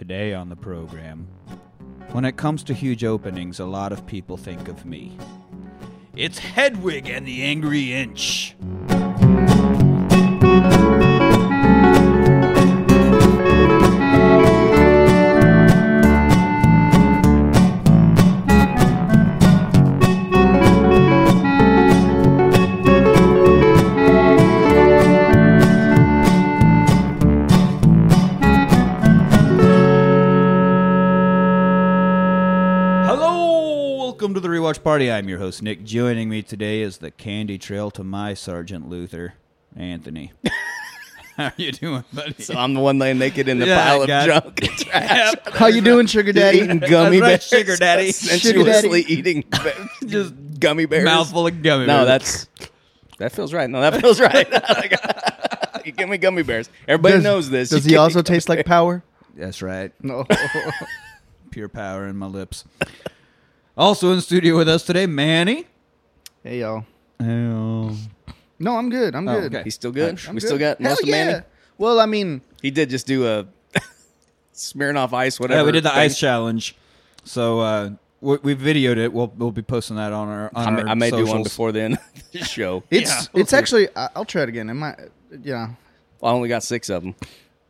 Today 0.00 0.32
on 0.32 0.48
the 0.48 0.56
program, 0.56 1.28
when 2.12 2.24
it 2.24 2.38
comes 2.38 2.62
to 2.64 2.72
huge 2.72 3.04
openings, 3.04 3.60
a 3.60 3.66
lot 3.66 3.92
of 3.92 4.06
people 4.06 4.38
think 4.38 4.66
of 4.66 4.86
me. 4.86 5.14
It's 6.16 6.38
Hedwig 6.38 7.06
and 7.10 7.28
the 7.28 7.42
Angry 7.42 7.92
Inch. 7.92 8.56
Party. 34.90 35.08
I'm 35.12 35.28
your 35.28 35.38
host, 35.38 35.62
Nick. 35.62 35.84
Joining 35.84 36.28
me 36.28 36.42
today 36.42 36.82
is 36.82 36.98
the 36.98 37.12
candy 37.12 37.58
trail 37.58 37.92
to 37.92 38.02
my 38.02 38.34
Sergeant 38.34 38.88
Luther, 38.88 39.34
Anthony. 39.76 40.32
How 41.36 41.44
are 41.44 41.52
you 41.56 41.70
doing, 41.70 42.02
buddy? 42.12 42.42
So 42.42 42.54
I'm 42.54 42.74
the 42.74 42.80
one 42.80 42.98
laying 42.98 43.18
naked 43.20 43.46
in 43.46 43.60
the 43.60 43.66
Yeah, 43.68 43.84
pile 43.84 44.02
of 44.02 44.08
got 44.08 44.28
it. 44.28 44.32
junk 44.32 44.62
and 44.68 44.78
trash. 44.78 45.34
How 45.52 45.66
you 45.68 45.80
doing, 45.80 46.06
sugar 46.06 46.32
daddy? 46.32 46.58
Eating 46.62 46.80
gummy 46.80 47.20
That's 47.20 47.20
right, 47.20 47.28
bears. 47.28 47.44
sugar 47.68 47.76
daddy. 47.76 48.10
Sensuously 48.10 49.02
eating 49.02 49.42
be- 49.62 50.06
Just 50.08 50.34
gummy 50.58 50.86
bears. 50.86 51.04
mouthful 51.04 51.46
of 51.46 51.62
gummy. 51.62 51.86
No, 51.86 52.04
bears. 52.04 52.48
that's 52.58 52.70
that 53.18 53.30
feels 53.30 53.54
right. 53.54 53.70
No, 53.70 53.80
that 53.82 54.00
feels 54.00 54.20
right. 54.20 54.48
you 55.86 55.92
give 55.92 56.08
me 56.08 56.18
gummy 56.18 56.42
bears. 56.42 56.68
Everybody 56.88 57.14
Does- 57.14 57.22
knows 57.22 57.48
this. 57.48 57.68
Does 57.70 57.84
You 57.84 57.90
he 57.90 57.90
give 57.90 57.94
me 57.94 57.98
also 57.98 58.22
gummy 58.24 58.34
taste 58.34 58.48
like 58.48 58.66
power? 58.66 59.04
that's 59.36 59.62
right. 59.62 59.92
No. 60.02 60.26
Pure 61.52 61.68
power 61.68 62.08
in 62.08 62.16
my 62.16 62.26
lips. 62.26 62.64
Also 63.80 64.10
in 64.10 64.16
the 64.16 64.22
studio 64.22 64.58
with 64.58 64.68
us 64.68 64.84
today, 64.84 65.06
Manny. 65.06 65.64
hey 66.44 66.60
y'all. 66.60 66.84
Hello. 67.18 67.92
No, 68.58 68.76
I'm 68.76 68.90
good. 68.90 69.14
I'm 69.14 69.26
Oh, 69.26 69.40
good. 69.40 69.54
okay. 69.54 69.64
He's 69.64 69.74
still 69.74 69.90
good. 69.90 70.20
I'm 70.28 70.34
we 70.34 70.40
good. 70.42 70.46
still 70.48 70.58
got 70.58 70.78
Hell 70.78 70.90
most 70.90 71.02
of 71.02 71.08
yeah. 71.08 71.24
Manny. 71.24 71.44
Well, 71.78 71.98
I 71.98 72.04
mean, 72.04 72.42
He 72.60 72.70
did 72.70 72.90
just 72.90 73.06
do 73.06 73.26
a 73.26 73.46
smearing 74.52 74.98
off 74.98 75.14
ice. 75.14 75.40
Whatever. 75.40 75.60
Yeah, 75.60 75.64
we 75.66 75.72
did 75.72 75.84
the 75.84 75.88
thing. 75.88 75.98
ice 75.98 76.18
challenge. 76.18 76.76
So 77.24 77.60
uh, 77.60 77.90
we, 78.20 78.36
we 78.42 78.54
videoed 78.54 78.98
it. 78.98 79.14
We'll 79.14 79.32
we'll 79.36 79.50
be 79.50 79.62
posting 79.62 79.96
that 79.96 80.12
on 80.12 80.28
our 80.28 80.50
on 80.54 80.66
I 80.66 80.70
may, 80.70 80.82
our 80.82 80.88
I 80.88 80.94
may 80.94 81.10
do 81.10 81.16
one 81.16 81.26
socials. 81.26 81.48
before 81.48 81.72
the 81.72 81.80
end 81.80 81.94
of 81.94 82.32
the 82.32 82.44
show. 82.44 82.82
it's 82.90 83.10
Yeah. 83.10 83.40
it's 83.40 83.54
actually. 83.54 83.88
I- 83.96 84.10
I'll 84.14 84.26
try 84.26 84.42
it 84.42 84.50
again. 84.50 84.68
It 84.68 84.74
might. 84.74 84.98
Yeah. 85.42 85.70
I 86.22 86.28
only 86.30 86.50
got 86.50 86.62
six 86.62 86.90
of 86.90 87.02
them. 87.02 87.14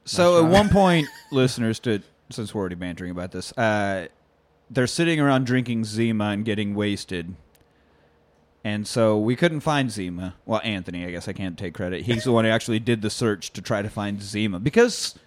So 0.06 0.44
at 0.44 0.50
one 0.50 0.70
point, 0.70 1.06
listeners, 1.30 1.78
to 1.80 2.02
since 2.30 2.52
we're 2.52 2.62
already 2.62 2.74
bantering 2.74 3.12
about 3.12 3.30
this, 3.30 3.56
uh, 3.56 4.08
they're 4.70 4.86
sitting 4.86 5.20
around 5.20 5.44
drinking 5.46 5.84
Zima 5.84 6.26
and 6.26 6.44
getting 6.44 6.74
wasted. 6.74 7.34
And 8.62 8.86
so 8.86 9.18
we 9.18 9.36
couldn't 9.36 9.60
find 9.60 9.90
Zima. 9.90 10.36
Well, 10.46 10.60
Anthony, 10.62 11.04
I 11.04 11.10
guess 11.10 11.28
I 11.28 11.32
can't 11.32 11.58
take 11.58 11.74
credit. 11.74 12.02
He's 12.02 12.24
the 12.24 12.32
one 12.32 12.44
who 12.44 12.50
actually 12.50 12.78
did 12.78 13.02
the 13.02 13.10
search 13.10 13.52
to 13.54 13.62
try 13.62 13.82
to 13.82 13.88
find 13.88 14.22
Zima 14.22 14.60
because 14.60 15.18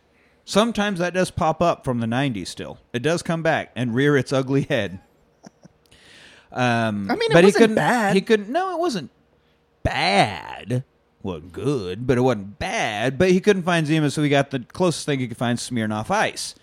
sometimes 0.46 1.00
that 1.00 1.14
does 1.14 1.32
pop 1.32 1.62
up 1.62 1.84
from 1.84 2.00
the 2.00 2.08
90s 2.08 2.48
still. 2.48 2.78
It 2.94 3.02
does 3.02 3.24
come 3.24 3.42
back 3.42 3.72
and 3.76 3.96
rear 3.96 4.16
its 4.16 4.32
ugly 4.32 4.64
head. 4.64 5.00
Um, 6.52 7.10
I 7.10 7.16
mean, 7.16 7.32
it 7.32 7.34
but 7.34 7.44
he 7.44 7.48
wasn't 7.48 7.62
couldn't, 7.62 7.76
bad. 7.76 8.16
He 8.16 8.22
couldn't. 8.22 8.50
No, 8.50 8.76
it 8.76 8.80
wasn't 8.80 9.10
bad. 9.82 10.84
wasn't 11.24 11.52
good, 11.52 12.06
but 12.06 12.18
it 12.18 12.22
wasn't 12.22 12.60
bad. 12.60 13.18
But 13.18 13.32
he 13.32 13.40
couldn't 13.40 13.64
find 13.64 13.88
Zima, 13.88 14.12
so 14.12 14.22
he 14.22 14.30
got 14.30 14.52
the 14.52 14.60
closest 14.60 15.08
thing 15.08 15.20
he 15.20 15.28
could 15.28 15.38
find: 15.38 15.58
Smirnoff 15.58 16.12
Ice, 16.12 16.54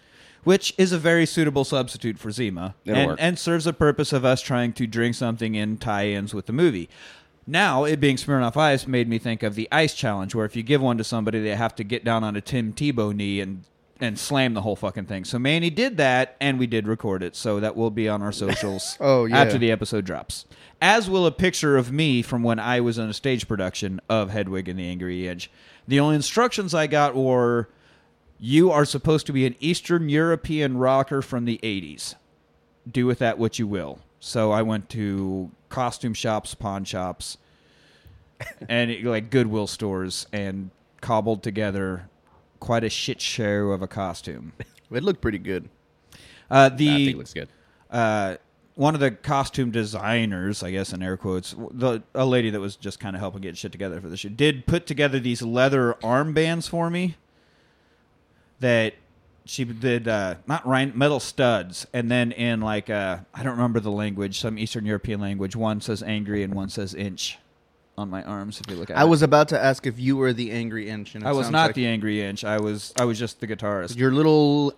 which 0.45 0.75
is 0.79 0.93
a 0.93 0.99
very 0.99 1.27
suitable 1.27 1.65
substitute 1.65 2.19
for 2.19 2.31
Zima, 2.31 2.75
and, 2.87 3.19
and 3.19 3.39
serves 3.39 3.65
the 3.65 3.73
purpose 3.73 4.13
of 4.13 4.25
us 4.25 4.41
trying 4.41 4.73
to 4.75 4.87
drink 4.87 5.15
something 5.15 5.55
in 5.55 5.77
tie-ins 5.77 6.35
with 6.35 6.47
the 6.47 6.53
movie. 6.53 6.89
Now, 7.47 7.85
it 7.85 8.01
being 8.01 8.17
Smirnoff 8.17 8.57
Ice 8.57 8.87
made 8.87 9.09
me 9.09 9.19
think 9.19 9.43
of 9.43 9.55
the 9.55 9.69
Ice 9.73 9.95
Challenge, 9.95 10.35
where 10.35 10.47
if 10.47 10.55
you 10.55 10.63
give 10.63 10.81
one 10.81 10.99
to 10.99 11.05
somebody, 11.05 11.41
they 11.41 11.57
have 11.57 11.75
to 11.77 11.85
get 11.85 12.05
down 12.05 12.23
on 12.23 12.37
a 12.37 12.41
Tim 12.41 12.73
Tebow 12.73 13.15
knee 13.15 13.41
and 13.41 13.65
and 14.03 14.19
slam 14.19 14.55
the 14.55 14.63
whole 14.63 14.77
fucking 14.77 15.05
thing. 15.05 15.25
So 15.25 15.39
Manny 15.39 15.69
did 15.69 15.99
that, 15.99 16.37
and 16.41 16.59
we 16.59 16.67
did 16.67 16.89
record 16.89 17.23
it. 17.23 17.37
So 17.37 17.61
that 17.61 17.77
will 17.77 17.91
be 17.91 18.09
on 18.09 18.23
our 18.23 18.33
socials. 18.33 18.97
Oh, 19.01 19.27
yeah. 19.27 19.39
after 19.39 19.59
the 19.59 19.71
episode 19.71 20.05
drops. 20.05 20.47
As 20.81 21.09
will 21.11 21.27
a 21.27 21.31
picture 21.33 21.77
of 21.77 21.93
me 21.93 22.23
from 22.23 22.43
when 22.43 22.59
I 22.59 22.81
was 22.81 22.99
in 22.99 23.09
a 23.09 23.15
stage 23.15 23.47
production 23.47 24.01
of 24.09 24.31
Hedwig 24.31 24.69
and 24.69 24.79
the 24.79 24.89
Angry 24.89 25.29
Inch. 25.29 25.51
The 25.87 26.01
only 26.01 26.17
instructions 26.17 26.75
I 26.75 26.87
got 26.87 27.15
were 27.15 27.69
you 28.41 28.71
are 28.73 28.85
supposed 28.87 29.27
to 29.27 29.33
be 29.33 29.47
an 29.47 29.55
Eastern 29.61 30.09
European 30.09 30.79
rocker 30.79 31.21
from 31.21 31.45
the 31.45 31.61
80s. 31.63 32.15
Do 32.91 33.07
with 33.07 33.19
that 33.19 33.39
what 33.39 33.59
you 33.59 33.67
will. 33.67 34.01
So 34.19 34.51
I 34.51 34.63
went 34.63 34.89
to 34.91 35.51
costume 35.69 36.15
shops, 36.15 36.55
pawn 36.55 36.85
shops, 36.85 37.37
and 38.69 39.05
like 39.05 39.31
Goodwill 39.31 39.67
stores 39.67 40.27
and 40.33 40.71
cobbled 41.03 41.43
together 41.43 42.09
quite 42.59 42.83
a 42.83 42.91
shit 42.91 43.21
show 43.21 43.69
of 43.69 43.83
a 43.83 43.89
costume. 43.89 44.53
It 44.93 45.05
looked 45.05 45.21
pretty 45.21 45.39
good. 45.39 45.69
Uh, 46.51 46.69
I 46.73 46.77
the 46.77 46.87
think 46.89 47.11
it 47.11 47.17
looks 47.17 47.33
good. 47.33 47.49
uh, 47.93 48.39
one 48.75 48.95
of 48.95 49.01
the 49.01 49.13
costume 49.13 49.71
designers, 49.71 50.65
I 50.65 50.73
guess 50.73 50.93
in 50.93 51.01
air 51.01 51.17
quotes, 51.17 51.55
the 51.71 52.03
a 52.13 52.27
lady 52.27 52.51
that 52.51 52.59
was 52.59 52.75
just 52.75 52.99
kind 52.99 53.15
of 53.15 53.21
helping 53.21 53.43
get 53.43 53.57
shit 53.57 53.71
together 53.71 54.01
for 54.01 54.09
the 54.09 54.17
shoot, 54.17 54.37
did 54.37 54.67
put 54.67 54.85
together 54.85 55.21
these 55.21 55.43
leather 55.43 55.95
armbands 56.03 56.69
for 56.69 56.91
me. 56.91 57.15
That 58.61 58.95
she 59.47 59.65
did 59.65 60.07
uh, 60.07 60.37
not 60.47 60.67
rhin- 60.69 60.93
metal 60.95 61.19
studs, 61.19 61.87
and 61.93 62.11
then 62.11 62.31
in 62.33 62.61
like 62.61 62.89
uh, 62.91 63.19
I 63.35 63.43
don't 63.43 63.53
remember 63.53 63.81
the 63.81 63.91
language, 63.91 64.39
some 64.41 64.59
Eastern 64.59 64.85
European 64.87 65.21
language. 65.21 65.57
One 65.57 65.81
says 65.81 66.03
angry 66.03 66.43
and 66.43 66.55
one 66.55 66.69
says 66.69 66.95
inch 66.95 67.39
on 67.99 68.09
my 68.11 68.23
arms. 68.23 68.61
If 68.61 68.71
you 68.71 68.77
look 68.77 68.91
at 68.91 68.99
I 68.99 69.03
it. 69.05 69.09
was 69.09 69.23
about 69.23 69.49
to 69.49 69.61
ask 69.63 69.87
if 69.87 69.99
you 69.99 70.17
were 70.17 70.33
the 70.33 70.51
angry 70.53 70.89
inch. 70.89 71.15
And 71.15 71.25
it 71.25 71.27
I 71.27 71.33
was 71.33 71.47
sounds 71.47 71.53
not 71.53 71.67
like 71.69 71.75
the 71.75 71.87
angry 71.87 72.23
inch. 72.23 72.45
I 72.45 72.61
was 72.61 72.93
I 72.99 73.05
was 73.05 73.19
just 73.19 73.41
the 73.41 73.47
guitarist. 73.47 73.97
Your 73.97 74.13
little 74.13 74.75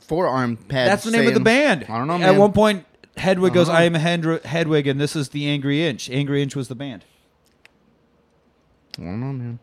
forearm 0.00 0.56
pad. 0.56 0.88
That's 0.90 1.04
the 1.04 1.10
name 1.12 1.20
of 1.20 1.26
the 1.26 1.32
saying- 1.34 1.44
band. 1.44 1.84
I 1.88 1.98
don't 1.98 2.08
know, 2.08 2.14
At 2.26 2.36
one 2.36 2.52
point, 2.52 2.84
Hedwig 3.16 3.52
goes. 3.52 3.68
"I 3.68 3.84
am 3.84 3.94
Hedwig, 3.94 4.86
and 4.88 5.00
this 5.00 5.14
is 5.14 5.28
the 5.28 5.46
Angry 5.48 5.86
Inch." 5.86 6.10
Angry 6.10 6.42
Inch 6.42 6.56
was 6.56 6.68
the 6.68 6.74
band. 6.74 7.04
I 8.98 9.02
don't 9.02 9.20
know, 9.20 9.32
man. 9.32 9.58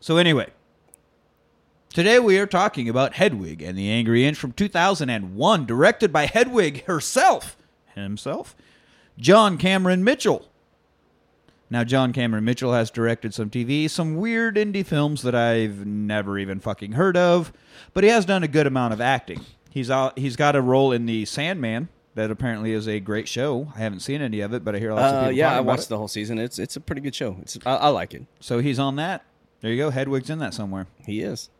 So 0.00 0.16
anyway, 0.18 0.48
today 1.92 2.18
we 2.18 2.38
are 2.38 2.46
talking 2.46 2.88
about 2.88 3.14
Hedwig 3.14 3.62
and 3.62 3.76
the 3.76 3.90
Angry 3.90 4.24
Inch 4.24 4.36
from 4.36 4.52
2001, 4.52 5.66
directed 5.66 6.12
by 6.12 6.26
Hedwig 6.26 6.84
herself, 6.84 7.56
himself, 7.94 8.54
John 9.18 9.58
Cameron 9.58 10.04
Mitchell. 10.04 10.46
Now, 11.70 11.84
John 11.84 12.14
Cameron 12.14 12.44
Mitchell 12.46 12.72
has 12.72 12.90
directed 12.90 13.34
some 13.34 13.50
TV, 13.50 13.90
some 13.90 14.16
weird 14.16 14.56
indie 14.56 14.86
films 14.86 15.20
that 15.22 15.34
I've 15.34 15.84
never 15.84 16.38
even 16.38 16.60
fucking 16.60 16.92
heard 16.92 17.16
of, 17.16 17.52
but 17.92 18.04
he 18.04 18.10
has 18.10 18.24
done 18.24 18.42
a 18.42 18.48
good 18.48 18.66
amount 18.66 18.94
of 18.94 19.00
acting. 19.02 19.44
He's 19.70 19.90
out, 19.90 20.18
he's 20.18 20.34
got 20.36 20.56
a 20.56 20.62
role 20.62 20.92
in 20.92 21.04
the 21.04 21.26
Sandman 21.26 21.88
that 22.14 22.30
apparently 22.30 22.72
is 22.72 22.88
a 22.88 23.00
great 23.00 23.28
show. 23.28 23.70
I 23.76 23.80
haven't 23.80 24.00
seen 24.00 24.22
any 24.22 24.40
of 24.40 24.54
it, 24.54 24.64
but 24.64 24.74
I 24.74 24.78
hear 24.78 24.94
lots 24.94 25.12
of 25.12 25.14
Uh, 25.14 25.20
people 25.26 25.32
yeah, 25.38 25.48
talking 25.50 25.58
I 25.58 25.60
watched 25.60 25.82
it. 25.84 25.88
the 25.90 25.98
whole 25.98 26.08
season. 26.08 26.38
It's 26.38 26.58
it's 26.58 26.74
a 26.74 26.80
pretty 26.80 27.02
good 27.02 27.14
show. 27.14 27.36
It's 27.42 27.58
I, 27.66 27.74
I 27.76 27.88
like 27.88 28.14
it. 28.14 28.24
So 28.40 28.60
he's 28.60 28.78
on 28.78 28.96
that. 28.96 29.24
There 29.60 29.70
you 29.70 29.76
go. 29.76 29.90
Hedwig's 29.90 30.30
in 30.30 30.38
that 30.38 30.54
somewhere. 30.54 30.86
He 31.04 31.20
is. 31.20 31.50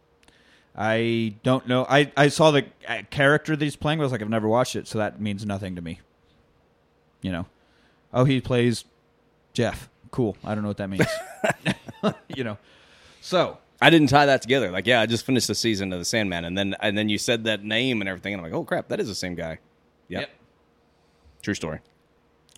I 0.81 1.35
don't 1.43 1.67
know. 1.67 1.85
I, 1.91 2.13
I 2.17 2.29
saw 2.29 2.53
the 2.53 2.65
uh, 2.87 3.03
character 3.11 3.57
that 3.57 3.65
he's 3.65 3.75
playing. 3.75 3.99
but 3.99 4.03
I 4.03 4.07
was 4.07 4.13
like, 4.13 4.23
I've 4.23 4.29
never 4.29 4.47
watched 4.47 4.77
it, 4.77 4.87
so 4.87 4.99
that 4.99 5.21
means 5.21 5.45
nothing 5.45 5.75
to 5.75 5.83
me. 5.83 5.99
You 7.21 7.33
know, 7.33 7.47
oh, 8.15 8.25
he 8.25 8.41
plays 8.41 8.85
Jeff. 9.53 9.91
Cool. 10.13 10.37
I 10.45 10.55
don't 10.55 10.63
know 10.63 10.69
what 10.69 10.77
that 10.77 10.89
means. 10.89 11.05
you 12.29 12.45
know, 12.45 12.59
so 13.21 13.59
I 13.83 13.91
didn't 13.91 14.09
tie 14.09 14.27
that 14.27 14.41
together. 14.41 14.71
Like, 14.71 14.87
yeah, 14.87 15.01
I 15.01 15.07
just 15.07 15.27
finished 15.27 15.49
the 15.49 15.55
season 15.57 15.93
of 15.93 15.99
the 15.99 16.05
Sandman, 16.05 16.45
and 16.45 16.57
then 16.57 16.77
and 16.81 16.97
then 16.97 17.09
you 17.09 17.19
said 17.19 17.43
that 17.45 17.65
name 17.65 18.01
and 18.01 18.09
everything, 18.09 18.35
and 18.35 18.41
I'm 18.41 18.45
like, 18.45 18.57
oh 18.57 18.63
crap, 18.63 18.87
that 18.89 19.01
is 19.01 19.09
the 19.09 19.17
same 19.17 19.35
guy. 19.35 19.59
Yep. 20.07 20.21
Yep. 20.21 20.31
True 21.43 21.55
story. 21.55 21.81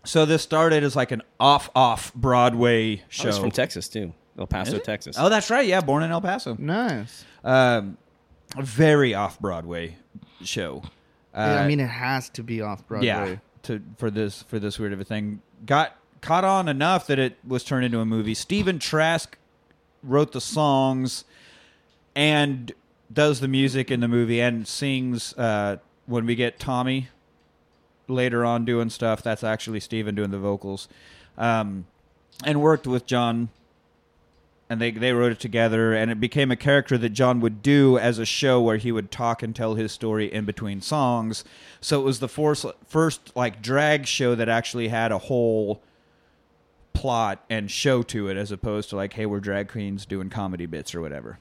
so 0.05 0.27
this 0.27 0.43
started 0.43 0.85
as 0.85 0.95
like 0.95 1.11
an 1.11 1.23
off 1.41 1.71
off 1.75 2.13
Broadway 2.15 2.97
I 2.97 3.03
show. 3.09 3.27
was 3.29 3.39
from 3.39 3.51
Texas 3.51 3.89
too, 3.89 4.13
El 4.39 4.47
Paso, 4.47 4.79
Texas. 4.79 5.17
Oh, 5.19 5.31
that's 5.31 5.49
right. 5.49 5.67
Yeah, 5.67 5.81
born 5.81 6.03
in 6.03 6.11
El 6.11 6.21
Paso. 6.21 6.55
Nice. 6.59 7.25
Um, 7.43 7.97
a 8.57 8.63
very 8.63 9.15
off 9.15 9.39
Broadway 9.39 9.97
show. 10.43 10.83
Uh, 11.35 11.55
yeah, 11.55 11.63
I 11.63 11.69
mean, 11.69 11.81
it 11.81 11.89
has 11.89 12.29
to 12.31 12.43
be 12.43 12.61
off 12.61 12.87
Broadway. 12.87 13.07
Yeah, 13.07 13.37
to 13.65 13.81
for 13.97 14.11
this 14.11 14.43
for 14.43 14.59
this 14.59 14.79
weird 14.79 14.93
of 14.93 15.01
a 15.01 15.05
thing. 15.05 15.43
Got 15.65 15.97
caught 16.21 16.45
on 16.45 16.69
enough 16.69 17.07
that 17.07 17.19
it 17.19 17.37
was 17.47 17.65
turned 17.65 17.85
into 17.85 18.01
a 18.01 18.05
movie. 18.05 18.35
Stephen 18.35 18.79
Trask 18.79 19.37
wrote 20.03 20.33
the 20.33 20.41
songs 20.41 21.25
and 22.15 22.73
does 23.13 23.41
the 23.41 23.49
music 23.49 23.91
in 23.91 24.01
the 24.01 24.09
movie 24.09 24.41
and 24.41 24.67
sings 24.67 25.35
uh, 25.35 25.77
when 26.07 26.27
we 26.27 26.35
get 26.35 26.59
Tommy 26.59 27.09
later 28.09 28.45
on 28.45 28.65
doing 28.65 28.91
stuff. 28.91 29.23
That's 29.23 29.45
actually 29.45 29.81
Stephen 29.81 30.15
doing 30.15 30.31
the 30.31 30.39
vocals. 30.39 30.89
Um, 31.39 31.87
and 32.45 32.61
worked 32.61 32.87
with 32.87 33.07
John 33.07 33.51
and 34.71 34.81
they 34.81 34.93
they 34.93 35.13
wrote 35.13 35.33
it 35.33 35.41
together, 35.41 35.93
and 35.93 36.13
it 36.13 36.21
became 36.21 36.53
a 36.53 36.57
character 36.57 36.97
that 36.97 37.11
John 37.11 37.41
would 37.41 37.61
do 37.61 37.99
as 37.99 38.19
a 38.19 38.25
show 38.25 38.61
where 38.63 38.77
he 38.77 38.93
would 38.93 39.11
talk 39.11 39.43
and 39.43 39.55
tell 39.55 39.75
his 39.75 39.91
story 39.91 40.33
in 40.33 40.45
between 40.45 40.81
songs. 40.81 41.45
So 41.81 42.01
it 42.01 42.05
was 42.05 42.21
the 42.21 42.29
first 42.29 42.65
first 42.87 43.37
like 43.37 43.61
drag 43.61 44.07
show 44.07 44.37
that 44.37 44.49
actually 44.49 44.89
had 44.89 45.11
a 45.11 45.19
whole 45.19 45.83
plot 46.93 47.45
and 47.51 47.69
show 47.69 48.03
to 48.05 48.29
it, 48.29 48.37
as 48.37 48.53
opposed 48.53 48.91
to 48.91 48.97
like, 48.97 49.15
hey, 49.15 49.27
we're 49.27 49.41
drag 49.41 49.69
queens 49.69 50.07
doing 50.07 50.31
comedy 50.31 50.67
bits 50.67 50.95
or 50.95 51.01
whatever. 51.01 51.41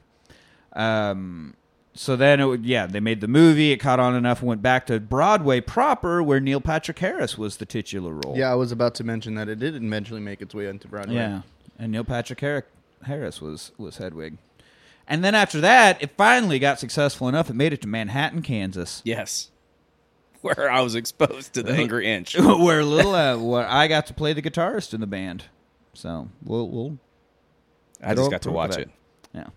Um, 0.72 1.54
so 1.94 2.16
then 2.16 2.40
it 2.40 2.46
would, 2.46 2.64
yeah, 2.64 2.86
they 2.86 3.00
made 3.00 3.20
the 3.20 3.28
movie. 3.28 3.72
It 3.72 3.78
caught 3.78 4.00
on 4.00 4.14
enough 4.14 4.40
and 4.40 4.48
went 4.48 4.62
back 4.62 4.86
to 4.86 4.98
Broadway 5.00 5.60
proper, 5.60 6.22
where 6.22 6.40
Neil 6.40 6.60
Patrick 6.60 6.98
Harris 6.98 7.36
was 7.38 7.58
the 7.58 7.66
titular 7.66 8.12
role. 8.12 8.36
Yeah, 8.36 8.50
I 8.50 8.54
was 8.54 8.72
about 8.72 8.94
to 8.96 9.04
mention 9.04 9.34
that 9.34 9.48
it 9.48 9.58
did 9.58 9.74
eventually 9.76 10.20
make 10.20 10.40
its 10.40 10.54
way 10.54 10.66
into 10.66 10.88
Broadway. 10.88 11.14
Yeah, 11.16 11.42
and 11.78 11.92
Neil 11.92 12.04
Patrick 12.04 12.40
Har- 12.40 12.66
Harris 13.04 13.40
was 13.40 13.72
was 13.78 13.96
Hedwig. 13.98 14.38
And 15.06 15.24
then 15.24 15.34
after 15.34 15.60
that, 15.60 16.00
it 16.02 16.12
finally 16.16 16.58
got 16.60 16.78
successful 16.78 17.28
enough. 17.28 17.50
It 17.50 17.54
made 17.54 17.72
it 17.72 17.80
to 17.82 17.88
Manhattan, 17.88 18.42
Kansas, 18.42 19.02
Yes. 19.04 19.50
Where 20.40 20.70
I 20.70 20.80
was 20.80 20.94
exposed 20.94 21.52
to 21.54 21.62
the 21.62 21.72
Angry 21.72 22.06
Inch. 22.12 22.38
where 22.38 22.82
little 22.84 23.14
uh, 23.14 23.36
where 23.36 23.66
I 23.68 23.88
got 23.88 24.06
to 24.06 24.14
play 24.14 24.32
the 24.32 24.40
guitarist 24.42 24.94
in 24.94 25.00
the 25.00 25.06
band. 25.06 25.44
So 25.92 26.28
we'll 26.42 26.68
we'll 26.68 26.98
I 28.02 28.14
just 28.14 28.30
got 28.30 28.42
to 28.42 28.50
watch 28.52 28.76
it. 28.78 28.88
yeah. 29.34 29.48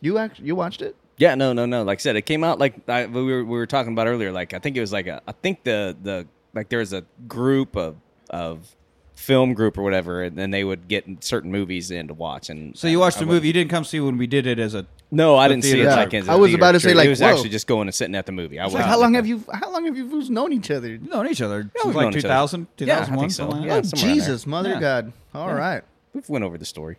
You 0.00 0.18
act, 0.18 0.38
you 0.40 0.54
watched 0.54 0.82
it? 0.82 0.96
Yeah, 1.16 1.34
no, 1.34 1.52
no, 1.52 1.64
no. 1.66 1.82
Like 1.82 1.98
I 1.98 2.02
said, 2.02 2.16
it 2.16 2.22
came 2.22 2.44
out 2.44 2.58
like 2.58 2.88
I, 2.88 3.06
we 3.06 3.22
were 3.24 3.42
we 3.44 3.56
were 3.56 3.66
talking 3.66 3.92
about 3.92 4.06
earlier. 4.06 4.30
Like 4.30 4.52
I 4.52 4.58
think 4.58 4.76
it 4.76 4.80
was 4.80 4.92
like 4.92 5.06
a 5.06 5.22
I 5.26 5.32
think 5.32 5.64
the 5.64 5.96
the 6.02 6.26
like 6.54 6.68
there 6.68 6.80
was 6.80 6.92
a 6.92 7.04
group 7.26 7.74
of 7.76 7.96
of 8.28 8.76
film 9.18 9.52
group 9.52 9.76
or 9.76 9.82
whatever, 9.82 10.22
and 10.22 10.36
then 10.36 10.50
they 10.52 10.62
would 10.64 10.86
get 10.88 11.04
certain 11.22 11.50
movies 11.50 11.90
in 11.90 12.06
to 12.08 12.14
watch. 12.14 12.48
And 12.48 12.76
So 12.78 12.86
you 12.86 13.00
watched 13.00 13.16
I 13.16 13.20
the 13.20 13.26
went- 13.26 13.36
movie. 13.36 13.46
You 13.48 13.52
didn't 13.52 13.70
come 13.70 13.84
see 13.84 13.98
when 14.00 14.16
we 14.16 14.26
did 14.26 14.46
it 14.46 14.58
as 14.58 14.74
a. 14.74 14.86
No, 15.10 15.36
I 15.36 15.48
didn't 15.48 15.64
see 15.64 15.70
it 15.72 15.84
theater. 15.84 15.90
like 15.90 16.14
in 16.14 16.28
I 16.30 16.36
was 16.36 16.52
about 16.54 16.72
to 16.72 16.80
say, 16.80 16.94
like, 16.94 17.06
it 17.06 17.10
was 17.10 17.20
whoa. 17.20 17.28
actually 17.28 17.48
just 17.48 17.66
going 17.66 17.88
and 17.88 17.94
sitting 17.94 18.14
at 18.14 18.26
the 18.26 18.32
movie. 18.32 18.58
I 18.60 18.64
was 18.64 18.74
like, 18.74 18.84
how 18.84 18.98
long 19.00 19.14
have 19.14 19.26
you 19.26 19.42
how 19.52 19.72
long 19.72 19.86
have 19.86 19.96
you 19.96 20.04
known 20.30 20.52
each 20.52 20.70
other? 20.70 20.98
Known 20.98 21.28
each 21.28 21.40
other. 21.42 21.60
Yeah, 21.60 21.82
Since 21.82 21.84
we've 21.86 21.94
like 21.96 22.04
known 22.04 22.12
each 22.12 22.24
other. 22.24 22.28
2000, 22.28 22.66
Yeah, 22.78 22.84
I 22.84 23.04
2001, 23.06 23.18
think 23.20 23.32
so. 23.32 23.42
something 23.50 23.62
Yeah. 23.62 23.74
that. 23.76 23.86
somewhere 23.86 24.10
in 24.12 24.18
there. 24.18 24.26
Jesus, 24.26 24.46
Mother 24.46 24.68
Yeah. 24.70 24.80
God! 24.80 25.12
All 25.34 25.52
right. 25.54 25.82
we've 26.14 26.28
went 26.28 26.44
over 26.44 26.56
the 26.58 26.64
story. 26.64 26.96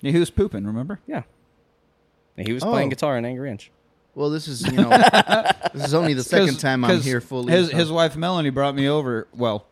Yeah, 0.00 0.12
he 0.12 0.18
was 0.18 0.30
pooping. 0.30 0.64
Remember? 0.66 1.00
Yeah, 1.06 1.22
and 2.36 2.46
he 2.46 2.52
was 2.52 2.62
Oh. 2.62 2.70
playing 2.70 2.90
guitar 2.90 3.16
in 3.18 3.24
Angry 3.24 3.50
Inch. 3.50 3.70
Well, 4.14 4.30
this 4.30 4.46
is 4.46 4.64
you 4.66 4.72
know 4.76 4.88
this 5.72 5.84
is 5.86 5.94
only 5.94 6.12
the 6.14 6.22
second 6.22 6.58
time 6.60 6.84
I'm 6.84 7.00
here 7.00 7.20
fully. 7.20 7.52
His 7.52 7.70
so- 7.70 7.76
his 7.76 7.90
wife 7.90 8.16
Melanie 8.16 8.50
brought 8.50 8.74
me 8.74 8.88
over. 8.88 9.26
Well, 9.34 9.66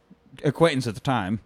acquaintance 0.45 0.87
at 0.87 0.95
the 0.95 1.01
time. 1.01 1.41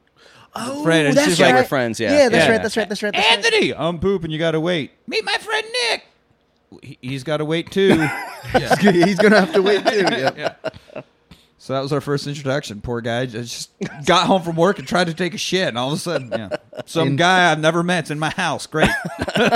oh, 0.54 0.82
Fred, 0.84 1.06
and 1.06 1.16
that's 1.16 1.28
she's 1.28 1.40
like- 1.40 1.52
right. 1.54 1.60
We're 1.60 1.66
friends, 1.68 2.00
yeah. 2.00 2.12
Yeah, 2.16 2.28
that's 2.28 2.46
Yeah. 2.46 2.52
right. 2.52 2.62
That's 2.62 2.76
right. 2.76 2.88
That's 2.88 3.02
right. 3.02 3.12
That's 3.14 3.26
right. 3.28 3.38
Anthony, 3.44 3.74
I'm 3.74 3.98
pooping. 3.98 4.30
You 4.30 4.38
got 4.38 4.52
to 4.52 4.60
wait. 4.60 4.92
Meet 5.06 5.24
my 5.24 5.36
friend 5.38 5.66
Nick. 5.90 6.04
He- 6.82 6.98
He's 7.00 7.24
got 7.24 7.36
to 7.38 7.44
wait 7.44 7.70
too. 7.70 7.90
He's 8.80 9.18
gonna 9.18 9.40
have 9.40 9.52
to 9.52 9.62
wait 9.62 9.86
too. 9.86 9.98
Yep. 9.98 10.76
so 11.58 11.72
that 11.74 11.80
was 11.80 11.92
our 11.92 12.00
first 12.00 12.26
introduction. 12.26 12.80
Poor 12.80 13.00
guy 13.00 13.26
just 13.26 13.70
got 14.04 14.26
home 14.26 14.42
from 14.42 14.56
work 14.56 14.78
and 14.78 14.86
tried 14.88 15.06
to 15.08 15.14
take 15.14 15.34
a 15.34 15.38
shit, 15.38 15.68
and 15.68 15.78
all 15.78 15.88
of 15.92 15.94
a 15.98 16.00
sudden, 16.00 16.30
yeah, 16.32 16.48
some 16.86 17.08
In- 17.08 17.16
guy 17.16 17.50
I've 17.52 17.58
never 17.60 17.82
met's 17.82 18.10
in 18.10 18.18
my 18.18 18.30
house. 18.30 18.66
Great. 18.66 18.90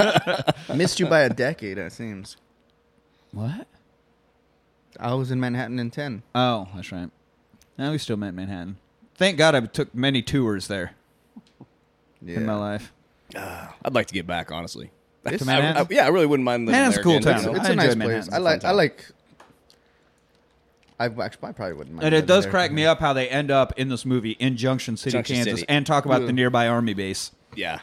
Missed 0.75 1.01
you 1.01 1.07
by 1.07 1.21
a 1.21 1.31
decade, 1.31 1.79
it 1.79 1.93
seems. 1.93 2.37
what? 3.33 3.67
I 4.99 5.15
was 5.15 5.31
in 5.31 5.41
Manhattan 5.41 5.79
in 5.79 5.91
ten. 5.91 6.23
Oh, 6.35 6.69
that's 6.75 6.93
right. 6.93 7.11
Now 7.79 7.91
we 7.93 7.99
still 7.99 8.17
met 8.19 8.35
Manhattan. 8.35 8.77
Thank 9.21 9.37
God 9.37 9.55
I 9.55 9.61
took 9.61 9.95
many 9.95 10.23
tours 10.23 10.67
there 10.67 10.93
Yeah. 12.25 12.37
in 12.39 12.47
my 12.47 12.55
life. 12.55 12.91
I'd 13.37 13.93
like 13.93 14.07
to 14.07 14.15
get 14.15 14.27
back, 14.27 14.51
honestly. 14.51 14.91
It's- 15.27 15.41
To 15.41 15.45
Manhattan? 15.45 15.77
I- 15.77 15.81
I- 15.81 15.87
yeah, 15.91 16.07
I 16.07 16.09
really 16.09 16.25
wouldn't 16.25 16.45
mind 16.47 16.65
living 16.65 16.73
Manhattan's 16.81 16.95
there 16.95 17.01
a 17.03 17.05
cool 17.05 17.17
again, 17.19 17.35
town. 17.35 17.43
you 17.45 17.51
know? 17.53 17.57
It's 17.59 17.69
I 17.69 17.73
a 17.73 17.77
nice 17.77 17.93
enjoy 17.93 18.05
place. 18.07 18.31
Manhattan. 18.31 18.35
I 18.35 18.39
like. 18.39 18.65
I 18.65 18.71
like. 18.71 19.07
I 20.99 21.05
actually 21.05 21.49
I 21.49 21.53
probably 21.53 21.75
wouldn't 21.75 21.97
mind. 21.97 22.07
And 22.07 22.15
it 22.15 22.17
living 22.17 22.27
does 22.29 22.45
there. 22.45 22.51
crack 22.51 22.73
me 22.73 22.87
up 22.87 22.99
how 23.01 23.13
they 23.13 23.29
end 23.29 23.51
up 23.51 23.75
in 23.79 23.91
this 23.91 24.07
movie 24.07 24.33
in 24.33 24.57
Junction 24.57 24.97
City, 24.97 25.13
Junction 25.13 25.37
Kansas, 25.37 25.61
City. 25.61 25.67
and 25.69 25.85
talk 25.87 26.07
about 26.07 26.25
the 26.27 26.33
nearby 26.33 26.67
army 26.67 26.95
base. 26.95 27.31
Yeah. 27.55 27.81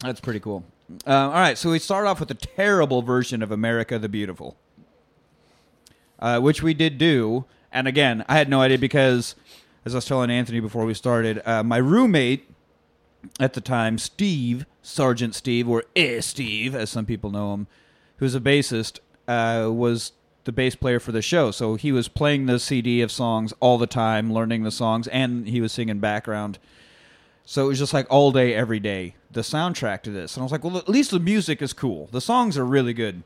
That's 0.00 0.20
pretty 0.20 0.40
cool. 0.40 0.64
Uh, 1.06 1.12
all 1.12 1.30
right, 1.30 1.56
so 1.56 1.70
we 1.70 1.78
start 1.78 2.06
off 2.08 2.18
with 2.18 2.30
a 2.32 2.34
terrible 2.34 3.02
version 3.02 3.40
of 3.40 3.52
America 3.52 4.00
the 4.00 4.08
Beautiful, 4.08 4.56
uh, 6.18 6.40
which 6.40 6.60
we 6.60 6.74
did 6.74 6.98
do. 6.98 7.44
And 7.72 7.86
again, 7.86 8.24
I 8.28 8.36
had 8.36 8.48
no 8.48 8.60
idea 8.62 8.78
because, 8.78 9.36
as 9.86 9.94
I 9.94 9.98
was 9.98 10.04
telling 10.04 10.30
Anthony 10.30 10.58
before 10.58 10.84
we 10.84 10.94
started, 10.94 11.40
uh, 11.46 11.62
my 11.62 11.76
roommate 11.76 12.50
at 13.38 13.54
the 13.54 13.60
time, 13.60 13.98
Steve, 13.98 14.66
Sergeant 14.82 15.32
Steve, 15.32 15.68
or 15.68 15.84
eh 15.94 16.20
Steve, 16.20 16.74
as 16.74 16.90
some 16.90 17.06
people 17.06 17.30
know 17.30 17.54
him, 17.54 17.68
who's 18.16 18.34
a 18.34 18.40
bassist, 18.40 18.98
uh, 19.28 19.70
was 19.70 20.10
the 20.42 20.50
bass 20.50 20.74
player 20.74 20.98
for 20.98 21.12
the 21.12 21.22
show. 21.22 21.52
So 21.52 21.76
he 21.76 21.92
was 21.92 22.08
playing 22.08 22.46
the 22.46 22.58
CD 22.58 23.00
of 23.00 23.12
songs 23.12 23.54
all 23.60 23.78
the 23.78 23.86
time, 23.86 24.32
learning 24.32 24.64
the 24.64 24.72
songs, 24.72 25.06
and 25.06 25.48
he 25.48 25.60
was 25.60 25.70
singing 25.70 26.00
background. 26.00 26.58
So 27.44 27.66
it 27.66 27.68
was 27.68 27.78
just 27.78 27.94
like 27.94 28.08
all 28.10 28.32
day, 28.32 28.54
every 28.54 28.80
day, 28.80 29.14
the 29.30 29.42
soundtrack 29.42 30.02
to 30.02 30.10
this. 30.10 30.34
And 30.34 30.42
I 30.42 30.44
was 30.44 30.52
like, 30.52 30.64
well, 30.64 30.78
at 30.78 30.88
least 30.88 31.12
the 31.12 31.20
music 31.20 31.62
is 31.62 31.72
cool. 31.72 32.08
The 32.10 32.20
songs 32.20 32.58
are 32.58 32.66
really 32.66 32.92
good. 32.92 33.22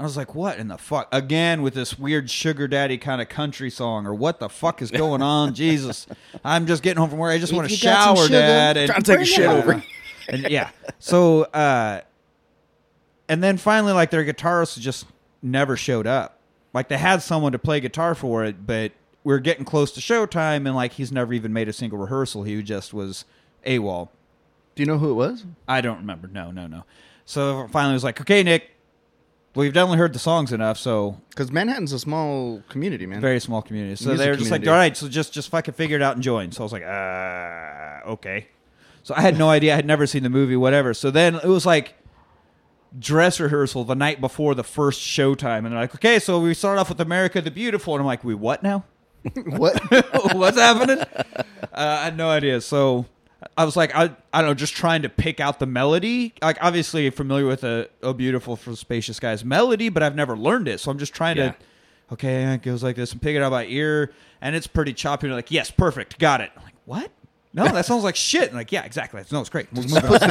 I 0.00 0.02
was 0.02 0.16
like, 0.16 0.34
what 0.34 0.56
in 0.56 0.68
the 0.68 0.78
fuck? 0.78 1.08
Again, 1.12 1.60
with 1.60 1.74
this 1.74 1.98
weird 1.98 2.30
sugar 2.30 2.66
daddy 2.66 2.96
kind 2.96 3.20
of 3.20 3.28
country 3.28 3.68
song, 3.68 4.06
or 4.06 4.14
what 4.14 4.40
the 4.40 4.48
fuck 4.48 4.80
is 4.80 4.90
going 4.90 5.20
on? 5.20 5.52
Jesus. 5.54 6.06
I'm 6.42 6.66
just 6.66 6.82
getting 6.82 6.98
home 6.98 7.10
from 7.10 7.18
work. 7.18 7.34
I 7.34 7.38
just 7.38 7.52
want 7.52 7.68
to 7.68 7.74
you 7.74 7.82
got 7.82 8.04
some 8.04 8.16
shower, 8.16 8.26
sugar, 8.28 8.38
Dad. 8.38 8.76
And 8.78 8.86
Trying 8.88 9.02
to 9.02 9.12
take 9.12 9.20
a 9.20 9.24
shit 9.26 9.40
it 9.44 9.48
over. 9.48 9.82
and 10.30 10.48
yeah. 10.48 10.70
So, 11.00 11.42
uh, 11.42 12.00
and 13.28 13.44
then 13.44 13.58
finally, 13.58 13.92
like 13.92 14.10
their 14.10 14.24
guitarist 14.24 14.78
just 14.80 15.04
never 15.42 15.76
showed 15.76 16.06
up. 16.06 16.38
Like 16.72 16.88
they 16.88 16.96
had 16.96 17.20
someone 17.20 17.52
to 17.52 17.58
play 17.58 17.78
guitar 17.80 18.14
for 18.14 18.42
it, 18.42 18.66
but 18.66 18.92
we 19.22 19.34
are 19.34 19.38
getting 19.38 19.66
close 19.66 19.92
to 19.92 20.00
showtime, 20.00 20.64
and 20.66 20.74
like 20.74 20.92
he's 20.92 21.12
never 21.12 21.34
even 21.34 21.52
made 21.52 21.68
a 21.68 21.74
single 21.74 21.98
rehearsal. 21.98 22.44
He 22.44 22.62
just 22.62 22.94
was 22.94 23.26
AWOL. 23.66 24.08
Do 24.74 24.82
you 24.82 24.86
know 24.86 24.96
who 24.96 25.10
it 25.10 25.14
was? 25.14 25.44
I 25.68 25.82
don't 25.82 25.98
remember. 25.98 26.26
No, 26.26 26.50
no, 26.50 26.66
no. 26.66 26.84
So 27.26 27.68
finally, 27.70 27.90
I 27.90 27.94
was 27.94 28.04
like, 28.04 28.18
okay, 28.22 28.42
Nick. 28.42 28.70
Well, 29.54 29.64
you've 29.64 29.74
definitely 29.74 29.98
heard 29.98 30.12
the 30.12 30.18
songs 30.20 30.52
enough, 30.52 30.78
so 30.78 31.20
Because 31.30 31.50
Manhattan's 31.50 31.92
a 31.92 31.98
small 31.98 32.62
community, 32.68 33.04
man. 33.06 33.20
very 33.20 33.40
small 33.40 33.62
community. 33.62 33.96
So 33.96 34.10
Music 34.10 34.24
they 34.24 34.30
were 34.30 34.36
just 34.36 34.50
like, 34.50 34.60
community. 34.62 34.70
all 34.70 34.76
right, 34.76 34.96
so 34.96 35.08
just 35.08 35.32
just 35.32 35.48
fucking 35.50 35.74
figure 35.74 35.96
it 35.96 36.02
out 36.02 36.14
and 36.14 36.22
join. 36.22 36.52
So 36.52 36.62
I 36.62 36.64
was 36.64 36.72
like, 36.72 36.84
uh, 36.84 38.10
okay. 38.12 38.46
So 39.02 39.14
I 39.16 39.22
had 39.22 39.36
no 39.38 39.48
idea. 39.50 39.72
I 39.72 39.76
had 39.76 39.86
never 39.86 40.06
seen 40.06 40.22
the 40.22 40.30
movie, 40.30 40.54
whatever. 40.56 40.94
So 40.94 41.10
then 41.10 41.34
it 41.34 41.44
was 41.46 41.66
like 41.66 41.94
dress 42.98 43.40
rehearsal 43.40 43.84
the 43.84 43.94
night 43.94 44.20
before 44.20 44.54
the 44.54 44.62
first 44.64 45.00
showtime, 45.00 45.58
and 45.58 45.66
they're 45.72 45.80
like, 45.80 45.94
okay, 45.96 46.18
so 46.20 46.38
we 46.40 46.54
start 46.54 46.78
off 46.78 46.88
with 46.88 47.00
America 47.00 47.40
the 47.40 47.50
Beautiful, 47.50 47.94
and 47.94 48.00
I'm 48.02 48.06
like, 48.06 48.22
we 48.22 48.34
what 48.34 48.62
now? 48.62 48.84
what? 49.46 49.80
What's 50.34 50.58
happening? 50.58 50.98
Uh, 51.00 51.34
I 51.72 52.04
had 52.04 52.16
no 52.16 52.28
idea. 52.30 52.60
So 52.60 53.06
I 53.56 53.64
was 53.64 53.74
like, 53.76 53.94
I, 53.94 54.10
I 54.32 54.40
don't 54.42 54.50
know, 54.50 54.54
just 54.54 54.74
trying 54.74 55.02
to 55.02 55.08
pick 55.08 55.40
out 55.40 55.58
the 55.58 55.66
melody. 55.66 56.34
Like, 56.42 56.58
obviously, 56.60 57.08
familiar 57.10 57.46
with 57.46 57.64
a 57.64 57.88
"Oh 58.02 58.12
Beautiful 58.12 58.56
for 58.56 58.76
Spacious 58.76 59.18
guy's 59.18 59.44
melody, 59.44 59.88
but 59.88 60.02
I've 60.02 60.14
never 60.14 60.36
learned 60.36 60.68
it. 60.68 60.80
So 60.80 60.90
I'm 60.90 60.98
just 60.98 61.14
trying 61.14 61.36
Yeah. 61.38 61.50
to, 61.52 61.56
okay, 62.12 62.42
it 62.54 62.62
goes 62.62 62.82
like 62.82 62.96
this, 62.96 63.12
and 63.12 63.22
pick 63.22 63.36
it 63.36 63.42
out 63.42 63.50
by 63.50 63.64
ear, 63.66 64.12
and 64.42 64.54
it's 64.54 64.66
pretty 64.66 64.92
choppy. 64.92 65.26
And 65.26 65.34
like, 65.36 65.50
yes, 65.50 65.70
perfect, 65.70 66.18
got 66.18 66.40
it. 66.42 66.50
I'm 66.56 66.64
like, 66.64 66.74
what? 66.84 67.10
No, 67.52 67.64
that 67.64 67.84
sounds 67.86 68.04
like 68.04 68.14
shit. 68.14 68.44
And 68.48 68.54
like, 68.54 68.70
yeah, 68.72 68.84
exactly. 68.84 69.22
No, 69.32 69.40
it's 69.40 69.50
great. 69.50 69.66
We'll 69.72 69.82
move 69.84 70.04
on. 70.04 70.30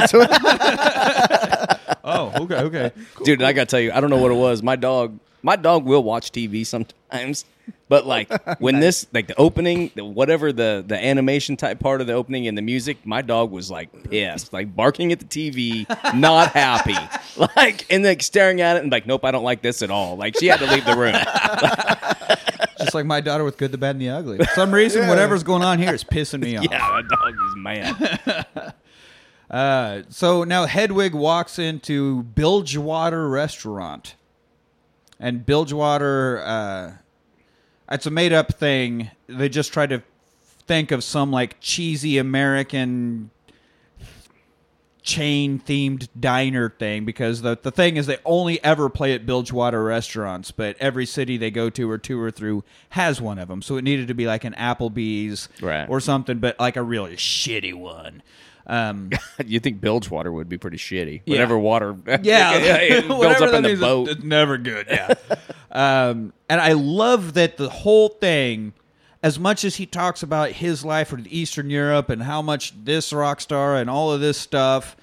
oh, 2.04 2.32
okay, 2.44 2.56
okay. 2.62 2.92
Dude, 3.24 3.42
I 3.42 3.52
gotta 3.52 3.66
tell 3.66 3.80
you, 3.80 3.92
I 3.92 4.00
don't 4.00 4.10
know 4.10 4.16
what 4.22 4.30
it 4.30 4.36
was. 4.36 4.62
My 4.62 4.76
dog, 4.76 5.18
my 5.42 5.56
dog 5.56 5.84
will 5.84 6.02
watch 6.02 6.32
TV 6.32 6.64
sometimes, 6.66 7.44
but 7.88 8.06
like 8.06 8.30
when 8.60 8.80
this, 8.80 9.06
like 9.12 9.26
the 9.26 9.38
opening, 9.38 9.90
the, 9.94 10.04
whatever 10.04 10.52
the 10.52 10.84
the 10.86 10.96
animation 11.02 11.56
type 11.56 11.80
part 11.80 12.00
of 12.00 12.06
the 12.06 12.12
opening 12.12 12.46
and 12.46 12.56
the 12.56 12.62
music, 12.62 13.04
my 13.04 13.22
dog 13.22 13.50
was 13.50 13.70
like 13.70 14.10
pissed, 14.10 14.52
like 14.52 14.74
barking 14.74 15.12
at 15.12 15.20
the 15.20 15.24
TV, 15.24 15.88
not 16.14 16.52
happy, 16.52 16.96
like 17.56 17.86
and 17.90 18.04
like 18.04 18.22
staring 18.22 18.60
at 18.60 18.76
it 18.76 18.82
and 18.82 18.92
like, 18.92 19.06
nope, 19.06 19.24
I 19.24 19.30
don't 19.30 19.44
like 19.44 19.62
this 19.62 19.82
at 19.82 19.90
all. 19.90 20.16
Like 20.16 20.38
she 20.38 20.46
had 20.46 20.60
to 20.60 20.66
leave 20.66 20.84
the 20.84 20.96
room. 20.96 21.14
Just 22.78 22.94
like 22.94 23.04
my 23.04 23.20
daughter 23.20 23.44
with 23.44 23.58
Good, 23.58 23.72
the 23.72 23.78
Bad, 23.78 23.96
and 23.96 24.00
the 24.00 24.08
Ugly. 24.08 24.38
For 24.38 24.46
some 24.54 24.72
reason, 24.72 25.06
whatever's 25.06 25.42
going 25.42 25.62
on 25.62 25.78
here 25.78 25.92
is 25.92 26.02
pissing 26.02 26.40
me 26.40 26.56
off. 26.56 26.64
Yeah, 26.70 26.78
my 26.78 27.02
dog 27.02 27.34
is 27.34 27.56
mad. 27.56 28.74
Uh, 29.50 30.02
so 30.08 30.44
now 30.44 30.64
Hedwig 30.66 31.12
walks 31.12 31.58
into 31.58 32.22
Bilgewater 32.22 33.28
Restaurant, 33.28 34.14
and 35.18 35.44
Bilgewater, 35.44 36.40
uh, 36.40 36.92
it's 37.90 38.06
a 38.06 38.10
made 38.10 38.32
up 38.32 38.54
thing. 38.54 39.10
They 39.26 39.48
just 39.48 39.72
try 39.72 39.86
to 39.86 40.02
think 40.66 40.90
of 40.92 41.02
some 41.02 41.30
like 41.30 41.56
cheesy 41.60 42.18
American 42.18 43.30
chain 45.02 45.58
themed 45.58 46.08
diner 46.18 46.68
thing 46.68 47.04
because 47.06 47.40
the 47.40 47.58
the 47.62 47.70
thing 47.70 47.96
is 47.96 48.06
they 48.06 48.18
only 48.24 48.62
ever 48.62 48.88
play 48.90 49.14
at 49.14 49.24
Bilgewater 49.24 49.82
restaurants, 49.82 50.50
but 50.50 50.76
every 50.78 51.06
city 51.06 51.36
they 51.36 51.50
go 51.50 51.70
to 51.70 51.90
or 51.90 51.96
tour 51.98 52.30
through 52.30 52.62
has 52.90 53.20
one 53.20 53.38
of 53.38 53.48
them. 53.48 53.62
So 53.62 53.76
it 53.76 53.82
needed 53.82 54.08
to 54.08 54.14
be 54.14 54.26
like 54.26 54.44
an 54.44 54.52
Applebee's 54.54 55.48
Right. 55.60 55.88
or 55.88 56.00
something, 56.00 56.38
but 56.38 56.60
like 56.60 56.76
a 56.76 56.82
really 56.82 57.16
shitty 57.16 57.74
one. 57.74 58.22
Um, 58.70 59.10
you 59.44 59.58
think 59.58 59.80
bilge 59.80 60.08
water 60.08 60.30
would 60.30 60.48
be 60.48 60.56
pretty 60.56 60.76
shitty? 60.76 61.22
Yeah. 61.26 61.34
Whatever 61.34 61.58
water, 61.58 61.96
yeah, 62.22 62.54
it 62.54 63.08
builds 63.08 63.24
whatever 63.24 63.46
up 63.46 63.54
in 63.54 63.62
the 63.64 63.74
boat. 63.74 64.08
It's 64.08 64.22
never 64.22 64.58
good. 64.58 64.86
Yeah, 64.88 65.14
um, 65.72 66.32
and 66.48 66.60
I 66.60 66.72
love 66.72 67.34
that 67.34 67.56
the 67.56 67.68
whole 67.68 68.08
thing, 68.08 68.72
as 69.24 69.40
much 69.40 69.64
as 69.64 69.76
he 69.76 69.86
talks 69.86 70.22
about 70.22 70.52
his 70.52 70.84
life 70.84 71.12
in 71.12 71.26
Eastern 71.28 71.68
Europe 71.68 72.10
and 72.10 72.22
how 72.22 72.40
much 72.42 72.72
this 72.84 73.12
rock 73.12 73.40
star 73.40 73.76
and 73.76 73.90
all 73.90 74.12
of 74.12 74.20
this 74.20 74.38
stuff, 74.38 74.96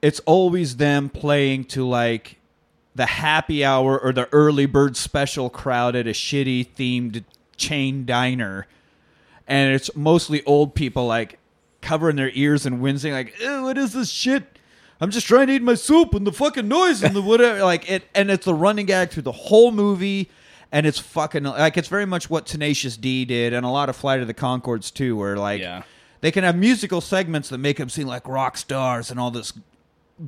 it's 0.00 0.20
always 0.20 0.78
them 0.78 1.10
playing 1.10 1.64
to 1.64 1.86
like 1.86 2.38
the 2.94 3.04
happy 3.06 3.62
hour 3.62 3.98
or 3.98 4.14
the 4.14 4.30
early 4.32 4.64
bird 4.64 4.96
special 4.96 5.50
crowd 5.50 5.94
at 5.94 6.06
a 6.06 6.10
shitty 6.10 6.66
themed 6.74 7.22
chain 7.58 8.06
diner 8.06 8.66
and 9.50 9.74
it's 9.74 9.94
mostly 9.94 10.42
old 10.44 10.74
people 10.74 11.06
like 11.06 11.39
covering 11.80 12.16
their 12.16 12.30
ears 12.34 12.66
and 12.66 12.80
wincing 12.80 13.12
like 13.12 13.34
what 13.40 13.76
is 13.78 13.92
this 13.92 14.10
shit 14.10 14.58
i'm 15.00 15.10
just 15.10 15.26
trying 15.26 15.46
to 15.46 15.52
eat 15.54 15.62
my 15.62 15.74
soup 15.74 16.14
and 16.14 16.26
the 16.26 16.32
fucking 16.32 16.68
noise 16.68 17.02
and 17.02 17.14
the 17.16 17.22
whatever 17.22 17.62
like 17.64 17.90
it 17.90 18.02
and 18.14 18.30
it's 18.30 18.46
a 18.46 18.54
running 18.54 18.86
gag 18.86 19.10
through 19.10 19.22
the 19.22 19.32
whole 19.32 19.72
movie 19.72 20.30
and 20.72 20.86
it's 20.86 20.98
fucking 20.98 21.42
like 21.44 21.76
it's 21.76 21.88
very 21.88 22.06
much 22.06 22.28
what 22.30 22.46
tenacious 22.46 22.96
d 22.96 23.24
did 23.24 23.52
and 23.52 23.64
a 23.64 23.68
lot 23.68 23.88
of 23.88 23.96
flight 23.96 24.20
of 24.20 24.26
the 24.26 24.34
conchords 24.34 24.92
too 24.92 25.16
where 25.16 25.36
like 25.36 25.60
Yeah. 25.60 25.82
they 26.20 26.30
can 26.30 26.44
have 26.44 26.54
musical 26.56 27.00
segments 27.00 27.48
that 27.48 27.58
make 27.58 27.78
them 27.78 27.88
seem 27.88 28.06
like 28.06 28.28
rock 28.28 28.56
stars 28.56 29.10
and 29.10 29.18
all 29.18 29.30
this 29.30 29.52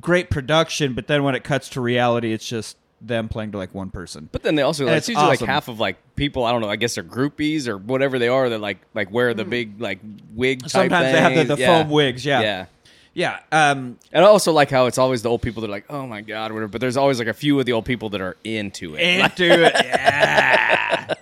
great 0.01 0.29
production 0.31 0.93
but 0.93 1.07
then 1.07 1.23
when 1.23 1.35
it 1.35 1.43
cuts 1.43 1.69
to 1.69 1.79
reality 1.81 2.33
it's 2.33 2.47
just 2.47 2.77
them 3.05 3.27
playing 3.27 3.51
to 3.51 3.57
like 3.57 3.73
one 3.75 3.89
person 3.89 4.29
But 4.31 4.43
then 4.43 4.55
they 4.55 4.61
also 4.61 4.85
like, 4.85 4.93
it's 4.97 5.09
it's 5.09 5.09
usually 5.09 5.33
awesome. 5.33 5.45
like 5.47 5.53
half 5.53 5.67
of 5.67 5.79
like 5.79 5.97
people. 6.15 6.45
I 6.45 6.51
don't 6.51 6.61
know. 6.61 6.69
I 6.69 6.77
guess 6.77 6.95
they're 6.95 7.03
groupies 7.03 7.67
or 7.67 7.77
whatever 7.77 8.17
they 8.17 8.29
are. 8.29 8.47
That 8.49 8.59
like 8.59 8.79
like 8.93 9.11
wear 9.11 9.33
the 9.33 9.43
big 9.45 9.81
like 9.81 9.99
wig. 10.33 10.61
Type. 10.61 10.69
Sometimes 10.71 11.11
they 11.11 11.19
have 11.19 11.35
the- 11.47 11.55
the 11.55 11.61
Yeah. 11.61 11.83
foam 11.83 11.91
wigs, 11.91 12.25
yeah. 12.25 12.41
yeah. 12.41 12.65
yeah 13.13 13.39
um 13.51 13.97
And 14.11 14.23
I 14.23 14.27
also 14.27 14.51
like 14.53 14.69
how 14.71 14.85
it's 14.85 14.97
always 14.97 15.21
the 15.21 15.29
old 15.29 15.41
people 15.41 15.61
that 15.61 15.67
are 15.67 15.71
like, 15.71 15.85
oh 15.89 16.07
my 16.07 16.21
god, 16.21 16.51
whatever. 16.53 16.69
But 16.69 16.79
there's 16.81 16.97
always 16.97 17.19
like 17.19 17.27
a 17.27 17.33
few 17.33 17.59
of 17.59 17.65
the 17.65 17.73
old 17.73 17.85
people 17.85 18.09
that 18.11 18.21
are 18.21 18.37
into 18.43 18.95
it. 18.95 19.01
into 19.01 19.65
it. 19.65 19.73
Yeah. 19.85 21.13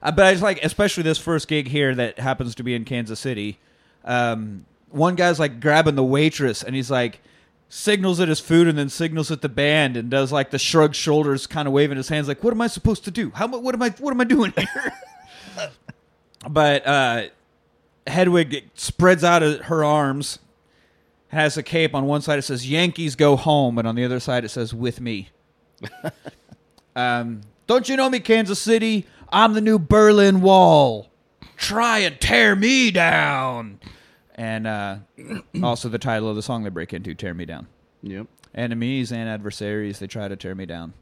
Uh, 0.00 0.12
but 0.12 0.26
I 0.26 0.30
just 0.32 0.42
like, 0.44 0.64
especially 0.64 1.02
this 1.02 1.18
first 1.18 1.48
gig 1.48 1.66
here 1.68 1.94
that 1.94 2.18
happens 2.20 2.54
to 2.54 2.62
be 2.62 2.74
in 2.74 2.84
Kansas 2.84 3.18
City. 3.18 3.58
Um, 4.04 4.64
one 4.90 5.16
guy's 5.16 5.38
like 5.40 5.60
grabbing 5.60 5.96
the 5.96 6.04
waitress, 6.04 6.62
and 6.62 6.74
he's 6.74 6.90
like 6.90 7.20
signals 7.68 8.20
at 8.20 8.28
his 8.28 8.40
food, 8.40 8.68
and 8.68 8.78
then 8.78 8.88
signals 8.88 9.30
at 9.30 9.42
the 9.42 9.48
band, 9.48 9.96
and 9.96 10.10
does 10.10 10.32
like 10.32 10.50
the 10.50 10.58
shrug 10.58 10.94
shoulders, 10.94 11.46
kind 11.46 11.68
of 11.68 11.74
waving 11.74 11.96
his 11.96 12.08
hands, 12.08 12.28
like, 12.28 12.42
"What 12.42 12.52
am 12.52 12.60
I 12.60 12.66
supposed 12.66 13.04
to 13.04 13.10
do? 13.10 13.30
How? 13.34 13.46
What 13.46 13.74
am 13.74 13.82
I? 13.82 13.90
What 13.90 14.10
am 14.10 14.20
I 14.20 14.24
doing 14.24 14.52
here?" 14.56 14.92
but 16.48 16.86
uh, 16.86 17.22
Hedwig 18.06 18.70
spreads 18.74 19.24
out 19.24 19.42
her 19.42 19.84
arms, 19.84 20.38
has 21.28 21.56
a 21.56 21.62
cape 21.62 21.94
on 21.94 22.06
one 22.06 22.22
side. 22.22 22.38
It 22.38 22.42
says 22.42 22.68
"Yankees 22.68 23.14
go 23.14 23.36
home," 23.36 23.78
and 23.78 23.86
on 23.86 23.94
the 23.94 24.04
other 24.04 24.20
side 24.20 24.44
it 24.44 24.50
says 24.50 24.74
"With 24.74 25.00
me." 25.00 25.30
Um, 26.98 27.42
don't 27.68 27.88
you 27.88 27.96
know 27.96 28.10
me, 28.10 28.18
Kansas 28.18 28.58
City? 28.58 29.06
I'm 29.30 29.52
the 29.52 29.60
new 29.60 29.78
Berlin 29.78 30.40
Wall. 30.40 31.08
Try 31.56 32.00
and 32.00 32.20
tear 32.20 32.56
me 32.56 32.90
down. 32.90 33.78
And 34.38 34.66
uh, 34.66 34.96
also 35.62 35.90
the 35.90 35.98
title 35.98 36.30
of 36.30 36.36
the 36.36 36.42
song 36.42 36.64
they 36.64 36.70
break 36.70 36.94
into, 36.94 37.14
"Tear 37.14 37.34
Me 37.34 37.44
Down." 37.44 37.66
Yep. 38.02 38.26
Enemies 38.54 39.12
and 39.12 39.28
adversaries, 39.28 39.98
they 39.98 40.06
try 40.06 40.28
to 40.28 40.36
tear 40.36 40.54
me 40.54 40.64
down. 40.64 40.94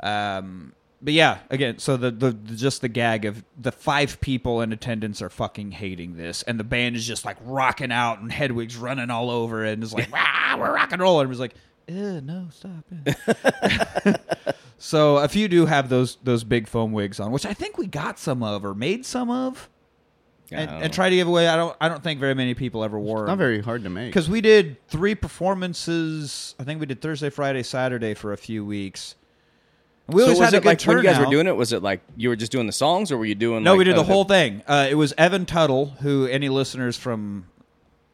Um, 0.00 0.74
but 1.02 1.12
yeah, 1.12 1.38
again, 1.50 1.78
so 1.78 1.96
the, 1.96 2.10
the 2.10 2.30
the 2.30 2.54
just 2.54 2.80
the 2.80 2.88
gag 2.88 3.24
of 3.24 3.42
the 3.58 3.72
five 3.72 4.20
people 4.20 4.60
in 4.60 4.72
attendance 4.72 5.20
are 5.20 5.30
fucking 5.30 5.72
hating 5.72 6.16
this, 6.16 6.42
and 6.44 6.60
the 6.60 6.64
band 6.64 6.94
is 6.94 7.06
just 7.06 7.24
like 7.24 7.36
rocking 7.42 7.90
out, 7.90 8.20
and 8.20 8.30
Hedwig's 8.30 8.76
running 8.76 9.10
all 9.10 9.30
over, 9.30 9.64
and 9.64 9.82
is 9.82 9.92
like, 9.92 10.12
"Wow, 10.12 10.56
we're 10.58 10.72
rock 10.72 10.92
and 10.92 11.02
roll," 11.02 11.20
and 11.20 11.26
it 11.26 11.30
was 11.30 11.40
like, 11.40 11.54
"Eh, 11.88 12.20
no, 12.20 12.48
stop. 12.50 12.84
So 14.78 15.16
a 15.16 15.28
few 15.28 15.48
do 15.48 15.64
have 15.64 15.88
those 15.88 16.18
those 16.22 16.44
big 16.44 16.68
foam 16.68 16.92
wigs 16.92 17.18
on, 17.18 17.32
which 17.32 17.46
I 17.46 17.54
think 17.54 17.78
we 17.78 17.86
got 17.86 18.18
some 18.18 18.42
of 18.42 18.66
or 18.66 18.74
made 18.74 19.06
some 19.06 19.30
of, 19.30 19.70
and, 20.50 20.70
and 20.70 20.92
try 20.92 21.10
to 21.10 21.16
give 21.16 21.28
away. 21.28 21.48
I 21.48 21.56
don't 21.56 21.76
I 21.80 21.88
don't 21.88 22.02
think 22.02 22.20
very 22.20 22.34
many 22.34 22.54
people 22.54 22.84
ever 22.84 22.98
wore. 22.98 23.26
Not 23.26 23.38
very 23.38 23.60
hard 23.60 23.84
to 23.84 23.90
make. 23.90 24.08
because 24.08 24.28
we 24.28 24.40
did 24.40 24.76
three 24.88 25.14
performances. 25.14 26.54
I 26.58 26.64
think 26.64 26.80
we 26.80 26.86
did 26.86 27.00
Thursday, 27.00 27.30
Friday, 27.30 27.62
Saturday 27.62 28.14
for 28.14 28.32
a 28.32 28.36
few 28.36 28.64
weeks. 28.64 29.14
And 30.06 30.14
we 30.14 30.20
so 30.20 30.24
always 30.26 30.38
was 30.40 30.44
had 30.50 30.54
a 30.54 30.60
good 30.60 30.66
like 30.66 30.82
when 30.82 30.96
you 30.98 31.02
guys 31.02 31.18
were 31.18 31.30
doing 31.30 31.46
it? 31.46 31.56
Was 31.56 31.72
it 31.72 31.82
like 31.82 32.02
you 32.16 32.28
were 32.28 32.36
just 32.36 32.52
doing 32.52 32.66
the 32.66 32.72
songs, 32.72 33.10
or 33.10 33.16
were 33.16 33.24
you 33.24 33.34
doing? 33.34 33.62
No, 33.62 33.72
like, 33.72 33.78
we 33.78 33.84
did 33.84 33.96
the 33.96 34.04
whole 34.04 34.24
thing. 34.24 34.62
Uh, 34.66 34.86
it 34.88 34.96
was 34.96 35.14
Evan 35.16 35.46
Tuttle, 35.46 35.86
who 36.00 36.26
any 36.26 36.50
listeners 36.50 36.96
from, 36.96 37.46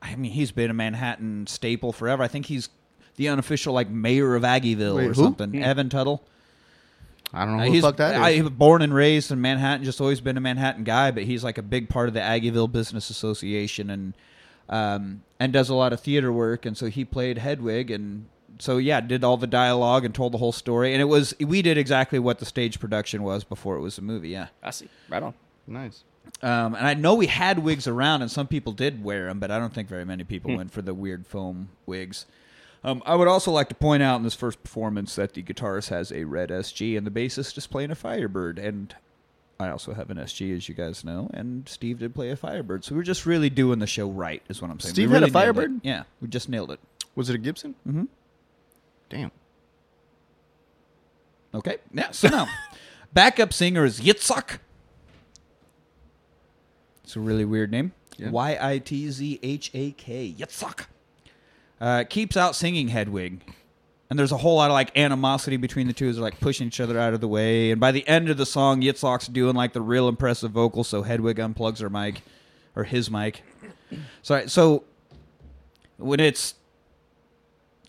I 0.00 0.14
mean, 0.14 0.30
he's 0.30 0.52
been 0.52 0.70
a 0.70 0.74
Manhattan 0.74 1.48
staple 1.48 1.92
forever. 1.92 2.22
I 2.22 2.28
think 2.28 2.46
he's 2.46 2.68
the 3.16 3.28
unofficial 3.28 3.74
like 3.74 3.90
mayor 3.90 4.36
of 4.36 4.44
Aggieville 4.44 4.96
Wait, 4.96 5.06
or 5.06 5.14
who? 5.14 5.22
something. 5.22 5.62
Evan 5.62 5.88
Tuttle. 5.88 6.24
I 7.32 7.44
don't 7.44 7.56
know 7.56 7.62
Uh, 7.62 7.66
who 7.66 7.70
the 7.70 7.74
he's 7.74 7.82
fuck 7.84 7.96
that 7.98 8.14
is. 8.16 8.20
I, 8.20 8.32
he 8.34 8.42
born 8.42 8.82
and 8.82 8.92
raised 8.92 9.30
in 9.30 9.40
Manhattan, 9.40 9.84
just 9.84 10.00
always 10.00 10.20
been 10.20 10.36
a 10.36 10.40
Manhattan 10.40 10.84
guy, 10.84 11.10
but 11.10 11.22
he's 11.24 11.44
like 11.44 11.58
a 11.58 11.62
big 11.62 11.88
part 11.88 12.08
of 12.08 12.14
the 12.14 12.20
Aggieville 12.20 12.70
Business 12.70 13.08
Association 13.10 13.90
and 13.90 14.14
um, 14.68 15.22
and 15.38 15.52
does 15.52 15.68
a 15.68 15.74
lot 15.74 15.92
of 15.92 16.00
theater 16.00 16.32
work. 16.32 16.64
And 16.66 16.76
so 16.76 16.86
he 16.86 17.04
played 17.04 17.38
Hedwig, 17.38 17.90
and 17.90 18.26
so 18.58 18.78
yeah, 18.78 19.00
did 19.00 19.24
all 19.24 19.36
the 19.36 19.46
dialogue 19.46 20.04
and 20.04 20.14
told 20.14 20.32
the 20.32 20.38
whole 20.38 20.52
story. 20.52 20.92
And 20.92 21.00
it 21.00 21.06
was 21.06 21.34
we 21.40 21.62
did 21.62 21.76
exactly 21.78 22.18
what 22.18 22.38
the 22.38 22.44
stage 22.46 22.78
production 22.80 23.22
was 23.22 23.44
before 23.44 23.76
it 23.76 23.80
was 23.80 23.98
a 23.98 24.02
movie. 24.02 24.28
Yeah, 24.30 24.48
I 24.62 24.70
see. 24.70 24.88
Right 25.08 25.22
on. 25.22 25.34
nice. 25.66 26.04
um, 26.42 26.74
and 26.74 26.86
I 26.86 26.94
know 26.94 27.14
we 27.14 27.26
had 27.26 27.58
wigs 27.60 27.86
around, 27.88 28.22
and 28.22 28.30
some 28.30 28.46
people 28.46 28.72
did 28.72 29.02
wear 29.02 29.26
them, 29.26 29.40
but 29.40 29.50
I 29.50 29.58
don't 29.58 29.72
think 29.74 29.88
very 29.88 30.04
many 30.04 30.22
Hmm. 30.24 30.28
people 30.28 30.56
went 30.56 30.72
for 30.72 30.82
the 30.82 30.94
weird 30.94 31.26
foam 31.26 31.70
wigs. 31.86 32.26
Um, 32.82 33.02
I 33.04 33.14
would 33.14 33.28
also 33.28 33.50
like 33.50 33.68
to 33.68 33.74
point 33.74 34.02
out 34.02 34.16
in 34.16 34.22
this 34.22 34.34
first 34.34 34.62
performance 34.62 35.14
that 35.16 35.34
the 35.34 35.42
guitarist 35.42 35.88
has 35.90 36.10
a 36.10 36.24
red 36.24 36.48
SG 36.48 36.96
and 36.96 37.06
the 37.06 37.10
bassist 37.10 37.58
is 37.58 37.66
playing 37.66 37.90
a 37.90 37.94
Firebird. 37.94 38.58
And 38.58 38.94
I 39.58 39.68
also 39.68 39.92
have 39.92 40.08
an 40.08 40.16
SG, 40.16 40.56
as 40.56 40.66
you 40.68 40.74
guys 40.74 41.04
know, 41.04 41.28
and 41.34 41.68
Steve 41.68 41.98
did 41.98 42.14
play 42.14 42.30
a 42.30 42.36
Firebird. 42.36 42.84
So 42.84 42.94
we're 42.94 43.02
just 43.02 43.26
really 43.26 43.50
doing 43.50 43.80
the 43.80 43.86
show 43.86 44.08
right, 44.10 44.42
is 44.48 44.62
what 44.62 44.70
I'm 44.70 44.80
saying. 44.80 44.94
Steve 44.94 45.10
We 45.10 45.14
had 45.14 45.22
a 45.24 45.26
really 45.26 45.30
it. 45.30 45.32
Firebird? 45.34 45.80
Yeah, 45.82 46.04
we 46.22 46.28
just 46.28 46.48
nailed 46.48 46.70
it. 46.70 46.80
Was 47.14 47.28
it 47.28 47.34
a 47.34 47.38
Gibson? 47.38 47.74
Mhm. 47.86 48.08
Damn. 49.10 49.30
Okay, 51.54 51.78
yeah. 51.92 52.12
So 52.12 52.28
now, 52.28 52.46
backup 53.12 53.52
singer 53.52 53.84
is 53.84 54.00
Yitzhak. 54.00 54.58
It's 57.04 57.16
a 57.16 57.20
really 57.20 57.44
weird 57.44 57.70
name. 57.72 57.92
Yeah. 58.16 58.30
Y 58.30 58.56
I 58.60 58.78
T 58.78 59.10
Z 59.10 59.40
H 59.42 59.70
A 59.74 59.90
K. 59.92 60.32
Yitzhak. 60.38 60.86
Uh, 61.80 62.04
keeps 62.04 62.36
out 62.36 62.54
singing 62.54 62.88
Hedwig. 62.88 63.42
And 64.10 64.18
there's 64.18 64.32
a 64.32 64.36
whole 64.36 64.56
lot 64.56 64.70
of 64.70 64.74
like 64.74 64.96
animosity 64.98 65.56
between 65.56 65.86
the 65.86 65.92
two 65.92 66.12
they're 66.12 66.22
like 66.22 66.40
pushing 66.40 66.66
each 66.66 66.80
other 66.80 66.98
out 66.98 67.14
of 67.14 67.20
the 67.20 67.28
way. 67.28 67.70
And 67.70 67.80
by 67.80 67.92
the 67.92 68.06
end 68.08 68.28
of 68.28 68.36
the 68.36 68.46
song, 68.46 68.82
Yitzhak's 68.82 69.28
doing 69.28 69.54
like 69.54 69.72
the 69.72 69.80
real 69.80 70.08
impressive 70.08 70.50
vocals, 70.50 70.88
so 70.88 71.02
Hedwig 71.02 71.36
unplugs 71.36 71.80
her 71.80 71.88
mic 71.88 72.22
or 72.74 72.84
his 72.84 73.08
mic. 73.08 73.42
So 74.22 74.46
so 74.46 74.84
when 75.96 76.18
it's 76.18 76.54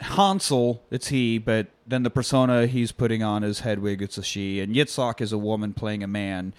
Hansel, 0.02 0.84
it's 0.92 1.08
he, 1.08 1.40
but 1.40 1.68
then 1.88 2.04
the 2.04 2.10
persona 2.10 2.68
he's 2.68 2.92
putting 2.92 3.24
on 3.24 3.44
is 3.44 3.62
Hedwig, 3.62 4.02
it's 4.02 4.18
a 4.18 4.24
she, 4.24 4.60
and 4.60 4.76
Yitzhak 4.76 5.22
is 5.22 5.32
a 5.32 5.38
woman 5.38 5.74
playing 5.74 6.04
a 6.04 6.08
man. 6.08 6.54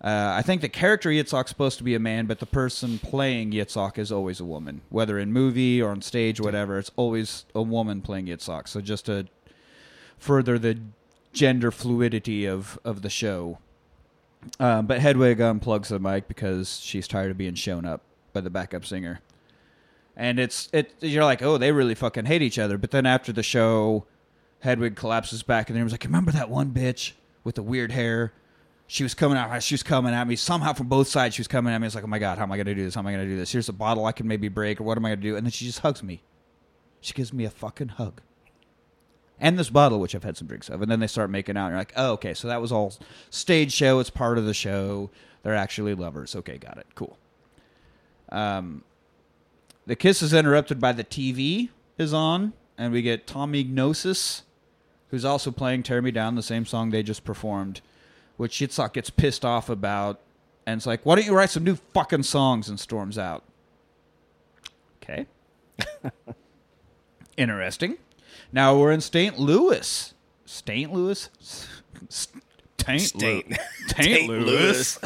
Uh, 0.00 0.34
I 0.36 0.42
think 0.42 0.60
the 0.60 0.68
character 0.68 1.08
Yitzhak's 1.08 1.48
supposed 1.48 1.78
to 1.78 1.84
be 1.84 1.94
a 1.94 1.98
man, 1.98 2.26
but 2.26 2.38
the 2.38 2.46
person 2.46 2.98
playing 2.98 3.52
Yitzhak 3.52 3.98
is 3.98 4.12
always 4.12 4.40
a 4.40 4.44
woman, 4.44 4.82
whether 4.90 5.18
in 5.18 5.32
movie 5.32 5.80
or 5.80 5.90
on 5.90 6.02
stage, 6.02 6.40
whatever. 6.40 6.78
It's 6.78 6.90
always 6.96 7.46
a 7.54 7.62
woman 7.62 8.02
playing 8.02 8.26
Yitzhak. 8.26 8.68
So 8.68 8.80
just 8.80 9.06
to 9.06 9.26
further 10.18 10.58
the 10.58 10.78
gender 11.32 11.70
fluidity 11.70 12.46
of 12.46 12.78
of 12.84 13.02
the 13.02 13.10
show. 13.10 13.58
Um, 14.60 14.86
but 14.86 15.00
Hedwig 15.00 15.38
unplugs 15.38 15.88
the 15.88 15.98
mic 15.98 16.28
because 16.28 16.78
she's 16.80 17.08
tired 17.08 17.30
of 17.30 17.38
being 17.38 17.54
shown 17.54 17.84
up 17.84 18.02
by 18.32 18.40
the 18.42 18.50
backup 18.50 18.84
singer 18.84 19.20
and 20.16 20.40
it's 20.40 20.68
it 20.72 20.94
you're 21.00 21.24
like 21.24 21.42
oh 21.42 21.58
they 21.58 21.70
really 21.70 21.94
fucking 21.94 22.24
hate 22.24 22.42
each 22.42 22.58
other 22.58 22.78
but 22.78 22.90
then 22.90 23.04
after 23.04 23.32
the 23.32 23.42
show 23.42 24.06
hedwig 24.60 24.96
collapses 24.96 25.42
back 25.42 25.68
and 25.68 25.76
then 25.76 25.84
was 25.84 25.92
like 25.92 26.04
remember 26.04 26.32
that 26.32 26.48
one 26.48 26.70
bitch 26.70 27.12
with 27.44 27.54
the 27.54 27.62
weird 27.62 27.92
hair 27.92 28.32
she 28.86 29.02
was 29.02 29.14
coming 29.14 29.36
out 29.36 29.62
she 29.62 29.74
was 29.74 29.82
coming 29.82 30.14
at 30.14 30.26
me. 30.26 30.36
Somehow 30.36 30.72
from 30.72 30.88
both 30.88 31.08
sides 31.08 31.34
she 31.34 31.40
was 31.40 31.48
coming 31.48 31.72
at 31.72 31.80
me. 31.80 31.86
It's 31.86 31.94
like 31.94 32.04
oh 32.04 32.08
my 32.08 32.18
god 32.18 32.38
how 32.38 32.44
am 32.44 32.52
i 32.52 32.56
going 32.56 32.66
to 32.66 32.74
do 32.74 32.84
this? 32.84 32.94
How 32.94 33.00
am 33.00 33.06
i 33.06 33.12
going 33.12 33.24
to 33.24 33.30
do 33.30 33.36
this? 33.36 33.52
Here's 33.52 33.68
a 33.68 33.72
bottle 33.72 34.06
i 34.06 34.12
can 34.12 34.26
maybe 34.28 34.48
break 34.48 34.80
or 34.80 34.84
what 34.84 34.96
am 34.96 35.04
i 35.04 35.10
going 35.10 35.20
to 35.20 35.28
do? 35.28 35.36
And 35.36 35.46
then 35.46 35.50
she 35.50 35.64
just 35.64 35.80
hugs 35.80 36.02
me. 36.02 36.22
She 37.00 37.14
gives 37.14 37.32
me 37.32 37.44
a 37.44 37.50
fucking 37.50 37.88
hug. 37.88 38.20
And 39.38 39.58
this 39.58 39.70
bottle 39.70 40.00
which 40.00 40.14
i've 40.14 40.24
had 40.24 40.36
some 40.36 40.48
drinks 40.48 40.68
of. 40.68 40.82
And 40.82 40.90
then 40.90 41.00
they 41.00 41.06
start 41.06 41.30
making 41.30 41.56
out 41.56 41.66
and 41.66 41.72
you're 41.72 41.80
like 41.80 41.92
oh 41.96 42.12
okay 42.12 42.34
so 42.34 42.48
that 42.48 42.60
was 42.60 42.72
all 42.72 42.94
stage 43.30 43.72
show. 43.72 43.98
It's 43.98 44.10
part 44.10 44.38
of 44.38 44.44
the 44.44 44.54
show. 44.54 45.10
They're 45.42 45.54
actually 45.54 45.94
lovers. 45.94 46.34
Okay 46.36 46.58
got 46.58 46.78
it. 46.78 46.86
Cool. 46.94 47.18
Um 48.30 48.84
the 49.86 49.96
kiss 49.96 50.20
is 50.20 50.34
interrupted 50.34 50.80
by 50.80 50.92
the 50.92 51.04
TV 51.04 51.68
is 51.96 52.12
on, 52.12 52.52
and 52.76 52.92
we 52.92 53.02
get 53.02 53.26
Tommy 53.26 53.62
Gnosis, 53.62 54.42
who's 55.10 55.24
also 55.24 55.52
playing 55.52 55.84
"Tear 55.84 56.02
Me 56.02 56.10
Down," 56.10 56.34
the 56.34 56.42
same 56.42 56.66
song 56.66 56.90
they 56.90 57.04
just 57.04 57.24
performed, 57.24 57.80
which 58.36 58.58
Yitzhak 58.58 58.92
gets 58.92 59.10
pissed 59.10 59.44
off 59.44 59.68
about, 59.68 60.20
and 60.66 60.78
it's 60.78 60.86
like, 60.86 61.04
"Why 61.04 61.14
don't 61.16 61.26
you 61.26 61.34
write 61.34 61.50
some 61.50 61.64
new 61.64 61.76
fucking 61.94 62.24
songs?" 62.24 62.68
and 62.68 62.78
storms 62.78 63.18
out. 63.18 63.44
Okay. 65.02 65.26
Interesting. 67.36 67.98
Now 68.52 68.78
we're 68.78 68.92
in 68.92 69.00
St. 69.00 69.38
Louis. 69.38 70.14
St. 70.44 70.92
Louis? 70.92 71.28
St. 72.08 73.00
State. 73.00 73.48
Louis. 73.50 73.58
Taint 73.88 74.06
St. 74.06 74.28
Louis. 74.28 74.98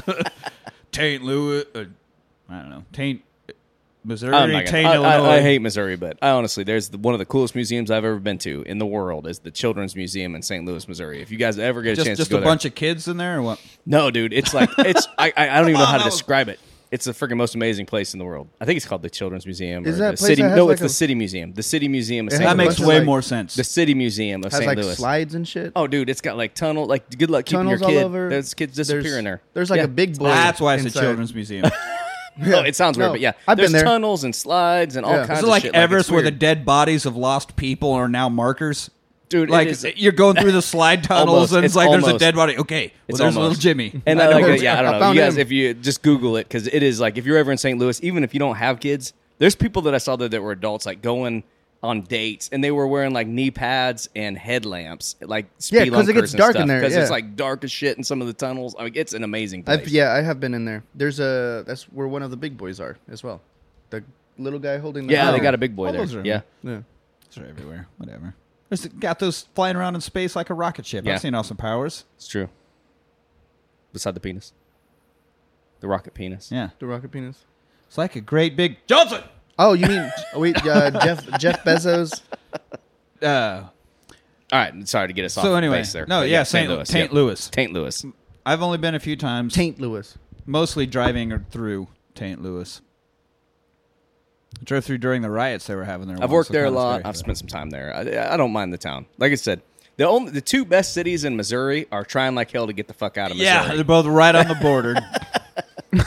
Taint 0.92 1.22
Louis. 1.25 1.64
Uh, 1.75 1.84
I 2.49 2.60
don't 2.60 2.70
know. 2.70 2.84
Taint, 2.92 3.22
Missouri. 4.04 4.33
My 4.33 4.50
God. 4.50 4.66
Taint, 4.66 4.88
I, 4.88 4.95
I, 4.97 5.37
I 5.37 5.40
hate 5.40 5.61
Missouri, 5.61 5.97
but 5.97 6.19
I 6.23 6.30
honestly, 6.30 6.64
there's 6.64 6.88
the, 6.88 6.99
one 6.99 7.14
of 7.14 7.19
the 7.19 7.26
coolest 7.26 7.54
museums 7.54 7.90
I've 7.90 8.04
ever 8.04 8.19
been 8.19 8.38
to 8.38 8.62
in 8.62 8.78
the 8.78 8.87
world 8.87 9.26
is 9.26 9.40
the 9.40 9.50
Children's 9.50 9.95
Museum 9.97 10.35
in 10.35 10.42
St. 10.42 10.64
Louis, 10.64 10.87
Missouri. 10.88 11.21
If 11.23 11.30
you 11.30 11.37
guys 11.38 11.59
ever 11.59 11.83
get 11.83 11.92
a 11.92 11.97
just 11.97 12.07
chance 12.07 12.16
just 12.19 12.30
to 12.30 12.37
a 12.37 12.38
go 12.38 12.40
there, 12.42 12.50
bunch 12.50 12.64
of 12.64 12.75
kids 12.75 13.09
in 13.09 13.16
there 13.19 13.38
or 13.38 13.42
what? 13.42 13.61
no, 13.87 14.11
dude, 14.11 14.33
it's 14.33 14.54
like 14.54 14.71
it's 14.78 15.07
I 15.19 15.33
I, 15.37 15.49
I 15.50 15.59
don't 15.61 15.69
even 15.69 15.80
know 15.80 15.87
how 15.87 15.99
to 15.99 16.04
was- 16.07 16.14
describe 16.14 16.49
it. 16.49 16.59
It's 16.92 17.04
the 17.04 17.12
freaking 17.12 17.37
most 17.37 17.54
amazing 17.54 17.87
place 17.87 18.14
in 18.14 18.19
the 18.19 18.25
world. 18.25 18.49
I 18.61 18.64
think 18.64 18.76
it's 18.76 18.85
called 18.85 19.02
the 19.02 19.11
Children's 19.11 19.47
Museum. 19.47 19.87
Is 19.87 19.95
or 19.95 19.99
that 19.99 20.11
the 20.11 20.16
place 20.16 20.26
city? 20.30 20.42
that 20.42 20.57
No, 20.57 20.64
like 20.66 20.73
it's 20.73 20.83
the 20.83 20.88
City 20.88 21.14
Museum. 21.14 21.52
The 21.52 21.62
City 21.62 21.87
Museum 21.87 22.26
of 22.26 22.33
St. 22.33 22.42
That 22.42 22.57
makes 22.57 22.80
way 22.80 22.97
like- 22.97 23.04
more 23.07 23.23
sense. 23.23 23.54
The 23.54 23.62
City 23.62 23.95
Museum 23.95 24.42
of 24.42 24.50
Has 24.50 24.59
St. 24.59 24.66
like 24.66 24.76
Louis. 24.76 24.97
slides 24.97 25.37
and 25.37 25.47
shit. 25.47 25.71
Oh, 25.76 25.87
dude, 25.87 26.11
it's 26.11 26.21
got 26.21 26.37
like 26.37 26.52
tunnel. 26.54 26.87
Like, 26.87 27.09
good 27.16 27.30
luck 27.30 27.45
keeping 27.45 27.61
Tunnels 27.61 27.80
your 27.80 27.88
all 27.90 27.95
kid. 27.95 28.02
over. 28.04 28.28
There's 28.30 28.54
kids 28.54 28.75
disappearing 28.75 29.23
there. 29.25 29.40
There's 29.52 29.71
like 29.71 29.78
Yeah. 29.78 29.85
a 29.85 29.88
big 29.88 30.19
boy. 30.19 30.25
That's 30.30 30.61
why 30.61 30.75
it's 30.75 30.85
a 30.87 30.90
children's 30.90 31.33
museum. 31.33 31.71
Oh, 32.42 32.60
it 32.62 32.75
sounds 32.76 32.96
weird, 32.96 33.08
No, 33.08 33.12
but 33.14 33.20
yeah, 33.20 33.32
I've 33.46 33.56
been 33.56 33.64
there's 33.70 33.72
there. 33.72 33.84
tunnels 33.84 34.25
and 34.25 34.34
slides 34.34 34.96
and 34.96 35.04
all 35.04 35.12
Yeah. 35.12 35.26
kinds 35.26 35.38
Is 35.40 35.44
it 35.44 35.46
of 35.46 35.50
like 35.50 35.62
shit. 35.62 35.75
Everest 35.75 36.08
it's 36.08 36.12
where 36.12 36.22
the 36.22 36.30
weird. 36.30 36.38
dead 36.38 36.64
bodies 36.64 37.04
of 37.06 37.16
lost 37.16 37.56
people 37.56 37.92
are 37.92 38.08
now 38.08 38.28
markers? 38.28 38.90
dude, 39.28 39.49
Like 39.49 39.68
it 39.68 39.70
is, 39.70 39.87
you're 39.96 40.10
going 40.12 40.34
through 40.37 40.50
the 40.52 40.62
slide 40.75 41.04
tunnels 41.04 41.28
Almost. 41.28 41.52
and 41.52 41.64
it's, 41.64 41.72
It's 41.72 41.76
like 41.76 41.90
there's 41.90 42.02
a 42.02 42.06
almost. 42.06 42.20
dead 42.20 42.34
body. 42.34 42.56
Okay, 42.58 42.87
well 42.87 42.92
It's 43.08 43.18
there's 43.18 43.37
almost. 43.37 43.58
little 43.58 43.60
Jimmy. 43.62 44.02
And 44.06 44.20
I 44.20 44.26
I, 44.26 44.40
know 44.40 44.49
like. 44.49 44.60
Yeah, 44.60 44.75
I 44.75 44.78
I 44.78 44.82
don't 44.82 44.92
know. 44.92 44.99
found 45.00 45.16
You 45.16 45.22
guys, 45.22 45.34
him. 45.37 45.40
if 45.40 45.52
you 45.52 45.75
just 45.75 46.02
Google 46.02 46.37
it, 46.37 46.49
because 46.49 46.66
it 46.66 46.82
is 46.82 46.99
like 47.00 47.16
if 47.16 47.26
you're 47.26 47.37
ever 47.38 47.52
in 47.52 47.58
St. 47.58 47.78
Louis, 47.78 48.02
even 48.02 48.25
if 48.25 48.34
you 48.34 48.40
don't 48.40 48.56
have 48.56 48.80
kids, 48.80 49.12
there's 49.38 49.54
people 49.54 49.82
that 49.82 49.94
I 49.94 49.99
saw 49.99 50.16
there 50.16 50.28
that 50.28 50.42
were 50.42 50.50
adults, 50.52 50.84
like 50.84 51.00
going 51.00 51.44
on 51.82 52.02
dates, 52.02 52.49
and 52.52 52.62
they 52.62 52.70
were 52.70 52.87
wearing 52.87 53.12
like 53.14 53.26
knee 53.26 53.50
pads 53.50 54.08
and 54.14 54.37
headlamps, 54.37 55.16
like 55.22 55.46
Yeah, 55.70 55.87
'cause 55.87 56.08
it 56.08 56.12
gets 56.12 56.32
dark 56.32 56.56
in 56.56 56.68
there, 56.68 56.80
Because 56.80 56.94
it's 56.94 57.10
like 57.10 57.37
dark 57.37 57.64
as 57.64 57.72
shit 57.72 57.96
in 57.96 58.04
some 58.04 58.20
of 58.20 58.26
the 58.26 58.34
tunnels. 58.34 58.76
I 58.78 58.84
mean, 58.84 58.92
it's 58.96 59.14
an 59.14 59.25
amazing 59.25 59.62
place. 59.62 59.80
I've, 59.80 59.88
yeah, 59.88 60.12
I 60.12 60.20
have 60.20 60.38
been 60.40 60.52
in 60.52 60.66
there. 60.66 60.82
There's 60.94 61.20
a 61.20 61.64
that's 61.66 61.84
where 61.84 62.06
one 62.06 62.22
of 62.22 62.30
the 62.30 62.37
big 62.37 62.58
boys 62.58 62.80
are 62.80 62.99
as 63.10 63.22
well. 63.25 63.40
The 63.88 64.04
little 64.38 64.58
guy 64.58 64.76
holding. 64.78 65.06
the 65.06 65.14
yeah, 65.14 65.30
they 65.30 65.40
got 65.40 65.54
a 65.54 65.58
big 65.58 65.75
boy 65.75 65.87
All 65.87 65.92
there. 65.92 66.02
those 66.02 66.14
are- 66.14 66.22
Yeah, 66.25 66.42
Yeah. 66.62 66.82
They're 67.34 67.46
everywhere. 67.46 67.87
Whatever. 67.96 68.34
There's 68.68 68.87
got 68.87 69.18
those 69.18 69.46
flying 69.54 69.75
around 69.76 69.94
in 69.94 70.00
space 70.00 70.37
like 70.37 70.50
a 70.50 70.54
rocket 70.54 70.84
ship. 70.84 71.04
Yeah. 71.06 71.14
I've 71.14 71.20
seen 71.20 71.34
Austin 71.34 71.56
Powers. 71.56 72.04
it's 72.16 72.28
true. 72.28 72.49
Beside 73.92 74.14
the 74.14 74.20
penis, 74.20 74.52
the 75.80 75.88
rocket 75.88 76.14
penis. 76.14 76.50
Yeah, 76.52 76.70
The 76.78 76.87
rocket 76.87 77.10
penis. 77.10 77.44
it's 77.88 77.99
like 77.99 78.14
a 78.16 78.20
great 78.20 78.54
big 78.56 78.76
Johnson. 78.87 79.22
Oh, 79.62 79.74
you 79.74 79.86
mean 79.86 80.10
wait, 80.34 80.56
uh, 80.66 80.90
Jeff 81.04 81.38
Jeff 81.38 81.64
Bezos? 81.64 82.22
Uh, 83.22 83.64
All 84.50 84.58
right, 84.58 84.88
sorry 84.88 85.08
to 85.08 85.12
get 85.12 85.26
us 85.26 85.36
off. 85.36 85.44
so 85.44 85.50
the 85.50 85.58
anyway, 85.58 85.80
base 85.80 85.92
there. 85.92 86.06
no, 86.06 86.20
But 86.20 86.30
yeah, 86.30 86.42
St. 86.42 86.70
Louis. 86.70 86.88
St. 86.88 87.10
yeah. 87.10 87.14
Louis. 87.14 87.50
St. 87.54 87.70
Louis. 87.70 88.06
I've 88.46 88.62
only 88.62 88.78
been 88.78 88.94
a 88.94 88.98
few 88.98 89.14
times, 89.14 89.52
St. 89.52 89.78
Louis. 89.78 90.16
mostly 90.46 90.86
driving 90.86 91.44
through 91.50 91.88
St. 92.16 92.42
Louis. 92.42 92.80
I 94.58 94.64
drove 94.64 94.86
through 94.86 94.98
during 94.98 95.20
the 95.20 95.28
riots 95.28 95.66
they 95.66 95.74
were 95.74 95.84
having 95.84 96.06
there. 96.08 96.16
I've 96.16 96.22
once, 96.22 96.32
worked 96.32 96.46
so 96.48 96.52
there 96.54 96.64
a 96.64 96.70
lot. 96.70 97.02
I've 97.04 97.18
spent 97.18 97.36
some 97.36 97.46
time 97.46 97.68
there. 97.68 97.94
I, 97.94 98.32
I 98.32 98.36
don't 98.38 98.52
mind 98.52 98.72
the 98.72 98.78
town. 98.78 99.04
Like 99.18 99.32
I 99.32 99.34
said, 99.34 99.60
the 99.98 100.08
only 100.08 100.32
the 100.32 100.40
two 100.40 100.64
best 100.64 100.94
cities 100.94 101.24
in 101.24 101.36
Missouri 101.36 101.86
are 101.92 102.04
trying 102.04 102.34
like 102.34 102.50
hell 102.50 102.66
to 102.68 102.72
get 102.72 102.88
the 102.88 102.94
fuck 102.94 103.18
out 103.18 103.30
of 103.32 103.36
Missouri. 103.36 103.52
Yeah, 103.68 103.74
they're 103.74 103.84
both 103.84 104.06
right 104.06 104.34
on 104.34 104.48
the 104.48 104.54
border. 104.54 104.94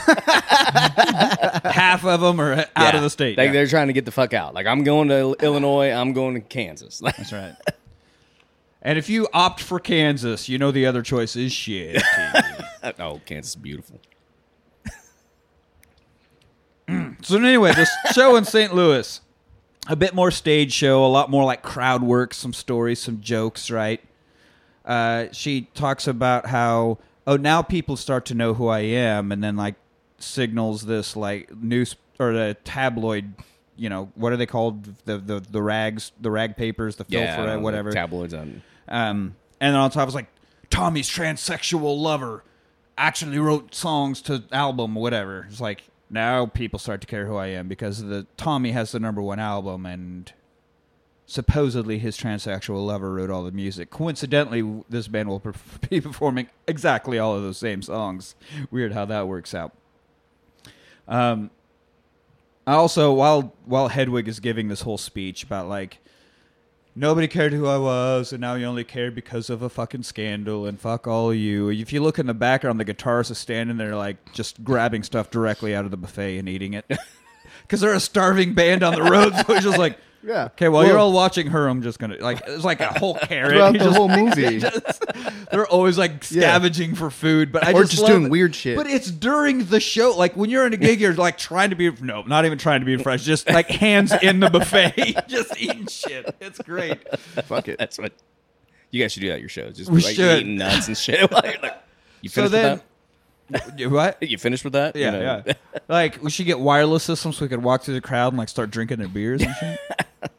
Half 1.66 2.06
of 2.06 2.22
them 2.22 2.40
are 2.40 2.54
out 2.54 2.68
Yeah. 2.78 2.96
of 2.96 3.02
the 3.04 3.10
state. 3.10 3.38
Like 3.38 3.48
Yeah. 3.48 3.52
they're 3.54 3.68
trying 3.68 3.88
to 3.88 3.94
get 3.94 4.06
the 4.06 4.12
fuck 4.12 4.34
out. 4.34 4.54
Like 4.54 4.66
I'm 4.68 4.84
going 4.84 5.10
to 5.10 5.36
Illinois. 5.42 5.92
I'm 5.92 6.13
going 6.13 6.36
to 6.36 6.42
Kansas. 6.42 7.02
Like, 7.02 7.18
That's 7.18 7.34
right. 7.34 7.56
And 8.82 8.98
if 8.98 9.10
you 9.10 9.28
opt 9.34 9.62
for 9.62 9.80
Kansas, 9.80 10.50
you 10.50 10.58
know 10.58 10.72
the 10.72 10.86
other 10.86 11.02
choice 11.02 11.36
is 11.36 11.52
shit. 11.54 12.02
oh, 13.00 13.22
Kansas 13.25 13.52
is 13.52 13.56
beautiful. 13.56 14.00
so 17.22 17.38
anyway, 17.38 17.74
this 17.74 17.90
show 18.14 18.36
in 18.36 18.44
St. 18.46 18.74
Louis, 18.75 19.22
a 19.88 19.96
bit 19.96 20.14
more 20.14 20.31
stage 20.31 20.74
show, 20.74 21.05
a 21.05 21.07
lot 21.07 21.29
more 21.29 21.46
like 21.46 21.62
crowd 21.62 22.03
work, 22.03 22.34
some 22.34 22.51
stories, 22.53 23.00
some 23.00 23.22
jokes, 23.22 23.72
right? 23.72 24.01
Uh, 24.86 25.27
she 25.31 25.62
talks 25.74 26.07
about 26.07 26.48
how 26.48 26.98
oh 27.25 27.38
now 27.38 27.62
people 27.62 27.96
start 27.96 28.25
to 28.25 28.34
know 28.36 28.53
who 28.53 28.68
I 28.68 28.79
am, 28.79 29.31
and 29.31 29.42
then 29.42 29.55
like 29.55 29.75
signals 30.24 30.86
this 30.86 31.16
like 31.16 31.53
news 31.55 31.96
or 32.20 32.33
the 32.33 32.57
tabloid. 32.64 33.33
You 33.75 33.90
know 33.90 34.12
what 34.16 34.31
are 34.33 34.38
they 34.38 34.46
called? 34.46 34.83
The 35.05 35.18
the 35.18 35.40
the 35.40 35.62
rags, 35.62 36.12
the 36.22 36.29
rag 36.31 36.55
papers, 36.57 36.96
the 36.98 37.05
filth, 37.05 37.24
Yeah, 37.24 37.40
or 37.40 37.44
I 37.44 37.53
don't 37.53 37.64
whatever. 37.64 37.92
tabloids 37.92 38.33
on. 38.33 38.62
Um, 38.88 39.36
and 39.59 39.74
then 39.74 39.75
on 39.75 39.90
top 39.92 40.03
it 40.03 40.05
was 40.05 40.16
like 40.16 40.27
Tommy's 40.70 41.09
transsexual 41.09 41.98
lover 42.00 42.44
actually 42.98 43.40
wrote 43.40 43.74
songs 43.74 44.22
to 44.24 44.44
album 44.51 44.94
whatever. 44.96 45.46
It's 45.50 45.59
like 45.62 45.83
now 46.09 46.46
people 46.46 46.77
start 46.77 47.01
to 47.01 47.07
care 47.07 47.25
who 47.25 47.36
I 47.36 47.48
am 47.48 47.68
because 47.68 48.03
the 48.03 48.27
Tommy 48.38 48.72
has 48.72 48.92
the 48.92 49.00
number 49.00 49.22
one 49.22 49.40
album 49.40 49.86
and 49.88 50.31
supposedly 51.25 51.98
his 52.00 52.18
transsexual 52.18 52.86
lover 52.86 53.14
wrote 53.14 53.29
all 53.29 53.44
the 53.44 53.51
music. 53.51 53.90
Coincidentally, 53.90 54.83
this 54.90 55.07
band 55.07 55.29
will 55.29 55.42
be 55.90 56.01
performing 56.01 56.48
exactly 56.68 57.18
all 57.18 57.36
of 57.36 57.42
those 57.42 57.57
same 57.57 57.81
songs. 57.81 58.36
Weird 58.70 58.94
how 58.94 59.05
that 59.05 59.27
works 59.27 59.55
out. 59.55 59.72
Um, 61.07 61.50
also 62.66 63.11
while 63.13 63.53
while 63.66 63.89
Hedwig 63.89 64.27
is 64.27 64.39
giving 64.39 64.70
this 64.70 64.81
whole 64.81 64.98
speech 64.98 65.44
about 65.44 65.68
like 65.68 66.00
nobody 66.96 67.27
cared 67.27 67.53
who 67.53 67.68
I 67.68 67.77
was, 67.77 68.31
and 68.31 68.42
now 68.42 68.55
you 68.55 68.66
only 68.66 68.83
cared 68.83 69.16
because 69.16 69.50
of 69.50 69.61
a 69.61 69.70
fucking 69.70 70.03
scandal, 70.03 70.66
and 70.66 70.79
fuck 70.79 71.07
all 71.07 71.33
you. 71.33 71.70
If 71.70 71.92
you 71.92 72.01
look 72.01 72.20
in 72.20 72.27
the 72.27 72.33
background, 72.33 72.79
the 72.79 72.85
guitarist 72.85 73.31
is 73.31 73.37
standing 73.37 73.77
there 73.77 73.96
like 73.96 74.33
just 74.33 74.63
grabbing 74.63 75.03
stuff 75.03 75.29
directly 75.29 75.75
out 75.75 75.85
of 75.85 75.92
the 75.92 75.98
buffet 75.98 76.37
and 76.37 76.48
eating 76.48 76.74
it. 76.74 76.85
Because 77.61 77.79
they're 77.79 77.94
a 77.94 78.00
starving 78.00 78.53
band 78.53 78.83
on 78.83 78.94
the 78.94 79.03
road, 79.03 79.33
so 79.33 79.53
he's 79.53 79.63
just 79.63 79.77
like, 79.77 79.98
Yeah. 80.25 80.46
okay, 80.46 80.70
while 80.70 80.83
Well- 80.83 80.88
you're 80.92 80.98
all 81.00 81.12
watching 81.12 81.48
her, 81.48 81.68
I'm 81.68 81.81
just 81.81 82.00
gonna 82.00 82.16
like 82.20 82.42
it's 82.48 82.64
like 82.64 82.79
a 82.79 82.98
whole 82.98 83.16
carrot. 83.22 83.51
Throughout 83.51 83.74
He 83.74 83.79
the 83.79 83.86
just- 83.86 83.98
whole 83.98 84.07
movie. 84.09 84.59
they're 85.51 85.68
always 85.68 85.98
like 85.98 86.12
Yeah. 86.31 86.42
scavenging 86.42 86.96
for 86.96 87.09
food, 87.09 87.51
but 87.51 87.66
I 87.68 87.74
Or 87.74 87.81
just, 87.81 87.94
just 87.94 88.05
doing 88.05 88.25
it. 88.25 88.31
weird 88.31 88.55
shit. 88.55 88.77
But 88.77 88.88
it's 88.88 89.12
during 89.12 89.66
the 89.66 89.79
show. 89.79 90.12
Like 90.18 90.36
when 90.38 90.50
you're 90.50 90.66
in 90.66 90.74
a 90.74 90.77
gig, 90.77 91.01
you're 91.01 91.14
like 91.14 91.38
trying 91.38 91.72
to 91.72 91.75
be 91.75 91.92
no, 92.01 92.22
not 92.24 92.46
even 92.46 92.57
trying 92.57 92.79
to 92.79 92.86
be 92.86 92.96
fresh, 92.98 93.24
just 93.24 93.50
like 93.50 93.68
hands 93.68 94.14
in 94.22 94.40
the 94.40 94.50
buffet, 94.50 95.16
just 95.27 95.59
eating 95.59 95.88
shit. 95.88 96.36
It's 96.40 96.59
great. 96.59 97.00
Fuck 97.46 97.68
it. 97.68 97.77
That's 97.77 97.98
what 97.98 98.14
you 98.92 99.03
guys 99.03 99.12
should 99.12 99.22
do 99.22 99.31
at 99.31 99.40
your 99.40 99.50
shows. 99.50 99.75
Just 99.77 99.92
We 99.92 100.01
like 100.01 100.16
should. 100.16 100.42
eating 100.42 100.55
nuts 100.57 100.88
and 100.88 100.98
shit. 100.98 101.29
while 101.31 101.42
you're 101.44 101.62
like, 101.62 101.81
you 102.22 102.29
So 102.29 102.48
finished 102.48 102.51
then, 102.53 102.81
with 103.77 103.92
what? 103.92 104.24
You 104.24 104.38
finished 104.38 104.64
with 104.64 104.74
that? 104.74 104.96
You 104.96 105.01
Yeah, 105.01 105.09
know? 105.12 105.44
yeah. 105.46 105.53
Like 105.90 106.24
we 106.24 106.29
should 106.31 106.46
get 106.46 106.59
wireless 106.59 107.03
systems 107.03 107.38
so 107.38 107.46
we 107.46 107.50
could 107.50 107.62
walk 107.64 107.83
through 107.83 107.96
the 107.96 108.01
crowd 108.01 108.29
and 108.33 108.38
like 108.38 108.50
start 108.50 108.72
drinking 108.72 108.98
their 109.00 109.07
beers 109.09 109.42
and 109.42 109.53
shit. 109.59 109.79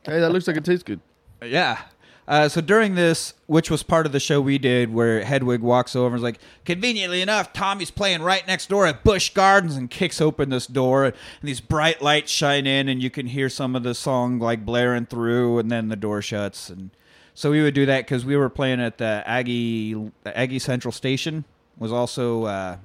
Hey, 0.04 0.20
that 0.20 0.32
looks 0.32 0.46
like 0.46 0.56
it 0.56 0.64
tastes 0.64 0.82
good. 0.82 1.00
Yeah. 1.42 1.82
Uh, 2.26 2.48
so 2.48 2.60
during 2.62 2.94
this, 2.94 3.34
which 3.46 3.70
was 3.70 3.82
part 3.82 4.06
of 4.06 4.12
the 4.12 4.20
show 4.20 4.40
we 4.40 4.56
did, 4.56 4.92
where 4.92 5.22
Hedwig 5.22 5.60
walks 5.60 5.94
over 5.94 6.08
and 6.08 6.16
is 6.16 6.22
like, 6.22 6.38
conveniently 6.64 7.20
enough, 7.20 7.52
Tommy's 7.52 7.90
playing 7.90 8.22
right 8.22 8.46
next 8.46 8.70
door 8.70 8.86
at 8.86 9.04
Busch 9.04 9.28
Gardens 9.30 9.76
and 9.76 9.90
kicks 9.90 10.22
open 10.22 10.48
this 10.48 10.66
door, 10.66 11.04
and 11.04 11.14
these 11.42 11.60
bright 11.60 12.00
lights 12.00 12.32
shine 12.32 12.66
in, 12.66 12.88
and 12.88 13.02
you 13.02 13.10
can 13.10 13.26
hear 13.26 13.50
some 13.50 13.76
of 13.76 13.82
the 13.82 13.94
song 13.94 14.38
like 14.38 14.64
blaring 14.64 15.04
through, 15.04 15.58
and 15.58 15.70
then 15.70 15.88
the 15.88 15.96
door 15.96 16.22
shuts. 16.22 16.70
And 16.70 16.90
so 17.34 17.50
we 17.50 17.62
would 17.62 17.74
do 17.74 17.84
that 17.84 18.06
because 18.06 18.24
we 18.24 18.38
were 18.38 18.48
playing 18.48 18.80
at 18.80 18.96
the 18.96 19.22
Aggie 19.26 19.92
the 20.22 20.38
Aggie 20.38 20.58
Central 20.58 20.92
Station, 20.92 21.44
was 21.78 21.92
also 21.92 22.44
uh, 22.44 22.76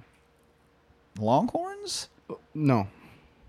Longhorns. 1.17 2.09
No, 2.53 2.89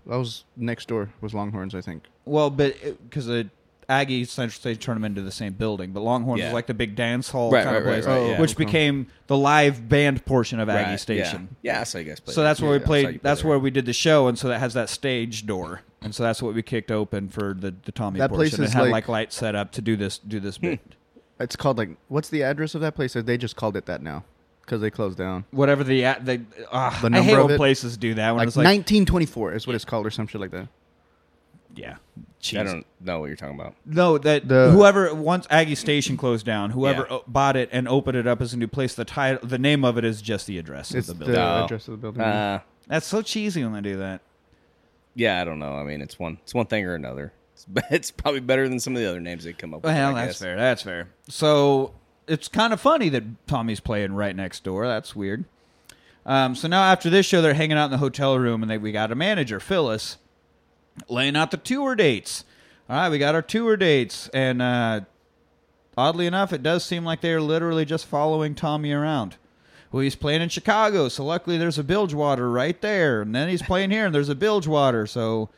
that 0.07 0.15
was 0.15 0.45
next 0.55 0.87
door. 0.87 1.09
Was 1.19 1.33
Longhorns, 1.33 1.75
I 1.75 1.81
think. 1.81 2.03
Well, 2.25 2.49
but 2.49 2.75
because 3.09 3.25
the 3.25 3.49
Aggie 3.89 4.23
Central 4.23 4.57
Station 4.57 4.79
turned 4.79 4.97
them 4.97 5.05
into 5.05 5.21
the 5.21 5.31
same 5.31 5.53
building, 5.53 5.91
but 5.91 5.99
Longhorns 6.01 6.39
Yeah. 6.39 6.45
was 6.47 6.53
like 6.53 6.67
the 6.67 6.73
big 6.73 6.95
dance 6.95 7.29
hall 7.29 7.51
Right, 7.51 7.63
kind 7.63 7.75
of 7.75 7.83
right, 7.83 7.91
place, 7.95 8.05
right, 8.05 8.19
right, 8.21 8.29
yeah. 8.31 8.39
which 8.39 8.53
Okay. 8.53 8.63
became 8.65 9.07
the 9.27 9.35
live 9.35 9.89
band 9.89 10.25
portion 10.25 10.59
of 10.61 10.69
Aggie 10.69 10.91
Right, 10.91 10.99
Station. 10.99 11.49
Yeah, 11.61 11.73
yeah 11.75 11.81
I 11.81 11.83
saw 11.83 11.97
you 11.97 12.05
guys 12.05 12.19
play. 12.21 12.33
So 12.33 12.41
that's 12.43 12.61
where 12.61 12.71
Yeah, 12.71 12.71
we 12.71 12.75
I 12.75 12.79
saw 12.79 12.83
you 12.83 12.87
played. 12.87 13.05
play 13.05 13.19
That's 13.23 13.41
there. 13.41 13.49
where 13.49 13.59
we 13.59 13.69
did 13.71 13.85
the 13.85 13.93
show, 13.93 14.27
and 14.27 14.37
so 14.39 14.47
that 14.47 14.59
has 14.59 14.73
that 14.75 14.89
stage 14.89 15.45
door, 15.45 15.81
and 16.01 16.15
so 16.15 16.23
that's 16.23 16.41
what 16.41 16.53
we 16.55 16.61
kicked 16.61 16.89
open 16.91 17.27
for 17.27 17.53
the 17.53 17.73
the 17.83 17.91
Tommy 17.91 18.19
That 18.19 18.29
place 18.31 18.51
portion. 18.51 18.63
is 18.63 18.69
and 18.71 18.75
had 18.75 18.81
like- 18.83 18.91
like 18.91 19.09
lights 19.09 19.35
set 19.35 19.55
up 19.55 19.71
to 19.73 19.81
do 19.81 19.97
this 19.97 20.17
do 20.19 20.39
this 20.39 20.55
Hmm. 20.57 20.67
bit. 20.67 20.79
It's 21.41 21.55
called 21.57 21.77
like 21.77 21.89
what's 22.07 22.29
the 22.29 22.43
address 22.43 22.75
of 22.75 22.81
that 22.81 22.95
place? 22.95 23.13
They 23.13 23.37
just 23.37 23.55
called 23.57 23.75
it 23.75 23.87
that 23.87 24.01
now 24.01 24.23
because 24.61 24.79
they 24.79 24.89
closed 24.91 25.17
down. 25.17 25.43
Whatever 25.51 25.83
the 25.83 26.05
at 26.05 26.25
the, 26.25 26.39
uh, 26.71 26.91
The 27.01 27.07
I 27.07 27.09
number 27.09 27.19
hate 27.23 27.33
of 27.33 27.43
when 27.45 27.53
it? 27.55 27.57
places 27.57 27.97
do 27.97 28.13
that 28.13 28.31
when 28.31 28.37
Like, 28.37 28.47
it's 28.47 28.55
like 28.55 28.63
1924 28.65 29.53
is 29.53 29.67
what 29.67 29.75
it's 29.75 29.83
called, 29.83 30.05
or 30.05 30.11
some 30.11 30.27
shit 30.27 30.39
like 30.39 30.51
that. 30.51 30.67
Yeah. 31.75 31.95
I 32.53 32.63
don't 32.63 32.85
know 32.99 33.19
what 33.19 33.27
you're 33.27 33.35
talking 33.35 33.59
about. 33.59 33.75
No, 33.85 34.17
that 34.17 34.47
The- 34.47 34.71
whoever 34.71 35.13
once 35.13 35.45
Aggie 35.49 35.75
Station 35.75 36.17
closed 36.17 36.45
down, 36.45 36.71
whoever 36.71 37.05
Yeah. 37.09 37.17
o- 37.17 37.23
bought 37.27 37.55
it 37.55 37.69
and 37.71 37.87
opened 37.87 38.17
it 38.17 38.25
up 38.27 38.41
as 38.41 38.53
a 38.53 38.57
new 38.57 38.67
place, 38.67 38.95
the 38.95 39.05
title, 39.05 39.47
the 39.47 39.59
name 39.59 39.85
of 39.85 39.97
it 39.97 40.03
is 40.05 40.21
just 40.21 40.47
the 40.47 40.57
address 40.57 40.91
It's 40.93 41.07
of 41.09 41.19
the 41.19 41.25
the 41.25 41.31
building. 41.33 41.43
No. 41.55 41.63
address 41.65 41.87
of 41.87 41.91
the 41.93 41.97
building. 41.97 42.21
Uh, 42.21 42.59
That's 42.87 43.05
so 43.05 43.21
cheesy 43.21 43.63
when 43.63 43.73
they 43.73 43.81
do 43.81 43.97
that. 43.97 44.21
yeah, 45.15 45.39
I 45.41 45.43
don't 45.43 45.59
know. 45.59 45.73
I 45.73 45.83
mean, 45.83 46.01
it's 46.01 46.17
one 46.17 46.39
it's 46.43 46.53
one 46.53 46.65
thing 46.65 46.85
or 46.85 46.95
another. 46.95 47.31
It's, 47.53 47.65
it's 47.91 48.11
probably 48.11 48.39
better 48.39 48.67
than 48.67 48.79
some 48.79 48.95
of 48.95 49.01
the 49.01 49.07
other 49.09 49.19
names 49.19 49.43
they 49.43 49.53
come 49.53 49.73
up 49.73 49.83
with. 49.83 49.93
Well, 49.93 50.15
I 50.15 50.25
that's 50.25 50.39
guess. 50.39 50.39
fair. 50.41 50.55
That's 50.55 50.81
fair. 50.81 51.09
So 51.27 51.93
it's 52.27 52.47
kind 52.47 52.73
of 52.73 52.81
funny 52.81 53.09
that 53.09 53.23
Tommy's 53.47 53.79
playing 53.79 54.13
right 54.13 54.35
next 54.35 54.63
door. 54.63 54.87
That's 54.87 55.15
weird. 55.15 55.45
Um, 56.25 56.53
so 56.55 56.67
now 56.67 56.83
after 56.83 57.09
this 57.09 57.25
show, 57.25 57.41
they're 57.41 57.53
hanging 57.55 57.77
out 57.77 57.85
in 57.85 57.91
the 57.91 57.97
hotel 57.97 58.37
room, 58.37 58.61
and 58.61 58.69
they, 58.69 58.77
we 58.77 58.91
got 58.91 59.11
a 59.11 59.15
manager, 59.15 59.59
Phyllis, 59.59 60.17
laying 61.09 61.35
out 61.35 61.51
the 61.51 61.57
tour 61.57 61.95
dates. 61.95 62.45
All 62.89 62.95
right, 62.97 63.09
we 63.09 63.19
got 63.19 63.35
our 63.35 63.41
tour 63.41 63.77
dates, 63.77 64.27
and 64.33 64.61
uh, 64.61 65.01
oddly 65.97 66.27
enough, 66.27 66.51
it 66.51 66.61
does 66.63 66.83
seem 66.83 67.05
like 67.05 67.21
they 67.21 67.33
are 67.33 67.41
literally 67.41 67.85
just 67.85 68.05
following 68.05 68.55
Tommy 68.55 68.91
around. 68.91 69.37
Well, 69.91 70.03
he's 70.03 70.15
playing 70.15 70.41
in 70.41 70.49
Chicago, 70.49 71.09
so 71.09 71.25
luckily 71.25 71.57
there's 71.57 71.77
a 71.77 71.83
Bilgewater 71.83 72.49
right 72.49 72.79
there, 72.81 73.21
and 73.21 73.35
then 73.35 73.49
he's 73.49 73.61
playing 73.61 73.91
here, 73.91 74.05
and 74.05 74.15
there's 74.15 74.29
a 74.29 74.35
Bilgewater, 74.35 75.05
so 75.05 75.49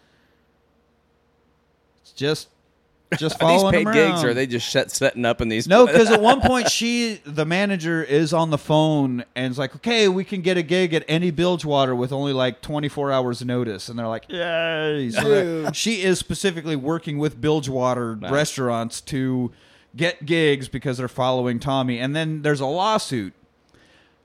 it's 2.02 2.12
just 2.12 2.50
just 3.20 3.36
Are 3.42 3.52
these 3.52 3.64
paid 3.72 3.88
him 3.88 3.94
gigs, 3.94 4.24
or 4.24 4.30
are 4.30 4.34
they 4.34 4.48
just 4.48 4.72
set, 4.72 4.92
setting 4.92 5.26
up 5.26 5.42
in 5.42 5.50
these? 5.50 5.68
No, 5.68 5.86
because 5.86 6.10
at 6.10 6.22
one 6.22 6.42
point 6.42 6.70
she, 6.72 7.22
the 7.26 7.46
manager, 7.46 8.04
is 8.04 8.34
on 8.34 8.50
the 8.50 8.58
phone 8.58 9.24
and 9.36 9.52
is 9.52 9.58
like, 9.58 9.76
"Okay, 9.76 10.08
we 10.08 10.24
can 10.24 10.42
get 10.42 10.58
a 10.58 10.64
gig 10.64 10.94
at 10.94 11.04
any 11.08 11.32
Bilgewater 11.32 11.96
with 11.96 12.12
only 12.12 12.34
like 12.34 12.62
24 12.62 13.12
hours 13.12 13.44
notice." 13.46 13.90
And 13.90 13.98
they're 13.98 14.08
like, 14.08 14.26
"Yay!" 14.30 15.10
So 15.12 15.72
she 15.72 16.02
is 16.02 16.20
specifically 16.20 16.76
working 16.76 17.18
with 17.18 17.40
Bilgewater 17.40 18.16
Nice. 18.16 18.32
restaurants 18.32 19.02
to 19.02 19.52
get 19.96 20.26
gigs 20.26 20.68
because 20.68 20.98
they're 20.98 21.08
following 21.08 21.60
Tommy. 21.60 22.00
And 22.00 22.16
then 22.16 22.42
there's 22.42 22.60
a 22.60 22.66
lawsuit 22.66 23.34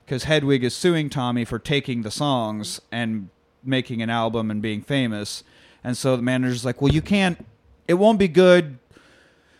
because 0.05 0.23
Hedwig 0.23 0.63
is 0.63 0.75
suing 0.75 1.09
Tommy 1.09 1.45
for 1.45 1.59
taking 1.59 2.01
the 2.01 2.09
songs 2.11 2.81
and 2.91 3.29
making 3.63 4.01
an 4.01 4.09
album 4.09 4.49
and 4.49 4.61
being 4.61 4.81
famous. 4.81 5.43
And 5.83 5.95
so 5.95 6.17
the 6.17 6.23
manager's 6.23 6.65
like, 6.65 6.81
"Well, 6.81 6.91
you 6.91 7.01
can't. 7.01 7.45
It 7.87 7.93
won't 7.95 8.19
be 8.19 8.27
good 8.27 8.78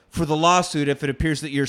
for 0.09 0.25
the 0.25 0.35
lawsuit 0.35 0.87
if 0.87 1.03
it 1.03 1.09
appears 1.09 1.41
that 1.41 1.51
you're 1.51 1.67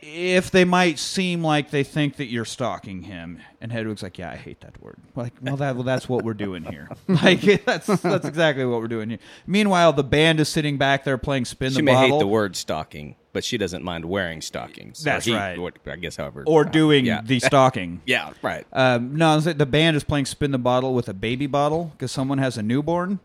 if 0.00 0.50
they 0.50 0.64
might 0.64 0.98
seem 0.98 1.44
like 1.44 1.70
they 1.70 1.84
think 1.84 2.16
that 2.16 2.26
you're 2.26 2.44
stalking 2.44 3.02
him 3.02 3.38
and 3.60 3.70
hedwig's 3.70 4.02
like 4.02 4.18
yeah 4.18 4.30
i 4.30 4.36
hate 4.36 4.60
that 4.60 4.80
word 4.82 4.96
like 5.14 5.32
well 5.40 5.56
that 5.56 5.76
well 5.76 5.84
that's 5.84 6.08
what 6.08 6.24
we're 6.24 6.34
doing 6.34 6.64
here 6.64 6.88
like 7.08 7.40
that's 7.64 7.86
that's 7.86 8.26
exactly 8.26 8.64
what 8.64 8.80
we're 8.80 8.88
doing 8.88 9.10
here 9.10 9.18
meanwhile 9.46 9.92
the 9.92 10.02
band 10.02 10.40
is 10.40 10.48
sitting 10.48 10.76
back 10.76 11.04
there 11.04 11.16
playing 11.16 11.44
spin 11.44 11.72
the 11.72 11.74
bottle. 11.74 11.76
she 11.76 11.80
the 11.80 11.84
may 11.84 11.92
bottle 11.92 12.18
hate 12.18 12.18
the 12.18 12.26
word 12.26 12.56
stalking, 12.56 13.14
but 13.32 13.44
she 13.44 13.56
doesn't 13.56 13.82
mind 13.82 14.04
wearing 14.04 14.40
stockings. 14.40 15.02
That's 15.02 15.24
he- 15.24 15.34
right. 15.34 15.56
or 15.56 15.72
I 15.86 15.96
guess 15.96 16.16
however. 16.16 16.42
or 16.46 16.64
doing 16.64 17.06
yeah. 17.06 17.20
the 17.22 17.38
stalking 17.40 18.02
yeah, 18.04 18.32
right. 18.42 18.66
Um, 18.72 19.16
no, 19.16 19.38
the 19.40 19.66
band 19.66 19.96
is 19.96 20.04
playing 20.04 20.26
spin 20.26 20.50
the 20.50 20.58
bottle 20.58 20.94
with 20.94 21.08
a 21.08 21.14
baby 21.14 21.46
bottle 21.46 21.92
because 21.92 22.10
someone 22.12 22.38
has 22.38 22.58
a 22.58 22.62
newborn, 22.62 23.20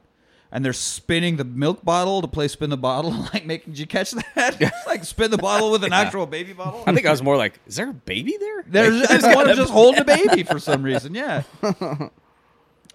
and 0.52 0.64
they're 0.64 0.74
spinning 0.74 1.38
the 1.38 1.44
milk 1.44 1.84
bottle 1.84 2.22
to 2.22 2.28
play 2.28 2.48
spin 2.48 2.70
the 2.70 2.78
bottle. 2.78 3.12
Like 3.34 3.46
making, 3.46 3.74
did 3.74 3.80
you 3.80 3.88
catch 3.88 4.12
that? 4.12 4.74
like 4.88 5.04
spin 5.04 5.32
the 5.32 5.38
bottle 5.38 5.72
with 5.72 5.84
an 5.84 5.94
actual 6.04 6.26
baby 6.26 6.54
bottle. 6.54 6.84
I 6.88 6.94
think 6.94 7.06
I 7.06 7.12
was 7.12 7.22
more 7.22 7.38
like, 7.38 7.60
is 7.68 7.76
there 7.76 7.90
a 7.90 7.94
baby 7.94 8.38
there? 8.40 8.64
There's 8.68 9.10
Like, 9.24 9.36
want 9.36 9.50
to 9.50 9.56
just 9.56 9.72
hold 9.72 9.98
the 9.98 10.06
baby 10.06 10.44
for 10.44 10.60
some 10.60 10.84
reason. 10.84 11.14
Yeah. 11.14 11.44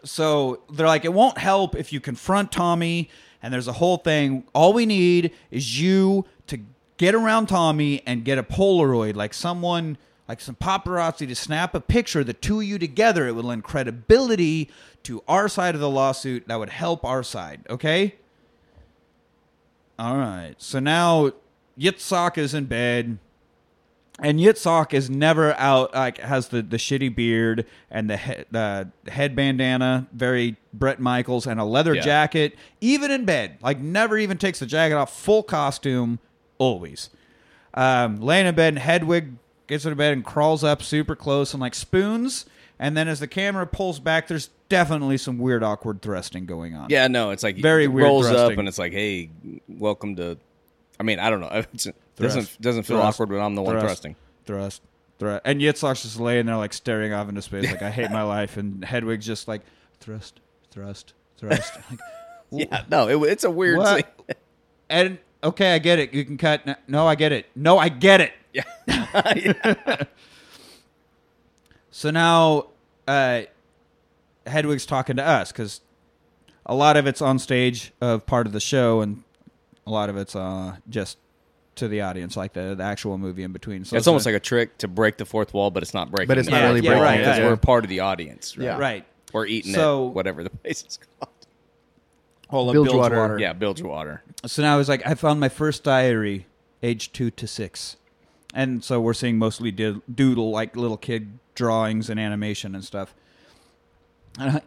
So 0.04 0.60
they're 0.72 0.86
like, 0.86 1.04
it 1.04 1.12
won't 1.12 1.38
help 1.38 1.76
if 1.76 1.92
you 1.92 2.00
confront 2.00 2.50
Tommy, 2.50 3.08
and 3.42 3.52
there's 3.52 3.68
a 3.68 3.72
whole 3.72 3.98
thing. 3.98 4.44
All 4.54 4.72
we 4.72 4.86
need 4.86 5.32
is 5.50 5.80
you 5.80 6.24
to 6.48 6.58
get 6.96 7.14
around 7.14 7.46
Tommy 7.46 8.02
and 8.06 8.24
get 8.24 8.38
a 8.38 8.42
Polaroid, 8.42 9.14
like 9.16 9.34
someone, 9.34 9.96
like 10.32 10.40
some 10.40 10.54
paparazzi, 10.54 11.28
to 11.28 11.34
snap 11.34 11.74
a 11.74 11.80
picture 11.80 12.20
of 12.20 12.26
the 12.26 12.32
two 12.32 12.60
of 12.60 12.64
you 12.64 12.78
together. 12.78 13.28
It 13.28 13.34
would 13.34 13.44
lend 13.44 13.64
credibility 13.64 14.70
to 15.02 15.22
our 15.28 15.46
side 15.46 15.74
of 15.74 15.80
the 15.82 15.90
lawsuit. 15.90 16.48
That 16.48 16.58
would 16.58 16.70
help 16.70 17.04
our 17.04 17.22
side. 17.22 17.66
Okay. 17.68 18.14
All 19.98 20.16
right. 20.16 20.54
So 20.56 20.78
now 20.80 21.32
Yitzhak 21.78 22.38
is 22.38 22.54
in 22.54 22.64
bed. 22.64 23.18
And 24.20 24.40
Yitzhak 24.40 24.94
is 24.94 25.10
never 25.10 25.52
out. 25.58 25.92
Like 25.92 26.16
has 26.16 26.48
the, 26.48 26.62
the 26.62 26.78
shitty 26.78 27.14
beard 27.14 27.66
and 27.90 28.08
the 28.08 28.16
he, 28.16 28.32
the 28.50 28.88
head 29.08 29.36
bandana, 29.36 30.08
very 30.14 30.56
Bret 30.72 30.98
Michaels, 30.98 31.46
and 31.46 31.60
a 31.60 31.64
leather 31.64 31.94
Yeah. 31.94 32.00
jacket. 32.00 32.56
Even 32.80 33.10
in 33.10 33.26
bed, 33.26 33.58
like 33.60 33.80
never 33.80 34.16
even 34.16 34.38
takes 34.38 34.60
the 34.60 34.66
jacket 34.66 34.94
off. 34.94 35.14
Full 35.14 35.42
costume, 35.42 36.20
always. 36.56 37.10
Um, 37.74 38.18
laying 38.22 38.46
in 38.46 38.54
bed, 38.54 38.68
and 38.74 38.78
Hedwig 38.78 39.34
gets 39.72 39.84
into 39.84 39.96
bed 39.96 40.12
and 40.12 40.24
crawls 40.24 40.62
up 40.62 40.82
super 40.82 41.16
close 41.16 41.52
and 41.54 41.60
like 41.60 41.74
spoons. 41.74 42.46
And 42.78 42.96
then 42.96 43.06
as 43.08 43.20
the 43.20 43.26
camera 43.28 43.66
pulls 43.66 44.00
back, 44.00 44.26
there's 44.28 44.50
definitely 44.68 45.16
some 45.18 45.38
weird, 45.38 45.62
awkward 45.62 46.02
thrusting 46.02 46.46
going 46.46 46.74
on. 46.74 46.90
Yeah, 46.90 47.06
no, 47.08 47.30
it's 47.30 47.42
like 47.42 47.56
Very 47.56 47.84
it 47.84 47.88
weird 47.88 48.04
rolls 48.06 48.26
up 48.26 48.52
and 48.58 48.66
it's 48.66 48.78
like, 48.78 48.92
hey, 48.92 49.30
welcome 49.68 50.16
to. 50.16 50.36
I 50.98 51.02
mean, 51.04 51.18
I 51.18 51.30
don't 51.30 51.40
know. 51.40 51.62
It 52.14 52.22
doesn't 52.22 52.60
doesn't 52.60 52.82
feel 52.82 52.98
Thrust. 52.98 53.16
awkward 53.16 53.30
when 53.30 53.40
I'm 53.40 53.54
the 53.54 53.62
one 53.62 53.72
Thrust. 53.74 53.86
thrusting. 53.86 54.16
thrust, 54.44 54.82
thrust. 55.18 55.42
And 55.46 55.60
Yitzhak's 55.62 56.02
just 56.02 56.20
laying 56.20 56.44
there, 56.44 56.56
like 56.56 56.74
staring 56.74 57.12
off 57.14 57.28
into 57.28 57.40
space, 57.40 57.64
like 57.70 57.80
I 57.82 57.90
hate 57.90 58.10
my 58.10 58.22
life. 58.22 58.58
And 58.58 58.84
Hedwig's 58.84 59.24
just 59.26 59.48
like 59.48 59.62
thrust, 59.98 60.40
thrust, 60.70 61.14
thrust. 61.38 61.72
Like, 61.90 62.00
Yeah, 62.70 62.84
no, 62.90 63.08
it, 63.08 63.30
it's 63.30 63.44
a 63.44 63.50
weird. 63.50 63.78
What? 63.78 63.96
Scene. 64.04 64.36
and 64.90 65.18
okay, 65.42 65.74
I 65.74 65.78
get 65.78 65.98
it. 65.98 66.12
You 66.12 66.24
can 66.24 66.38
cut. 66.38 66.66
No, 66.66 66.74
no, 66.88 67.06
I 67.06 67.14
get 67.14 67.32
it. 67.32 67.46
No, 67.54 67.78
I 67.78 67.88
get 67.88 68.20
it. 68.20 68.32
Yeah, 68.54 70.04
So 71.90 72.10
now, 72.10 72.66
uh, 73.08 73.42
Hedwig's 74.46 74.84
talking 74.84 75.16
to 75.16 75.26
us 75.26 75.52
because 75.52 75.80
a 76.66 76.74
lot 76.74 76.96
of 76.96 77.06
it's 77.06 77.22
on 77.22 77.38
stage 77.38 77.92
of 78.00 78.26
part 78.26 78.46
of 78.46 78.52
the 78.52 78.60
show, 78.60 79.00
and 79.00 79.22
a 79.86 79.90
lot 79.90 80.10
of 80.10 80.16
it's 80.16 80.36
uh, 80.36 80.76
just 80.88 81.16
to 81.76 81.88
the 81.88 82.02
audience, 82.02 82.36
like 82.36 82.52
the, 82.52 82.74
the 82.74 82.82
actual 82.82 83.18
movie 83.18 83.42
in 83.42 83.52
between. 83.52 83.84
So 83.84 83.96
it's 83.96 84.06
almost 84.06 84.26
like 84.26 84.34
a 84.34 84.40
trick 84.40 84.78
to 84.78 84.88
break 84.88 85.16
the 85.16 85.24
fourth 85.24 85.54
wall, 85.54 85.70
but 85.70 85.82
it's 85.82 85.94
not 85.94 86.10
breaking. 86.10 86.28
But 86.28 86.38
it's 86.38 86.48
not 86.48 86.60
fourth 86.60 86.74
really 86.74 86.88
wall 86.88 86.98
breaking 86.98 87.20
it, 87.20 87.24
because 87.24 87.38
yeah. 87.38 87.46
we're 87.46 87.56
part 87.56 87.84
of 87.84 87.90
the 87.90 88.00
audience. 88.00 88.56
Right? 88.56 88.64
Yeah. 88.64 88.78
right. 88.78 89.04
We're 89.32 89.46
eating 89.46 89.74
So- 89.74 90.08
it, 90.08 90.14
whatever 90.14 90.42
the 90.42 90.50
place 90.50 90.84
is 90.86 90.98
called. 91.18 91.32
Hold 92.52 92.68
up, 92.68 92.72
Bilgewater. 92.74 93.14
Bilgewater. 93.16 93.38
Yeah, 93.40 93.52
Bilgewater. 93.54 94.22
So 94.46 94.62
now 94.62 94.78
it's 94.78 94.88
like 94.88 95.04
I 95.06 95.14
found 95.14 95.40
my 95.40 95.48
first 95.48 95.82
diary, 95.82 96.46
age 96.82 97.10
two 97.12 97.30
to 97.32 97.46
six, 97.46 97.96
and 98.54 98.84
so 98.84 99.00
we're 99.00 99.14
seeing 99.14 99.38
mostly 99.38 99.70
doodle 99.72 100.50
like 100.50 100.76
little 100.76 100.98
kid 100.98 101.38
drawings 101.54 102.08
and 102.10 102.20
animation 102.20 102.74
and 102.74 102.84
stuff. 102.84 103.14
And 104.38 104.58
I, 104.58 104.62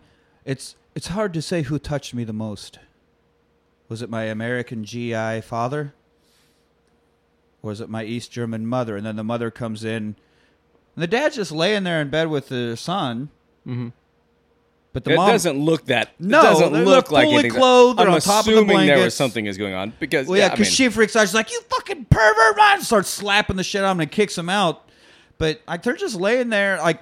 it's 0.45 0.75
it's 0.95 1.07
hard 1.09 1.31
to 1.35 1.41
say 1.43 1.61
who 1.61 1.77
touched 1.77 2.13
me 2.15 2.23
the 2.23 2.33
most. 2.33 2.79
Was 3.87 4.01
it 4.01 4.09
my 4.09 4.23
American 4.23 4.83
GI 4.83 5.41
father? 5.41 5.93
Or 7.61 7.69
was 7.69 7.81
it 7.81 7.89
my 7.89 8.03
East 8.03 8.31
German 8.31 8.65
mother? 8.65 8.97
And 8.97 9.05
then 9.05 9.15
the 9.15 9.23
mother 9.23 9.51
comes 9.51 9.83
in, 9.83 10.15
and 10.95 11.03
the 11.03 11.05
dad's 11.07 11.35
just 11.35 11.51
laying 11.51 11.83
there 11.83 12.01
in 12.01 12.09
bed 12.09 12.29
with 12.29 12.49
the 12.49 12.75
son. 12.77 13.29
Mhm. 13.67 13.93
But 14.95 15.03
the 15.03 15.11
it 15.11 15.15
mom 15.17 15.29
doesn't 15.29 15.59
look 15.59 15.87
that. 15.87 16.13
No, 16.19 16.39
it 16.39 16.43
doesn't 16.43 16.85
look 16.85 17.07
they're 17.09 17.13
like 17.15 17.25
fully 17.25 17.33
anything. 17.39 17.51
clothed, 17.51 17.99
I'm 17.99 18.09
on 18.13 18.21
top 18.21 18.39
of 18.39 18.45
the 18.45 18.51
assuming 18.53 18.87
there 18.87 19.03
was 19.03 19.13
something 19.13 19.45
is 19.45 19.57
going 19.57 19.73
on 19.73 19.91
because 19.99 20.25
Well, 20.25 20.39
yeah, 20.39 20.45
I 20.45 20.49
because 20.51 20.67
mean, 20.67 20.73
she 20.73 20.87
freaks 20.89 21.17
out. 21.17 21.23
She's 21.23 21.33
like, 21.33 21.51
"You 21.51 21.59
fucking 21.69 22.05
pervert!" 22.05 22.55
Man, 22.55 22.81
starts 22.81 23.09
slapping 23.09 23.57
the 23.57 23.63
shit 23.65 23.83
out 23.83 23.87
of 23.91 23.97
him 23.97 23.99
and 23.99 24.09
kicks 24.11 24.37
him 24.37 24.47
out. 24.49 24.87
But 25.37 25.59
like, 25.67 25.83
they're 25.83 25.97
just 25.97 26.15
laying 26.15 26.47
there, 26.49 26.77
like, 26.77 27.01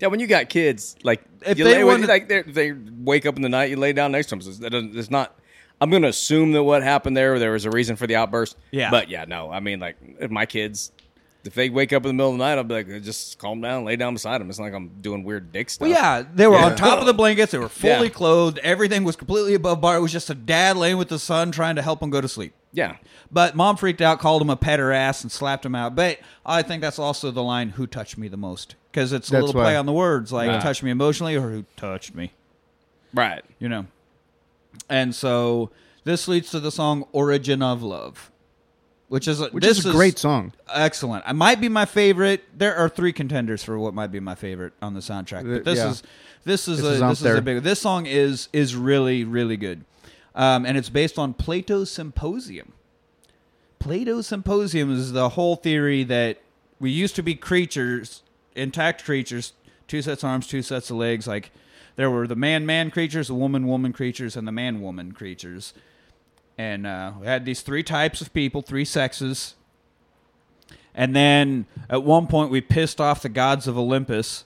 Yeah, 0.00 0.08
when 0.08 0.20
you 0.20 0.26
got 0.26 0.48
kids, 0.48 0.96
like 1.02 1.22
If 1.44 1.58
you 1.58 1.64
they 1.64 1.74
lay, 1.76 1.84
wanted- 1.84 2.08
like 2.08 2.28
they 2.28 2.40
they 2.40 2.72
wake 2.72 3.26
up 3.26 3.36
in 3.36 3.42
the 3.42 3.50
night, 3.50 3.68
you 3.68 3.76
lay 3.76 3.92
down 3.92 4.12
next 4.12 4.28
to 4.28 4.36
them. 4.36 4.40
So 4.40 4.50
that 4.62 4.70
doesn't, 4.70 4.96
it's 4.96 5.10
not. 5.10 5.38
I'm 5.82 5.90
going 5.90 6.00
to 6.02 6.08
assume 6.08 6.52
that 6.52 6.62
what 6.62 6.82
happened 6.82 7.14
there, 7.14 7.38
there 7.38 7.50
was 7.52 7.66
a 7.66 7.70
reason 7.70 7.96
for 7.96 8.06
the 8.06 8.16
outburst. 8.16 8.56
Yeah. 8.70 8.90
but 8.90 9.10
yeah, 9.10 9.26
no. 9.28 9.50
I 9.50 9.60
mean, 9.60 9.80
like 9.80 9.96
if 10.18 10.30
my 10.30 10.46
kids, 10.46 10.92
if 11.44 11.54
they 11.54 11.68
wake 11.70 11.92
up 11.92 12.04
in 12.04 12.08
the 12.08 12.12
middle 12.14 12.32
of 12.32 12.38
the 12.38 12.44
night, 12.44 12.56
I'll 12.58 12.64
be 12.64 12.74
like, 12.74 12.88
uh, 12.90 12.98
just 12.98 13.38
calm 13.38 13.60
down, 13.60 13.84
lay 13.84 13.96
down 13.96 14.14
beside 14.14 14.40
them. 14.40 14.48
It's 14.48 14.58
not 14.58 14.64
like 14.66 14.74
I'm 14.74 14.88
doing 15.00 15.24
weird 15.24 15.52
dick 15.52 15.68
stuff. 15.70 15.82
well, 15.88 15.90
yeah, 15.90 16.22
they 16.34 16.46
were 16.46 16.54
Yeah. 16.56 16.66
on 16.66 16.76
top 16.76 17.00
of 17.00 17.06
the 17.06 17.12
blankets. 17.14 17.52
They 17.52 17.58
were 17.58 17.68
fully 17.68 18.08
Yeah. 18.08 18.14
clothed. 18.14 18.58
Everything 18.58 19.04
was 19.04 19.14
completely 19.16 19.54
above 19.54 19.80
bar. 19.80 19.96
It 19.96 20.00
was 20.00 20.12
just 20.12 20.30
a 20.30 20.34
dad 20.34 20.76
laying 20.76 20.96
with 20.96 21.08
the 21.08 21.18
son, 21.18 21.50
trying 21.52 21.76
to 21.76 21.82
help 21.82 22.02
him 22.02 22.10
go 22.10 22.20
to 22.20 22.28
sleep. 22.28 22.54
yeah. 22.72 22.96
But 23.30 23.56
mom 23.56 23.76
freaked 23.76 24.00
out, 24.00 24.20
called 24.20 24.42
him 24.42 24.50
a 24.50 24.56
pederast, 24.56 25.22
and 25.22 25.30
slapped 25.32 25.66
him 25.66 25.74
out. 25.74 25.94
But 25.96 26.18
I 26.46 26.62
think 26.62 26.80
that's 26.82 26.98
also 27.00 27.30
the 27.32 27.42
line 27.42 27.70
"Who 27.70 27.86
touched 27.86 28.16
me 28.16 28.28
the 28.28 28.36
most?" 28.36 28.76
because 28.92 29.12
it's 29.12 29.28
a 29.28 29.32
That's 29.32 29.46
little 29.46 29.60
play 29.60 29.76
on 29.76 29.86
the 29.86 29.92
words, 29.92 30.32
like 30.32 30.46
Yeah. 30.48 30.60
"touch 30.60 30.82
me 30.84 30.90
emotionally" 30.92 31.34
or 31.34 31.50
"Who 31.50 31.64
touched 31.76 32.14
me." 32.14 32.32
Right. 33.12 33.42
you 33.58 33.68
know. 33.68 33.86
And 34.88 35.14
so 35.14 35.70
this 36.04 36.28
leads 36.28 36.50
to 36.50 36.60
the 36.60 36.70
song 36.70 37.04
"Origin 37.12 37.60
of 37.62 37.82
Love," 37.82 38.30
which 39.08 39.28
is 39.28 39.40
a, 39.40 39.48
Which 39.48 39.62
this 39.64 39.78
is 39.78 39.86
a 39.86 39.92
great 39.92 40.18
song. 40.18 40.52
excellent. 40.72 41.24
It 41.28 41.34
might 41.34 41.60
be 41.60 41.68
my 41.68 41.84
favorite. 41.84 42.44
There 42.56 42.74
are 42.74 42.88
three 42.88 43.12
contenders 43.12 43.62
for 43.62 43.78
what 43.78 43.94
might 43.94 44.10
be 44.12 44.20
my 44.20 44.34
favorite 44.34 44.72
on 44.82 44.94
the 44.94 45.00
soundtrack, 45.00 45.50
but 45.50 45.64
this 45.64 45.78
yeah. 45.78 45.90
is 45.90 46.02
this 46.44 46.68
is 46.68 46.78
This 46.82 46.86
a 46.86 46.92
is 47.10 47.20
this 47.20 47.20
is 47.30 47.38
a 47.38 47.42
big. 47.42 47.62
This 47.62 47.80
song 47.80 48.06
is 48.06 48.48
is 48.52 48.74
really 48.76 49.24
really 49.24 49.56
good, 49.56 49.84
um, 50.34 50.64
and 50.66 50.76
it's 50.76 50.88
based 50.88 51.18
on 51.18 51.34
Plato's 51.34 51.90
Symposium. 51.90 52.72
Plato's 53.78 54.26
Symposium 54.26 54.90
is 54.92 55.12
the 55.12 55.30
whole 55.30 55.56
theory 55.56 56.04
that 56.04 56.38
we 56.80 56.90
used 56.90 57.14
to 57.16 57.22
be 57.22 57.34
creatures, 57.34 58.22
intact 58.56 59.04
creatures, 59.04 59.52
two 59.86 60.00
sets 60.02 60.22
of 60.22 60.30
arms, 60.30 60.46
two 60.46 60.62
sets 60.62 60.90
of 60.90 60.96
legs, 60.96 61.26
like 61.26 61.50
there 61.96 62.10
were 62.10 62.26
the 62.26 62.36
man 62.36 62.64
man 62.66 62.90
creatures, 62.90 63.28
the 63.28 63.34
woman 63.34 63.66
woman 63.66 63.92
creatures, 63.92 64.36
and 64.36 64.48
the 64.48 64.52
man 64.52 64.80
woman 64.80 65.12
creatures. 65.12 65.74
And 66.56 66.86
uh, 66.86 67.12
we 67.20 67.26
had 67.26 67.44
these 67.44 67.62
three 67.62 67.82
types 67.82 68.20
of 68.20 68.32
people, 68.32 68.62
three 68.62 68.84
sexes. 68.84 69.54
And 70.94 71.14
then 71.14 71.66
at 71.90 72.04
one 72.04 72.26
point, 72.26 72.50
we 72.50 72.60
pissed 72.60 73.00
off 73.00 73.22
the 73.22 73.28
gods 73.28 73.66
of 73.66 73.76
Olympus 73.76 74.44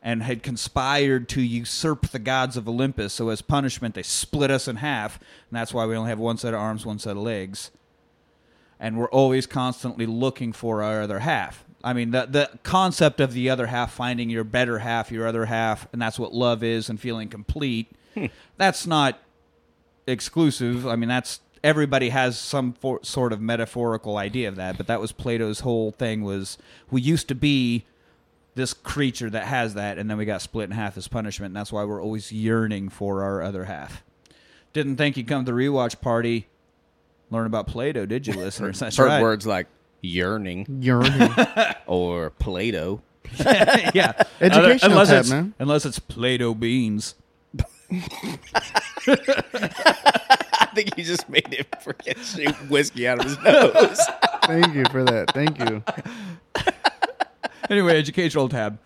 and 0.00 0.22
had 0.22 0.44
conspired 0.44 1.28
to 1.30 1.42
usurp 1.42 2.08
the 2.08 2.20
gods 2.20 2.56
of 2.56 2.68
Olympus. 2.68 3.12
So, 3.12 3.30
as 3.30 3.42
punishment, 3.42 3.96
they 3.96 4.04
split 4.04 4.50
us 4.50 4.68
in 4.68 4.76
half. 4.76 5.18
And 5.18 5.58
that's 5.58 5.74
why 5.74 5.86
we 5.86 5.96
only 5.96 6.10
have 6.10 6.20
one 6.20 6.36
set 6.36 6.54
of 6.54 6.60
arms, 6.60 6.86
one 6.86 7.00
set 7.00 7.16
of 7.16 7.22
legs. 7.22 7.72
And 8.78 8.96
we're 8.96 9.10
always 9.10 9.46
constantly 9.46 10.06
looking 10.06 10.52
for 10.52 10.84
our 10.84 11.02
other 11.02 11.18
half. 11.18 11.64
I 11.82 11.92
mean, 11.92 12.12
the, 12.12 12.26
the 12.26 12.58
concept 12.62 13.20
of 13.20 13.32
the 13.32 13.50
other 13.50 13.66
half, 13.66 13.92
finding 13.92 14.30
your 14.30 14.44
better 14.44 14.78
half, 14.78 15.10
your 15.10 15.26
other 15.26 15.46
half, 15.46 15.88
and 15.92 16.00
that's 16.00 16.18
what 16.18 16.32
love 16.32 16.62
is 16.62 16.88
and 16.88 17.00
feeling 17.00 17.28
complete, 17.28 17.88
that's 18.56 18.86
not 18.86 19.18
exclusive. 20.08 20.86
I 20.86 20.96
mean, 20.96 21.08
that's 21.08 21.40
everybody 21.62 22.10
has 22.10 22.38
some 22.38 22.72
for, 22.72 23.00
sort 23.02 23.32
of 23.32 23.40
metaphorical 23.40 24.16
idea 24.16 24.48
of 24.48 24.56
that, 24.56 24.76
but 24.76 24.86
that 24.86 25.00
was 25.00 25.12
Plato's 25.12 25.60
whole 25.60 25.90
thing 25.90 26.22
was 26.22 26.58
we 26.90 27.00
used 27.00 27.28
to 27.28 27.34
be 27.34 27.84
this 28.54 28.74
creature 28.74 29.30
that 29.30 29.44
has 29.44 29.74
that, 29.74 29.98
and 29.98 30.10
then 30.10 30.18
we 30.18 30.24
got 30.24 30.42
split 30.42 30.68
in 30.68 30.72
half 30.72 30.96
as 30.96 31.08
punishment, 31.08 31.50
and 31.50 31.56
that's 31.56 31.72
why 31.72 31.84
we're 31.84 32.02
always 32.02 32.32
yearning 32.32 32.88
for 32.88 33.22
our 33.22 33.42
other 33.42 33.64
half. 33.64 34.02
Didn't 34.72 34.96
think 34.96 35.16
you'd 35.16 35.28
come 35.28 35.44
to 35.44 35.52
the 35.52 35.56
rewatch 35.56 36.00
party, 36.00 36.48
learn 37.30 37.46
about 37.46 37.66
Plato, 37.66 38.04
did 38.04 38.26
you, 38.26 38.34
listeners? 38.36 38.80
That's 38.80 38.96
Heard 38.96 39.06
right. 39.06 39.22
words 39.22 39.46
like 39.46 39.66
yearning 40.00 40.66
Yearning. 40.80 41.30
or 41.86 42.30
Play-Doh. 42.30 43.00
yeah, 43.40 44.12
Educational 44.40 44.92
unless 44.92 45.08
tab, 45.08 45.26
man. 45.26 45.54
Unless 45.58 45.86
it's 45.86 45.98
Play-Doh 45.98 46.54
beans. 46.54 47.14
I 49.40 50.68
think 50.74 50.94
he 50.94 51.02
just 51.02 51.28
made 51.28 51.46
him 51.52 51.64
freaking 51.82 52.22
shoot 52.22 52.54
whiskey 52.70 53.08
out 53.08 53.18
of 53.20 53.24
his 53.24 53.38
nose. 53.42 54.00
Thank 54.44 54.74
you 54.74 54.84
for 54.90 55.04
that. 55.04 55.30
Thank 55.32 55.58
you. 55.58 55.82
Anyway, 57.70 57.98
educational 57.98 58.48
tab. 58.48 58.78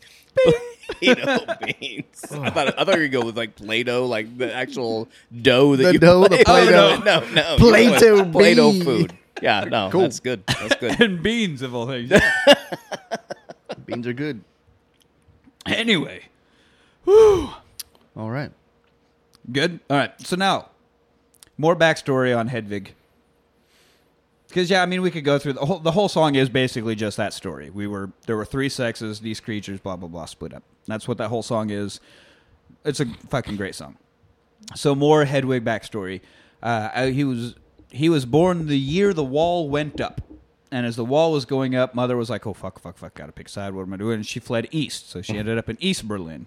Play-Doh 1.01 1.39
beans. 1.81 2.25
Oh. 2.31 2.43
I 2.43 2.51
thought 2.51 2.79
I 2.79 2.85
thought 2.85 2.95
you 2.97 3.03
were 3.03 3.09
go 3.09 3.25
with 3.25 3.37
like 3.37 3.55
Play-Doh, 3.57 4.07
like 4.07 4.37
the 4.39 4.53
actual 4.55 5.09
dough 5.41 5.77
that 5.77 5.83
The 5.85 5.93
you 5.95 5.99
dough, 5.99 6.25
the 6.29 6.41
Oh, 6.41 6.45
Play-Doh. 6.45 6.99
no, 6.99 7.21
no, 7.21 7.33
no. 7.33 7.57
Play-Doh 7.59 8.07
You 8.07 8.15
went 8.17 8.33
Play-Doh 8.33 8.73
bee. 8.73 8.85
food. 8.85 9.19
Yeah, 9.41 9.65
no, 9.65 9.89
Cool. 9.91 10.03
that's 10.03 10.21
good. 10.21 10.45
That's 10.47 10.77
good. 10.77 11.01
and 11.01 11.23
beans 11.23 11.63
of 11.63 11.75
all 11.75 11.87
things. 11.87 12.13
Beans 13.87 14.07
are 14.07 14.13
good. 14.13 14.43
anyway, 15.67 16.23
All 17.07 17.51
right. 18.31 18.53
Good. 19.51 19.81
All 19.91 19.97
right. 19.97 20.13
So 20.21 20.37
now, 20.37 20.69
more 21.59 21.75
backstory 21.75 22.37
on 22.37 22.49
Hedwig. 22.49 22.95
Because 24.49 24.69
yeah, 24.69 24.83
I 24.83 24.87
mean, 24.87 25.01
we 25.01 25.11
could 25.11 25.25
go 25.25 25.39
through 25.39 25.55
the 25.55 25.65
whole. 25.65 25.79
The 25.79 25.93
whole 25.93 26.09
song 26.09 26.35
is 26.35 26.51
basically 26.51 26.95
just 26.95 27.17
that 27.17 27.33
story. 27.33 27.71
We 27.71 27.87
were 27.87 28.11
there 28.27 28.37
were 28.37 28.45
three 28.45 28.69
sexes. 28.69 29.21
These 29.21 29.41
creatures, 29.41 29.81
blah 29.81 29.97
blah 29.97 30.09
blah, 30.09 30.27
split 30.27 30.53
up. 30.53 30.63
That's 30.87 31.09
what 31.09 31.17
that 31.19 31.29
whole 31.29 31.43
song 31.43 31.71
is. 31.71 32.01
It's 32.85 33.01
a 33.01 33.07
fucking 33.29 33.57
great 33.57 33.75
song. 33.75 33.97
So 34.75 34.95
more 34.95 35.25
Hedwig 35.25 35.65
backstory. 35.65 36.21
Uh, 36.63 37.07
he 37.07 37.25
was 37.25 37.55
he 37.91 38.09
was 38.09 38.27
born 38.27 38.67
the 38.67 38.79
year 38.79 39.15
the 39.15 39.25
wall 39.25 39.69
went 39.71 40.01
up, 40.01 40.21
and 40.71 40.85
as 40.85 40.97
the 40.97 41.05
wall 41.05 41.33
was 41.33 41.45
going 41.45 41.75
up, 41.75 41.95
mother 41.95 42.17
was 42.17 42.29
like, 42.29 42.47
"Oh 42.47 42.53
fuck, 42.55 42.79
fuck, 42.79 42.99
fuck, 42.99 43.15
gotta 43.15 43.33
pick 43.33 43.49
a 43.49 43.51
side. 43.51 43.73
What 43.73 43.83
am 43.83 43.95
I 43.95 43.97
doing?" 43.97 44.17
And 44.17 44.27
she 44.27 44.39
fled 44.39 44.69
east, 44.71 45.11
so 45.11 45.23
she 45.23 45.39
ended 45.39 45.57
up 45.57 45.69
in 45.69 45.77
East 45.81 46.07
Berlin. 46.07 46.47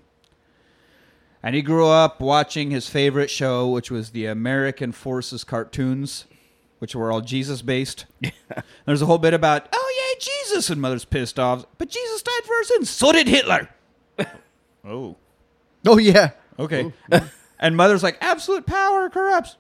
And 1.45 1.53
he 1.53 1.62
grew 1.62 1.86
up 1.86 2.19
watching 2.19 2.71
his 2.71 2.89
favorite 2.89 3.29
show, 3.29 3.67
which 3.67 3.91
was 3.91 4.10
the 4.10 4.25
American 4.25 4.91
Forces 4.91 5.43
cartoons, 5.43 6.25
which 6.79 6.95
were 6.95 7.12
all 7.12 7.21
Jesus 7.21 7.62
based. 7.62 8.08
There's 8.88 9.03
a 9.03 9.05
whole 9.05 9.19
bit 9.19 9.36
about, 9.36 9.69
oh 9.71 9.93
yeah, 9.95 10.19
Jesus, 10.19 10.71
and 10.71 10.81
mother's 10.81 11.05
pissed 11.05 11.38
off, 11.38 11.63
but 11.77 11.88
Jesus 11.88 12.23
died 12.23 12.43
for 12.45 12.55
our 12.55 12.63
sins. 12.63 12.89
So 12.89 13.12
did 13.12 13.27
Hitler. 13.27 13.69
oh. 14.84 15.17
Oh 15.86 15.99
yeah. 15.99 16.31
Okay. 16.58 16.91
Oh. 17.12 17.29
and 17.60 17.77
mother's 17.77 18.01
like, 18.01 18.17
absolute 18.21 18.65
power 18.65 19.08
corrupts. 19.12 19.55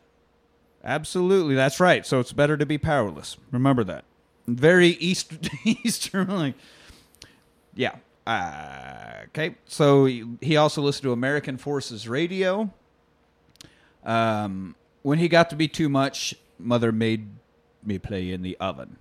Absolutely, 0.83 1.53
that's 1.53 1.79
right. 1.79 2.03
So 2.03 2.19
it's 2.19 2.33
better 2.33 2.57
to 2.57 2.65
be 2.65 2.79
powerless. 2.79 3.37
Remember 3.51 3.83
that. 3.83 4.05
Very 4.47 4.89
East 4.89 5.33
Eastern, 5.63 6.29
like, 6.29 6.55
yeah. 7.75 7.97
Uh, 8.27 9.23
okay. 9.27 9.55
So 9.65 10.05
he- 10.05 10.23
he 10.41 10.57
also 10.57 10.81
listened 10.81 11.03
to 11.03 11.11
American 11.11 11.57
Forces 11.57 12.07
Radio. 12.09 12.71
Um, 14.03 14.75
when 15.03 15.19
he 15.19 15.27
got 15.27 15.49
to 15.51 15.55
be 15.55 15.67
too 15.67 15.89
much, 15.89 16.35
mother 16.59 16.91
made 16.91 17.27
me 17.83 17.99
play 17.99 18.31
in 18.31 18.41
the 18.41 18.57
oven. 18.59 18.97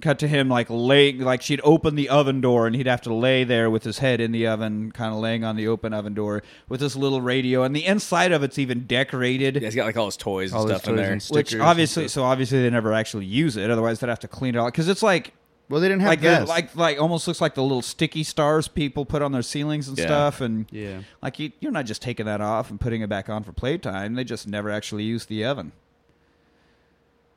Cut 0.00 0.18
to 0.20 0.26
him 0.26 0.48
like 0.48 0.66
laying, 0.70 1.20
like 1.20 1.40
she'd 1.40 1.60
open 1.62 1.94
the 1.94 2.08
oven 2.08 2.40
door 2.40 2.66
and 2.66 2.74
he'd 2.74 2.88
have 2.88 3.02
to 3.02 3.14
lay 3.14 3.44
there 3.44 3.70
with 3.70 3.84
his 3.84 3.98
head 3.98 4.20
in 4.20 4.32
the 4.32 4.44
oven, 4.48 4.90
kind 4.90 5.14
of 5.14 5.20
laying 5.20 5.44
on 5.44 5.54
the 5.54 5.68
open 5.68 5.92
oven 5.94 6.14
door 6.14 6.42
with 6.68 6.80
this 6.80 6.96
little 6.96 7.20
radio, 7.20 7.62
and 7.62 7.76
the 7.76 7.84
inside 7.86 8.32
of 8.32 8.42
it's 8.42 8.58
even 8.58 8.86
decorated. 8.88 9.54
Yeah, 9.54 9.60
he's 9.60 9.76
got 9.76 9.86
like 9.86 9.96
all 9.96 10.06
his 10.06 10.16
toys 10.16 10.50
and 10.50 10.58
All 10.58 10.66
his 10.66 10.78
stuff 10.78 10.88
in 10.88 10.96
there. 10.96 11.06
and 11.12 11.14
Which 11.16 11.22
stickers 11.22 11.52
and 11.52 11.62
obviously, 11.62 12.08
stuff. 12.08 12.22
so 12.22 12.24
obviously 12.24 12.60
they 12.60 12.70
never 12.70 12.92
actually 12.92 13.26
use 13.26 13.56
it. 13.56 13.70
Otherwise, 13.70 14.00
they'd 14.00 14.08
have 14.08 14.18
to 14.20 14.28
clean 14.28 14.56
it 14.56 14.58
all 14.58 14.66
because 14.66 14.88
it's 14.88 15.02
like 15.02 15.32
Well, 15.68 15.80
they 15.82 15.88
didn't 15.88 16.00
have 16.00 16.08
like 16.08 16.20
the, 16.20 16.24
gas. 16.28 16.48
like 16.48 16.74
like 16.76 16.98
almost 17.00 17.26
looks 17.28 17.40
like 17.40 17.54
the 17.54 17.62
little 17.62 17.82
sticky 17.82 18.22
stars 18.24 18.68
people 18.68 19.04
put 19.04 19.20
on 19.20 19.32
their 19.32 19.42
ceilings 19.42 19.86
and 19.88 19.98
Yeah. 19.98 20.04
stuff. 20.06 20.40
And 20.40 20.66
Yeah. 20.70 21.02
like 21.22 21.38
you, 21.38 21.52
you're 21.60 21.72
not 21.72 21.84
just 21.86 22.00
taking 22.00 22.24
that 22.26 22.40
off 22.40 22.70
and 22.70 22.80
putting 22.80 23.02
it 23.02 23.08
back 23.08 23.28
on 23.28 23.42
for 23.44 23.52
playtime. 23.52 24.14
They 24.14 24.24
just 24.24 24.48
never 24.48 24.70
actually 24.70 25.04
use 25.04 25.26
the 25.26 25.44
oven. 25.44 25.72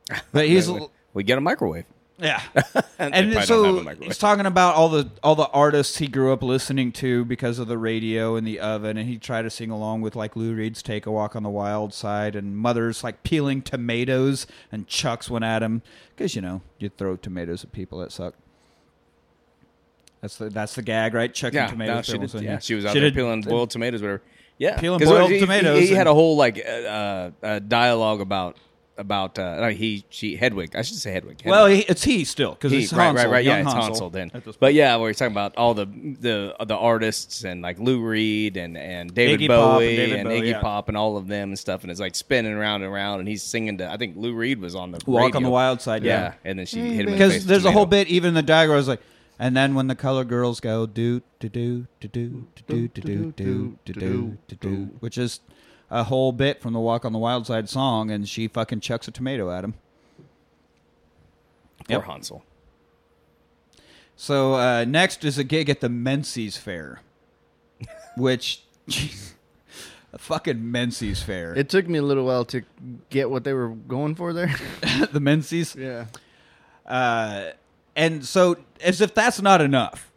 But 0.32 0.48
he's 0.48 0.70
we, 0.70 0.88
we 1.13 1.24
get 1.24 1.38
a 1.38 1.41
microwave. 1.41 1.86
Yeah, 2.22 2.42
and 3.00 3.14
have 3.34 3.46
so 3.46 3.84
he's 4.02 4.18
talking 4.18 4.46
about 4.46 4.76
all 4.76 4.90
the 4.90 5.10
all 5.24 5.36
the 5.36 5.48
artists 5.50 5.98
he 5.98 6.08
grew 6.08 6.32
up 6.32 6.44
listening 6.44 6.92
to 6.94 7.26
because 7.26 7.58
of 7.60 7.68
the 7.68 7.78
radio 7.78 8.36
and 8.36 8.46
the 8.46 8.60
oven, 8.60 8.98
and 8.98 9.10
he 9.10 9.18
tried 9.18 9.42
to 9.44 9.50
sing 9.50 9.72
along 9.72 10.02
with 10.02 10.16
like 10.16 10.36
Lou 10.36 10.54
Reed's 10.54 10.82
"Take 10.84 11.06
a 11.06 11.12
Walk 11.12 11.36
on 11.36 11.44
the 11.44 11.50
Wild 11.50 11.94
Side" 11.94 12.36
and 12.36 12.56
Mother's 12.56 13.04
like 13.04 13.24
peeling 13.24 13.62
tomatoes, 13.62 14.46
and 14.72 14.88
Chuck's 14.88 15.30
went 15.30 15.44
at 15.46 15.64
him 15.64 15.82
because 16.16 16.36
you 16.36 16.42
know 16.42 16.62
you 16.78 16.90
throw 16.90 17.16
tomatoes 17.16 17.64
at 17.64 17.72
people 17.72 18.00
that 18.00 18.12
suck. 18.12 18.36
That's 20.22 20.38
the 20.38 20.50
that's 20.50 20.76
the 20.76 20.84
gag, 20.84 21.14
right? 21.16 21.34
Chucking 21.34 21.56
Yeah, 21.58 21.68
tomatoes. 21.68 22.08
no, 22.10 22.28
she, 22.28 22.28
did, 22.38 22.44
yeah, 22.44 22.60
she 22.60 22.76
was 22.76 22.86
out 22.86 22.94
She 22.94 23.00
there 23.00 23.10
did- 23.10 23.16
peeling 23.16 23.42
boiled 23.42 23.72
tomatoes, 23.72 24.02
whatever. 24.02 24.22
Yeah, 24.60 24.78
peeling 24.80 25.00
boiled 25.04 25.30
he- 25.32 25.36
he- 25.36 25.40
tomatoes 25.42 25.90
He, 25.90 25.96
had 25.96 26.06
a 26.06 26.14
whole 26.14 26.36
like 26.38 26.64
uh, 26.64 27.32
uh, 27.42 27.60
dialogue 27.60 28.22
about 28.22 28.58
about 29.02 29.38
uh, 29.38 29.60
no, 29.60 29.70
he 29.70 30.06
she 30.10 30.38
Hedwig. 30.38 30.76
I 30.76 30.84
should 30.84 30.98
say 30.98 31.12
Hedwig. 31.12 31.42
Hedwig. 31.42 31.52
Well, 31.52 31.66
he, 31.66 31.80
it's 31.82 32.04
he 32.04 32.24
still 32.24 32.52
because 32.52 32.72
it's 32.72 32.94
right, 32.94 33.08
Hansel, 33.08 33.26
right, 33.26 33.32
right. 33.32 33.46
Yeah, 33.46 33.58
it's 33.58 33.74
Hansel 33.74 33.84
Hansel 33.84 34.10
then. 34.10 34.32
But 34.60 34.74
yeah, 34.74 34.96
where 34.96 35.10
he's 35.10 35.18
talking 35.18 35.34
about 35.34 35.58
all 35.58 35.74
the 35.74 35.86
the 35.86 36.56
the 36.66 36.78
artists 36.78 37.44
and 37.44 37.62
like 37.62 37.80
Lou 37.80 38.02
Reed 38.02 38.56
and 38.56 38.78
and 38.78 39.14
David 39.14 39.42
Iggy 39.42 39.48
Pop 39.48 39.58
and 39.58 39.80
Bowie 39.80 39.96
David 39.96 40.20
and, 40.20 40.30
Bowie, 40.30 40.42
Iggy 40.42 40.52
yeah. 40.52 40.62
Pop 40.62 40.88
and 40.88 40.96
all 40.96 41.18
of 41.18 41.28
them 41.28 41.50
and 41.50 41.60
stuff, 41.60 41.82
and 41.82 41.92
it's 41.92 42.00
like 42.00 42.16
spinning 42.16 42.54
around 42.54 42.84
and 42.84 42.94
around, 42.94 43.20
and 43.20 43.28
he's 43.28 43.44
singing 43.44 43.80
to. 43.80 43.92
I 43.92 43.98
think 43.98 44.16
Lou 44.16 44.34
Reed 44.34 44.62
was 44.62 44.76
on 44.76 44.92
the 44.92 45.02
Walk 45.06 45.36
on 45.36 45.44
the 45.44 45.50
Wild 45.50 45.82
Side. 45.82 46.04
Yeah, 46.04 46.22
yeah. 46.22 46.34
and 46.46 46.60
then 46.60 46.66
she 46.66 46.80
hit 46.80 46.92
him 46.92 47.00
in 47.00 47.06
the 47.08 47.12
because 47.12 47.46
there's 47.46 47.66
a 47.66 47.72
whole 47.72 47.86
bit 47.86 48.08
even 48.08 48.30
in 48.30 48.34
the 48.36 48.42
diagram 48.44 48.78
was 48.78 48.88
like 48.88 49.02
and 49.42 49.58
then 49.58 49.74
when 49.74 49.88
the 49.88 49.96
color 49.96 50.24
girls 50.24 50.60
go 50.60 50.86
do 50.86 51.22
do 51.40 51.50
do 51.50 51.88
do 52.00 52.10
do 52.10 52.48
do 52.68 52.88
do 52.88 52.88
do 52.88 53.32
do 53.32 53.34
do 53.36 53.94
do 53.94 54.38
do 54.48 54.56
do 54.56 54.76
which 55.00 55.18
is 55.18 55.40
a 55.92 56.06
whole 56.06 56.32
bit 56.32 56.62
from 56.62 56.74
the 56.74 56.80
walk 56.80 57.04
on 57.06 57.12
the 57.14 57.20
wild 57.20 57.46
side 57.46 57.68
song 57.70 58.10
and 58.10 58.28
she 58.28 58.48
fucking 58.48 58.80
chucks 58.80 59.08
a 59.08 59.12
tomato 59.12 59.52
at 59.52 59.64
him 59.64 59.74
Poor 61.88 61.98
Yep. 61.98 62.04
Hansel. 62.06 62.44
so 64.16 64.54
uh, 64.56 64.86
next 64.88 65.24
is 65.26 65.38
a 65.38 65.44
gig 65.44 65.70
at 65.70 65.82
the 65.82 65.90
menses 65.90 66.58
fair 66.58 67.02
which 68.18 68.62
a 70.14 70.18
fucking 70.18 70.72
menses 70.72 71.22
fair 71.22 71.54
It 71.58 71.70
took 71.70 71.88
me 71.88 71.98
a 72.00 72.04
little 72.04 72.26
while 72.26 72.46
to 72.46 72.64
get 73.10 73.30
what 73.30 73.44
they 73.44 73.54
were 73.54 73.70
going 73.70 74.16
for 74.16 74.32
there. 74.34 74.54
the 75.12 75.20
menses 75.20 75.76
yeah. 75.76 76.06
Uh, 76.86 77.52
and 77.96 78.26
so, 78.26 78.56
as 78.82 79.02
if 79.02 79.14
that's 79.14 79.42
not 79.42 79.62
enough, 79.62 80.12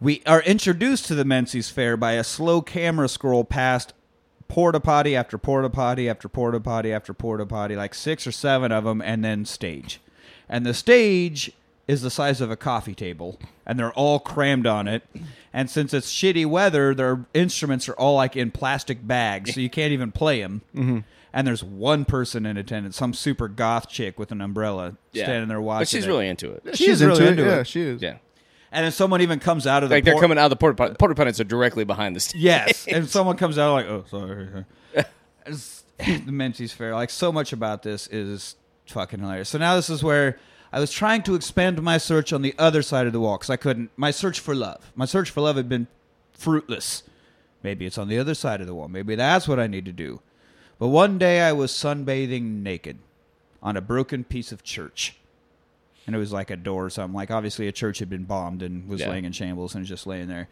we 0.00 0.22
are 0.26 0.40
introduced 0.42 1.06
to 1.06 1.14
the 1.14 1.24
Menses 1.24 1.68
Fair 1.70 1.96
by 1.96 2.12
a 2.12 2.24
slow 2.24 2.60
camera 2.62 3.08
scroll 3.08 3.42
past 3.44 3.92
porta 4.52 4.78
potty 4.80 5.16
after 5.16 5.38
porta 5.38 5.70
potty 5.70 6.08
after 6.10 6.28
porta 6.28 6.60
potty 6.60 6.92
after 6.92 7.14
porta 7.14 7.46
potty, 7.46 7.74
like 7.74 7.94
six 7.94 8.26
or 8.26 8.32
seven 8.32 8.70
of 8.70 8.84
them, 8.84 9.00
and 9.00 9.24
then 9.24 9.46
stage. 9.46 9.98
And 10.46 10.66
the 10.66 10.74
stage 10.74 11.52
is 11.88 12.02
the 12.02 12.10
size 12.10 12.42
of 12.42 12.50
a 12.50 12.56
coffee 12.56 12.94
table, 12.94 13.38
and 13.66 13.78
they're 13.78 13.92
all 13.94 14.18
crammed 14.20 14.66
on 14.66 14.86
it. 14.86 15.04
And 15.54 15.70
since 15.70 15.94
it's 15.94 16.12
shitty 16.12 16.44
weather, 16.44 16.94
their 16.94 17.24
instruments 17.32 17.88
are 17.88 17.94
all 17.94 18.16
like 18.16 18.36
in 18.36 18.50
plastic 18.50 19.06
bags, 19.06 19.54
so 19.54 19.60
you 19.60 19.70
can't 19.70 19.92
even 19.92 20.12
play 20.12 20.42
them. 20.42 20.60
Mm-hmm. 20.74 20.98
And 21.32 21.46
there's 21.46 21.64
one 21.64 22.04
person 22.04 22.44
in 22.44 22.58
attendance, 22.58 22.96
some 22.96 23.14
super 23.14 23.48
goth 23.48 23.88
chick 23.88 24.18
with 24.18 24.32
an 24.32 24.42
umbrella 24.42 24.96
Yeah. 25.12 25.24
standing 25.24 25.48
there 25.48 25.62
watching. 25.62 25.80
but 25.80 25.88
she's 25.88 26.04
it. 26.04 26.08
really 26.08 26.28
into 26.28 26.52
it. 26.52 26.76
She's, 26.76 27.00
is 27.00 27.06
really 27.06 27.26
into 27.26 27.42
Yeah, 27.44 27.60
it. 27.60 27.66
she 27.66 27.80
is. 27.80 28.02
Yeah, 28.02 28.16
And 28.72 28.84
then 28.84 28.92
someone 28.92 29.20
even 29.20 29.38
comes 29.38 29.66
out 29.66 29.82
of 29.82 29.90
the 29.90 29.96
Like 29.96 30.04
they're 30.04 30.18
coming 30.18 30.38
out 30.38 30.46
of 30.46 30.50
the 30.50 30.56
porta 30.56 30.74
potty. 30.74 30.94
Porta 30.94 31.14
potties 31.14 31.38
are 31.38 31.44
directly 31.44 31.84
behind 31.84 32.16
the 32.16 32.20
stage. 32.20 32.40
Yes, 32.40 32.88
and 32.88 33.08
someone 33.16 33.36
comes 33.36 33.58
out 33.58 33.74
like, 33.74 33.86
"Oh, 33.86 34.04
sorry." 34.08 34.64
The 36.26 36.32
Menses 36.32 36.72
Fair, 36.72 36.94
like 36.94 37.10
so 37.10 37.30
much 37.30 37.52
about 37.52 37.82
this 37.82 38.08
is 38.08 38.56
fucking 38.86 39.20
hilarious. 39.20 39.50
So 39.50 39.58
now 39.58 39.76
this 39.76 39.88
is 39.90 40.02
where 40.02 40.38
I 40.72 40.80
was 40.80 40.90
trying 40.90 41.22
to 41.24 41.34
expand 41.34 41.80
my 41.82 41.98
search 41.98 42.32
on 42.32 42.42
the 42.42 42.54
other 42.58 42.82
side 42.82 43.06
of 43.06 43.12
the 43.12 43.20
wall 43.20 43.36
because 43.36 43.50
I 43.50 43.56
couldn't. 43.56 43.90
My 43.96 44.10
search 44.10 44.40
for 44.40 44.54
love, 44.54 44.90
my 44.96 45.04
search 45.04 45.30
for 45.30 45.42
love 45.42 45.56
had 45.56 45.68
been 45.68 45.86
fruitless. 46.32 47.02
Maybe 47.62 47.86
it's 47.86 47.98
on 47.98 48.08
the 48.08 48.18
other 48.18 48.34
side 48.34 48.60
of 48.60 48.66
the 48.66 48.74
wall. 48.74 48.88
Maybe 48.88 49.14
that's 49.14 49.46
what 49.46 49.60
I 49.60 49.66
need 49.66 49.84
to 49.84 49.92
do. 49.92 50.20
But 50.78 50.88
one 50.88 51.18
day 51.18 51.40
I 51.42 51.52
was 51.52 51.70
sunbathing 51.70 52.62
naked 52.62 52.98
on 53.62 53.76
a 53.76 53.80
broken 53.80 54.24
piece 54.24 54.50
of 54.50 54.64
church. 54.64 55.16
And 56.06 56.16
it 56.16 56.18
was 56.18 56.32
like 56.32 56.50
a 56.50 56.56
door 56.56 56.86
or 56.86 56.90
something. 56.90 57.14
Like 57.14 57.30
obviously 57.30 57.68
a 57.68 57.72
church 57.72 57.98
had 58.00 58.10
been 58.10 58.24
bombed 58.24 58.62
and 58.62 58.88
was 58.88 59.00
Yeah. 59.00 59.10
laying 59.10 59.24
in 59.24 59.32
shambles 59.32 59.74
and 59.74 59.82
was 59.82 59.88
just 59.88 60.06
laying 60.06 60.28
there. 60.28 60.48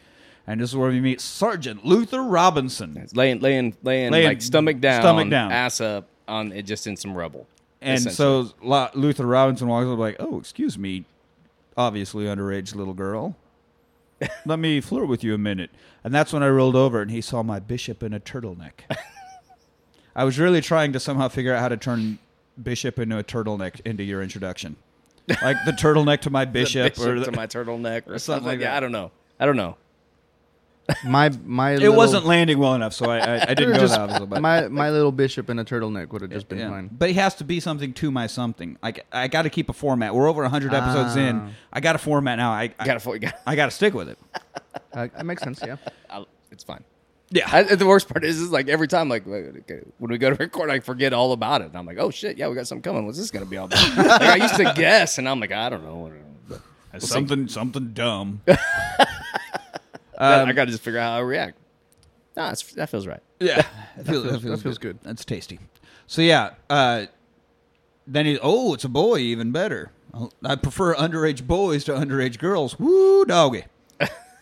And 0.46 0.60
this 0.60 0.70
is 0.70 0.76
where 0.76 0.90
we 0.90 1.00
meet 1.00 1.20
Sergeant 1.20 1.84
Luther 1.84 2.22
Robinson. 2.22 2.96
It's 2.96 3.14
laying, 3.14 3.40
laying, 3.40 3.76
laying, 3.82 4.10
Laying 4.12 4.26
like 4.28 4.42
stomach 4.42 4.80
down, 4.80 5.02
stomach 5.02 5.28
down. 5.30 5.52
ass 5.52 5.80
up, 5.80 6.06
on 6.28 6.52
it 6.52 6.62
just 6.62 6.86
in 6.86 6.96
some 6.96 7.14
rubble. 7.14 7.46
And 7.82 8.00
so 8.00 8.50
Luther 8.94 9.26
Robinson 9.26 9.66
walks 9.68 9.86
up 9.86 9.98
like, 9.98 10.16
"Oh, 10.20 10.38
excuse 10.38 10.76
me, 10.78 11.04
obviously 11.76 12.24
underage 12.26 12.74
little 12.74 12.94
girl. 12.94 13.36
Let 14.46 14.58
me 14.58 14.80
flirt 14.80 15.08
with 15.08 15.24
you 15.24 15.34
a 15.34 15.38
minute." 15.38 15.70
And 16.04 16.14
that's 16.14 16.32
when 16.32 16.42
I 16.42 16.48
rolled 16.48 16.76
over 16.76 17.00
and 17.02 17.10
he 17.10 17.20
saw 17.20 17.42
my 17.42 17.58
bishop 17.58 18.02
in 18.02 18.12
a 18.14 18.20
turtleneck. 18.20 18.72
I 20.16 20.24
was 20.24 20.38
really 20.38 20.60
trying 20.60 20.92
to 20.92 21.00
somehow 21.00 21.28
figure 21.28 21.54
out 21.54 21.60
how 21.60 21.68
to 21.68 21.76
turn 21.76 22.18
bishop 22.60 22.98
into 22.98 23.18
a 23.18 23.24
turtleneck 23.24 23.80
into 23.84 24.02
your 24.02 24.22
introduction, 24.22 24.76
like 25.42 25.56
the 25.64 25.72
turtleneck 25.72 26.20
to 26.22 26.30
my 26.30 26.44
The 26.44 26.50
bishop, 26.50 26.98
or 26.98 27.14
to 27.16 27.32
my 27.32 27.46
turtleneck 27.46 28.06
or 28.08 28.18
something 28.18 28.18
something 28.18 28.44
like 28.44 28.52
like 28.52 28.58
that. 28.60 28.64
that. 28.70 28.76
I 28.76 28.80
don't 28.80 28.92
know. 28.92 29.10
I 29.38 29.46
don't 29.46 29.56
know. 29.56 29.76
My 31.04 31.30
my. 31.44 31.70
it 31.74 31.78
little, 31.80 31.96
wasn't 31.96 32.26
landing 32.26 32.58
well 32.58 32.74
enough, 32.74 32.92
so 32.94 33.08
I, 33.10 33.18
I, 33.18 33.50
I 33.50 33.54
didn't 33.54 33.74
go 33.74 33.78
just 33.80 33.92
that 33.94 34.00
obviously, 34.00 34.26
but 34.26 34.42
my 34.42 34.66
my 34.68 34.90
little 34.90 35.12
bishop 35.12 35.48
in 35.48 35.58
a 35.58 35.64
turtleneck 35.64 36.08
would 36.10 36.22
have 36.22 36.30
just 36.32 36.48
been 36.48 36.58
Yeah. 36.58 36.70
fine. 36.70 36.88
But 36.92 37.10
he 37.10 37.14
has 37.14 37.34
to 37.36 37.44
be 37.44 37.60
something 37.60 37.92
to 37.94 38.10
my 38.10 38.26
something. 38.26 38.76
Like 38.82 39.06
I 39.12 39.28
got 39.28 39.42
to 39.42 39.50
keep 39.50 39.68
a 39.68 39.72
format. 39.72 40.14
We're 40.14 40.28
over 40.28 40.42
100 40.42 40.74
episodes 40.74 41.16
Ah. 41.16 41.20
in. 41.20 41.54
I 41.72 41.80
got 41.80 41.94
a 41.94 41.98
format 41.98 42.38
now. 42.38 42.50
I 42.50 42.72
I, 42.78 42.84
Got 42.86 43.00
to, 43.00 43.18
got. 43.20 43.34
I 43.46 43.54
got 43.54 43.66
to 43.66 43.70
stick 43.70 43.94
with 43.94 44.08
it. 44.08 44.18
Uh, 44.92 45.06
that 45.16 45.24
makes 45.24 45.42
sense. 45.42 45.60
Yeah. 45.64 45.76
I'll, 46.08 46.26
it's 46.50 46.64
fine. 46.64 46.82
Yeah. 47.30 47.48
I, 47.50 47.62
the 47.62 47.86
worst 47.86 48.08
part 48.08 48.24
is, 48.24 48.40
is 48.40 48.50
like 48.50 48.68
every 48.68 48.88
time, 48.88 49.08
like 49.08 49.24
when 49.24 49.62
we 50.00 50.18
go 50.18 50.30
to 50.30 50.36
record, 50.40 50.68
I 50.70 50.80
forget 50.80 51.12
all 51.12 51.32
about 51.32 51.60
it. 51.62 51.66
And 51.68 51.76
I'm 51.78 51.86
like, 51.86 51.98
oh 51.98 52.10
shit, 52.10 52.36
yeah, 52.38 52.48
we 52.48 52.54
got 52.56 52.66
something 52.66 52.82
coming. 52.82 53.06
What's 53.06 53.18
this 53.18 53.30
gonna 53.30 53.46
be 53.46 53.56
all 53.56 53.66
about? 53.66 53.96
like 53.96 54.22
I 54.22 54.36
used 54.36 54.56
to 54.56 54.72
guess, 54.74 55.18
and 55.18 55.28
I'm 55.28 55.38
like, 55.40 55.52
I 55.52 55.68
don't 55.68 55.84
know. 55.84 56.10
We'll 56.92 57.00
see. 57.00 57.06
something 57.06 57.46
something 57.48 57.92
dumb. 57.92 58.42
Then 60.18 60.48
I 60.48 60.52
got 60.52 60.66
to 60.66 60.70
just 60.70 60.82
figure 60.82 61.00
out 61.00 61.12
how 61.12 61.16
I 61.16 61.20
react. 61.20 61.56
Nah, 62.36 62.48
that's, 62.48 62.62
that 62.74 62.90
feels 62.90 63.06
right. 63.06 63.20
Yeah, 63.38 63.62
that 63.96 64.06
feels, 64.06 64.26
feels- 64.28 64.42
that 64.42 64.58
feels 64.58 64.76
good. 64.78 64.98
That's 65.02 65.24
tasty. 65.24 65.58
So 66.06 66.20
yeah, 66.20 66.50
uh, 66.68 67.06
then 68.06 68.26
he. 68.26 68.38
Oh, 68.42 68.74
it's 68.74 68.84
a 68.84 68.88
boy, 68.90 69.18
even 69.20 69.50
better. 69.50 69.92
I 70.44 70.56
prefer 70.56 70.94
underage 70.94 71.46
boys 71.46 71.84
to 71.84 71.92
underage 71.92 72.38
girls. 72.38 72.78
Woo, 72.78 73.24
doggy. 73.24 73.64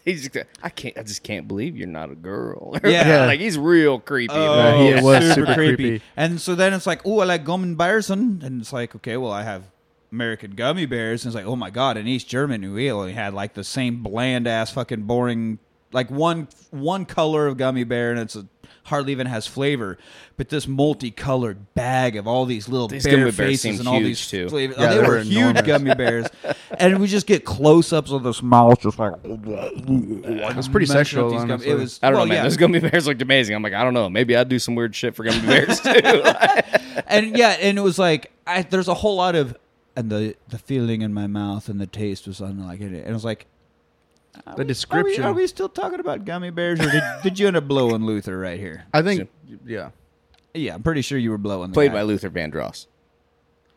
He's 0.04 0.28
just, 0.28 0.46
I 0.62 0.68
can't. 0.68 0.96
I 0.96 1.02
just 1.02 1.22
can't 1.22 1.46
believe 1.46 1.76
you're 1.76 1.86
not 1.86 2.10
a 2.10 2.14
girl. 2.14 2.76
Yeah. 2.84 3.06
Yeah. 3.06 3.26
like 3.26 3.40
he's 3.40 3.58
real 3.58 3.98
creepy. 4.00 4.32
Oh, 4.34 4.56
man. 4.56 4.98
he 4.98 5.02
was 5.02 5.34
super 5.34 5.54
creepy. 5.54 6.00
And 6.16 6.40
so 6.40 6.54
then 6.54 6.72
it's 6.72 6.86
like, 6.86 7.02
oh, 7.04 7.20
I 7.20 7.24
like 7.24 7.44
gum 7.44 7.74
bears, 7.74 8.10
and 8.10 8.42
and 8.42 8.60
it's 8.60 8.72
like, 8.72 8.94
okay, 8.96 9.16
well, 9.16 9.32
I 9.32 9.42
have 9.42 9.64
American 10.12 10.52
gummy 10.52 10.86
bears, 10.86 11.24
and 11.24 11.30
it's 11.30 11.36
like, 11.36 11.44
oh 11.46 11.56
my 11.56 11.70
god, 11.70 11.96
in 11.96 12.06
East 12.06 12.28
Germany 12.28 12.68
we 12.68 12.90
only 12.90 13.12
had 13.12 13.34
like 13.34 13.54
the 13.54 13.64
same 13.64 14.02
bland 14.02 14.46
ass 14.46 14.70
fucking 14.70 15.02
boring, 15.02 15.58
like 15.92 16.10
one 16.10 16.48
one 16.70 17.04
color 17.04 17.46
of 17.46 17.56
gummy 17.56 17.84
bear, 17.84 18.10
and 18.10 18.20
it's 18.20 18.36
a, 18.36 18.46
hardly 18.88 19.12
even 19.12 19.26
has 19.26 19.46
flavor. 19.46 19.96
But 20.36 20.50
this 20.50 20.68
multicolored 20.68 21.74
bag 21.74 22.16
of 22.16 22.26
all 22.28 22.44
these 22.44 22.68
little 22.68 22.88
These 22.88 23.04
bear 23.04 23.16
gummy 23.18 23.30
faces 23.32 23.78
and 23.80 23.88
all 23.88 23.98
these 24.00 24.26
too. 24.28 24.48
flavors, 24.48 24.76
Yeah, 24.78 24.84
oh, 24.84 24.88
they, 24.88 25.00
they 25.02 25.08
were, 25.08 25.14
were 25.16 25.20
huge 25.22 25.64
gummy 25.64 25.94
bears, 25.94 26.26
and 26.78 26.98
we 27.00 27.06
just 27.08 27.26
get 27.26 27.44
close 27.44 27.92
ups 27.92 28.10
of 28.12 28.22
this 28.22 28.42
mouth, 28.42 28.80
just 28.80 28.98
like 28.98 29.14
It 29.24 30.56
was 30.56 30.68
pretty 30.68 30.86
sexual. 30.86 31.30
these 31.30 31.44
gummy- 31.44 31.66
It 31.66 31.74
was. 31.74 31.98
I 32.02 32.10
don't 32.10 32.18
well, 32.18 32.26
know, 32.26 32.28
man. 32.28 32.36
yeah. 32.38 32.42
Those 32.44 32.56
gummy 32.56 32.78
bears 32.80 33.06
looked 33.06 33.22
amazing. 33.22 33.54
I'm 33.56 33.62
like, 33.62 33.72
I 33.74 33.82
don't 33.84 33.94
know. 33.94 34.08
Maybe 34.08 34.36
I'd 34.36 34.48
do 34.48 34.58
some 34.58 34.74
weird 34.74 34.94
shit 34.94 35.14
for 35.14 35.24
gummy 35.24 35.40
bears 35.46 35.80
too. 35.82 35.90
and 37.06 37.36
yeah, 37.36 37.56
and 37.60 37.78
it 37.78 37.82
was 37.82 37.98
like 37.98 38.30
I, 38.46 38.62
there's 38.62 38.88
a 38.88 38.94
whole 38.94 39.16
lot 39.16 39.34
of 39.34 39.56
and 39.96 40.10
the 40.10 40.36
the 40.48 40.58
feeling 40.58 41.02
in 41.02 41.12
my 41.12 41.26
mouth 41.26 41.68
and 41.68 41.80
the 41.80 41.86
taste 41.86 42.26
was 42.26 42.40
unlike 42.40 42.80
it. 42.80 42.86
And 42.86 42.94
it 42.96 43.12
was 43.12 43.24
like 43.24 43.46
are 44.46 44.54
The 44.56 44.62
we- 44.62 44.68
description. 44.68 45.24
Are 45.24 45.32
we, 45.32 45.40
are 45.40 45.42
we 45.42 45.46
still 45.46 45.68
talking 45.68 46.00
about 46.00 46.24
gummy 46.24 46.50
bears, 46.50 46.80
or 46.80 46.90
did, 46.90 47.02
did 47.22 47.38
you 47.38 47.46
end 47.48 47.56
up 47.56 47.66
blowing 47.68 48.04
Luther 48.04 48.38
right 48.38 48.58
here? 48.58 48.84
I 48.92 49.02
think. 49.02 49.28
Yeah. 49.66 49.90
Yeah, 50.54 50.74
I'm 50.74 50.82
pretty 50.82 51.02
sure 51.02 51.18
you 51.18 51.30
were 51.30 51.38
blowing. 51.38 51.70
The 51.70 51.74
Played 51.74 51.88
guy. 51.92 51.98
by 51.98 52.02
Luther 52.02 52.30
Vandross. 52.30 52.86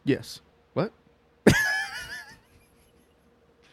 Yes. 0.04 0.40
What? 0.74 0.92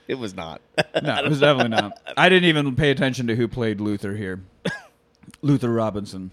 It 0.07 0.19
was 0.19 0.35
not. 0.35 0.63
No, 1.03 1.17
it 1.17 1.29
was 1.29 1.41
definitely 1.41 1.77
not. 1.77 2.01
I 2.17 2.31
didn't 2.31 2.49
even 2.49 2.75
pay 2.77 2.91
attention 2.91 3.27
to 3.27 3.37
who 3.37 3.47
played 3.47 3.79
Luther 3.81 4.15
here. 4.17 4.41
Luther 5.43 5.71
Robinson. 5.71 6.31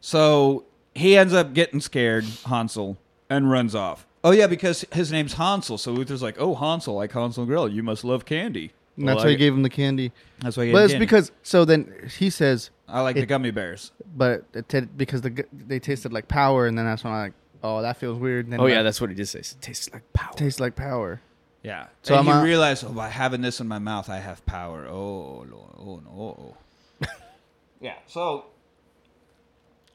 So 0.00 0.64
he 0.94 1.16
ends 1.16 1.34
up 1.34 1.52
getting 1.52 1.80
scared, 1.80 2.24
Hansel, 2.46 2.98
and 3.28 3.50
runs 3.50 3.74
off. 3.74 4.06
Oh 4.22 4.30
yeah, 4.30 4.46
because 4.46 4.84
his 4.92 5.10
name's 5.10 5.32
Hansel. 5.34 5.76
So 5.76 5.90
Luther's 5.92 6.22
like, 6.22 6.36
"Oh, 6.38 6.54
Hansel, 6.54 6.94
like 6.94 7.10
Hansel 7.12 7.42
and 7.42 7.48
Gretel, 7.48 7.68
you 7.72 7.82
must 7.82 8.04
love 8.04 8.24
candy." 8.24 8.70
And 9.00 9.06
Well, 9.06 9.14
that's 9.16 9.24
I 9.24 9.28
why 9.28 9.30
he 9.30 9.36
gave 9.36 9.54
him 9.54 9.62
the 9.62 9.70
candy. 9.70 10.12
That's 10.40 10.56
why. 10.56 10.66
He 10.66 10.72
But 10.72 10.78
gave 10.78 10.84
it's 10.84 10.92
candy. 10.92 11.06
because 11.06 11.32
so 11.42 11.64
then 11.64 12.10
he 12.18 12.28
says, 12.28 12.70
I 12.86 13.00
like 13.00 13.16
the 13.16 13.24
gummy 13.26 13.50
bears. 13.50 13.92
but 14.14 14.44
it 14.52 14.68
t- 14.68 14.80
because 14.80 15.22
the 15.22 15.44
they 15.52 15.78
tasted 15.78 16.12
like 16.12 16.28
power, 16.28 16.66
and 16.66 16.76
then 16.76 16.84
that's 16.84 17.02
when 17.02 17.12
I 17.12 17.22
like, 17.22 17.32
oh, 17.62 17.80
that 17.82 17.96
feels 17.96 18.18
weird. 18.18 18.44
And 18.46 18.52
then 18.52 18.60
Oh 18.60 18.66
yeah, 18.66 18.76
like, 18.76 18.84
that's 18.84 19.00
what 19.00 19.08
he 19.10 19.16
did 19.16 19.26
say. 19.26 19.38
It 19.40 19.54
tastes 19.60 19.90
like 19.92 20.12
power. 20.12 20.34
tastes 20.36 20.60
like 20.60 20.76
power. 20.76 21.20
Yeah. 21.62 21.86
So 22.02 22.14
and 22.16 22.28
I'm 22.28 22.38
you 22.38 22.44
realize, 22.44 22.84
oh, 22.84 22.88
by 22.90 23.08
having 23.08 23.40
this 23.42 23.60
in 23.60 23.68
my 23.68 23.78
mouth, 23.78 24.08
I 24.10 24.18
have 24.18 24.44
power. 24.46 24.86
Oh, 24.86 25.46
Lord. 25.50 25.74
oh 25.78 26.00
no. 26.04 26.10
Oh, 26.10 26.54
oh. 27.02 27.06
yeah. 27.80 27.94
So 28.06 28.44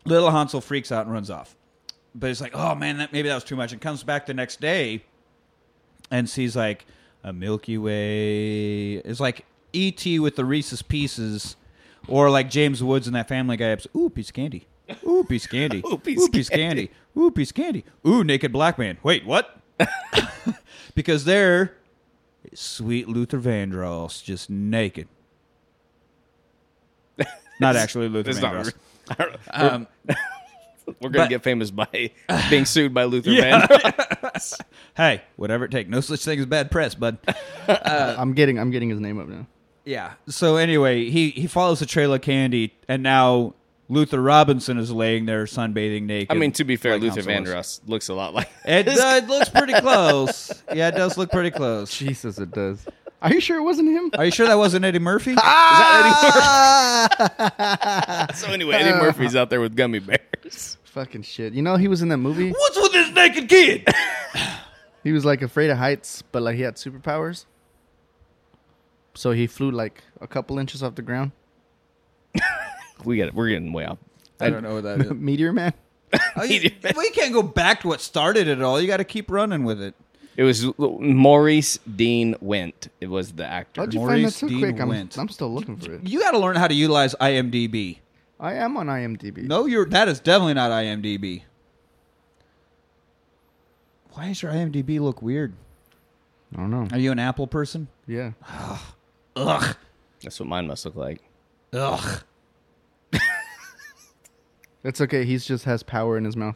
little 0.05 0.31
Hansel 0.31 0.61
freaks 0.61 0.91
out 0.91 1.05
and 1.05 1.13
runs 1.13 1.29
off, 1.29 1.55
but 2.15 2.29
it's 2.29 2.41
like, 2.41 2.55
oh 2.55 2.75
man, 2.75 2.97
that 2.97 3.13
maybe 3.13 3.27
that 3.29 3.35
was 3.35 3.43
too 3.43 3.55
much, 3.55 3.71
and 3.71 3.81
comes 3.81 4.03
back 4.03 4.25
the 4.25 4.33
next 4.33 4.59
day 4.61 5.03
and 6.11 6.29
sees 6.29 6.55
like 6.55 6.85
a 7.25 7.33
Milky 7.33 7.77
Way. 7.77 8.93
It's 8.97 9.19
like 9.19 9.45
E.T. 9.73 10.19
with 10.19 10.38
the 10.38 10.45
Reese's 10.45 10.81
Pieces, 10.81 11.57
or 12.07 12.29
like 12.29 12.49
James 12.49 12.81
Woods 12.81 13.07
in 13.07 13.13
that 13.13 13.27
Family 13.27 13.57
Guy 13.57 13.65
episode. 13.65 13.97
Ooh, 13.97 14.09
piece 14.09 14.29
of 14.29 14.35
candy. 14.35 14.67
Ooh, 15.05 15.25
piece 15.27 15.45
of 15.45 15.51
candy. 15.51 15.83
Ooh, 15.91 15.97
piece 15.97 16.23
of 16.27 16.33
of 16.33 16.49
candy. 16.51 16.91
Ooh, 17.17 17.31
piece 17.31 17.49
of 17.49 17.55
candy. 17.55 17.83
Ooh, 18.07 18.23
naked 18.23 18.53
black 18.53 18.77
man. 18.77 18.99
Wait, 19.03 19.25
what? 19.25 19.59
because 20.95 21.25
there 21.25 21.75
is 22.51 22.59
sweet 22.59 23.09
Luther 23.09 23.39
Vandross 23.39 24.23
just 24.23 24.49
naked. 24.49 25.07
Not 27.59 27.75
actually 27.75 28.07
Luther 28.07 28.39
not 28.39 28.53
Vandross. 28.53 28.73
Know. 29.19 29.38
Um, 29.51 29.88
We're 31.01 31.09
gonna 31.09 31.25
but- 31.25 31.29
get 31.29 31.43
famous 31.43 31.71
by 31.71 32.11
being 32.49 32.65
sued 32.65 32.93
by 32.93 33.05
Luther 33.05 33.31
Yeah. 33.31 33.65
Vandross. 33.67 34.59
hey, 34.97 35.21
whatever 35.35 35.65
it 35.65 35.71
takes. 35.71 35.89
No 35.89 36.01
such 36.01 36.23
thing 36.23 36.39
as 36.39 36.45
bad 36.45 36.71
press, 36.71 36.95
bud. 36.95 37.17
Uh, 37.67 38.15
I'm 38.17 38.33
getting 38.33 38.59
I'm 38.59 38.71
getting 38.71 38.89
his 38.89 38.99
name 38.99 39.19
up 39.19 39.27
now. 39.27 39.47
Yeah. 39.83 40.13
So 40.27 40.57
anyway, 40.57 41.09
he 41.09 41.29
he 41.31 41.47
follows 41.47 41.79
the 41.79 41.85
trail 41.85 42.13
of 42.13 42.21
candy, 42.21 42.73
and 42.87 43.03
now 43.03 43.53
Luther 43.87 44.19
Robinson 44.21 44.77
is 44.79 44.91
laying 44.91 45.25
there 45.25 45.45
sunbathing 45.45 46.03
naked. 46.03 46.35
I 46.35 46.39
mean, 46.39 46.51
to 46.53 46.63
be 46.63 46.75
fair, 46.75 46.93
like 46.93 47.01
Luther 47.03 47.21
Hansel 47.29 47.55
was. 47.55 47.79
Vandross 47.83 47.89
looks 47.89 48.09
a 48.09 48.13
lot 48.15 48.33
like. 48.33 48.49
It, 48.65 48.83
does- 48.83 48.99
it 49.23 49.27
looks 49.27 49.49
pretty 49.49 49.73
close. 49.73 50.51
Yeah, 50.73 50.87
it 50.87 50.95
does 50.95 51.17
look 51.19 51.29
pretty 51.31 51.51
close. 51.51 51.95
Jesus, 51.95 52.39
it 52.39 52.51
does. 52.51 52.83
Are 53.25 53.33
you 53.33 53.39
sure 53.41 53.57
it 53.57 53.63
wasn't 53.63 53.89
him? 53.89 54.11
Are 54.19 54.25
you 54.25 54.29
sure 54.31 54.45
that 54.47 54.57
wasn't 54.57 54.85
Eddie 54.85 54.99
Murphy? 54.99 55.35
Ah! 55.39 57.07
So 58.35 58.47
anyway, 58.51 58.75
Eddie 58.75 58.91
Murphy's 58.97 59.35
out 59.35 59.49
there 59.49 59.59
with 59.61 59.75
gummy 59.75 59.99
bears. 59.99 60.77
Fucking 60.85 61.23
shit. 61.23 61.53
You 61.53 61.61
know 61.63 61.75
he 61.75 61.88
was 61.88 62.01
in 62.03 62.09
that 62.09 62.17
movie. 62.17 62.51
What's 62.51 62.78
with 62.78 62.91
this 62.93 63.11
naked 63.11 63.49
kid? 63.49 63.88
He 65.03 65.11
was 65.11 65.23
like 65.23 65.43
afraid 65.43 65.69
of 65.69 65.78
heights, 65.78 66.23
but 66.32 66.41
like 66.41 66.55
he 66.55 66.63
had 66.63 66.78
superpowers. 66.78 67.45
So 69.13 69.34
he 69.34 69.45
flew 69.45 69.69
like 69.69 70.03
a 70.19 70.26
couple 70.26 70.57
inches 70.57 70.82
off 70.82 70.95
the 70.95 71.03
ground. 71.03 71.32
We 73.03 73.17
get 73.17 73.28
it. 73.28 73.36
We're 73.36 73.49
getting 73.49 73.71
way 73.71 73.86
off. 73.86 73.99
I 74.39 74.49
don't 74.49 74.63
know 74.63 74.73
what 74.73 74.84
that 74.84 75.01
is. 75.01 75.11
Meteor 75.13 75.53
Man. 75.53 75.73
Oh, 76.36 76.43
you, 76.43 76.71
well, 76.95 77.05
you 77.05 77.11
can't 77.11 77.34
go 77.34 77.43
back 77.43 77.82
to 77.82 77.88
what 77.88 78.01
started 78.01 78.47
it 78.47 78.61
all. 78.63 78.82
You 78.82 78.88
got 78.88 78.97
to 78.97 79.03
keep 79.03 79.30
running 79.30 79.63
with 79.63 79.80
it. 79.80 79.93
It 80.38 80.43
was 80.43 80.65
Maurice 80.77 81.79
Dean 81.95 82.36
Wint. 82.41 82.89
It 82.99 83.07
was 83.07 83.33
the 83.33 83.45
actor. 83.45 83.81
How'd 83.81 83.93
you 83.93 84.01
find 84.01 84.09
that 84.09 84.19
Maurice 84.19 84.36
so 84.36 84.47
Dean 84.47 84.59
quick? 84.59 84.79
I'm, 84.79 84.89
Went. 84.89 85.17
I'm 85.17 85.29
still 85.29 85.53
looking 85.53 85.77
for 85.77 85.93
it. 85.93 86.07
You 86.07 86.19
got 86.19 86.31
to 86.31 86.39
learn 86.39 86.57
how 86.57 86.67
to 86.67 86.73
utilize 86.73 87.15
IMDb. 87.15 87.99
I 88.39 88.53
am 88.53 88.75
on 88.75 88.88
IMDb. 88.88 89.43
No, 89.43 89.65
you're 89.65 89.86
that 89.86 90.09
is 90.09 90.19
definitely 90.19 90.55
not 90.55 90.71
IMDb. 90.71 91.43
Why 94.11 94.27
does 94.27 94.41
your 94.41 94.51
IMDb 94.51 94.99
look 94.99 95.21
weird? 95.21 95.53
I 96.53 96.57
don't 96.57 96.71
know. 96.71 96.88
Are 96.91 96.99
you 96.99 97.11
an 97.11 97.19
Apple 97.19 97.47
person? 97.47 97.88
Yeah. 98.07 98.31
Ugh. 99.36 99.75
That's 100.21 100.39
what 100.39 100.49
mine 100.49 100.67
must 100.67 100.86
look 100.86 100.95
like. 100.95 101.21
Ugh. 101.73 102.21
It's 104.86 105.01
okay. 105.01 105.25
He's 105.25 105.45
just 105.45 105.65
has 105.65 105.81
power 105.81 106.15
in 106.15 106.25
his 106.25 106.38
mouth. 106.38 106.55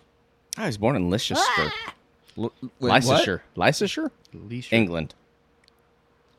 Ah, 0.55 0.63
I 0.63 0.67
was 0.67 0.77
born 0.77 0.95
in 0.95 1.09
Leicester. 1.09 1.33
Ah! 1.35 1.93
L- 2.37 2.51
wait, 2.61 2.71
Leicestershire. 2.79 3.43
Leicestershire? 3.55 4.11
Leash. 4.33 4.71
England. 4.71 5.13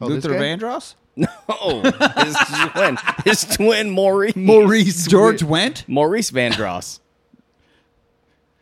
Oh, 0.01 0.07
Luther 0.07 0.30
guy? 0.34 0.41
Vandross? 0.41 0.95
No, 1.16 1.82
his 2.24 2.36
twin, 2.72 2.99
his 3.24 3.45
twin 3.45 3.91
Maurice. 3.91 4.36
Maurice. 4.36 5.07
George 5.07 5.43
Went? 5.43 5.86
Maurice 5.88 6.30
Vandross. 6.30 7.01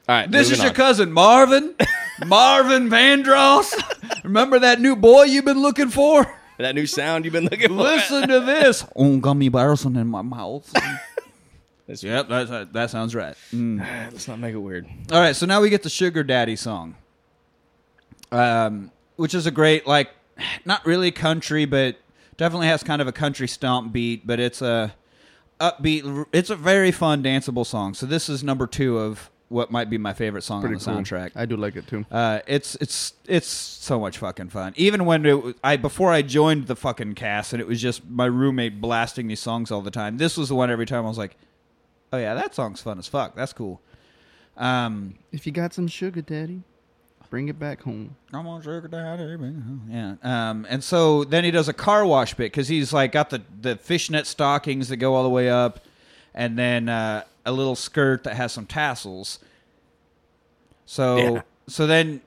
All 0.09 0.17
right, 0.17 0.31
This 0.31 0.51
is 0.51 0.59
your 0.59 0.69
on. 0.71 0.75
cousin 0.75 1.13
Marvin. 1.13 1.75
Marvin 2.27 2.89
Vandross. 2.89 3.75
Remember 4.25 4.59
that 4.61 4.81
new 4.81 4.97
boy 4.97 5.25
you've 5.25 5.45
been 5.45 5.61
looking 5.61 5.91
for? 5.91 6.27
that 6.57 6.75
new 6.75 6.87
sound 6.87 7.25
you've 7.25 7.35
been 7.35 7.45
looking 7.45 7.69
for. 7.69 7.75
Listen 7.75 8.27
to 8.29 8.41
this. 8.41 8.85
Oh, 8.97 9.19
gummy 9.19 9.51
bears 9.51 9.85
in 9.85 10.07
my 10.09 10.23
mouth. 10.23 10.69
Yep, 11.87 12.29
that, 12.29 12.73
that 12.73 12.91
sounds 12.91 13.15
right. 13.15 13.37
Mm. 13.53 13.79
let's 14.13 14.27
not 14.27 14.39
make 14.41 14.55
it 14.55 14.59
weird. 14.59 14.87
All 15.13 15.21
right, 15.21 15.37
so 15.37 15.47
now 15.47 15.61
we 15.61 15.71
get 15.71 15.83
the 15.83 15.91
Sugar 15.91 16.25
Daddy 16.25 16.57
song, 16.57 16.97
um, 18.33 18.91
which 19.17 19.35
is 19.35 19.47
a 19.47 19.51
great, 19.51 19.87
like, 19.87 20.11
not 20.65 20.85
really 20.87 21.11
country, 21.11 21.65
but 21.65 21.97
definitely 22.37 22.69
has 22.69 22.83
kind 22.83 23.03
of 23.03 23.09
a 23.09 23.13
country 23.13 23.49
stomp 23.49 23.93
beat. 23.93 24.27
But 24.27 24.39
it's 24.41 24.63
a 24.63 24.95
upbeat. 25.61 26.27
It's 26.33 26.51
a 26.51 26.57
very 26.57 26.93
fun, 26.93 27.23
danceable 27.23 27.67
song. 27.67 27.95
So 27.95 28.07
this 28.07 28.29
is 28.29 28.45
number 28.45 28.67
two 28.67 28.99
of 28.99 29.31
what 29.51 29.71
might 29.71 29.89
be 29.89 29.97
my 29.97 30.13
favorite 30.13 30.43
song 30.43 30.61
Pretty 30.61 30.75
on 30.75 30.79
the 30.79 30.85
cool. 30.85 30.95
soundtrack. 31.19 31.31
I 31.35 31.47
do 31.47 31.57
like 31.57 31.75
it 31.75 31.87
too. 31.87 32.05
Uh, 32.11 32.41
it's 32.47 32.75
it's 32.77 33.15
it's 33.27 33.47
so 33.49 33.99
much 33.99 34.19
fucking 34.19 34.51
fun. 34.51 34.75
Even 34.77 35.07
when 35.07 35.25
it, 35.25 35.43
was- 35.43 35.55
I 35.65 35.77
before 35.77 36.13
I 36.13 36.21
joined 36.23 36.67
the 36.67 36.77
fucking 36.77 37.15
cast 37.15 37.55
and 37.55 37.61
it 37.63 37.67
was 37.67 37.81
just 37.81 38.07
my 38.09 38.27
roommate 38.27 38.81
blasting 38.81 39.27
these 39.27 39.41
songs 39.41 39.71
all 39.71 39.81
the 39.81 39.91
time. 39.91 40.19
This 40.19 40.37
was 40.37 40.51
the 40.51 40.55
one 40.55 40.71
every 40.71 40.85
time 40.87 41.05
I 41.07 41.09
was 41.09 41.17
like, 41.19 41.35
"Oh 42.13 42.19
yeah, 42.19 42.35
that 42.35 42.55
song's 42.55 42.83
fun 42.83 42.99
as 42.99 43.09
fuck. 43.09 43.35
That's 43.35 43.55
cool." 43.55 43.81
Um, 44.59 45.15
If 45.33 45.47
you 45.47 45.53
got 45.53 45.73
some 45.73 45.89
sugar, 45.89 46.21
daddy, 46.21 46.63
bring 47.31 47.49
it 47.49 47.59
back 47.59 47.83
home. 47.83 48.17
I'm 48.33 48.47
on 48.47 48.63
sugar 48.63 48.89
daddy. 48.89 49.37
baby. 49.37 49.55
Yeah. 49.91 50.15
Um, 50.23 50.67
and 50.69 50.83
so 50.83 51.25
then 51.25 51.45
he 51.45 51.51
does 51.51 51.69
a 51.69 51.73
car 51.73 52.05
wash 52.07 52.35
bit 52.35 52.45
because 52.53 52.69
he's 52.69 52.93
like 52.93 53.13
got 53.13 53.31
the 53.31 53.43
the 53.61 53.77
fishnet 53.77 54.27
stockings 54.27 54.89
that 54.89 54.97
go 54.97 55.15
all 55.15 55.23
the 55.23 55.29
way 55.29 55.49
up, 55.51 55.81
and 56.35 56.59
then 56.59 56.89
uh, 56.89 57.25
a 57.45 57.53
little 57.53 57.77
skirt 57.77 58.25
that 58.25 58.37
has 58.37 58.53
some 58.53 58.67
tassels. 58.67 59.39
So 60.87 61.17
Yeah. 61.35 61.43
so 61.67 61.87
then 61.87 62.21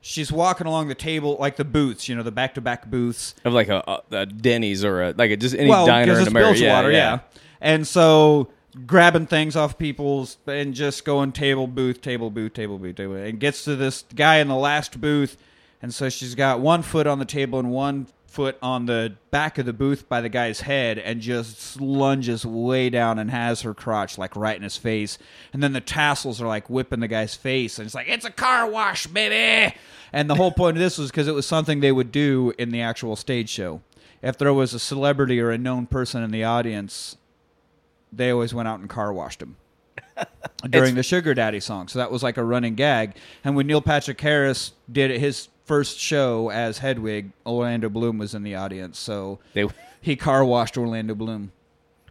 she's 0.00 0.30
walking 0.30 0.66
along 0.66 0.88
the 0.88 0.94
table 0.94 1.36
like 1.40 1.56
the 1.56 1.64
booths, 1.64 2.08
you 2.08 2.14
know, 2.14 2.22
the 2.22 2.30
back 2.32 2.54
to 2.54 2.60
back 2.60 2.86
booths. 2.88 3.34
Of 3.44 3.52
like 3.52 3.68
a, 3.68 3.82
a, 3.86 4.16
a 4.18 4.26
Denny's 4.26 4.84
or 4.84 5.02
a 5.02 5.14
like 5.16 5.30
a, 5.32 5.36
just 5.36 5.54
any 5.54 5.68
well, 5.68 5.86
diner 5.86 6.12
in 6.14 6.18
it's 6.20 6.28
America. 6.28 6.60
Bilgewater, 6.60 6.92
yeah, 6.92 7.20
And 7.60 7.86
so 7.86 8.48
grabbing 8.84 9.26
things 9.26 9.56
off 9.56 9.78
people's 9.78 10.36
and 10.46 10.74
just 10.74 11.04
going 11.04 11.32
table 11.32 11.66
booth, 11.66 12.00
table 12.00 12.30
booth, 12.30 12.52
table 12.52 12.78
booth, 12.78 12.96
table, 12.96 13.14
and 13.14 13.40
gets 13.40 13.64
to 13.64 13.76
this 13.76 14.04
guy 14.14 14.36
in 14.36 14.48
the 14.48 14.56
last 14.56 15.00
booth, 15.00 15.36
and 15.80 15.94
so 15.94 16.08
she's 16.08 16.34
got 16.34 16.60
one 16.60 16.82
foot 16.82 17.06
on 17.06 17.18
the 17.18 17.24
table 17.24 17.58
and 17.58 17.70
one 17.70 18.06
foot 18.26 18.58
on 18.60 18.84
the 18.84 19.14
back 19.30 19.56
of 19.56 19.64
the 19.64 19.72
booth 19.72 20.08
by 20.10 20.20
the 20.20 20.28
guy's 20.28 20.60
head 20.60 20.98
and 20.98 21.22
just 21.22 21.80
lunges 21.80 22.44
way 22.44 22.90
down 22.90 23.18
and 23.18 23.30
has 23.30 23.62
her 23.62 23.72
crotch 23.72 24.18
like 24.18 24.36
right 24.36 24.56
in 24.56 24.62
his 24.62 24.76
face. 24.76 25.16
And 25.54 25.62
then 25.62 25.72
the 25.72 25.80
tassels 25.80 26.42
are 26.42 26.46
like 26.46 26.68
whipping 26.68 27.00
the 27.00 27.08
guy's 27.08 27.34
face 27.34 27.78
and 27.78 27.86
it's 27.86 27.94
like 27.94 28.08
it's 28.08 28.26
a 28.26 28.30
car 28.30 28.68
wash 28.68 29.06
baby! 29.06 29.74
And 30.12 30.28
the 30.28 30.34
whole 30.34 30.52
point 30.52 30.76
of 30.76 30.82
this 30.82 30.98
was 30.98 31.10
because 31.10 31.28
it 31.28 31.34
was 31.34 31.46
something 31.46 31.80
they 31.80 31.92
would 31.92 32.12
do 32.12 32.52
in 32.58 32.72
the 32.72 32.82
actual 32.82 33.16
stage 33.16 33.48
show. 33.48 33.80
If 34.20 34.36
there 34.36 34.52
was 34.52 34.74
a 34.74 34.78
celebrity 34.78 35.40
or 35.40 35.50
a 35.50 35.58
known 35.58 35.86
person 35.86 36.22
in 36.22 36.30
the 36.30 36.44
audience 36.44 37.16
they 38.16 38.30
always 38.30 38.52
went 38.54 38.66
out 38.68 38.80
and 38.80 38.88
car 38.88 39.12
washed 39.12 39.42
him 39.42 39.56
during 40.70 40.94
the 40.94 41.02
Sugar 41.02 41.34
Daddy 41.34 41.60
song. 41.60 41.88
So 41.88 41.98
that 41.98 42.10
was 42.10 42.22
like 42.22 42.36
a 42.36 42.44
running 42.44 42.74
gag. 42.74 43.16
And 43.44 43.54
when 43.56 43.66
Neil 43.66 43.80
Patrick 43.82 44.20
Harris 44.20 44.72
did 44.90 45.10
his 45.20 45.48
first 45.64 45.98
show 45.98 46.50
as 46.50 46.78
Hedwig, 46.78 47.30
Orlando 47.44 47.88
Bloom 47.88 48.18
was 48.18 48.34
in 48.34 48.42
the 48.42 48.54
audience. 48.54 48.98
So 48.98 49.38
They, 49.52 49.66
he 50.00 50.16
car 50.16 50.44
washed 50.44 50.76
Orlando 50.78 51.14
Bloom. 51.14 51.52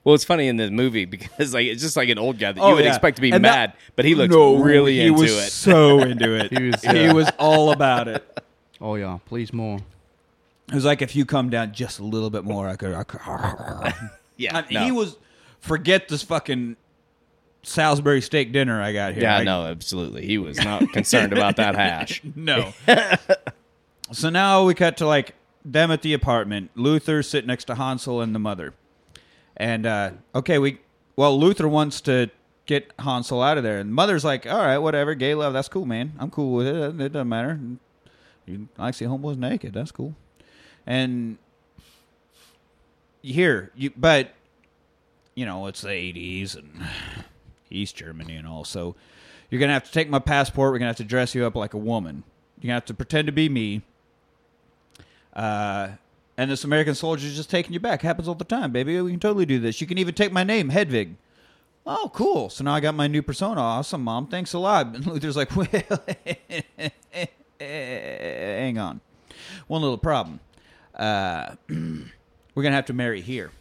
well, 0.03 0.13
it's 0.13 0.23
funny 0.25 0.47
in 0.47 0.57
the 0.57 0.69
movie 0.69 1.05
because 1.05 1.53
like 1.53 1.65
it's 1.65 1.81
just 1.81 1.97
like 1.97 2.09
an 2.09 2.19
old 2.19 2.37
guy 2.37 2.51
that 2.51 2.61
Oh, 2.61 2.69
you 2.69 2.75
would 2.75 2.83
yeah. 2.85 2.91
expect 2.91 3.15
to 3.17 3.21
be 3.21 3.31
And 3.31 3.41
mad, 3.41 3.71
that- 3.71 3.77
but 3.95 4.05
he 4.05 4.13
looked 4.15 4.33
No, 4.33 4.57
really 4.57 4.95
he 4.97 5.07
into 5.07 5.21
was 5.21 5.31
it. 5.31 5.51
So 5.51 5.99
into 6.01 6.35
it. 6.35 6.51
He 6.57 6.69
was, 6.69 6.81
he 6.83 7.11
was 7.13 7.29
all 7.39 7.71
about 7.71 8.07
it. 8.07 8.23
Oh 8.81 8.95
yeah, 8.95 9.17
please 9.25 9.51
more. 9.53 9.79
It 10.67 10.73
was 10.75 10.83
like 10.85 11.01
if 11.01 11.15
you 11.15 11.25
come 11.25 11.49
down 11.49 11.73
just 11.73 11.99
a 11.99 12.03
little 12.03 12.29
bit 12.29 12.43
more, 12.43 12.67
I 12.67 12.75
could. 12.75 12.93
I 12.93 13.03
could 13.03 13.21
yeah, 14.37 14.57
And 14.57 14.67
no. 14.71 14.83
He 14.83 14.91
was. 14.91 15.15
Forget 15.65 16.07
this 16.07 16.21
fucking 16.21 16.75
Salisbury 17.63 18.21
steak 18.21 18.51
dinner 18.51 18.79
I 18.81 18.93
got 18.93 19.13
here. 19.13 19.23
Yeah, 19.23 19.37
I- 19.37 19.43
no, 19.43 19.65
absolutely. 19.65 20.25
He 20.25 20.37
was 20.37 20.57
not 20.63 20.91
concerned 20.93 21.33
about 21.33 21.55
that 21.55 21.73
hash. 21.75 22.21
No. 22.35 22.71
so 24.11 24.29
now 24.29 24.63
we 24.65 24.75
cut 24.75 24.97
to 24.97 25.07
like 25.07 25.33
them 25.63 25.89
at 25.89 26.03
the 26.03 26.13
apartment. 26.13 26.69
Luther 26.75 27.23
sitting 27.23 27.47
next 27.47 27.65
to 27.65 27.75
Hansel 27.75 28.21
and 28.21 28.35
the 28.35 28.39
mother. 28.39 28.73
And 29.57 29.85
uh 29.87 30.11
okay, 30.35 30.59
we 30.59 30.79
well 31.15 31.37
Luther 31.39 31.67
wants 31.67 32.01
to 32.01 32.29
get 32.67 32.91
Hansel 32.99 33.41
out 33.41 33.57
of 33.57 33.63
there, 33.63 33.79
and 33.79 33.89
the 33.89 33.93
mother's 33.93 34.23
like, 34.25 34.45
"All 34.45 34.59
right, 34.59 34.77
whatever, 34.77 35.15
gay 35.15 35.33
love, 35.33 35.53
that's 35.53 35.69
cool, 35.69 35.85
man. 35.85 36.13
I'm 36.19 36.29
cool 36.29 36.53
with 36.53 36.67
it. 36.67 37.01
It 37.01 37.11
doesn't 37.13 37.29
matter. 37.29 37.59
You 38.45 38.67
I 38.77 38.91
see 38.91 39.05
homeboys 39.05 39.37
naked. 39.37 39.73
That's 39.73 39.91
cool." 39.91 40.13
And 40.85 41.37
here, 43.23 43.71
you 43.75 43.91
but 43.95 44.33
you 45.35 45.45
know 45.45 45.67
it's 45.67 45.81
the 45.81 45.89
'80s 45.89 46.55
and 46.55 46.83
East 47.69 47.95
Germany 47.95 48.35
and 48.35 48.47
all, 48.47 48.63
so 48.63 48.95
you're 49.49 49.59
gonna 49.59 49.73
have 49.73 49.85
to 49.85 49.91
take 49.91 50.09
my 50.09 50.19
passport. 50.19 50.71
We're 50.71 50.79
gonna 50.79 50.89
have 50.89 50.97
to 50.97 51.03
dress 51.03 51.35
you 51.35 51.45
up 51.45 51.55
like 51.55 51.73
a 51.73 51.77
woman. 51.77 52.23
You're 52.57 52.69
gonna 52.69 52.73
have 52.75 52.85
to 52.85 52.93
pretend 52.93 53.27
to 53.27 53.31
be 53.31 53.49
me. 53.49 53.81
Uh, 55.33 55.89
and 56.37 56.49
this 56.49 56.63
American 56.63 56.95
soldier's 56.95 57.35
just 57.35 57.49
taking 57.49 57.73
you 57.73 57.79
back. 57.79 58.01
Happens 58.01 58.27
all 58.27 58.35
the 58.35 58.43
time, 58.43 58.71
baby. 58.71 58.99
We 58.99 59.11
can 59.11 59.19
totally 59.19 59.45
do 59.45 59.59
this. 59.59 59.79
You 59.79 59.87
can 59.87 59.97
even 59.97 60.13
take 60.13 60.31
my 60.31 60.43
name, 60.43 60.69
Hedvig. 60.69 61.15
Oh, 61.85 62.09
cool. 62.13 62.49
So 62.49 62.63
now 62.63 62.73
I 62.73 62.79
got 62.79 62.95
my 62.95 63.07
new 63.07 63.21
persona. 63.21 63.61
Awesome, 63.61 64.03
mom. 64.03 64.27
Thanks 64.27 64.53
a 64.53 64.59
lot. 64.59 64.87
And 64.95 65.05
Luther's 65.05 65.37
like, 65.37 65.55
well, 65.55 65.67
hang 67.59 68.77
on. 68.77 69.01
One 69.67 69.81
little 69.81 69.97
problem. 69.97 70.39
Uh, 70.93 71.55
we're 71.69 72.63
gonna 72.63 72.75
have 72.75 72.85
to 72.87 72.93
marry 72.93 73.21
here. 73.21 73.51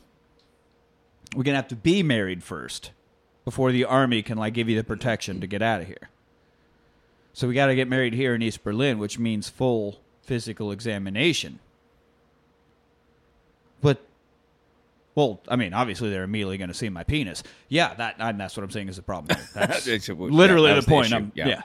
We're 1.37 1.43
gonna 1.45 1.57
have 1.57 1.69
to 1.69 1.77
be 1.77 2.03
married 2.03 2.43
first 2.43 2.91
before 3.45 3.73
the 3.73 3.85
army 3.85 4.23
can 4.23 4.39
like 4.39 4.55
give 4.55 4.69
you 4.69 4.77
the 4.77 4.85
protection 4.85 5.41
to 5.41 5.47
get 5.47 5.63
out 5.63 5.81
of 5.83 5.87
here. 5.87 6.09
So 7.35 7.49
we 7.49 7.55
got 7.55 7.67
to 7.67 7.75
get 7.75 7.89
married 7.89 8.15
here 8.15 8.35
in 8.35 8.43
East 8.43 8.63
Berlin, 8.63 8.99
which 9.01 9.19
means 9.19 9.49
full 9.49 9.99
physical 10.23 10.71
examination. 10.71 11.59
But, 13.83 14.01
well, 15.17 15.41
I 15.49 15.57
mean, 15.57 15.75
obviously 15.75 16.11
they're 16.11 16.23
immediately 16.23 16.59
going 16.59 16.69
to 16.69 16.75
see 16.75 16.89
my 16.89 17.03
penis. 17.03 17.43
Yeah, 17.69 17.93
that 17.95 18.17
that's 18.19 18.57
what 18.57 18.63
I'm 18.63 18.71
saying 18.71 18.89
is 18.89 18.97
the 18.97 19.03
problem. 19.03 19.37
That's 19.55 19.87
It's- 19.87 20.09
yeah, 20.09 20.15
literally 20.17 20.69
that 20.73 20.77
the 20.77 20.81
the 20.83 20.91
point. 20.91 21.13
I'm- 21.13 21.33
Yeah. 21.35 21.49
yeah. 21.49 21.63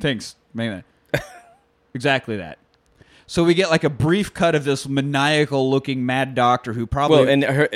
Thanks, 0.00 0.34
man. 0.52 0.82
exactly 1.94 2.36
that. 2.38 2.58
So 3.26 3.44
we 3.44 3.54
get 3.54 3.70
like 3.70 3.84
a 3.84 3.90
brief 3.90 4.34
cut 4.34 4.54
of 4.54 4.64
this 4.64 4.86
maniacal-looking 4.88 6.04
mad 6.04 6.34
doctor 6.34 6.72
who 6.74 6.86
probably 6.86 7.20
Well, 7.20 7.28
and 7.28 7.44
her 7.44 7.68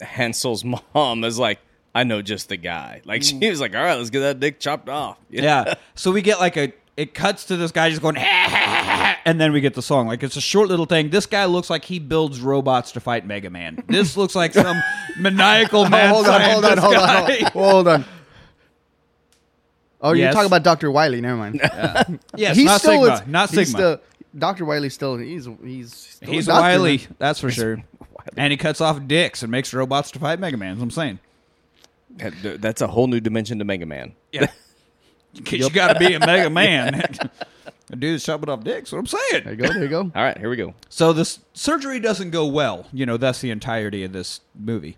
Hansel's 0.00 0.64
mom 0.64 1.24
is 1.24 1.38
like, 1.38 1.58
I 1.94 2.04
know 2.04 2.22
just 2.22 2.48
the 2.48 2.56
guy. 2.56 3.02
Like 3.04 3.22
she 3.22 3.34
mm. 3.34 3.50
was 3.50 3.60
like, 3.60 3.74
all 3.74 3.82
right, 3.82 3.96
let's 3.96 4.10
get 4.10 4.20
that 4.20 4.40
dick 4.40 4.60
chopped 4.60 4.88
off. 4.88 5.18
You 5.28 5.38
know? 5.42 5.46
Yeah. 5.46 5.74
So 5.94 6.12
we 6.12 6.22
get 6.22 6.38
like 6.40 6.56
a 6.56 6.72
it 6.96 7.14
cuts 7.14 7.46
to 7.46 7.56
this 7.56 7.72
guy 7.72 7.88
just 7.88 8.02
going 8.02 8.16
and 8.18 9.40
then 9.40 9.52
we 9.52 9.60
get 9.60 9.74
the 9.74 9.82
song. 9.82 10.06
Like 10.06 10.22
it's 10.22 10.36
a 10.36 10.40
short 10.40 10.68
little 10.68 10.86
thing. 10.86 11.10
This 11.10 11.26
guy 11.26 11.46
looks 11.46 11.70
like 11.70 11.84
he 11.84 11.98
builds 11.98 12.40
robots 12.40 12.92
to 12.92 13.00
fight 13.00 13.26
Mega 13.26 13.50
Man. 13.50 13.82
This 13.88 14.16
looks 14.16 14.34
like 14.34 14.52
some 14.52 14.80
maniacal 15.18 15.88
mad 15.88 16.10
hold 16.10 16.28
on, 16.28 16.40
hold 16.40 16.64
on, 16.64 16.78
hold 16.78 16.94
on, 16.94 17.08
hold 17.08 17.30
on, 17.30 17.52
hold 17.52 17.88
on. 17.88 18.04
Oh, 20.02 20.12
you're 20.12 20.26
Yes. 20.26 20.34
talking 20.34 20.46
about 20.46 20.62
Dr. 20.62 20.90
Wily. 20.90 21.20
Never 21.20 21.36
mind. 21.36 21.60
Yes, 22.34 22.56
He's 22.56 22.64
not 22.64 22.80
still 22.80 23.02
Sigma. 23.02 23.14
is- 23.14 23.26
not 23.26 23.50
he's 23.50 23.68
Sigma. 23.68 23.78
Still, 23.78 24.00
Dr. 24.38 24.64
Wily's 24.64 24.94
still 24.94 25.16
he's 25.16 25.48
he's 25.64 25.92
still 25.92 26.30
He's 26.30 26.48
a 26.48 26.52
a 26.52 26.54
doctor, 26.54 26.78
wily, 26.78 26.98
man. 26.98 27.16
that's 27.18 27.40
for 27.40 27.50
sure. 27.50 27.82
And 28.36 28.50
he 28.52 28.56
cuts 28.56 28.80
off 28.80 29.06
dicks 29.06 29.42
and 29.42 29.50
makes 29.50 29.72
robots 29.74 30.10
to 30.12 30.18
fight 30.18 30.38
Mega 30.38 30.56
Man. 30.56 30.70
That's 30.70 30.78
what 30.80 30.84
I'm 30.84 30.90
saying. 30.90 31.18
That- 32.42 32.60
That's 32.60 32.80
a 32.80 32.86
whole 32.86 33.06
new 33.06 33.20
dimension 33.20 33.58
to 33.58 33.64
Mega 33.64 33.86
Man. 33.86 34.14
Yeah. 34.32 34.50
Because 35.32 35.60
you 35.60 35.70
got 35.70 35.92
to 35.92 35.98
be 36.00 36.12
a 36.14 36.18
Mega 36.18 36.50
Man. 36.50 37.02
A 37.92 37.96
dude's 37.96 38.24
chopping 38.24 38.48
off 38.48 38.64
dicks. 38.64 38.90
What 38.90 38.98
I'm 38.98 39.06
saying. 39.06 39.44
There 39.44 39.52
you 39.52 39.56
go. 39.56 39.68
There 39.72 39.82
you 39.84 39.88
go. 39.88 40.00
All 40.14 40.22
right, 40.24 40.36
here 40.36 40.50
we 40.50 40.56
go. 40.56 40.74
So 40.88 41.12
this 41.12 41.38
surgery 41.54 42.00
doesn't 42.00 42.30
go 42.30 42.46
well. 42.46 42.86
You 42.92 43.06
know, 43.06 43.16
that's 43.16 43.40
the 43.40 43.50
entirety 43.50 44.02
of 44.02 44.12
this 44.12 44.40
movie. 44.58 44.96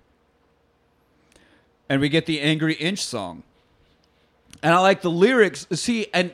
And 1.88 2.00
we 2.00 2.08
get 2.08 2.24
the 2.24 2.40
Angry 2.40 2.74
Inch 2.74 3.04
song. 3.04 3.42
And 4.62 4.74
I 4.74 4.78
like 4.80 5.02
the 5.02 5.10
lyrics. 5.10 5.66
See, 5.72 6.06
and 6.14 6.32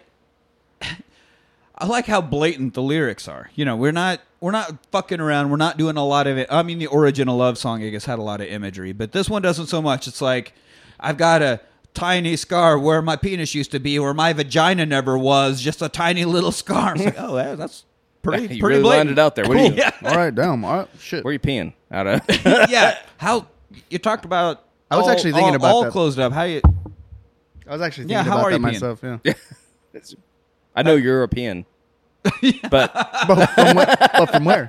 I 1.77 1.87
like 1.87 2.07
how 2.07 2.21
blatant 2.21 2.75
the 2.75 2.83
lyrics 2.83 3.27
are. 3.27 3.51
You 3.57 3.65
know, 3.65 3.75
we're 3.77 3.91
not 3.93 4.21
we're 4.41 4.53
not 4.53 4.72
fucking 4.93 5.20
around. 5.20 5.51
We're 5.51 5.57
not 5.57 5.76
doing 5.78 5.97
a 5.97 6.05
lot 6.07 6.26
of 6.26 6.39
it. 6.39 6.47
I 6.51 6.62
mean, 6.62 6.78
the 6.78 6.89
original 6.93 7.36
love 7.36 7.59
song, 7.59 7.82
I 7.82 7.89
guess, 7.91 8.05
had 8.05 8.18
a 8.18 8.22
lot 8.22 8.41
of 8.41 8.47
imagery, 8.49 8.93
but 8.93 9.12
this 9.12 9.28
one 9.28 9.43
doesn't 9.43 9.66
so 9.66 9.82
much. 9.82 10.07
It's 10.07 10.20
like 10.20 10.53
I've 11.01 11.16
got 11.16 11.43
a 11.43 11.61
tiny 11.95 12.36
scar 12.36 12.78
where 12.78 13.03
my 13.03 13.16
penis 13.16 13.55
used 13.55 13.72
to 13.72 13.80
be, 13.80 13.99
where 13.99 14.14
my 14.14 14.32
vagina 14.32 14.86
never 14.86 15.18
was, 15.18 15.61
just 15.61 15.82
a 15.82 15.89
tiny 15.89 16.24
little 16.24 16.53
scar. 16.53 16.95
It's 16.95 17.05
like, 17.05 17.16
oh, 17.18 17.36
yeah, 17.36 17.55
that's 17.57 17.84
pretty, 18.22 18.43
You 18.57 18.61
pretty 18.62 18.78
really 18.78 18.97
lined 18.97 19.11
it 19.11 19.18
out 19.18 19.34
there. 19.34 19.47
What 19.49 19.57
are 19.57 19.64
you- 19.66 19.72
Yeah. 19.76 19.91
All 20.05 20.14
right, 20.16 20.34
damn. 20.34 20.64
All 20.64 20.76
right, 20.78 20.89
shit. 21.01 21.24
Where 21.24 21.30
are 21.30 21.32
you 21.32 21.39
peeing 21.41 21.72
out 21.91 22.07
of? 22.07 22.20
yeah. 22.70 22.99
How 23.16 23.47
you 23.91 23.99
talked 23.99 24.24
about? 24.24 24.64
I 24.91 24.97
was 24.97 25.07
all- 25.07 25.11
actually 25.11 25.32
thinking 25.32 25.49
all- 25.51 25.57
about 25.57 25.68
all 25.74 25.82
that. 25.84 25.93
closed 25.93 26.18
up. 26.20 26.32
How 26.32 26.45
you? 26.45 26.61
I 27.66 27.72
was 27.72 27.82
actually 27.82 28.07
Yeah, 28.07 28.18
thinking 28.22 28.32
how 28.32 28.39
about 28.39 28.47
are 28.47 28.51
that 28.53 28.61
you 28.61 28.78
peeing? 28.78 28.97
myself. 28.97 29.01
Yeah, 29.24 29.32
I 30.74 30.82
know 30.82 30.93
you're 30.95 31.14
a 31.14 31.18
European, 31.18 31.66
but 32.70 32.93
but 33.29 33.47
from 33.51 33.76
where? 33.76 33.97
But 34.14 34.26
from 34.31 34.45
where? 34.45 34.66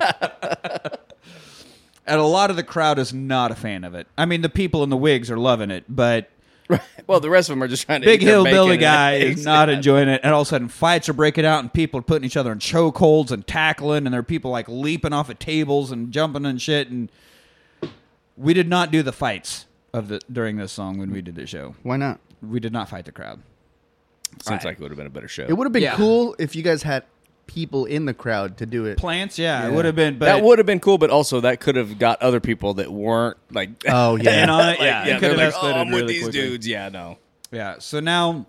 And 2.06 2.18
a 2.20 2.24
lot 2.24 2.50
of 2.50 2.56
the 2.56 2.64
crowd 2.64 2.98
is 2.98 3.12
not 3.14 3.50
a 3.50 3.54
fan 3.54 3.84
of 3.84 3.94
it. 3.94 4.06
I 4.18 4.24
mean, 4.24 4.42
the 4.42 4.48
people 4.48 4.82
in 4.82 4.90
the 4.90 4.96
wigs 4.96 5.30
are 5.30 5.36
loving 5.38 5.70
it, 5.70 5.84
but 5.88 6.28
well, 7.06 7.20
the 7.20 7.30
rest 7.30 7.48
of 7.48 7.54
them 7.54 7.62
are 7.62 7.68
just 7.68 7.84
trying 7.86 8.00
to 8.00 8.04
big 8.06 8.22
eat 8.22 8.26
their 8.26 8.34
hillbilly 8.34 8.52
bacon 8.52 8.72
and 8.72 8.80
guy 8.80 9.14
eggs. 9.16 9.40
is 9.40 9.46
not 9.46 9.68
enjoying 9.68 10.08
it. 10.08 10.20
And 10.22 10.32
all 10.32 10.42
of 10.42 10.46
a 10.46 10.50
sudden, 10.50 10.68
fights 10.68 11.08
are 11.08 11.12
breaking 11.12 11.44
out, 11.44 11.60
and 11.60 11.72
people 11.72 11.98
are 12.00 12.02
putting 12.02 12.24
each 12.24 12.36
other 12.36 12.52
in 12.52 12.58
chokeholds 12.58 13.30
and 13.30 13.46
tackling, 13.46 14.06
and 14.06 14.12
there 14.12 14.20
are 14.20 14.24
people 14.24 14.50
like 14.50 14.68
leaping 14.68 15.12
off 15.12 15.28
of 15.30 15.38
tables 15.38 15.90
and 15.92 16.12
jumping 16.12 16.44
and 16.46 16.60
shit. 16.60 16.88
And 16.88 17.10
we 18.36 18.54
did 18.54 18.68
not 18.68 18.90
do 18.90 19.02
the 19.02 19.12
fights 19.12 19.66
of 19.92 20.08
the 20.08 20.20
during 20.32 20.56
this 20.56 20.72
song 20.72 20.98
when 20.98 21.10
we 21.12 21.20
did 21.22 21.34
the 21.34 21.46
show. 21.46 21.74
Why 21.82 21.96
not? 21.96 22.20
We 22.42 22.60
did 22.60 22.72
not 22.72 22.88
fight 22.88 23.04
the 23.04 23.12
crowd. 23.12 23.40
Seems 24.42 24.64
like 24.64 24.78
it 24.78 24.80
would 24.80 24.90
have 24.92 24.98
been 24.98 25.08
a 25.08 25.10
better 25.10 25.28
show. 25.28 25.44
It 25.48 25.52
would 25.54 25.64
have 25.64 25.72
been 25.72 25.82
Yeah. 25.82 25.96
cool 25.96 26.36
if 26.38 26.54
you 26.54 26.62
guys 26.62 26.82
had 26.84 27.04
people 27.46 27.84
in 27.84 28.04
the 28.04 28.14
crowd 28.14 28.58
to 28.58 28.66
do 28.66 28.86
it. 28.86 28.98
Plants, 28.98 29.38
yeah, 29.38 29.66
it 29.66 29.72
would 29.72 29.84
have 29.84 29.96
been. 29.96 30.18
But 30.18 30.26
that 30.26 30.42
would 30.42 30.58
have 30.58 30.66
been 30.66 30.80
cool, 30.80 30.98
but 30.98 31.10
also 31.10 31.40
that 31.40 31.60
could 31.60 31.76
have 31.76 31.98
got 31.98 32.20
other 32.22 32.40
people 32.40 32.74
that 32.74 32.92
weren't 32.92 33.36
like. 33.50 33.70
Oh 33.88 34.16
yeah. 34.16 34.42
in 34.44 34.50
on 34.50 34.60
it, 34.60 34.66
like, 34.72 34.78
yeah, 34.80 34.84
yeah, 34.84 35.02
it 35.02 35.20
they're 35.20 35.30
could 35.30 35.38
have 35.38 35.54
like, 35.54 35.64
oh, 35.64 35.72
I'm 35.72 35.90
with 35.90 36.08
these 36.08 36.22
quickly. 36.22 36.40
dudes. 36.40 36.66
Yeah, 36.66 36.88
no. 36.88 37.18
Yeah. 37.50 37.76
So 37.78 38.00
now, 38.00 38.46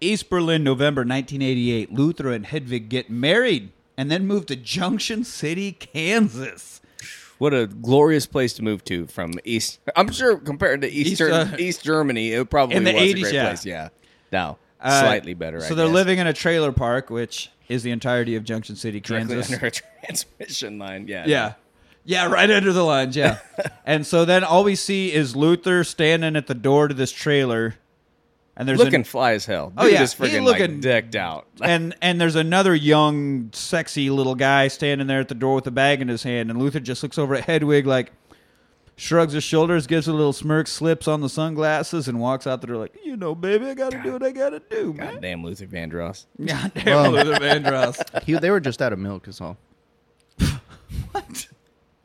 East 0.00 0.28
Berlin, 0.28 0.64
November 0.64 1.00
1988. 1.00 1.92
Luther 1.92 2.32
and 2.32 2.46
Hedwig 2.46 2.88
get 2.88 3.10
married 3.10 3.72
and 3.96 4.10
then 4.10 4.26
move 4.26 4.46
to 4.46 4.56
Junction 4.56 5.24
City, 5.24 5.72
Kansas. 5.72 6.80
What 7.38 7.54
a 7.54 7.66
glorious 7.66 8.26
place 8.26 8.52
to 8.54 8.62
move 8.62 8.84
to 8.84 9.06
from 9.06 9.34
East. 9.44 9.78
I'm 9.94 10.10
sure 10.10 10.38
compared 10.38 10.80
to 10.80 10.90
Eastern 10.90 11.32
uh, 11.32 11.56
East 11.58 11.84
Germany, 11.84 12.32
it 12.32 12.50
probably 12.50 12.76
in 12.76 12.84
the 12.84 12.92
was 12.92 13.02
a 13.02 13.06
80s, 13.06 13.20
great 13.22 13.34
yeah. 13.34 13.46
place. 13.46 13.64
Yeah, 13.64 13.88
now 14.32 14.58
Uh, 14.80 15.00
slightly 15.02 15.34
better. 15.34 15.60
So 15.60 15.72
I 15.72 15.74
they're 15.76 15.86
guess. 15.86 15.94
living 15.94 16.18
in 16.18 16.26
a 16.26 16.32
trailer 16.32 16.72
park, 16.72 17.10
which 17.10 17.50
is 17.68 17.82
the 17.82 17.90
entirety 17.90 18.36
of 18.36 18.44
Junction 18.44 18.76
City, 18.76 19.00
directly 19.00 19.34
Kansas. 19.36 19.52
under 19.54 19.66
a 19.66 19.70
transmission 20.06 20.78
line. 20.78 21.06
Yeah, 21.08 21.24
Yeah. 21.26 21.52
Yeah, 22.04 22.28
right 22.28 22.50
under 22.50 22.72
the 22.72 22.84
lines, 22.84 23.14
yeah. 23.16 23.38
and 23.84 24.06
so 24.06 24.24
then 24.24 24.42
all 24.42 24.64
we 24.64 24.76
see 24.76 25.12
is 25.12 25.36
Luther 25.36 25.84
standing 25.84 26.36
at 26.36 26.46
the 26.46 26.54
door 26.54 26.88
to 26.88 26.94
this 26.94 27.12
trailer. 27.12 27.74
And 28.56 28.66
there's 28.66 28.78
looking 28.78 28.94
an, 28.94 29.04
fly 29.04 29.32
as 29.32 29.44
hell. 29.44 29.68
Dude 29.70 29.78
Oh, 29.78 29.86
yeah, 29.86 30.02
is 30.02 30.14
he 30.14 30.24
freaking 30.24 30.42
looking- 30.44 30.72
like 30.76 30.80
decked 30.80 31.14
out. 31.16 31.46
and 31.60 31.94
and 32.00 32.18
there's 32.18 32.34
another 32.34 32.74
young, 32.74 33.50
sexy 33.52 34.08
little 34.08 34.34
guy 34.34 34.68
standing 34.68 35.06
there 35.06 35.20
at 35.20 35.28
the 35.28 35.34
door 35.34 35.56
with 35.56 35.66
a 35.66 35.70
bag 35.70 36.00
in 36.00 36.08
his 36.08 36.22
hand, 36.22 36.50
and 36.50 36.58
Luther 36.58 36.80
just 36.80 37.02
looks 37.02 37.18
over 37.18 37.34
at 37.34 37.44
Hedwig 37.44 37.86
like 37.86 38.10
shrugs 38.98 39.32
his 39.32 39.44
shoulders, 39.44 39.86
gives 39.86 40.08
a 40.08 40.12
little 40.12 40.32
smirk, 40.32 40.66
slips 40.66 41.08
on 41.08 41.20
the 41.20 41.28
sunglasses, 41.28 42.08
and 42.08 42.20
walks 42.20 42.46
out 42.46 42.60
the 42.60 42.66
door 42.66 42.76
like, 42.76 42.96
you 43.04 43.16
know, 43.16 43.34
baby, 43.34 43.66
I 43.66 43.74
gotta 43.74 44.02
do 44.02 44.12
what 44.12 44.22
I 44.22 44.32
gotta 44.32 44.60
do, 44.60 44.92
man. 44.92 45.14
Goddamn 45.14 45.44
Luther 45.44 45.66
Vandross. 45.66 46.26
God 46.44 46.72
damn 46.74 47.12
Luther 47.12 47.34
Vandross. 47.34 48.22
He, 48.24 48.34
they 48.34 48.50
were 48.50 48.60
just 48.60 48.82
out 48.82 48.92
of 48.92 48.98
milk, 48.98 49.28
is 49.28 49.40
all. 49.40 49.56
what? 51.12 51.48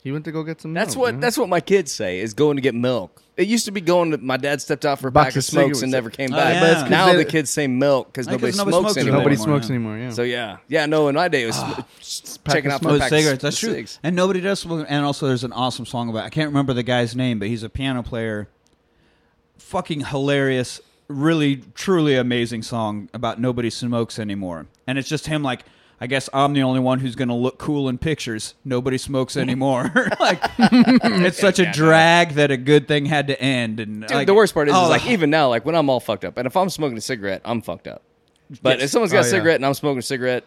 He 0.03 0.11
went 0.11 0.25
to 0.25 0.33
go 0.33 0.43
get 0.43 0.59
some. 0.59 0.73
That's 0.73 0.95
milk, 0.95 1.01
what 1.05 1.13
man. 1.13 1.21
that's 1.21 1.37
what 1.37 1.47
my 1.47 1.61
kids 1.61 1.91
say 1.91 2.19
is 2.19 2.33
going 2.33 2.57
to 2.57 2.61
get 2.61 2.75
milk. 2.75 3.21
It 3.37 3.47
used 3.47 3.63
to 3.65 3.71
be 3.71 3.79
going 3.81 4.11
to 4.11 4.17
my 4.17 4.35
dad 4.37 4.61
stepped 4.61 4.85
out 4.85 4.99
for 4.99 5.07
a 5.07 5.11
Box 5.11 5.27
pack 5.27 5.31
of 5.33 5.37
of 5.37 5.43
smokes 5.45 5.79
cigarettes. 5.79 5.81
and 5.83 5.91
never 5.93 6.09
came 6.09 6.33
Oh, 6.33 6.35
back. 6.35 6.53
yeah. 6.55 6.59
But 6.59 6.69
it's 6.71 6.81
'cause 6.81 6.89
now 6.91 7.05
they- 7.07 7.15
the 7.15 7.25
kids 7.25 7.49
say 7.49 7.67
milk 7.67 8.07
because 8.11 8.27
Yeah, 8.27 8.33
'cause 8.37 8.59
oh, 8.59 8.65
nobody, 8.65 8.71
nobody 8.71 8.71
smokes, 8.77 8.93
smokes 8.93 8.97
anymore. 8.97 9.19
Nobody 9.19 9.35
smokes 9.37 9.69
yeah. 9.69 9.75
anymore. 9.75 9.97
Yeah. 9.97 10.09
So 10.11 10.21
yeah, 10.23 10.57
yeah. 10.67 10.85
No, 10.87 11.07
in 11.07 11.15
my 11.15 11.29
day 11.29 11.43
it 11.43 11.47
was 11.47 11.55
ah, 11.57 11.85
sm- 12.01 12.41
checking 12.49 12.65
of 12.69 12.73
out 12.75 12.81
for 12.81 12.89
smoke. 12.89 12.91
Oh, 12.91 12.95
a 12.95 12.99
pack 12.99 13.11
of 13.13 13.17
cigarettes, 13.17 13.41
that's 13.43 13.59
true. 13.59 13.73
cigs. 13.73 13.99
And 14.03 14.13
nobody 14.15 14.41
does 14.41 14.59
smoke. 14.59 14.85
And 14.89 15.05
also, 15.05 15.27
there's 15.27 15.45
an 15.45 15.53
awesome 15.53 15.85
song 15.85 16.09
about. 16.09 16.25
I 16.25 16.29
can't 16.29 16.49
remember 16.49 16.73
the 16.73 16.83
guy's 16.83 17.15
name, 17.15 17.39
but 17.39 17.47
he's 17.47 17.63
a 17.63 17.69
piano 17.69 18.03
player. 18.03 18.49
Fucking 19.57 20.01
hilarious, 20.07 20.81
really, 21.07 21.63
truly 21.75 22.15
amazing 22.15 22.61
song 22.63 23.09
about 23.13 23.39
nobody 23.39 23.69
smokes 23.69 24.19
anymore. 24.19 24.67
And 24.85 24.97
it's 24.97 25.07
just 25.07 25.27
him 25.27 25.43
like. 25.43 25.63
I 26.03 26.07
guess 26.07 26.29
I'm 26.33 26.51
the 26.51 26.63
only 26.63 26.81
one 26.81 26.99
who's 26.99 27.15
going 27.15 27.29
to 27.29 27.33
look 27.33 27.57
cool 27.59 27.87
in 27.87 27.97
pictures. 27.97 28.55
Nobody 28.65 28.97
smokes 28.97 29.37
anymore. 29.37 29.89
like 30.19 30.41
it's 30.59 31.39
such 31.39 31.59
a 31.59 31.71
drag 31.71 32.31
that 32.33 32.51
a 32.51 32.57
good 32.57 32.89
thing 32.89 33.05
had 33.05 33.27
to 33.27 33.41
end. 33.41 33.79
And 33.79 34.01
Dude, 34.01 34.11
like, 34.11 34.27
the 34.27 34.33
worst 34.33 34.53
part 34.53 34.67
is, 34.67 34.73
oh, 34.75 34.83
is 34.83 34.89
like 34.89 35.05
even 35.07 35.29
now, 35.29 35.47
like 35.47 35.63
when 35.65 35.75
I'm 35.75 35.89
all 35.89 36.01
fucked 36.01 36.25
up, 36.25 36.37
and 36.37 36.45
if 36.45 36.57
I'm 36.57 36.69
smoking 36.69 36.97
a 36.97 37.01
cigarette, 37.01 37.41
I'm 37.45 37.61
fucked 37.61 37.87
up. 37.87 38.01
But 38.61 38.79
Yes. 38.79 38.83
if 38.87 38.89
someone's 38.91 39.13
got 39.13 39.19
Oh, 39.19 39.21
a 39.21 39.23
yeah. 39.23 39.29
cigarette 39.31 39.55
and 39.55 39.65
I'm 39.65 39.73
smoking 39.75 39.99
a 39.99 40.01
cigarette, 40.01 40.43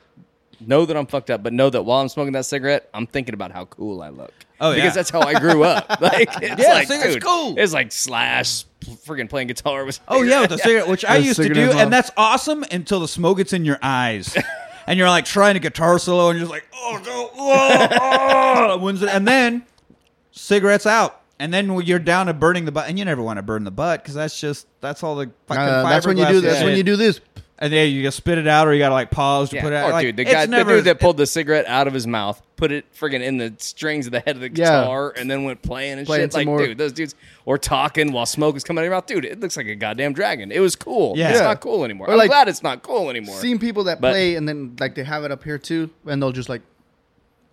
know 0.61 0.85
that 0.85 0.95
I'm 0.95 1.07
fucked 1.07 1.31
up, 1.31 1.43
but 1.43 1.55
know 1.55 1.71
that 1.71 1.85
while 1.85 2.03
I'm 2.03 2.11
smoking 2.11 2.35
that 2.35 2.45
cigarette, 2.45 2.91
I'm 2.93 3.07
thinking 3.07 3.33
about 3.33 3.51
how 3.53 3.65
cool 3.65 4.03
I 4.03 4.11
look. 4.11 4.35
Oh, 4.61 4.71
yeah. 4.73 4.77
because 4.77 4.95
that's 4.95 5.09
how 5.11 5.21
I 5.23 5.41
grew 5.41 5.65
up. 5.65 5.89
Like 6.03 6.29
it's 6.43 6.63
Yeah, 6.63 6.75
like, 6.75 6.89
cigarette's 6.89 7.15
dude, 7.15 7.25
cool. 7.25 7.55
It's 7.59 7.73
like 7.73 7.93
Slash, 7.93 8.65
freaking 9.07 9.31
playing 9.31 9.49
guitar 9.49 9.87
with. 9.87 10.01
Oh 10.07 10.21
yeah, 10.23 10.43
with 10.43 10.51
the 10.51 10.59
cigarette, 10.59 10.87
which 10.89 11.07
I 11.07 11.17
used 11.17 11.37
to 11.41 11.49
do, 11.49 11.61
involved. 11.63 11.81
and 11.81 11.91
that's 11.91 12.11
awesome 12.19 12.63
until 12.71 13.01
the 13.01 13.09
smoke 13.09 13.39
gets 13.39 13.55
in 13.55 13.65
your 13.65 13.79
eyes, 13.81 14.37
and 14.87 14.99
you're 14.99 15.09
like 15.09 15.25
trying 15.25 15.55
to 15.55 15.61
guitar 15.61 15.99
solo, 15.99 16.31
and 16.31 16.39
you're 16.39 16.49
just 16.49 16.53
like, 16.53 16.67
oh 16.75 17.01
no, 17.05 17.31
oh, 17.37 18.79
oh. 18.81 19.07
And 19.09 19.27
then 19.27 19.65
cigarettes 20.31 20.87
out, 20.87 21.21
and 21.39 21.53
then 21.53 21.81
you're 21.83 21.99
down 21.99 22.27
to 22.27 22.35
burning 22.35 22.65
the 22.65 22.73
butt, 22.73 22.89
and 22.89 22.99
you 22.99 23.05
never 23.05 23.23
want 23.23 23.39
to 23.39 23.43
burn 23.43 23.65
the 23.65 23.71
butt 23.71 24.03
because 24.03 24.15
that's 24.15 24.39
just 24.41 24.67
that's 24.81 25.03
all 25.03 25.17
the 25.17 25.31
fucking. 25.47 25.63
Uh, 25.63 25.83
that's 25.85 26.07
when 26.07 26.17
you 26.17 26.27
do. 26.27 26.41
That's 26.41 26.63
when 26.63 26.77
you 26.77 26.83
do 26.83 26.97
this. 26.97 27.21
And 27.59 27.73
yeah, 27.73 27.83
you 27.85 28.03
just 28.03 28.17
spit 28.19 28.39
it 28.39 28.47
out, 28.47 28.67
or 28.69 28.73
you 28.75 28.79
gotta 28.79 28.95
like 28.95 29.11
pause 29.11 29.51
to 29.51 29.57
Yeah. 29.57 29.63
put 29.63 29.73
it 29.73 29.77
out. 29.77 29.89
Or 29.91 29.93
like, 29.93 30.07
dude, 30.07 30.17
the 30.17 30.25
guy, 30.25 30.47
never, 30.47 30.73
the 30.73 30.77
dude 30.79 30.85
that 30.87 31.01
pulled 31.01 31.17
the 31.17 31.27
cigarette 31.27 31.67
out 31.67 31.87
of 31.87 31.95
his 31.95 32.07
mouth, 32.07 32.41
put 32.57 32.71
it 32.73 32.85
friggin' 32.95 33.23
in 33.23 33.39
the 33.39 33.55
strings 33.59 34.07
of 34.07 34.13
the 34.13 34.21
head 34.21 34.37
of 34.37 34.41
the 34.43 34.49
Yeah. 34.49 34.83
guitar, 34.83 35.13
and 35.17 35.31
then 35.31 35.45
went 35.45 35.63
playing 35.63 35.99
and 35.99 36.07
Playing 36.07 36.25
shit. 36.25 36.33
some 36.33 36.39
Like, 36.41 36.47
more. 36.47 36.59
dude, 36.67 36.79
those 36.79 36.93
dudes 36.93 37.15
or 37.45 37.57
talking 37.59 38.13
while 38.13 38.27
smoke 38.27 38.57
is 38.57 38.65
coming 38.65 38.81
out 38.81 38.83
of 38.83 38.87
your 38.87 38.97
mouth. 38.97 39.07
Dude, 39.07 39.25
it 39.25 39.41
looks 39.41 39.57
like 39.57 39.67
a 39.67 39.75
goddamn 39.75 40.13
dragon. 40.13 40.53
It 40.53 40.61
was 40.61 40.77
cool. 40.77 41.15
Yeah. 41.17 41.31
It's 41.31 41.39
Yeah. 41.41 41.47
not 41.47 41.61
cool 41.61 41.85
anymore. 41.85 42.09
Or 42.09 42.13
I'm 42.13 42.19
like- 42.19 42.29
glad 42.31 42.49
it's 42.49 42.63
not 42.63 42.83
cool 42.83 43.09
anymore. 43.11 43.37
Seen 43.41 43.59
people 43.59 43.85
that 43.85 44.01
But- 44.01 44.13
play 44.13 44.35
and 44.37 44.49
then 44.49 44.77
like 44.79 44.95
they 44.95 45.05
have 45.05 45.25
it 45.25 45.31
up 45.33 45.43
here 45.45 45.59
too, 45.59 45.91
and 46.07 46.21
they'll 46.23 46.33
just 46.33 46.49
like 46.49 46.63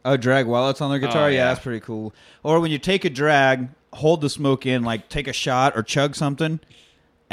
Oh, 0.06 0.18
drag 0.18 0.48
while 0.48 0.70
it's 0.70 0.82
on 0.82 0.90
their 0.92 0.98
oh, 0.98 1.08
guitar. 1.08 1.26
Oh, 1.26 1.28
yeah. 1.28 1.36
yeah. 1.38 1.46
that's 1.46 1.62
pretty 1.62 1.80
cool. 1.80 2.14
Or 2.44 2.60
when 2.60 2.72
you 2.72 2.78
take 2.78 3.06
a 3.06 3.10
drag, 3.10 3.70
hold 3.94 4.20
the 4.20 4.30
smoke 4.30 4.66
in, 4.66 4.84
like 4.84 5.08
take 5.08 5.30
a 5.30 5.34
shot 5.34 5.74
or 5.78 5.82
chug 5.84 6.14
something, 6.16 6.60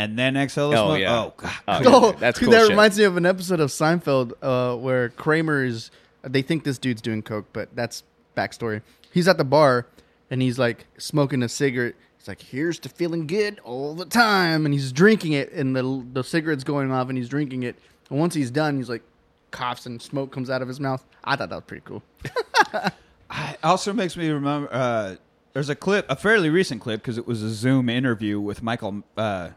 and 0.00 0.18
then 0.18 0.36
exhale 0.36 0.70
the 0.70 0.76
Oh, 0.78 0.86
smoke. 0.88 0.98
yeah. 1.00 1.18
Oh 1.22 1.34
god. 1.36 1.52
Oh, 1.68 1.80
Oh, 1.86 2.12
that's 2.12 2.38
dude, 2.38 2.46
cool 2.46 2.52
that 2.52 2.60
shit. 2.62 2.70
reminds 2.70 2.98
me 2.98 3.04
of 3.04 3.16
an 3.16 3.26
episode 3.26 3.60
of 3.60 3.70
Seinfeld 3.70 4.32
uh, 4.42 4.76
where 4.76 5.08
Kramer 5.10 5.64
is. 5.64 5.90
They 6.22 6.42
think 6.42 6.64
this 6.64 6.78
dude's 6.78 7.00
doing 7.02 7.22
coke, 7.22 7.46
but 7.52 7.74
that's 7.74 8.02
backstory. 8.36 8.82
He's 9.12 9.26
at 9.28 9.38
the 9.38 9.44
bar 9.44 9.86
and 10.30 10.40
he's 10.42 10.58
like 10.58 10.86
smoking 10.98 11.42
a 11.42 11.48
cigarette. 11.48 11.94
He's 12.18 12.28
like, 12.28 12.42
"Here's 12.42 12.78
to 12.80 12.88
feeling 12.88 13.26
good 13.26 13.60
all 13.64 13.94
the 13.94 14.04
time," 14.04 14.64
and 14.66 14.74
he's 14.74 14.92
drinking 14.92 15.32
it, 15.32 15.52
and 15.52 15.74
the 15.76 16.04
the 16.12 16.22
cigarette's 16.24 16.64
going 16.64 16.90
off, 16.92 17.08
and 17.08 17.16
he's 17.18 17.28
drinking 17.28 17.62
it. 17.62 17.76
And 18.10 18.18
once 18.18 18.34
he's 18.34 18.50
done, 18.50 18.76
he's 18.76 18.88
like 18.90 19.02
coughs 19.50 19.86
and 19.86 20.00
smoke 20.00 20.30
comes 20.32 20.50
out 20.50 20.62
of 20.62 20.68
his 20.68 20.78
mouth. 20.80 21.04
I 21.24 21.36
thought 21.36 21.48
that 21.50 21.56
was 21.56 21.64
pretty 21.66 21.82
cool. 21.84 22.02
It 23.32 23.58
also 23.62 23.92
makes 23.92 24.16
me 24.16 24.28
remember. 24.28 24.68
Uh, 24.72 25.14
there's 25.52 25.68
a 25.68 25.74
clip, 25.76 26.04
a 26.08 26.16
fairly 26.16 26.50
recent 26.50 26.80
clip, 26.80 27.00
because 27.00 27.16
it 27.18 27.26
was 27.26 27.42
a 27.42 27.48
Zoom 27.50 27.88
interview 27.88 28.40
with 28.40 28.60
Michael. 28.62 29.02
Uh, 29.16 29.50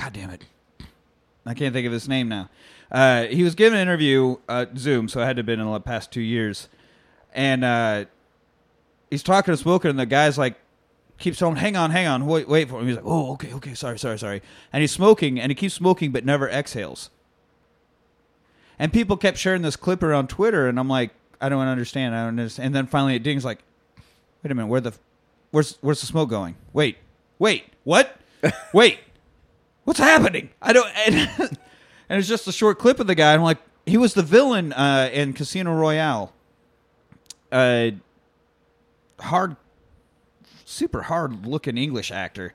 God 0.00 0.12
damn 0.14 0.30
it, 0.30 0.44
I 1.44 1.54
can't 1.54 1.74
think 1.74 1.86
of 1.86 1.92
his 1.92 2.08
name 2.08 2.28
now. 2.28 2.48
Uh, 2.90 3.24
he 3.24 3.42
was 3.42 3.54
giving 3.54 3.78
an 3.78 3.82
interview 3.82 4.36
uh, 4.48 4.66
Zoom, 4.76 5.08
so 5.08 5.20
it 5.20 5.26
had 5.26 5.36
to 5.36 5.40
have 5.40 5.46
been 5.46 5.60
in 5.60 5.70
the 5.70 5.80
past 5.80 6.10
two 6.10 6.22
years, 6.22 6.68
and 7.34 7.64
uh, 7.64 8.04
he's 9.10 9.22
talking 9.22 9.52
to 9.52 9.58
Smoker, 9.58 9.88
and 9.88 9.98
the 9.98 10.06
guy's 10.06 10.38
like 10.38 10.56
keeps 11.18 11.38
saying, 11.38 11.56
"Hang 11.56 11.76
on, 11.76 11.90
hang 11.90 12.06
on, 12.06 12.26
wait, 12.26 12.48
wait 12.48 12.68
for 12.68 12.80
him." 12.80 12.86
He's 12.86 12.96
like, 12.96 13.04
"Oh, 13.06 13.32
okay, 13.32 13.52
okay, 13.54 13.74
sorry, 13.74 13.98
sorry, 13.98 14.18
sorry," 14.18 14.42
and 14.72 14.80
he's 14.80 14.92
smoking, 14.92 15.38
and 15.38 15.50
he 15.50 15.54
keeps 15.54 15.74
smoking, 15.74 16.12
but 16.12 16.24
never 16.24 16.48
exhales. 16.48 17.10
And 18.78 18.94
people 18.94 19.18
kept 19.18 19.36
sharing 19.36 19.60
this 19.60 19.76
clip 19.76 20.02
around 20.02 20.30
Twitter, 20.30 20.66
and 20.66 20.80
I'm 20.80 20.88
like, 20.88 21.10
I 21.38 21.50
don't 21.50 21.66
understand. 21.66 22.14
I 22.14 22.20
don't 22.20 22.38
understand. 22.38 22.66
And 22.66 22.74
then 22.74 22.86
finally 22.86 23.14
it 23.14 23.22
dings 23.22 23.44
like, 23.44 23.58
wait 24.42 24.50
a 24.50 24.54
minute, 24.54 24.68
where 24.68 24.80
the, 24.80 24.94
where's 25.50 25.76
where's 25.82 26.00
the 26.00 26.06
smoke 26.06 26.30
going? 26.30 26.56
Wait, 26.72 26.96
wait, 27.38 27.64
what? 27.84 28.18
wait, 28.72 28.98
what's 29.84 30.00
happening? 30.00 30.50
I 30.60 30.72
don't. 30.72 30.90
And, 31.06 31.30
and 32.08 32.18
it's 32.18 32.28
just 32.28 32.46
a 32.46 32.52
short 32.52 32.78
clip 32.78 33.00
of 33.00 33.06
the 33.06 33.14
guy. 33.14 33.34
I'm 33.34 33.42
like, 33.42 33.58
he 33.86 33.96
was 33.96 34.14
the 34.14 34.22
villain 34.22 34.72
uh, 34.72 35.10
in 35.12 35.32
Casino 35.32 35.74
Royale. 35.74 36.32
Uh, 37.50 37.90
hard, 39.18 39.56
super 40.64 41.02
hard 41.02 41.46
looking 41.46 41.76
English 41.76 42.10
actor. 42.10 42.54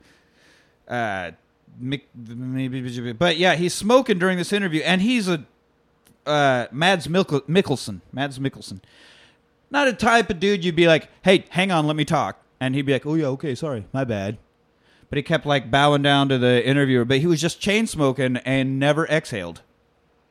Uh, 0.88 1.32
maybe, 1.78 3.12
but 3.12 3.36
yeah, 3.36 3.54
he's 3.54 3.74
smoking 3.74 4.18
during 4.18 4.38
this 4.38 4.52
interview, 4.52 4.82
and 4.82 5.02
he's 5.02 5.28
a 5.28 5.44
uh, 6.24 6.66
Mads 6.72 7.06
Mikkel- 7.06 7.46
Mikkelsen. 7.46 8.00
Mads 8.12 8.38
Mikkelsen. 8.38 8.80
Not 9.70 9.88
a 9.88 9.92
type 9.92 10.30
of 10.30 10.40
dude 10.40 10.64
you'd 10.64 10.76
be 10.76 10.86
like, 10.86 11.08
"Hey, 11.22 11.44
hang 11.50 11.70
on, 11.72 11.86
let 11.86 11.96
me 11.96 12.04
talk," 12.04 12.40
and 12.60 12.74
he'd 12.74 12.86
be 12.86 12.92
like, 12.92 13.04
"Oh 13.06 13.14
yeah, 13.14 13.26
okay, 13.26 13.54
sorry, 13.54 13.86
my 13.92 14.04
bad." 14.04 14.38
But 15.08 15.18
he 15.18 15.22
kept 15.22 15.46
like 15.46 15.70
bowing 15.70 16.02
down 16.02 16.28
to 16.30 16.38
the 16.38 16.66
interviewer, 16.66 17.04
but 17.04 17.18
he 17.18 17.26
was 17.26 17.40
just 17.40 17.60
chain 17.60 17.86
smoking 17.86 18.36
and 18.38 18.78
never 18.78 19.06
exhaled. 19.06 19.62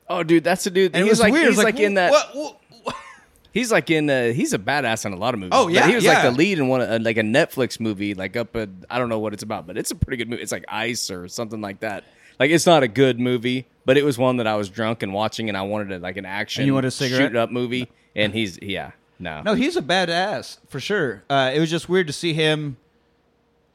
Oh, 0.09 0.21
dude, 0.23 0.43
that's 0.43 0.63
the 0.65 0.69
dude. 0.69 0.93
And 0.95 1.03
he's 1.03 1.11
was 1.13 1.19
like, 1.21 1.31
weird. 1.33 1.47
He's 1.49 1.57
It's 1.57 1.63
like, 1.63 1.79
in 1.79 1.93
that. 1.95 2.11
what- 2.11 2.35
what- 2.35 2.61
what- 2.83 2.95
He's 3.53 3.71
like 3.71 3.89
in. 3.89 4.09
Uh, 4.09 4.33
he's 4.33 4.51
a 4.51 4.59
badass 4.59 5.05
in 5.05 5.13
a 5.13 5.15
lot 5.15 5.33
of 5.33 5.39
movies. 5.39 5.53
Oh, 5.55 5.65
But 5.65 5.73
yeah, 5.75 5.87
he 5.87 5.95
was 5.95 6.03
yeah. 6.03 6.15
like 6.15 6.23
the 6.23 6.31
lead 6.31 6.59
in 6.59 6.67
one, 6.67 6.81
of- 6.81 6.89
uh, 6.89 6.99
like 7.01 7.15
a 7.15 7.21
Netflix 7.21 7.79
movie, 7.79 8.13
like 8.13 8.35
up. 8.35 8.53
A, 8.53 8.67
I 8.89 8.99
don't 8.99 9.07
know 9.07 9.19
what 9.19 9.31
it's 9.31 9.43
about, 9.43 9.65
but 9.65 9.77
it's 9.77 9.91
a 9.91 9.95
pretty 9.95 10.17
good 10.17 10.29
movie. 10.29 10.41
It's 10.43 10.51
like 10.51 10.65
Ice 10.67 11.09
or 11.09 11.29
something 11.29 11.61
like 11.61 11.79
that. 11.79 12.03
Like 12.37 12.51
it's 12.51 12.65
not 12.65 12.83
a 12.83 12.89
good 12.89 13.17
movie, 13.17 13.65
but 13.85 13.95
it 13.97 14.03
was 14.03 14.17
one 14.17 14.35
that 14.37 14.45
I 14.47 14.55
was 14.57 14.67
drunk 14.69 15.03
and 15.03 15.13
watching, 15.13 15.47
and 15.47 15.57
I 15.57 15.61
wanted 15.61 15.91
it 15.91 16.01
like 16.01 16.17
an 16.17 16.25
action. 16.25 16.63
And 16.63 16.67
you 16.67 16.73
wanted 16.73 16.89
a 16.89 16.91
cigarette? 16.91 17.31
shoot 17.31 17.37
up 17.37 17.49
movie, 17.49 17.89
and 18.13 18.33
he's 18.33 18.59
yeah 18.61 18.91
no 19.19 19.41
No, 19.43 19.53
he's 19.53 19.77
a 19.77 19.81
badass 19.81 20.57
for 20.67 20.81
sure. 20.81 21.23
Uh, 21.29 21.49
it 21.55 21.61
was 21.61 21.69
just 21.71 21.87
weird 21.87 22.07
to 22.07 22.13
see 22.13 22.33
him. 22.33 22.75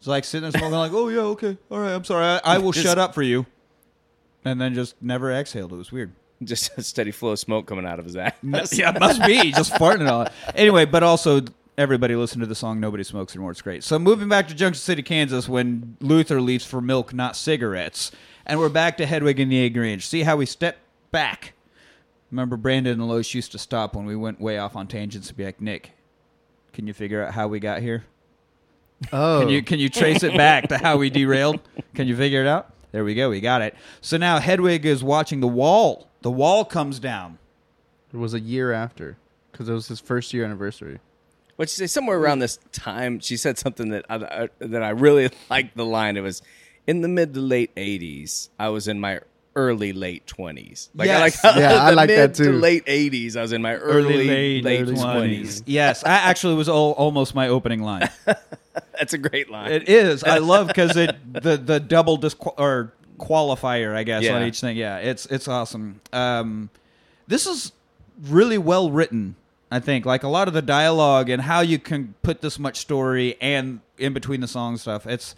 It's 0.01 0.07
like 0.09 0.25
sitting 0.25 0.51
there 0.51 0.59
smoking, 0.59 0.77
like, 0.79 0.93
"Oh 0.93 1.09
yeah, 1.09 1.21
okay, 1.21 1.57
all 1.71 1.79
right, 1.79 1.93
I'm 1.93 2.05
sorry, 2.05 2.25
I, 2.25 2.41
I 2.57 2.59
will 2.59 2.73
Just- 2.73 2.87
shut 2.87 2.99
up 2.99 3.15
for 3.15 3.23
you," 3.23 3.47
and 4.45 4.59
then 4.61 4.75
just 4.75 4.95
never 5.03 5.31
exhaled. 5.31 5.73
It 5.73 5.77
was 5.77 5.93
weird. 5.93 6.13
just 6.43 6.71
a 6.79 6.83
steady 6.83 7.11
flow 7.11 7.31
of 7.33 7.39
smoke 7.39 7.67
coming 7.67 7.85
out 7.85 7.99
of 7.99 8.07
his 8.07 8.17
ass. 8.17 8.33
yeah, 8.79 8.95
it 8.95 8.99
must 8.99 9.23
be 9.27 9.53
just 9.53 9.73
farting 9.75 10.01
and 10.01 10.09
all. 10.09 10.27
Anyway, 10.55 10.87
but 10.87 11.03
also 11.03 11.43
everybody 11.77 12.17
listen 12.17 12.41
to 12.41 12.47
the 12.47 12.55
song 12.55 12.81
"Nobody 12.81 13.05
Smokes 13.05 13.35
Anymore." 13.35 13.51
It's 13.51 13.61
great. 13.61 13.85
So 13.85 13.99
moving 13.99 14.29
back 14.31 14.49
to 14.49 14.55
Junction 14.55 14.81
City, 14.81 15.03
Kansas, 15.03 15.49
when 15.51 15.99
Luther 16.01 16.41
leaves 16.41 16.65
for 16.65 16.81
milk, 16.81 17.13
not 17.13 17.37
cigarettes, 17.37 18.11
and 18.47 18.59
we're 18.59 18.71
back 18.71 18.97
to 18.97 19.07
Hedwig 19.07 19.39
and 19.39 19.53
the 19.53 19.63
Egg 19.63 19.77
Range. 19.77 20.07
See 20.07 20.23
how 20.23 20.37
we 20.37 20.47
step 20.47 20.79
back. 21.11 21.53
Remember, 22.31 22.57
Brandon 22.57 22.95
and 23.01 23.07
Lois 23.07 23.35
used 23.35 23.53
to 23.53 23.59
stop 23.59 23.95
when 23.95 24.07
we 24.07 24.17
went 24.17 24.41
way 24.41 24.57
off 24.57 24.77
on 24.77 24.87
tangents 24.87 25.29
and 25.29 25.37
be 25.37 25.45
like, 25.45 25.61
"Nick, 25.61 25.91
can 26.73 26.87
you 26.87 26.95
figure 26.95 27.23
out 27.23 27.35
how 27.35 27.49
we 27.49 27.61
got 27.61 27.83
here? 27.83 28.05
Oh, 29.13 29.41
Can 29.41 29.49
you 29.49 29.59
oh. 29.59 29.63
can 29.63 29.79
you 29.79 29.89
trace 29.89 30.23
it 30.23 30.37
back 30.37 30.69
to 30.69 30.79
how 30.79 30.97
we 30.99 31.11
derailed? 31.11 31.61
Can 31.95 32.07
you 32.07 32.17
figure 32.17 32.43
it 32.43 32.47
out? 32.47 32.73
There 32.93 33.05
we 33.05 33.15
go. 33.15 33.31
We 33.31 33.41
got 33.41 33.63
it. 33.63 33.75
So 34.01 34.17
now 34.17 34.39
Hedwig 34.41 34.85
is 34.85 35.03
watching 35.03 35.41
the 35.41 35.49
wall. 35.49 36.09
The 36.23 36.31
wall 36.31 36.65
comes 36.65 36.99
down. 36.99 37.39
it 38.13 38.17
was 38.19 38.35
a 38.35 38.41
year 38.41 38.73
after 38.73 39.17
because 39.53 39.69
it 39.69 39.73
was 39.73 39.89
his 39.89 40.01
first 40.01 40.35
year 40.35 40.45
anniversary. 40.45 40.99
What 41.57 41.69
she 41.71 41.77
say? 41.77 41.87
Somewhere 41.87 42.19
around 42.19 42.41
this 42.41 42.59
time, 42.73 43.21
she 43.21 43.37
said 43.37 43.59
something 43.59 43.91
that 43.91 44.05
I, 44.11 44.17
I, 44.17 44.49
that 44.59 44.83
I 44.83 44.91
really 44.91 45.31
liked. 45.51 45.77
The 45.77 45.85
line 45.85 46.17
it 46.17 46.23
was 46.23 46.43
in 46.87 47.01
the 47.03 47.09
mid 47.09 47.33
to 47.35 47.41
late 47.41 47.75
'80s. 47.77 48.49
I 48.59 48.69
was 48.71 48.89
in 48.89 48.99
my 49.01 49.21
early 49.57 49.93
late 49.93 50.27
20s. 50.27 50.89
Like 50.95 51.11
I 51.11 51.21
like 51.21 51.33
Yes. 51.35 51.43
how 51.43 51.59
Yeah, 51.59 51.83
I 51.85 51.91
the 51.91 51.97
like 51.97 52.09
that 52.09 52.17
mid 52.31 52.35
to 52.37 52.45
too. 52.45 52.53
late 52.53 52.85
'80s. 52.87 53.37
I 53.37 53.43
was 53.43 53.53
in 53.53 53.61
my 53.63 53.75
early, 53.75 54.63
late, 54.63 54.65
20s. 54.65 55.63
Yes, 55.67 56.05
I 56.05 56.11
actually 56.11 56.55
was 56.55 56.69
all, 56.69 56.93
almost 56.93 57.35
my 57.35 57.49
opening 57.49 57.83
line. 57.83 58.09
That's 59.01 59.15
a 59.15 59.19
great 59.19 59.51
line. 59.51 59.73
It 59.73 59.89
is. 59.89 60.23
I 60.23 60.39
love 60.39 60.67
because 60.69 60.95
it 60.97 61.17
the 61.33 61.57
the 61.57 61.81
double 61.81 62.19
disqual 62.19 62.55
or 62.59 62.93
qualifier, 63.19 63.95
I 63.95 64.03
guess, 64.03 64.29
on 64.29 64.43
each 64.43 64.61
thing. 64.61 64.77
Yeah, 64.77 64.99
it's 64.99 65.25
it's 65.27 65.49
awesome. 65.49 66.03
Um, 66.13 66.69
this 67.27 67.47
is 67.47 67.73
really 68.23 68.59
well 68.59 68.91
written. 68.91 69.37
I 69.71 69.81
think 69.81 70.05
like 70.05 70.23
a 70.23 70.29
lot 70.29 70.49
of 70.49 70.55
the 70.55 70.63
dialogue 70.63 71.31
and 71.31 71.43
how 71.43 71.61
you 71.61 71.79
can 71.79 72.15
put 72.23 72.43
this 72.43 72.59
much 72.59 72.77
story 72.79 73.37
and 73.41 73.81
in 73.99 74.13
between 74.13 74.41
the 74.41 74.49
song 74.49 74.77
stuff. 74.77 75.07
It's 75.07 75.35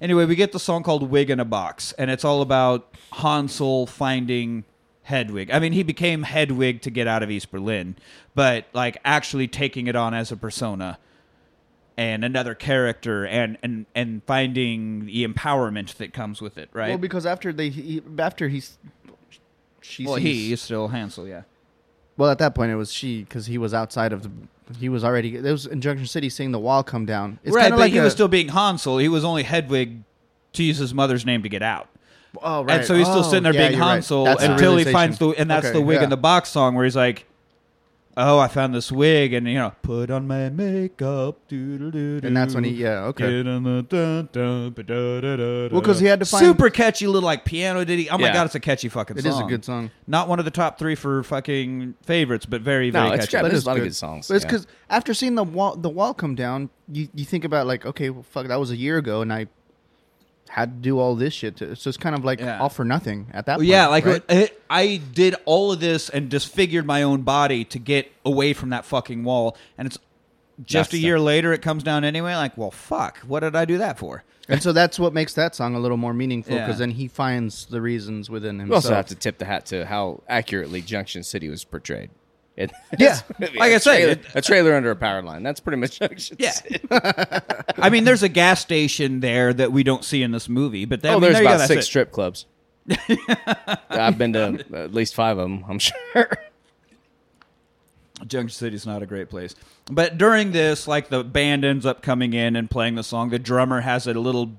anyway. 0.00 0.26
We 0.26 0.36
get 0.36 0.52
the 0.52 0.60
song 0.60 0.82
called 0.82 1.08
"Wig 1.08 1.30
in 1.30 1.40
a 1.40 1.44
Box," 1.44 1.92
and 1.92 2.10
it's 2.10 2.24
all 2.24 2.42
about 2.42 2.94
Hansel 3.12 3.86
finding 3.86 4.64
Hedwig. 5.04 5.50
I 5.50 5.58
mean, 5.58 5.72
he 5.72 5.82
became 5.82 6.24
Hedwig 6.24 6.82
to 6.82 6.90
get 6.90 7.06
out 7.06 7.22
of 7.22 7.30
East 7.30 7.50
Berlin, 7.50 7.96
but 8.34 8.66
like 8.74 8.98
actually 9.06 9.48
taking 9.48 9.86
it 9.86 9.96
on 9.96 10.12
as 10.12 10.30
a 10.30 10.36
persona 10.36 10.98
and 11.98 12.24
another 12.24 12.54
character 12.54 13.26
and 13.26 13.56
and 13.62 13.86
and 13.94 14.22
finding 14.26 15.06
the 15.06 15.26
empowerment 15.26 15.94
that 15.96 16.12
comes 16.12 16.40
with 16.42 16.58
it, 16.58 16.68
right? 16.72 16.90
Well, 16.90 16.98
because 16.98 17.24
after 17.26 17.52
they 17.52 17.70
he, 17.70 18.02
after 18.18 18.48
he's 18.48 18.78
she 19.80 20.04
well, 20.06 20.16
he 20.16 20.52
is 20.52 20.60
still 20.60 20.88
Hansel, 20.88 21.26
yeah. 21.28 21.42
well 22.16 22.30
at 22.30 22.38
that 22.38 22.54
point 22.54 22.72
it 22.72 22.76
was 22.76 22.92
she 22.92 23.22
because 23.22 23.46
he 23.46 23.56
was 23.58 23.72
outside 23.72 24.12
of 24.12 24.22
the 24.24 24.30
he 24.80 24.88
was 24.88 25.04
already 25.04 25.36
there 25.36 25.52
was 25.52 25.64
in 25.66 25.80
Junction 25.80 26.06
City 26.06 26.28
seeing 26.28 26.50
the 26.52 26.58
wall 26.58 26.82
come 26.82 27.06
down. 27.06 27.38
It's 27.44 27.54
right, 27.54 27.70
but 27.70 27.78
like 27.78 27.92
he 27.92 27.98
a- 27.98 28.02
was 28.02 28.12
still 28.12 28.28
being 28.28 28.48
Hansel. 28.48 28.98
He 28.98 29.08
was 29.08 29.24
only 29.24 29.44
Hedwig 29.44 30.02
to 30.54 30.64
use 30.64 30.78
his 30.78 30.92
mother's 30.92 31.24
name 31.24 31.42
to 31.44 31.48
get 31.48 31.62
out. 31.62 31.88
oh 32.42 32.64
right 32.64 32.78
And 32.78 32.84
so 32.86 32.94
he's 32.96 33.06
still 33.06 33.20
Oh, 33.20 33.22
sitting 33.22 33.44
there 33.44 33.52
oh, 33.52 33.56
yeah, 33.56 33.68
being 33.68 33.80
right. 33.80 33.92
Hansel 33.92 34.24
the 34.24 34.52
until 34.52 34.76
he 34.76 34.84
finds 34.84 35.18
the 35.18 35.28
and 35.30 35.48
that's 35.50 35.66
Okay, 35.66 35.72
the 35.78 35.80
wig 35.80 35.98
yeah. 35.98 36.04
in 36.04 36.10
the 36.10 36.16
box 36.16 36.48
song 36.50 36.74
where 36.74 36.84
he's 36.84 36.96
like 36.96 37.26
Oh, 38.18 38.38
I 38.38 38.48
found 38.48 38.74
this 38.74 38.90
wig, 38.90 39.34
and 39.34 39.46
you 39.46 39.56
know, 39.56 39.72
put 39.82 40.10
on 40.10 40.26
my 40.26 40.48
makeup. 40.48 41.36
And 41.50 42.34
that's 42.34 42.54
when 42.54 42.64
he- 42.64 42.70
yeah, 42.70 43.04
okay. 43.12 43.42
Well, 43.42 43.82
'cause 45.82 46.00
he 46.00 46.06
had 46.06 46.20
to 46.20 46.26
find- 46.26 46.44
super 46.44 46.70
catchy 46.70 47.06
little 47.06 47.26
like 47.26 47.44
piano 47.44 47.84
ditty. 47.84 48.08
Oh 48.08 48.16
my 48.16 48.28
Yeah. 48.28 48.32
god, 48.32 48.46
it's 48.46 48.54
a 48.54 48.60
catchy 48.60 48.88
fucking 48.88 49.18
It 49.18 49.22
song. 49.24 49.32
is 49.32 49.40
a 49.40 49.44
good 49.44 49.64
song. 49.64 49.90
Not 50.06 50.28
one 50.28 50.38
of 50.38 50.46
the 50.46 50.50
top 50.50 50.78
three 50.78 50.94
for 50.94 51.22
fucking 51.24 51.94
favorites, 52.04 52.46
but 52.46 52.62
very 52.62 52.90
No, 52.90 53.02
very 53.02 53.16
it's 53.16 53.26
catchy. 53.26 53.32
got- 53.32 53.42
But 53.42 53.48
there's 53.48 53.58
it's 53.60 53.66
a 53.66 53.68
lot 53.68 53.76
of 53.76 53.82
good. 53.82 53.88
good 53.90 53.96
songs, 53.96 54.28
But 54.28 54.34
it's 54.36 54.44
yeah. 54.44 54.50
because 54.50 54.66
after 54.88 55.12
seeing 55.12 55.34
the 55.34 55.44
wall, 55.44 55.76
the 55.76 55.90
wall 55.90 56.14
come 56.14 56.34
down, 56.34 56.70
you, 56.90 57.08
you 57.14 57.24
think 57.26 57.44
about 57.44 57.66
like, 57.66 57.84
okay, 57.84 58.08
well, 58.10 58.24
fuck, 58.30 58.46
that 58.48 58.58
was 58.58 58.70
a 58.70 58.76
year 58.76 58.96
ago, 58.96 59.20
and 59.20 59.30
I 59.32 59.46
had 60.48 60.76
to 60.76 60.80
do 60.88 60.98
all 60.98 61.14
this 61.14 61.34
shit. 61.34 61.56
To, 61.56 61.74
so 61.76 61.88
it's 61.88 61.96
kind 61.96 62.14
of 62.14 62.24
like 62.24 62.40
Yeah. 62.40 62.58
all 62.60 62.68
for 62.68 62.84
nothing 62.84 63.26
at 63.32 63.46
that 63.46 63.52
Well, 63.54 63.58
point. 63.58 63.68
yeah, 63.68 63.86
like 63.88 64.04
right? 64.06 64.22
Uh, 64.30 64.34
it, 64.34 64.62
I 64.70 65.00
did 65.12 65.34
all 65.44 65.72
of 65.72 65.80
this 65.80 66.08
and 66.08 66.28
disfigured 66.28 66.86
my 66.86 67.02
own 67.02 67.22
body 67.22 67.64
to 67.64 67.78
get 67.78 68.10
away 68.24 68.52
from 68.52 68.70
that 68.70 68.84
fucking 68.84 69.24
wall, 69.24 69.56
and 69.76 69.86
it's 69.86 69.98
just 70.64 70.72
That's 70.72 70.94
a 70.94 70.96
the- 70.96 71.00
year 71.02 71.20
later 71.20 71.52
it 71.52 71.60
comes 71.62 71.82
down 71.82 72.04
anyway. 72.04 72.34
Like, 72.34 72.56
well, 72.56 72.70
fuck, 72.70 73.18
what 73.18 73.40
did 73.40 73.54
I 73.56 73.64
do 73.64 73.78
that 73.78 73.98
for? 73.98 74.24
and 74.48 74.62
so 74.62 74.72
that's 74.72 74.96
what 74.96 75.12
makes 75.12 75.34
that 75.34 75.56
song 75.56 75.74
a 75.74 75.78
little 75.80 75.96
more 75.96 76.14
meaningful 76.14 76.54
Yeah. 76.54 76.64
because 76.66 76.78
then 76.78 76.92
he 76.92 77.08
finds 77.08 77.66
the 77.66 77.80
reasons 77.80 78.30
within 78.30 78.56
We 78.58 78.60
himself. 78.60 78.84
also 78.84 78.94
have 78.94 79.06
to 79.06 79.16
tip 79.16 79.38
the 79.38 79.44
hat 79.44 79.66
to 79.66 79.84
how 79.86 80.22
accurately 80.28 80.80
Junction 80.82 81.24
City 81.24 81.48
was 81.48 81.64
portrayed. 81.64 82.10
It, 82.56 82.72
Yeah. 82.98 83.18
it's- 83.40 83.54
Like 83.56 83.60
I 83.60 83.66
a 83.74 83.80
say, 83.80 83.96
trailer, 83.98 84.12
it- 84.12 84.20
a 84.34 84.40
trailer 84.42 84.74
under 84.74 84.90
a 84.90 84.96
power 84.96 85.22
line. 85.22 85.42
That's 85.42 85.60
pretty 85.60 85.78
much 85.80 85.98
Junction 86.00 86.36
Yeah. 86.40 86.50
City. 86.52 86.80
I 86.90 87.90
mean, 87.90 88.04
there's 88.04 88.22
a 88.22 88.28
gas 88.28 88.60
station 88.60 89.20
there 89.20 89.52
that 89.52 89.72
we 89.72 89.82
don't 89.82 90.04
see 90.04 90.22
in 90.22 90.30
this 90.32 90.48
movie, 90.48 90.84
but 90.86 91.02
that, 91.02 91.10
I 91.10 91.12
Oh, 91.12 91.14
mean, 91.16 91.20
there's 91.22 91.34
there 91.34 91.42
you 91.42 91.48
go, 91.50 91.54
about 91.56 91.68
six 91.68 91.82
it. 91.84 91.86
strip 91.86 92.12
clubs. 92.12 92.46
I've 93.90 94.16
been 94.16 94.32
to 94.34 94.64
at 94.74 94.94
least 94.94 95.14
five 95.14 95.38
of 95.38 95.48
them. 95.48 95.64
I'm 95.68 95.78
sure. 95.80 96.30
Junction 98.26 98.48
City's 98.56 98.86
not 98.86 99.02
a 99.02 99.06
great 99.06 99.28
place. 99.28 99.54
But 99.90 100.16
during 100.18 100.52
this, 100.52 100.88
like 100.88 101.08
the 101.10 101.22
band 101.22 101.64
ends 101.64 101.84
up 101.84 102.00
coming 102.02 102.32
in 102.32 102.56
and 102.56 102.70
playing 102.70 102.94
the 102.94 103.02
song. 103.02 103.30
The 103.30 103.38
drummer 103.38 103.82
has 103.82 104.06
a 104.06 104.14
little 104.14 104.52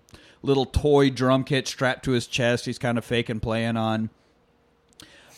little 0.43 0.65
toy 0.65 1.09
drum 1.09 1.43
kit 1.43 1.67
strapped 1.67 2.05
to 2.05 2.11
his 2.11 2.27
chest. 2.27 2.65
He's 2.65 2.77
kind 2.77 2.97
of 2.97 3.03
faking 3.05 3.39
playing 3.39 3.75
on. 3.75 4.09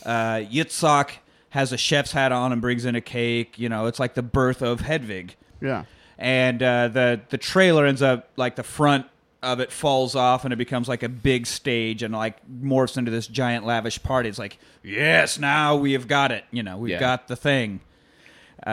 Uh, 0.06 0.42
Yitzhak 0.52 1.12
has 1.50 1.72
a 1.74 1.78
chef's 1.78 2.12
hat 2.12 2.32
on 2.32 2.52
and 2.52 2.62
brings 2.62 2.86
in 2.86 2.96
a 2.96 3.02
cake. 3.02 3.58
You 3.58 3.70
know, 3.70 3.86
it's 3.88 4.00
like 4.00 4.14
the 4.14 4.22
birth 4.24 4.62
of 4.62 4.82
Hedwig. 4.82 5.36
yeah. 5.62 5.86
And 6.18 6.62
uh, 6.62 6.90
the 6.90 7.22
the 7.30 7.38
trailer 7.38 7.86
ends 7.86 8.02
up 8.02 8.30
like 8.36 8.58
the 8.58 8.64
front 8.64 9.06
of 9.42 9.62
it 9.62 9.72
falls 9.72 10.16
off 10.16 10.44
and 10.44 10.52
it 10.52 10.58
becomes 10.58 10.90
like 10.90 11.02
a 11.02 11.08
big 11.08 11.48
stage 11.48 12.04
and 12.04 12.14
like 12.14 12.36
morphs 12.50 12.98
into 12.98 13.10
this 13.10 13.26
giant 13.26 13.66
lavish 13.66 14.04
party. 14.04 14.28
It's 14.28 14.38
like, 14.38 14.58
yes, 14.84 15.40
now 15.40 15.78
we 15.78 15.94
have 15.94 16.10
got 16.10 16.34
it. 16.34 16.44
You 16.52 16.62
know, 16.62 16.78
we've 16.78 16.92
Yeah. 16.92 17.00
got 17.00 17.30
the 17.30 17.38
thing. 17.38 17.80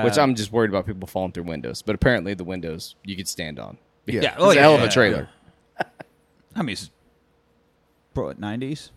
Which 0.02 0.18
I'm 0.18 0.34
just 0.34 0.50
worried 0.50 0.70
about 0.70 0.84
people 0.86 1.06
falling 1.06 1.30
through 1.30 1.44
windows. 1.44 1.82
But 1.82 1.94
apparently 1.94 2.34
the 2.34 2.42
windows 2.42 2.96
you 3.04 3.14
could 3.14 3.28
stand 3.28 3.60
on. 3.60 3.78
Yeah. 4.06 4.22
Yeah. 4.22 4.32
It's 4.34 4.42
Oh, 4.42 4.50
a 4.50 4.54
yeah, 4.56 4.60
hell 4.62 4.74
of 4.74 4.82
a 4.82 4.88
trailer. 4.88 5.28
I 6.56 6.62
mean, 6.62 6.72
it's 6.72 6.90
bro, 8.12 8.32
nineties, 8.36 8.90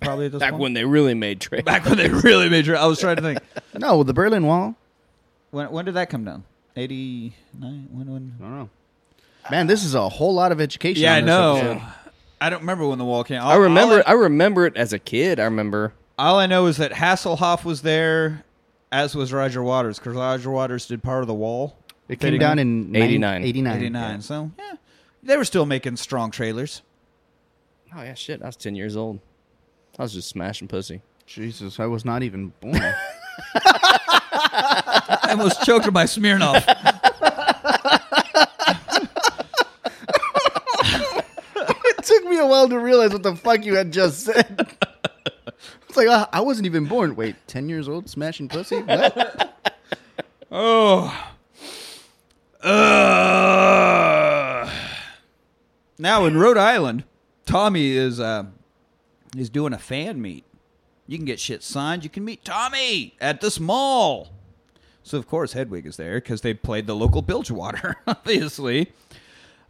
probably 0.00 0.26
at 0.26 0.32
this 0.32 0.40
Back 0.40 0.50
point. 0.52 0.62
when 0.62 0.72
they 0.74 0.84
really 0.84 1.14
made 1.14 1.40
trailers. 1.40 1.64
back 1.64 1.84
when 1.84 1.96
they 1.96 2.08
really 2.08 2.48
made. 2.48 2.64
Tra- 2.64 2.80
I 2.80 2.86
was 2.86 3.00
trying 3.00 3.16
to 3.16 3.22
think. 3.22 3.38
No, 3.78 4.02
the 4.02 4.12
Berlin 4.14 4.44
Wall. 4.46 4.74
When 5.50 5.70
when 5.70 5.84
did 5.84 5.94
that 5.94 6.10
come 6.10 6.24
down? 6.24 6.44
Eighty 6.76 7.34
nine. 7.58 7.88
When 7.92 8.10
when? 8.12 8.34
I 8.40 8.42
don't 8.42 8.58
know. 8.58 8.70
Man, 9.50 9.66
this 9.66 9.84
is 9.84 9.94
a 9.94 10.08
whole 10.08 10.34
lot 10.34 10.50
of 10.52 10.60
education. 10.60 11.02
Yeah, 11.02 11.14
I 11.14 11.18
on 11.18 11.24
this 11.24 11.28
know. 11.28 11.56
episode. 11.56 11.92
I 12.40 12.50
don't 12.50 12.60
remember 12.60 12.86
when 12.86 12.98
the 12.98 13.04
wall 13.04 13.24
came. 13.24 13.40
I 13.40 13.54
remember 13.56 13.96
All 13.98 14.02
I 14.06 14.12
remember 14.12 14.66
it 14.66 14.76
as 14.76 14.92
a 14.92 14.98
kid. 14.98 15.38
I 15.40 15.44
remember 15.44 15.92
all 16.18 16.38
I 16.38 16.46
know 16.46 16.66
is 16.66 16.76
that 16.78 16.92
Hasselhoff 16.92 17.64
was 17.64 17.82
there, 17.82 18.44
as 18.90 19.14
was 19.14 19.32
Roger 19.32 19.62
Waters, 19.62 19.98
because 19.98 20.14
Roger 20.14 20.50
Waters 20.50 20.86
did 20.86 21.02
part 21.02 21.22
of 21.22 21.26
the 21.28 21.34
wall. 21.34 21.76
It 22.08 22.16
came 22.20 22.28
Fitting 22.28 22.40
down 22.40 22.58
in. 22.58 22.94
in 22.94 22.96
89. 23.02 23.44
89. 23.44 23.76
89. 23.76 24.20
So 24.22 24.50
yeah, 24.58 24.72
they 25.22 25.36
were 25.36 25.44
still 25.44 25.66
making 25.66 25.96
strong 25.96 26.30
trailers. 26.30 26.82
Oh 27.94 28.02
yeah, 28.02 28.14
shit. 28.14 28.42
I 28.42 28.46
was 28.46 28.56
ten 28.56 28.74
years 28.74 28.96
old. 28.96 29.20
I 29.98 30.02
was 30.02 30.12
just 30.12 30.28
smashing 30.28 30.68
pussy. 30.68 31.02
Jesus, 31.26 31.80
I 31.80 31.86
was 31.86 32.04
not 32.04 32.22
even 32.22 32.52
born. 32.60 32.80
I 33.54 35.28
almost 35.30 35.62
choked 35.64 35.86
on 35.86 35.92
my 35.92 36.04
Smirnoff. 36.04 36.64
it 40.76 42.04
took 42.04 42.24
me 42.24 42.38
a 42.38 42.46
while 42.46 42.68
to 42.68 42.78
realize 42.78 43.12
what 43.12 43.22
the 43.22 43.36
fuck 43.36 43.64
you 43.64 43.74
had 43.74 43.92
just 43.92 44.20
said. 44.24 44.76
It's 45.88 45.96
like 45.96 46.08
uh, 46.08 46.26
I 46.32 46.40
wasn't 46.40 46.66
even 46.66 46.86
born. 46.86 47.16
Wait, 47.16 47.36
ten 47.46 47.68
years 47.68 47.88
old, 47.88 48.08
smashing 48.08 48.48
pussy? 48.48 48.80
What? 48.80 49.54
Oh, 50.50 51.14
Oh. 52.62 52.70
Uh. 52.70 54.70
Now 55.98 56.24
in 56.24 56.36
Rhode 56.38 56.56
Island, 56.56 57.04
Tommy 57.46 57.90
is 57.90 58.18
uh, 58.20 58.44
is 59.36 59.50
doing 59.50 59.72
a 59.72 59.78
fan 59.78 60.20
meet. 60.20 60.44
You 61.06 61.16
can 61.16 61.24
get 61.24 61.40
shit 61.40 61.62
signed. 61.62 62.04
You 62.04 62.10
can 62.10 62.24
meet 62.24 62.44
Tommy 62.44 63.14
at 63.20 63.40
this 63.40 63.58
mall. 63.58 64.28
So 65.02 65.16
of 65.16 65.26
course 65.26 65.54
Hedwig 65.54 65.86
is 65.86 65.96
there 65.96 66.20
because 66.20 66.42
they 66.42 66.52
played 66.52 66.86
the 66.86 66.94
local 66.94 67.22
Bilgewater, 67.22 67.96
obviously. 68.06 68.92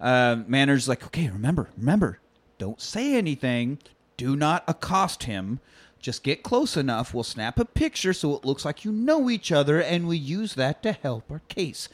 Uh, 0.00 0.42
manager's 0.46 0.88
like, 0.88 1.04
okay, 1.06 1.28
remember, 1.28 1.68
remember, 1.76 2.18
don't 2.58 2.80
say 2.80 3.14
anything. 3.16 3.78
Do 4.16 4.34
not 4.34 4.64
accost 4.66 5.24
him. 5.24 5.60
Just 6.00 6.22
get 6.22 6.42
close 6.42 6.76
enough. 6.76 7.14
We'll 7.14 7.24
snap 7.24 7.58
a 7.58 7.64
picture 7.64 8.12
so 8.12 8.36
it 8.36 8.44
looks 8.44 8.64
like 8.64 8.84
you 8.84 8.92
know 8.92 9.30
each 9.30 9.50
other, 9.50 9.80
and 9.80 10.06
we 10.06 10.16
use 10.16 10.54
that 10.54 10.82
to 10.84 10.92
help 10.92 11.30
our 11.30 11.42
case. 11.48 11.88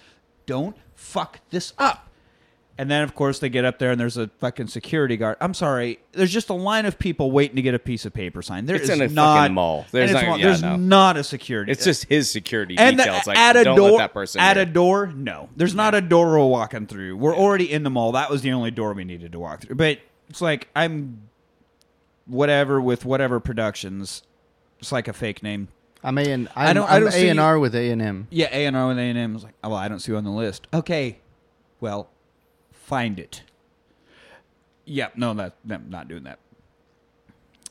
Don't 0.46 0.76
fuck 0.94 1.40
this 1.50 1.72
up. 1.78 2.08
And 2.76 2.90
then, 2.90 3.02
of 3.02 3.14
course, 3.14 3.38
they 3.38 3.48
get 3.48 3.64
up 3.64 3.78
there 3.78 3.92
and 3.92 4.00
there's 4.00 4.16
a 4.16 4.26
fucking 4.40 4.66
security 4.66 5.16
guard. 5.16 5.36
I'm 5.40 5.54
sorry, 5.54 6.00
there's 6.10 6.32
just 6.32 6.48
a 6.50 6.54
line 6.54 6.86
of 6.86 6.98
people 6.98 7.30
waiting 7.30 7.54
to 7.54 7.62
get 7.62 7.72
a 7.72 7.78
piece 7.78 8.04
of 8.04 8.12
paper 8.12 8.42
signed. 8.42 8.68
There 8.68 8.74
It's 8.74 8.84
is 8.88 8.90
in 8.90 9.00
a 9.00 9.06
not, 9.08 9.36
fucking 9.38 9.54
mall. 9.54 9.86
There's 9.92 10.10
not- 10.12 10.24
mall. 10.26 10.38
yeah, 10.38 10.44
there's 10.46 10.62
no. 10.62 10.74
not 10.76 11.16
a 11.16 11.22
security. 11.22 11.70
It's 11.70 11.84
just 11.84 12.06
his 12.06 12.28
security 12.28 12.76
and 12.76 12.98
the- 12.98 13.04
details. 13.04 13.28
like, 13.28 13.38
at 13.38 13.54
a 13.56 13.62
don't 13.62 13.76
door, 13.76 13.90
let 13.92 13.98
that 13.98 14.12
person 14.12 14.40
at 14.40 14.56
in. 14.56 14.68
a 14.68 14.72
door, 14.72 15.06
no. 15.14 15.50
There's 15.56 15.74
not 15.76 15.94
a 15.94 16.00
door 16.00 16.30
we're 16.30 16.46
walking 16.48 16.88
through. 16.88 17.16
We're 17.16 17.36
already 17.36 17.70
in 17.72 17.84
the 17.84 17.90
mall. 17.90 18.10
That 18.10 18.28
was 18.28 18.42
the 18.42 18.50
only 18.50 18.72
door 18.72 18.92
we 18.92 19.04
needed 19.04 19.30
to 19.32 19.38
walk 19.38 19.60
through. 19.60 19.76
But 19.76 20.00
it's 20.28 20.40
like 20.40 20.68
I'm 20.74 21.28
whatever 22.26 22.80
with 22.80 23.04
whatever 23.04 23.38
productions. 23.40 24.22
It's 24.80 24.90
like 24.90 25.06
a 25.08 25.12
fake 25.12 25.42
name. 25.44 25.68
I'm 26.02 26.18
A 26.18 26.22
and 26.30 26.48
I 26.56 26.70
I'm, 26.70 26.74
don't- 26.74 26.90
I 26.90 26.96
I'm 26.96 27.02
don't 27.04 27.12
see- 27.12 27.28
A 27.28 27.30
and 27.30 27.38
R 27.40 27.58
with 27.58 27.74
A 27.74 27.90
and 27.90 28.02
M. 28.02 28.26
Yeah, 28.30 28.48
A 28.50 28.66
and 28.66 28.76
R 28.76 28.88
with 28.88 28.98
A 28.98 29.02
and 29.02 29.16
M 29.18 29.34
was 29.34 29.44
like, 29.44 29.54
oh, 29.62 29.70
well, 29.70 29.78
I 29.78 29.86
don't 29.88 30.00
see 30.00 30.10
you 30.12 30.18
on 30.18 30.24
the 30.24 30.30
list. 30.30 30.66
Okay, 30.74 31.18
well, 31.80 32.08
find 32.84 33.18
it. 33.18 33.42
Yep, 34.86 35.16
no, 35.16 35.34
that 35.34 35.54
I'm 35.70 35.88
not 35.88 36.08
doing 36.08 36.24
that. 36.24 36.38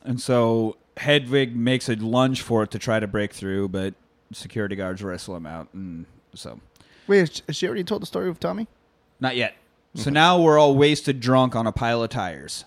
And 0.04 0.20
so 0.20 0.76
Hedwig 0.96 1.54
makes 1.56 1.88
a 1.88 1.94
lunge 1.94 2.42
for 2.42 2.62
it 2.64 2.70
to 2.72 2.78
try 2.78 2.98
to 3.00 3.06
break 3.06 3.32
through, 3.32 3.68
but 3.68 3.94
security 4.32 4.74
guards 4.76 5.02
wrestle 5.02 5.36
him 5.36 5.46
out, 5.46 5.68
and 5.72 6.06
so 6.34 6.60
Wait, 7.06 7.20
has- 7.20 7.42
has 7.46 7.56
she 7.56 7.66
already 7.66 7.84
told 7.84 8.02
the 8.02 8.06
story 8.06 8.28
of 8.28 8.40
Tommy? 8.40 8.66
not 9.20 9.36
yet. 9.36 9.54
So 9.96 10.10
now 10.10 10.40
we're 10.42 10.58
all 10.58 10.74
wasted 10.74 11.20
drunk 11.20 11.54
on 11.54 11.68
a 11.68 11.72
pile 11.72 12.02
of 12.02 12.10
tires, 12.10 12.64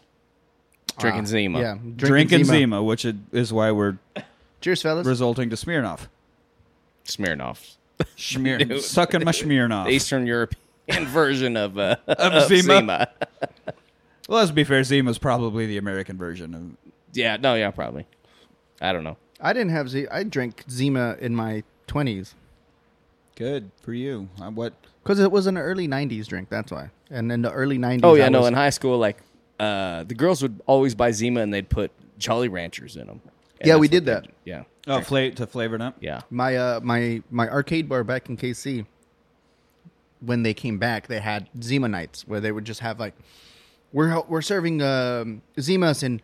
Drinking 0.98 1.24
Ah, 1.24 1.26
Zima. 1.26 1.60
Yeah, 1.60 1.78
drinking, 1.98 2.46
Zima. 2.46 2.58
Zima, 2.60 2.84
which 2.84 3.06
is 3.34 3.52
why 3.52 3.70
we're 3.72 3.98
Cheers, 4.62 4.82
fellas. 4.82 5.06
resulting 5.06 5.50
to 5.50 5.58
Smirnoff, 5.58 6.08
Smirnoff. 7.06 7.76
Schmier, 8.16 8.80
sucking 8.82 9.26
my 9.26 9.32
Smirnoff. 9.32 9.90
Eastern 9.92 10.26
European 10.26 10.62
version 10.90 11.58
of, 11.58 11.78
uh, 11.78 11.96
Of 12.08 12.34
of 12.34 12.48
Zima. 12.50 12.62
Zima. 12.80 13.08
Well, 14.30 14.40
let's 14.40 14.52
be 14.52 14.66
fair, 14.66 14.84
Zima's 14.84 15.18
probably 15.18 15.68
the 15.68 15.78
American 15.78 16.18
version 16.18 16.54
of 16.54 16.92
Yeah, 17.14 17.38
no, 17.38 17.56
yeah, 17.56 17.72
probably. 17.72 18.06
I 18.82 18.92
don't 18.92 19.06
know. 19.06 19.16
I 19.40 19.54
didn't 19.54 19.70
have 19.70 19.88
Z. 19.90 20.08
I 20.12 20.24
drank 20.24 20.66
Zima 20.70 21.16
in 21.22 21.34
my 21.34 21.64
twenties 21.88 22.36
Good 23.36 23.72
for 23.84 23.94
you. 23.94 24.28
Uh, 24.42 24.50
what? 24.50 24.74
because 25.02 25.20
it 25.22 25.32
was 25.32 25.48
an 25.48 25.58
early 25.58 25.88
'90s 25.88 26.28
drink. 26.28 26.50
That's 26.50 26.74
why. 26.74 26.90
And 27.10 27.32
in 27.32 27.42
the 27.42 27.52
early 27.54 27.78
'90s. 27.78 28.02
Oh 28.04 28.16
yeah, 28.16 28.26
I 28.26 28.30
no. 28.30 28.40
was- 28.40 28.50
In 28.50 28.54
high 28.56 28.72
school, 28.72 28.98
like 28.98 29.20
uh, 29.62 30.04
the 30.04 30.14
girls 30.16 30.42
would 30.42 30.60
always 30.66 30.94
buy 30.94 31.12
Zima 31.12 31.40
and 31.40 31.54
they'd 31.54 31.70
put 31.70 31.92
Jolly 32.18 32.50
Ranchers 32.50 32.98
in 32.98 33.08
them. 33.08 33.22
Yeah, 33.64 33.78
we 33.78 33.88
did 33.88 34.06
that. 34.08 34.28
Yeah, 34.44 34.64
Oh, 34.88 35.00
fla- 35.00 35.32
to 35.32 35.48
flavor 35.48 35.76
it 35.76 35.82
up. 35.82 35.96
yeah. 36.02 36.22
my 36.30 36.58
uh 36.58 36.80
my 36.84 37.22
my 37.32 37.48
arcade 37.50 37.88
bar 37.88 38.04
back 38.04 38.28
in 38.28 38.36
KC. 38.36 38.86
When 40.20 40.44
they 40.44 40.54
came 40.54 40.78
back, 40.80 41.08
they 41.08 41.20
had 41.20 41.48
Zima 41.62 41.88
nights 41.88 42.28
where 42.28 42.40
they 42.40 42.52
would 42.52 42.66
just 42.66 42.80
have 42.80 43.00
like, 43.00 43.14
we're 43.94 44.22
we're 44.22 44.42
serving 44.42 44.82
um, 44.82 45.42
Zimas, 45.58 46.04
and 46.04 46.22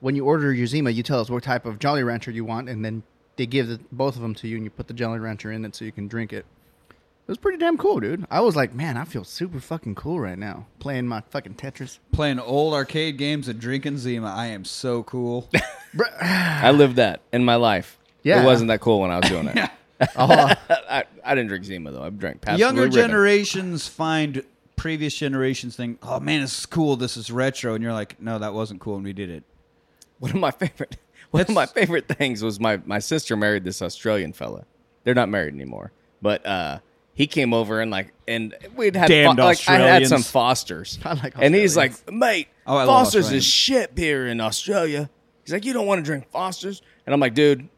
when 0.00 0.16
you 0.16 0.24
order 0.24 0.52
your 0.52 0.66
Zima, 0.66 0.90
you 0.90 1.02
tell 1.02 1.20
us 1.20 1.28
what 1.28 1.42
type 1.42 1.66
of 1.66 1.78
Jolly 1.78 2.02
Rancher 2.02 2.30
you 2.30 2.44
want, 2.44 2.68
and 2.68 2.84
then 2.84 3.02
they 3.36 3.46
give 3.46 3.68
the, 3.68 3.80
both 3.90 4.16
of 4.16 4.22
them 4.22 4.34
to 4.36 4.48
you, 4.48 4.56
and 4.56 4.64
you 4.64 4.70
put 4.70 4.88
the 4.88 4.94
Jolly 4.94 5.18
Rancher 5.18 5.52
in 5.52 5.64
it 5.64 5.74
so 5.74 5.84
you 5.84 5.92
can 5.92 6.08
drink 6.08 6.32
it. 6.32 6.46
It 6.88 7.28
was 7.28 7.38
pretty 7.38 7.58
damn 7.58 7.78
cool, 7.78 8.00
dude. 8.00 8.26
I 8.30 8.40
was 8.40 8.56
like, 8.56 8.74
man, 8.74 8.96
I 8.96 9.04
feel 9.04 9.22
super 9.22 9.60
fucking 9.60 9.94
cool 9.94 10.18
right 10.18 10.38
now 10.38 10.66
playing 10.80 11.06
my 11.06 11.20
fucking 11.30 11.54
Tetris. 11.54 12.00
Playing 12.10 12.40
old 12.40 12.74
arcade 12.74 13.16
games 13.16 13.46
and 13.46 13.60
drinking 13.60 13.98
Zima. 13.98 14.26
I 14.36 14.46
am 14.46 14.64
so 14.64 15.04
cool. 15.04 15.48
Bruh. 15.94 16.12
I 16.20 16.72
lived 16.72 16.96
that 16.96 17.20
in 17.32 17.44
my 17.44 17.54
life. 17.54 17.96
Yeah. 18.24 18.42
it 18.42 18.46
wasn't 18.46 18.68
that 18.68 18.80
cool 18.80 19.00
when 19.00 19.10
I 19.10 19.18
was 19.18 19.28
doing 19.28 19.46
it. 19.46 19.70
oh, 20.16 20.54
I, 20.68 21.04
I 21.24 21.34
didn't 21.34 21.48
drink 21.48 21.64
Zima 21.64 21.92
though. 21.92 22.02
I've 22.02 22.18
drank 22.18 22.40
Pabst 22.40 22.58
Younger 22.58 22.88
Blue 22.88 22.96
Ribbon. 22.96 23.10
generations 23.10 23.88
find 23.88 24.44
previous 24.76 25.14
generations 25.14 25.76
think, 25.76 25.98
"Oh 26.02 26.20
man, 26.20 26.40
this 26.40 26.58
is 26.58 26.66
cool. 26.66 26.96
This 26.96 27.16
is 27.16 27.30
retro," 27.30 27.74
and 27.74 27.82
you're 27.82 27.92
like, 27.92 28.20
"No, 28.20 28.38
that 28.38 28.54
wasn't 28.54 28.80
cool, 28.80 28.96
and 28.96 29.04
we 29.04 29.12
did 29.12 29.30
it." 29.30 29.44
One 30.18 30.30
of 30.32 30.36
my 30.38 30.50
favorite, 30.50 30.96
one 31.30 31.42
of 31.42 31.50
my 31.50 31.66
favorite 31.66 32.08
things 32.08 32.42
was 32.42 32.58
my 32.60 32.80
my 32.84 32.98
sister 32.98 33.36
married 33.36 33.64
this 33.64 33.82
Australian 33.82 34.32
fella. 34.32 34.64
They're 35.04 35.14
not 35.14 35.28
married 35.28 35.54
anymore, 35.54 35.92
but 36.20 36.44
uh, 36.46 36.78
he 37.14 37.26
came 37.26 37.52
over 37.52 37.80
and 37.80 37.90
like, 37.90 38.12
and 38.26 38.54
we'd 38.76 38.96
had 38.96 39.08
Damned 39.08 39.38
like 39.38 39.68
I 39.68 39.78
had 39.78 40.06
some 40.06 40.22
Fosters, 40.22 40.98
I 41.04 41.14
like 41.14 41.34
and 41.38 41.54
he's 41.54 41.76
like, 41.76 42.10
mate, 42.10 42.48
Oh, 42.66 42.86
Fosters 42.86 43.32
is 43.32 43.44
shit 43.44 43.94
beer 43.94 44.28
in 44.28 44.40
Australia. 44.40 45.10
He's 45.44 45.52
like, 45.52 45.64
you 45.64 45.72
don't 45.72 45.86
want 45.86 45.98
to 45.98 46.04
drink 46.04 46.30
Fosters, 46.30 46.82
and 47.06 47.12
I'm 47.14 47.20
like, 47.20 47.34
dude. 47.34 47.68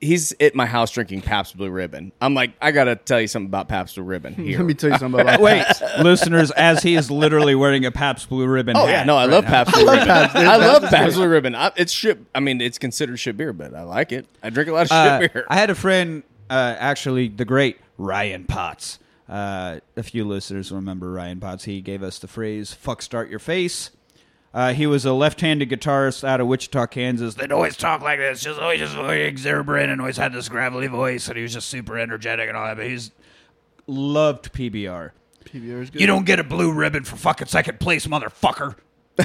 He's 0.00 0.34
at 0.40 0.54
my 0.54 0.66
house 0.66 0.90
drinking 0.90 1.22
Pabst 1.22 1.56
Blue 1.56 1.70
Ribbon. 1.70 2.12
I'm 2.20 2.34
like, 2.34 2.52
I 2.60 2.70
gotta 2.70 2.96
tell 2.96 3.18
you 3.20 3.26
something 3.26 3.46
about 3.48 3.66
Pabst 3.68 3.94
Blue 3.94 4.04
Ribbon 4.04 4.34
here. 4.36 4.58
let 4.58 4.66
me 4.66 4.74
tell 4.74 4.90
you 4.90 4.98
something 4.98 5.20
about 5.20 5.40
Wait, 5.40 5.64
listeners, 6.00 6.50
as 6.50 6.82
he 6.82 6.96
is 6.96 7.10
literally 7.10 7.54
wearing 7.54 7.86
a 7.86 7.90
Pabst 7.90 8.28
Blue 8.28 8.46
Ribbon. 8.46 8.76
Oh 8.76 8.80
hat 8.86 8.90
yeah, 8.92 9.04
no, 9.04 9.16
I 9.16 9.24
right 9.24 9.30
love 9.32 9.44
now. 9.44 9.50
Pabst 9.50 9.74
Blue 9.74 9.90
Ribbon. 9.90 10.06
Pabst. 10.06 10.36
I 10.36 10.56
love 10.56 10.82
Pabst 10.82 10.84
is 10.84 10.90
Pabst 10.98 11.16
Blue 11.16 11.28
Ribbon. 11.28 11.54
I, 11.54 11.72
it's 11.76 11.92
shit. 11.92 12.18
I 12.34 12.40
mean, 12.40 12.60
it's 12.60 12.78
considered 12.78 13.18
shit 13.18 13.36
beer, 13.38 13.52
but 13.54 13.74
I 13.74 13.82
like 13.84 14.12
it. 14.12 14.26
I 14.42 14.50
drink 14.50 14.68
a 14.68 14.72
lot 14.74 14.82
of 14.82 14.88
shit 14.88 14.96
Uh, 14.96 15.18
beer. 15.20 15.46
I 15.48 15.54
had 15.56 15.70
a 15.70 15.74
friend, 15.74 16.22
uh, 16.50 16.76
actually, 16.78 17.28
the 17.28 17.44
great 17.46 17.78
Ryan 17.96 18.44
Potts. 18.44 18.98
Uh, 19.28 19.80
a 19.96 20.02
few 20.02 20.24
listeners 20.24 20.70
remember 20.70 21.10
Ryan 21.10 21.40
Potts. 21.40 21.64
He 21.64 21.80
gave 21.80 22.02
us 22.02 22.18
the 22.20 22.28
phrase 22.28 22.72
"fuck 22.74 23.00
start 23.02 23.28
your 23.30 23.40
face." 23.40 23.90
Uh, 24.56 24.72
he 24.72 24.86
was 24.86 25.04
a 25.04 25.12
left-handed 25.12 25.68
guitarist 25.68 26.26
out 26.26 26.40
of 26.40 26.46
Wichita, 26.46 26.86
Kansas. 26.86 27.34
They'd 27.34 27.52
always 27.52 27.76
talk 27.76 28.00
like 28.00 28.18
this, 28.18 28.40
just 28.42 28.58
always 28.58 28.80
just 28.80 28.94
very 28.94 29.26
exuberant, 29.26 29.90
and 29.92 30.00
always 30.00 30.16
had 30.16 30.32
this 30.32 30.48
gravelly 30.48 30.86
voice, 30.86 31.28
and 31.28 31.36
he 31.36 31.42
was 31.42 31.52
just 31.52 31.68
super 31.68 31.98
energetic 31.98 32.48
and 32.48 32.56
all 32.56 32.64
that. 32.64 32.78
But 32.78 32.86
he's 32.86 33.10
loved 33.86 34.54
PBR. 34.54 35.10
PBR 35.44 35.82
is 35.82 35.90
good. 35.90 36.00
You 36.00 36.06
don't 36.06 36.24
get 36.24 36.40
a 36.40 36.44
blue 36.44 36.72
ribbon 36.72 37.04
for 37.04 37.16
fucking 37.16 37.48
second 37.48 37.80
place, 37.80 38.06
motherfucker. 38.06 38.76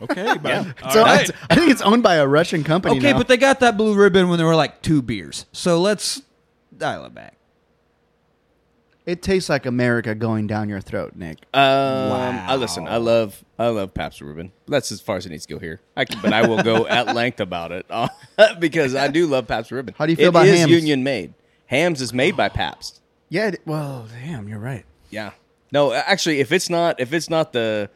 okay, 0.00 0.38
but 0.42 0.64
So 0.90 1.00
it's- 1.06 1.30
I 1.50 1.54
think 1.54 1.70
it's 1.70 1.82
owned 1.82 2.02
by 2.02 2.14
a 2.14 2.26
Russian 2.26 2.64
company. 2.64 2.96
Okay, 2.96 3.12
now. 3.12 3.18
but 3.18 3.28
they 3.28 3.36
got 3.36 3.60
that 3.60 3.76
blue 3.76 3.94
ribbon 3.94 4.30
when 4.30 4.38
there 4.38 4.46
were 4.46 4.56
like 4.56 4.80
two 4.80 5.02
beers. 5.02 5.44
So 5.52 5.78
let's 5.82 6.22
dial 6.74 7.04
it 7.04 7.14
back. 7.14 7.36
It 9.06 9.20
tastes 9.22 9.50
like 9.50 9.66
America 9.66 10.14
going 10.14 10.46
down 10.46 10.68
your 10.70 10.80
throat, 10.80 11.14
Nick. 11.14 11.38
Um, 11.52 11.62
I 11.62 12.56
listen. 12.56 12.88
I 12.88 12.96
love. 12.96 13.44
I 13.58 13.68
love 13.68 13.92
Pabst 13.92 14.18
Blue 14.20 14.28
Ribbon. 14.28 14.52
That's 14.66 14.90
as 14.90 15.00
far 15.02 15.16
as 15.16 15.26
it 15.26 15.28
needs 15.30 15.44
to 15.46 15.52
go 15.54 15.60
here. 15.60 15.80
I 15.94 16.06
can, 16.06 16.20
but 16.22 16.32
I 16.32 16.46
will 16.48 16.62
go 16.62 16.86
at 16.86 17.08
length 17.14 17.38
about 17.40 17.70
it 17.70 17.84
uh, 17.90 18.08
because 18.58 18.94
I 18.94 19.08
do 19.08 19.26
love 19.26 19.46
Pabst 19.46 19.68
Blue 19.68 19.76
Ribbon. 19.76 19.94
How 19.98 20.06
do 20.06 20.12
you 20.12 20.16
feel 20.16 20.26
It 20.26 20.28
about 20.28 20.46
is 20.46 20.58
Hamm's? 20.58 20.72
union 20.72 21.02
made. 21.04 21.34
Hamm's 21.66 22.00
is 22.00 22.14
made 22.14 22.34
by 22.36 22.48
Pabst. 22.48 23.02
Yeah. 23.28 23.48
It, 23.48 23.60
well, 23.66 24.06
damn, 24.24 24.48
you're 24.48 24.58
right. 24.58 24.84
Yeah. 25.10 25.32
No, 25.70 25.92
actually, 25.92 26.40
if 26.40 26.50
it's 26.52 26.70
not, 26.70 26.98
if 26.98 27.12
it's 27.12 27.28
not 27.28 27.52
the, 27.52 27.90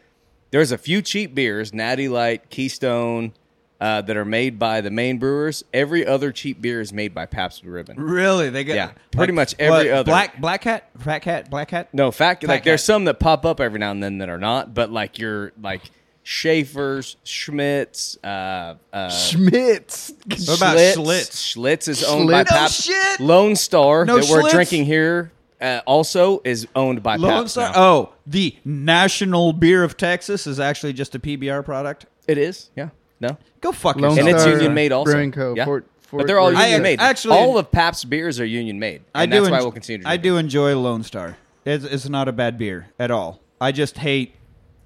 there's 0.50 0.72
a 0.72 0.78
few 0.78 1.00
cheap 1.00 1.34
beers, 1.34 1.72
Natty 1.72 2.08
Light, 2.08 2.50
Keystone, 2.50 3.32
uh, 3.80 4.02
that 4.02 4.16
are 4.16 4.24
made 4.24 4.58
by 4.58 4.80
the 4.80 4.90
main 4.90 5.18
brewers. 5.18 5.64
Every 5.72 6.04
other 6.06 6.32
cheap 6.32 6.60
beer 6.60 6.80
is 6.80 6.92
made 6.92 7.14
by 7.14 7.26
Pabst 7.26 7.62
Blue 7.62 7.70
Ribbon. 7.72 7.96
Really? 8.00 8.50
They 8.50 8.64
get 8.64 8.76
Yeah, 8.76 8.90
pretty 9.12 9.32
much 9.32 9.54
every 9.58 9.90
other- 9.90 10.04
black 10.10 10.40
black 10.40 10.62
cat, 10.62 10.88
fat 10.98 11.20
cat, 11.20 11.48
black 11.50 11.68
cat. 11.68 11.88
No, 11.92 12.10
fact, 12.10 12.42
Fat 12.42 12.48
like 12.48 12.64
there's 12.64 12.82
some 12.82 13.04
that 13.04 13.20
pop 13.20 13.44
up 13.46 13.60
every 13.60 13.78
now 13.78 13.90
and 13.92 14.02
then 14.02 14.18
that 14.18 14.28
are 14.28 14.38
not, 14.38 14.74
but 14.74 14.90
like 14.90 15.18
your 15.18 15.52
like 15.62 15.82
Schaefer's, 16.24 17.16
Schmidt's, 17.24 18.18
uh, 18.22 18.74
uh, 18.92 19.08
Schmitz. 19.08 20.12
What 20.28 20.56
about 20.58 20.76
Schlitz. 20.76 20.96
Schlitz? 20.96 21.54
Schlitz 21.56 21.88
is 21.88 22.04
owned 22.04 22.28
by 22.28 22.44
Schlitz? 22.44 22.50
No 22.50 22.56
Pabst. 22.56 22.82
shit! 22.84 23.20
Lone 23.20 23.56
Star 23.56 24.04
No 24.04 24.18
that 24.18 24.28
we're 24.30 24.50
drinking 24.50 24.84
here 24.84 25.32
uh, 25.60 25.80
also 25.86 26.40
is 26.44 26.66
owned 26.76 27.02
by 27.02 27.16
Lone 27.16 27.30
Pabst. 27.30 27.52
Star. 27.54 27.72
now. 27.72 27.80
Oh, 27.82 28.12
the 28.26 28.54
national 28.64 29.52
beer 29.54 29.82
of 29.84 29.96
Texas 29.96 30.46
is 30.46 30.60
actually 30.60 30.92
just 30.92 31.14
a 31.14 31.18
PBR 31.18 31.64
product. 31.64 32.06
It 32.26 32.36
is, 32.38 32.70
yeah. 32.76 32.90
No, 33.20 33.36
Go 33.60 33.72
fuck 33.72 33.96
Lone 33.96 34.10
yourself. 34.16 34.18
and 34.20 34.28
it's 34.28 34.40
Star 34.42 34.52
union 34.54 34.74
made 34.74 34.92
also. 34.92 35.12
Brewing 35.12 35.32
Co. 35.32 35.54
Yeah. 35.56 35.64
Fort- 35.64 35.86
Fort 36.00 36.20
but 36.22 36.26
they're 36.26 36.38
all 36.38 36.46
Worth. 36.52 36.58
union 36.58 36.80
I 36.80 36.82
made. 36.82 37.00
actually- 37.00 37.36
all 37.36 37.58
of 37.58 37.70
Pabst's 37.70 38.04
beers 38.04 38.38
are 38.40 38.44
union 38.46 38.78
made. 38.78 39.02
I 39.14 39.24
And 39.24 39.32
do. 39.32 39.40
that's 39.40 39.50
why 39.50 39.58
enj- 39.58 39.62
we'll 39.62 39.72
continue. 39.72 40.02
To 40.04 40.08
I 40.08 40.16
do 40.16 40.36
enjoy 40.38 40.74
Lone 40.78 41.02
Star. 41.02 41.36
It's, 41.64 41.84
it's 41.84 42.08
not 42.08 42.28
a 42.28 42.32
bad 42.32 42.56
beer 42.56 42.86
at 42.98 43.10
all. 43.10 43.40
I 43.60 43.72
just 43.72 43.98
hate 43.98 44.34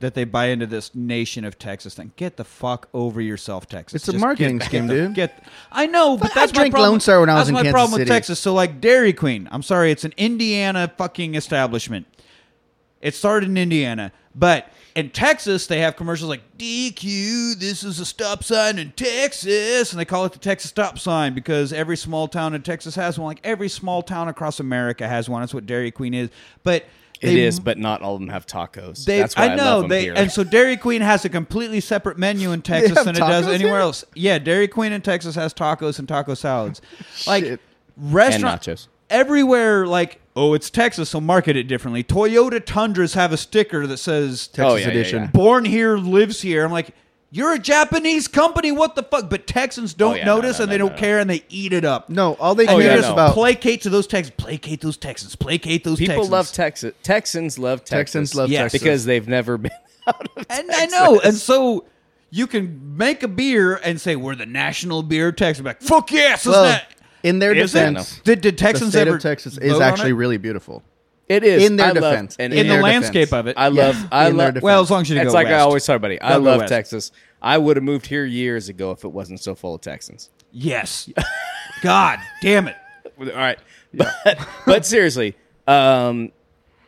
that 0.01 0.15
they 0.15 0.25
buy 0.25 0.47
into 0.47 0.67
this 0.67 0.93
nation 0.97 1.45
of 1.45 1.57
Texas 1.61 1.95
thing. 1.95 2.11
Get 2.17 2.37
the 2.37 2.43
fuck 2.45 2.89
over 2.93 3.21
yourself, 3.21 3.69
Texas. 3.69 4.01
It's 4.03 4.09
a 4.09 4.13
Just 4.13 4.21
marketing 4.21 4.59
get- 4.59 4.67
scheme, 4.67 4.87
get 4.89 4.95
the- 4.95 5.01
dude. 5.01 5.15
Get, 5.15 5.45
I 5.71 5.87
know, 5.87 6.17
but 6.17 6.33
I 6.33 6.41
that's 6.41 6.53
my 6.53 6.59
drank 6.63 6.73
problem. 6.73 6.91
Lone 6.93 7.01
Star 7.01 7.21
when 7.21 7.29
I 7.29 7.35
was 7.35 7.41
that's 7.43 7.49
in 7.51 7.55
my 7.55 7.61
Kansas 7.63 7.73
problem 7.73 7.93
with 7.93 8.01
City. 8.01 8.09
Texas. 8.11 8.41
So 8.41 8.53
like 8.55 8.81
Dairy 8.81 9.13
Queen, 9.13 9.49
I'm 9.53 9.63
sorry, 9.63 9.93
it's 9.93 10.05
an 10.05 10.15
Indiana 10.17 10.91
fucking 10.99 11.37
establishment. 11.37 12.07
It 13.01 13.15
started 13.15 13.49
in 13.49 13.57
Indiana, 13.57 14.11
but 14.35 14.69
in 14.95 15.11
Texas 15.11 15.67
they 15.67 15.81
have 15.81 15.97
commercials 15.97 16.29
like 16.29 16.43
DQ. 16.59 17.59
This 17.59 17.83
is 17.85 17.99
a 18.01 18.05
stop 18.05 18.45
sign 18.45 18.79
in 18.79 18.93
Texas, 18.93 19.93
and 19.93 20.01
they 20.01 20.05
call 20.05 20.25
it 20.25 20.33
the 20.33 20.39
Texas 20.39 20.71
stop 20.71 20.99
sign 20.99 21.35
because 21.35 21.73
every 21.73 21.97
small 21.97 22.29
town 22.29 22.55
in 22.55 22.63
Texas 22.63 22.95
has 22.95 23.19
one. 23.19 23.27
Like 23.29 23.41
every 23.45 23.69
small 23.69 24.03
town 24.03 24.29
across 24.29 24.61
America 24.61 25.09
has 25.09 25.29
one. 25.29 25.41
That's 25.43 25.55
what 25.55 25.67
Dairy 25.67 25.91
Queen 25.91 26.15
is. 26.15 26.31
But 26.63 26.85
It 27.21 27.27
they- 27.29 27.41
is, 27.41 27.59
but 27.61 27.79
not 27.79 28.03
all 28.03 28.15
of 28.15 28.21
them 28.21 28.29
have 28.31 28.47
tacos. 28.47 29.05
They, 29.05 29.19
That's 29.21 29.37
why 29.37 29.45
I, 29.49 29.53
I 29.53 29.57
know 29.57 29.81
them 29.81 29.89
they, 29.91 30.03
here. 30.03 30.15
and 30.17 30.31
so 30.31 30.43
Dairy 30.45 30.77
Queen 30.77 31.01
has 31.03 31.25
a 31.25 31.29
completely 31.29 31.81
separate 31.81 32.19
menu 32.19 32.53
in 32.53 32.63
Texas 32.73 33.05
than 33.05 33.15
it 33.17 33.21
does 33.21 33.47
anywhere 33.49 33.73
here? 33.75 33.81
else. 33.81 34.05
Yeah, 34.15 34.39
Dairy 34.39 34.69
Queen 34.69 34.93
in 34.93 35.01
Texas 35.03 35.35
has 35.37 35.55
tacos 35.55 35.99
and 35.99 36.09
taco 36.09 36.35
salads. 36.35 36.81
Like 37.27 37.61
restaurant 37.97 38.67
And 38.67 38.77
nachos. 38.77 38.89
Everywhere. 39.13 39.87
Like 39.87 40.19
oh, 40.35 40.55
it's 40.55 40.71
Texas, 40.71 41.11
so 41.11 41.21
market 41.21 41.57
it 41.57 41.65
differently. 41.65 42.03
Toyota 42.03 42.65
Tundras 42.65 43.15
have 43.15 43.33
a 43.33 43.37
sticker 43.37 43.87
that 43.87 43.99
says 43.99 44.49
oh, 44.53 44.57
Texas 44.57 44.73
Oh, 44.73 44.75
yeah, 44.77 44.85
yeah, 44.87 44.91
edition. 44.91 45.23
yeah. 45.25 45.31
"Born 45.31 45.65
here, 45.65 45.97
lives 45.97 46.41
here." 46.43 46.65
I'm 46.65 46.73
like. 46.73 46.95
You're 47.35 47.55
a 47.55 47.59
Japanese 47.59 48.29
company. 48.29 48.73
What 48.73 48.95
the 48.95 49.03
fuck? 49.03 49.31
But 49.31 49.47
Texans 49.47 49.95
don't 49.95 50.13
Oh, 50.13 50.17
yeah, 50.17 50.27
no, 50.27 50.37
notice 50.37 50.59
no, 50.59 50.65
and 50.65 50.71
they 50.73 50.77
no, 50.77 50.89
don't 50.89 50.97
no. 50.97 51.01
care 51.01 51.19
and 51.19 51.31
they 51.31 51.43
eat 51.49 51.73
it 51.73 51.83
up. 51.83 52.11
No, 52.11 52.35
all 52.35 52.55
they 52.55 52.65
And 52.65 52.73
Oh, 52.73 52.77
you 52.77 52.83
care 52.83 52.93
yeah, 52.93 52.99
is 52.99 53.07
no. 53.07 53.15
about 53.15 53.33
placate 53.33 53.81
to 53.85 53.89
those 53.89 54.07
Texans. 54.07 54.35
Placate 54.37 54.83
those 54.83 54.99
Texans. 54.99 55.35
Placate 55.35 55.83
those 55.83 55.97
People 55.99 56.17
Texans. 56.17 56.31
love 56.31 56.53
Texas. 56.53 56.93
Texans 57.03 57.59
love 57.59 57.79
Texas. 57.87 57.89
Texans 57.91 58.35
love 58.35 58.51
Yes. 58.51 58.61
Texas 58.73 58.83
because 58.83 59.05
they've 59.07 59.27
never 59.27 59.57
been 59.57 59.73
out 60.07 60.29
of 60.37 60.45
And 60.51 60.69
Texas. 60.69 60.77
I 60.79 60.87
know, 61.07 61.21
and 61.21 61.35
so 61.35 61.87
you 62.29 62.47
can 62.47 62.99
make 62.99 63.23
a 63.23 63.29
beer 63.29 63.77
and 63.83 63.99
say 63.99 64.15
we're 64.15 64.35
the 64.35 64.45
national 64.45 65.03
beer 65.03 65.29
of 65.29 65.37
Texas. 65.37 65.65
Like 65.65 65.81
fuck 65.81 66.13
yes, 66.13 66.45
well, 66.45 66.67
isn't 66.67 66.81
that? 66.81 66.92
In 67.23 67.39
their 67.39 67.53
Is 67.55 67.75
it? 67.75 67.79
defense, 67.79 68.21
Did, 68.25 68.41
did 68.41 68.55
the 68.55 68.59
Texans 68.59 68.91
state 68.91 69.07
ever 69.09 69.17
of 69.17 69.23
Texas 69.23 69.55
vote 69.55 69.65
is 69.65 69.75
on 69.75 69.83
actually 69.83 70.11
it? 70.11 70.15
really 70.15 70.37
beautiful. 70.39 70.83
It 71.29 71.45
is 71.45 71.65
In 71.65 71.77
their 71.77 71.87
I 71.87 71.91
love- 71.93 72.13
defense. 72.13 72.37
and 72.39 72.53
in 72.53 72.61
in 72.61 72.67
the 72.67 72.73
their 72.75 72.83
landscape 72.83 73.29
defense. 73.29 73.41
of 73.41 73.47
it. 73.49 73.55
I 73.57 73.69
love. 73.69 73.97
Yeah, 73.97 74.09
I 74.13 74.29
in 74.29 74.37
their 74.37 74.47
love. 74.47 74.55
defense. 74.55 74.65
well, 74.65 74.83
as 74.83 74.91
long 74.91 75.01
as 75.03 75.11
you 75.11 75.17
It's 75.17 75.23
go 75.23 75.29
It's 75.29 75.35
like 75.35 75.47
I 75.47 75.53
west. 75.53 75.61
always 75.63 75.85
talk 75.87 75.97
about 75.97 76.11
it. 76.11 76.19
I 76.23 76.31
Don't 76.31 76.45
go 76.45 76.51
love 76.51 76.61
west. 76.61 76.71
Texas. 76.71 77.13
I 77.41 77.59
would 77.59 77.77
have 77.77 77.85
moved 77.85 78.07
here 78.07 78.25
years 78.25 78.69
ago 78.69 78.91
if 78.91 79.05
it 79.05 79.09
wasn't 79.09 79.41
so 79.41 79.55
full 79.55 79.75
of 79.75 79.81
Texans. 79.81 80.31
Yes. 80.53 81.09
God 81.83 82.19
damn 82.43 82.69
it. 82.69 82.77
All 83.19 83.27
right, 83.27 83.59
but 83.95 84.09
but 84.67 84.85
seriously, 84.87 85.37
um, 85.67 86.33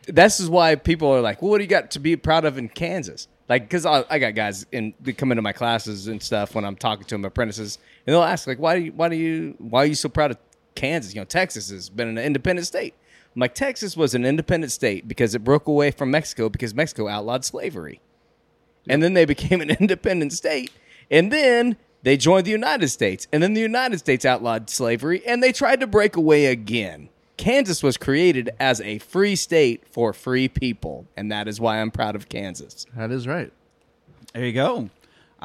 this 0.07 0.39
is 0.39 0.49
why 0.49 0.75
people 0.75 1.07
are 1.09 1.21
like, 1.21 1.41
well, 1.41 1.51
"What 1.51 1.57
do 1.59 1.63
you 1.63 1.69
got 1.69 1.91
to 1.91 1.99
be 1.99 2.15
proud 2.15 2.45
of 2.45 2.57
in 2.57 2.67
Kansas?" 2.69 3.27
Like, 3.47 3.63
because 3.63 3.85
I, 3.85 4.03
I 4.09 4.17
got 4.17 4.33
guys 4.33 4.65
in 4.71 4.93
they 4.99 5.13
come 5.13 5.31
into 5.31 5.41
my 5.41 5.53
classes 5.53 6.07
and 6.07 6.21
stuff 6.21 6.55
when 6.55 6.65
I'm 6.65 6.75
talking 6.75 7.05
to 7.05 7.15
them, 7.15 7.25
apprentices, 7.25 7.77
and 8.05 8.13
they'll 8.13 8.23
ask 8.23 8.47
like, 8.47 8.59
"Why 8.59 8.77
do 8.77 8.85
you, 8.85 8.91
why 8.91 9.09
do 9.09 9.15
you 9.15 9.55
why 9.59 9.83
are 9.83 9.85
you 9.85 9.95
so 9.95 10.09
proud 10.09 10.31
of 10.31 10.37
Kansas? 10.73 11.13
You 11.13 11.21
know, 11.21 11.25
Texas 11.25 11.69
has 11.69 11.89
been 11.89 12.07
an 12.07 12.17
independent 12.17 12.67
state." 12.67 12.95
I'm 13.35 13.41
like, 13.41 13.53
Texas 13.53 13.97
was 13.97 14.15
an 14.15 14.25
independent 14.25 14.71
state 14.71 15.07
because 15.07 15.35
it 15.35 15.43
broke 15.43 15.67
away 15.67 15.91
from 15.91 16.09
Mexico 16.09 16.47
because 16.47 16.73
Mexico 16.73 17.07
outlawed 17.07 17.45
slavery, 17.45 18.01
and 18.87 19.03
then 19.03 19.13
they 19.13 19.25
became 19.35 19.61
an 19.61 19.69
independent 19.69 20.33
state, 20.33 20.71
and 21.11 21.31
then 21.31 21.77
they 22.01 22.17
joined 22.17 22.45
the 22.45 22.51
United 22.51 22.87
States, 22.87 23.27
and 23.31 23.43
then 23.43 23.53
the 23.53 23.61
United 23.61 23.99
States 23.99 24.25
outlawed 24.25 24.69
slavery, 24.69 25.25
and 25.25 25.43
they 25.43 25.51
tried 25.51 25.81
to 25.81 25.87
break 25.87 26.15
away 26.15 26.47
again. 26.47 27.09
Kansas 27.37 27.83
was 27.83 27.97
created 27.97 28.49
as 28.59 28.81
a 28.81 28.99
free 28.99 29.35
state 29.35 29.83
for 29.91 30.13
free 30.13 30.47
people, 30.47 31.05
and 31.17 31.31
that 31.31 31.47
is 31.47 31.59
why 31.59 31.81
I'm 31.81 31.91
proud 31.91 32.15
of 32.15 32.29
Kansas. 32.29 32.85
That 32.95 33.11
is 33.11 33.27
right. 33.27 33.51
There 34.33 34.45
you 34.45 34.53
go. 34.53 34.89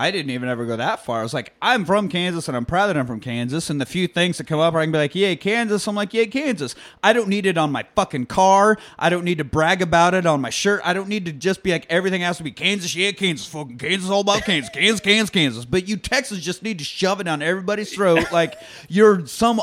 I 0.01 0.11
didn't 0.11 0.30
even 0.30 0.49
ever 0.49 0.64
go 0.64 0.76
that 0.76 1.05
far. 1.05 1.20
I 1.20 1.22
was 1.22 1.34
like, 1.34 1.53
I'm 1.61 1.84
from 1.84 2.09
Kansas 2.09 2.49
and 2.49 2.57
I'm 2.57 2.64
proud 2.64 2.86
that 2.86 2.97
I'm 2.97 3.07
from 3.07 3.20
Kansas. 3.20 3.68
And 3.68 3.80
the 3.80 3.84
few 3.84 4.07
things 4.07 4.38
that 4.38 4.47
come 4.47 4.59
up, 4.59 4.74
I 4.74 4.84
can 4.84 4.93
be 4.93 4.99
like, 4.99 5.14
yay, 5.14 5.36
Kansas. 5.36 5.86
I'm 5.86 5.95
like, 5.95 6.14
yay, 6.14 6.26
Kansas. 6.26 6.74
I 7.03 7.12
don't 7.12 7.28
need 7.28 7.45
it 7.45 7.59
on 7.59 7.70
my 7.70 7.84
fucking 7.97 8.26
car. 8.26 8.78
I 8.99 9.11
don't 9.11 9.24
need 9.24 9.38
to 9.38 9.45
brag 9.45 9.82
about 9.82 10.14
it 10.14 10.24
on 10.26 10.41
my 10.41 10.49
shirt. 10.49 10.80
I 10.84 10.93
don't 10.93 11.09
need 11.09 11.26
to 11.26 11.32
just 11.32 11.62
be 11.62 11.72
like, 11.72 11.86
everything 11.91 12.22
has 12.22 12.38
to 12.38 12.45
be 12.45 12.53
Kansas. 12.53 12.95
Yeah, 12.95 13.11
Kansas. 13.11 13.47
Fucking 13.49 13.78
Kansas, 13.78 14.09
all 14.09 14.20
about 14.20 14.45
Kansas. 14.45 14.70
Kansas, 14.70 15.01
Kansas, 15.01 15.28
Kansas. 15.28 15.64
But 15.66 15.86
you 15.86 15.97
Texans 15.97 16.41
just 16.41 16.62
need 16.62 16.78
to 16.78 16.84
shove 16.84 17.20
it 17.20 17.24
down 17.24 17.43
everybody's 17.43 17.93
throat 17.93 18.26
like 18.32 18.55
you're 18.88 19.26
some 19.26 19.61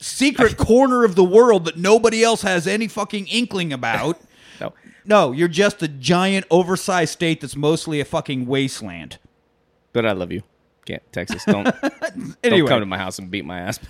secret 0.00 0.56
corner 0.56 1.04
of 1.04 1.14
the 1.14 1.24
world 1.24 1.64
that 1.66 1.76
nobody 1.76 2.22
else 2.24 2.42
has 2.42 2.66
any 2.66 2.88
fucking 2.88 3.26
inkling 3.28 3.72
about. 3.72 4.20
No. 4.60 4.74
No, 5.06 5.32
you're 5.32 5.48
just 5.48 5.82
a 5.82 5.88
giant, 5.88 6.44
oversized 6.50 7.12
state 7.14 7.40
that's 7.40 7.56
mostly 7.56 7.98
a 8.00 8.04
fucking 8.04 8.44
wasteland. 8.44 9.16
But 9.94 10.04
I 10.04 10.12
love 10.12 10.30
you. 10.32 10.42
Can't 10.84 11.02
Texas. 11.12 11.42
Don't, 11.46 11.66
Anyway, 11.66 12.28
don't 12.60 12.68
come 12.68 12.80
to 12.80 12.86
my 12.86 12.98
house 12.98 13.18
and 13.18 13.30
beat 13.30 13.46
my 13.46 13.58
ass. 13.60 13.80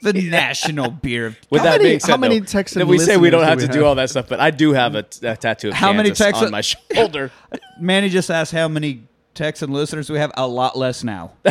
the 0.00 0.12
national 0.30 0.92
beer. 0.92 1.26
of- 1.26 1.38
With 1.50 1.62
How 1.62 1.64
that 1.72 1.78
many- 1.78 1.90
being 1.90 1.98
said, 2.00 2.10
how 2.12 2.16
many 2.18 2.38
though, 2.38 2.44
Texan 2.46 2.78
that 2.78 2.86
we 2.86 2.98
say 3.00 3.16
we 3.16 3.30
don't 3.30 3.40
listeners 3.40 3.48
have 3.50 3.58
do 3.58 3.66
to 3.66 3.70
we 3.70 3.72
do 3.72 3.78
have? 3.80 3.88
all 3.88 3.94
that 3.96 4.10
stuff, 4.10 4.28
but 4.28 4.38
I 4.38 4.52
do 4.52 4.72
have 4.74 4.94
a, 4.94 5.04
a 5.22 5.36
tattoo 5.36 5.70
of 5.70 5.74
How 5.74 5.92
many 5.92 6.10
Kansas 6.10 6.26
Texan- 6.26 6.44
on 6.46 6.50
my 6.52 6.60
shoulder. 6.60 7.32
Manny 7.80 8.08
just 8.08 8.30
asked 8.30 8.52
how 8.52 8.68
many 8.68 9.02
Texan 9.34 9.72
listeners 9.72 10.10
we 10.10 10.18
have. 10.18 10.32
A 10.36 10.46
lot 10.46 10.76
less 10.76 11.02
now. 11.02 11.32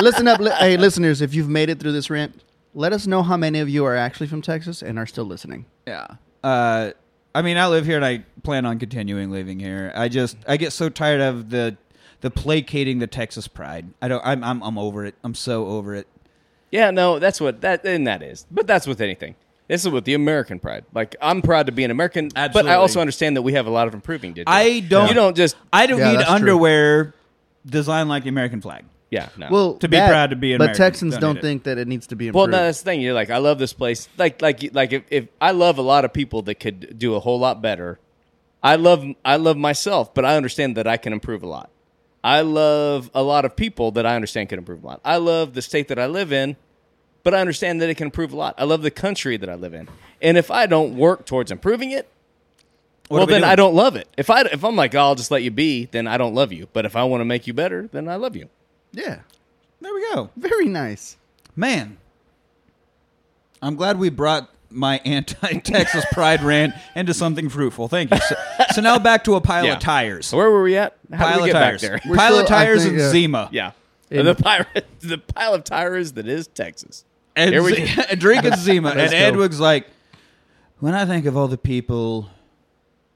Listen 0.00 0.28
up, 0.28 0.40
li- 0.40 0.50
hey 0.58 0.76
listeners. 0.76 1.20
If 1.20 1.34
you've 1.34 1.48
made 1.48 1.70
it 1.70 1.80
through 1.80 1.92
this 1.92 2.10
rant, 2.10 2.42
let 2.74 2.92
us 2.92 3.06
know 3.06 3.22
how 3.22 3.36
many 3.36 3.60
of 3.60 3.68
you 3.68 3.84
are 3.84 3.96
actually 3.96 4.26
from 4.26 4.42
Texas 4.42 4.82
and 4.82 4.98
are 4.98 5.06
still 5.06 5.24
listening. 5.24 5.66
Yeah. 5.86 6.06
Uh, 6.44 6.92
I 7.34 7.42
mean, 7.42 7.56
I 7.56 7.68
live 7.68 7.86
here 7.86 7.96
and 7.96 8.04
I 8.04 8.24
plan 8.42 8.66
on 8.66 8.78
continuing 8.78 9.30
living 9.30 9.58
here. 9.58 9.92
I 9.94 10.08
just 10.08 10.36
I 10.46 10.56
get 10.56 10.72
so 10.72 10.88
tired 10.88 11.20
of 11.20 11.50
the 11.50 11.76
the 12.20 12.30
placating 12.30 12.98
the 12.98 13.06
Texas 13.06 13.48
pride. 13.48 13.86
I 14.02 14.08
don't. 14.08 14.22
I'm 14.24 14.44
I'm, 14.44 14.62
I'm 14.62 14.78
over 14.78 15.04
it. 15.04 15.14
I'm 15.24 15.34
so 15.34 15.66
over 15.66 15.94
it. 15.94 16.06
Yeah, 16.70 16.90
no, 16.90 17.18
that's 17.18 17.40
what 17.40 17.62
that 17.62 17.84
and 17.84 18.06
that 18.06 18.22
is. 18.22 18.46
But 18.50 18.66
that's 18.66 18.86
with 18.86 19.00
anything. 19.00 19.36
This 19.70 19.84
is 19.84 19.90
with 19.90 20.04
the 20.04 20.14
American 20.14 20.58
pride. 20.58 20.84
Like 20.92 21.14
I'm 21.22 21.42
proud 21.42 21.66
to 21.66 21.72
be 21.72 21.84
an 21.84 21.90
American, 21.90 22.28
but 22.34 22.66
I 22.66 22.74
also 22.74 23.00
understand 23.00 23.36
that 23.36 23.42
we 23.42 23.52
have 23.52 23.66
a 23.66 23.70
lot 23.70 23.86
of 23.88 23.94
improving 23.94 24.34
to 24.34 24.44
do. 24.44 24.50
I 24.50 24.80
don't. 24.80 25.08
You 25.08 25.14
don't 25.14 25.36
just. 25.36 25.56
I 25.72 25.86
don't 25.86 26.00
Yeah, 26.00 26.10
need 26.10 26.16
that's 26.18 26.26
true. 26.28 26.34
underwear 26.34 27.14
designed 27.64 28.08
like 28.08 28.24
the 28.24 28.30
American 28.30 28.60
flag. 28.60 28.84
Yeah, 29.10 29.28
no. 29.36 29.48
Well, 29.50 29.74
To 29.74 29.88
be 29.88 29.96
that- 29.96 30.08
proud 30.08 30.30
to 30.30 30.36
be 30.36 30.52
an 30.52 30.60
American. 30.60 30.72
but 30.72 30.76
American, 30.76 30.92
Texans 30.92 31.12
don't 31.14 31.20
don't 31.20 31.34
need 31.34 31.38
it. 31.38 31.42
think 31.42 31.62
that 31.64 31.78
it 31.78 31.88
needs 31.88 32.06
to 32.08 32.16
be 32.16 32.28
Improved. 32.28 32.50
well, 32.52 32.60
no, 32.60 32.64
that's 32.66 32.80
the 32.80 32.84
thing. 32.84 33.00
You're 33.00 33.12
like, 33.14 33.30
I 33.30 33.38
love 33.38 33.58
this 33.58 33.72
place. 33.72 34.08
Like, 34.16 34.40
like, 34.42 34.70
like, 34.72 34.92
if, 34.92 35.02
if 35.10 35.26
I 35.40 35.50
love 35.50 35.78
a 35.78 35.82
lot 35.82 36.04
of 36.04 36.12
people 36.12 36.42
that 36.42 36.56
could 36.60 36.96
do 36.98 37.14
a 37.16 37.20
whole 37.20 37.38
lot 37.38 37.60
better. 37.60 37.98
I 38.62 38.76
love, 38.76 39.04
I 39.24 39.36
love 39.36 39.56
myself, 39.56 40.14
but 40.14 40.24
I 40.24 40.36
understand 40.36 40.76
that 40.76 40.86
I 40.86 40.96
can 40.96 41.12
improve 41.12 41.42
a 41.42 41.46
lot. 41.48 41.70
I 42.22 42.42
love 42.42 43.10
a 43.14 43.22
lot 43.22 43.44
of 43.44 43.56
people 43.56 43.90
that 43.92 44.04
I 44.06 44.14
understand 44.14 44.48
can 44.48 44.58
improve 44.58 44.84
a 44.84 44.86
lot. 44.86 45.00
I 45.04 45.16
love 45.16 45.54
the 45.54 45.62
state 45.62 45.88
that 45.88 45.98
I 45.98 46.06
live 46.06 46.32
in, 46.32 46.56
but 47.22 47.34
I 47.34 47.40
understand 47.40 47.80
that 47.82 47.90
it 47.90 47.96
can 47.96 48.06
improve 48.06 48.32
a 48.32 48.36
lot. 48.36 48.54
I 48.58 48.64
love 48.64 48.82
the 48.82 48.90
country 48.90 49.36
that 49.36 49.48
I 49.48 49.54
live 49.54 49.74
in, 49.74 49.88
and 50.22 50.36
if 50.38 50.50
I 50.50 50.66
don't 50.66 50.96
work 50.96 51.26
towards 51.26 51.50
improving 51.50 51.90
it, 51.90 52.08
What 53.08 53.18
well, 53.18 53.26
we 53.26 53.32
then 53.32 53.40
doing? 53.42 53.50
I 53.52 53.56
don't 53.56 53.74
love 53.74 53.96
it. 53.96 54.08
If 54.16 54.30
I 54.30 54.42
if 54.42 54.64
I'm 54.64 54.76
like, 54.76 54.94
oh, 54.94 55.00
I'll 55.00 55.14
just 55.14 55.30
let 55.30 55.42
you 55.42 55.50
be, 55.50 55.86
then 55.86 56.06
I 56.06 56.16
don't 56.18 56.34
love 56.34 56.52
you. 56.52 56.68
But 56.72 56.86
if 56.86 56.96
I 56.96 57.04
want 57.04 57.20
to 57.20 57.24
make 57.24 57.46
you 57.46 57.52
better, 57.52 57.88
then 57.92 58.08
I 58.08 58.16
love 58.16 58.36
you. 58.36 58.48
yeah, 58.92 59.20
There 59.80 59.92
we 59.94 60.00
go. 60.14 60.30
very 60.36 60.66
nice. 60.66 61.16
Man, 61.56 61.98
I'm 63.62 63.76
glad 63.76 63.98
we 63.98 64.08
brought 64.08 64.48
my 64.70 65.00
anti-Texas 65.04 66.04
pride 66.12 66.42
rant 66.42 66.72
into 66.94 67.12
something 67.12 67.48
fruitful. 67.48 67.88
Thank 67.88 68.12
you. 68.12 68.18
So, 68.20 68.36
so 68.74 68.80
now 68.80 68.98
back 69.00 69.24
to 69.24 69.34
a 69.34 69.40
pile 69.40 69.64
Yeah. 69.66 69.74
of 69.74 69.80
tires. 69.80 70.26
So 70.26 70.36
where 70.36 70.50
were 70.50 70.62
we 70.62 70.76
at? 70.76 70.96
How 71.12 71.24
pile 71.26 71.38
did 71.38 71.42
we 71.44 71.50
of 71.50 71.54
get 71.54 71.60
tires. 71.60 71.82
back 71.82 71.90
there? 72.02 72.10
We're 72.10 72.16
pile 72.16 72.34
of 72.38 72.46
still- 72.46 72.56
I 72.56 72.64
tires 72.64 72.82
think, 72.84 72.92
and 72.94 73.02
uh, 73.02 73.10
Zima. 73.10 73.48
Yeah. 73.52 73.72
In- 74.10 74.26
the 74.26 74.34
pirate, 74.36 74.86
the 75.00 75.18
pile 75.18 75.54
of 75.54 75.64
tires 75.64 76.12
that 76.12 76.26
is 76.28 76.46
Texas. 76.46 77.04
And 77.40 77.52
Here 77.54 77.62
we 77.62 77.74
Z- 77.74 77.96
go. 77.96 78.14
drinking 78.18 78.56
Zima. 78.56 78.90
and 78.90 78.98
Let's 78.98 79.12
go. 79.12 79.18
Edwig's 79.18 79.60
like, 79.60 79.86
when 80.78 80.94
I 80.94 81.04
think 81.06 81.26
of 81.26 81.36
all 81.36 81.48
the 81.48 81.58
people 81.58 82.30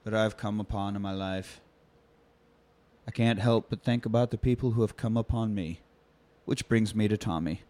that 0.04 0.14
I've 0.14 0.36
come 0.36 0.60
upon 0.60 0.96
in 0.96 1.02
my 1.02 1.12
life, 1.12 1.60
I 3.06 3.10
can't 3.10 3.38
help 3.38 3.66
but 3.68 3.82
think 3.82 4.06
about 4.06 4.30
the 4.30 4.38
people 4.38 4.72
who 4.72 4.80
have 4.82 4.96
come 4.96 5.16
upon 5.16 5.54
me. 5.54 5.80
Which 6.46 6.68
brings 6.68 6.94
me 6.94 7.08
to 7.08 7.16
Tommy. 7.16 7.62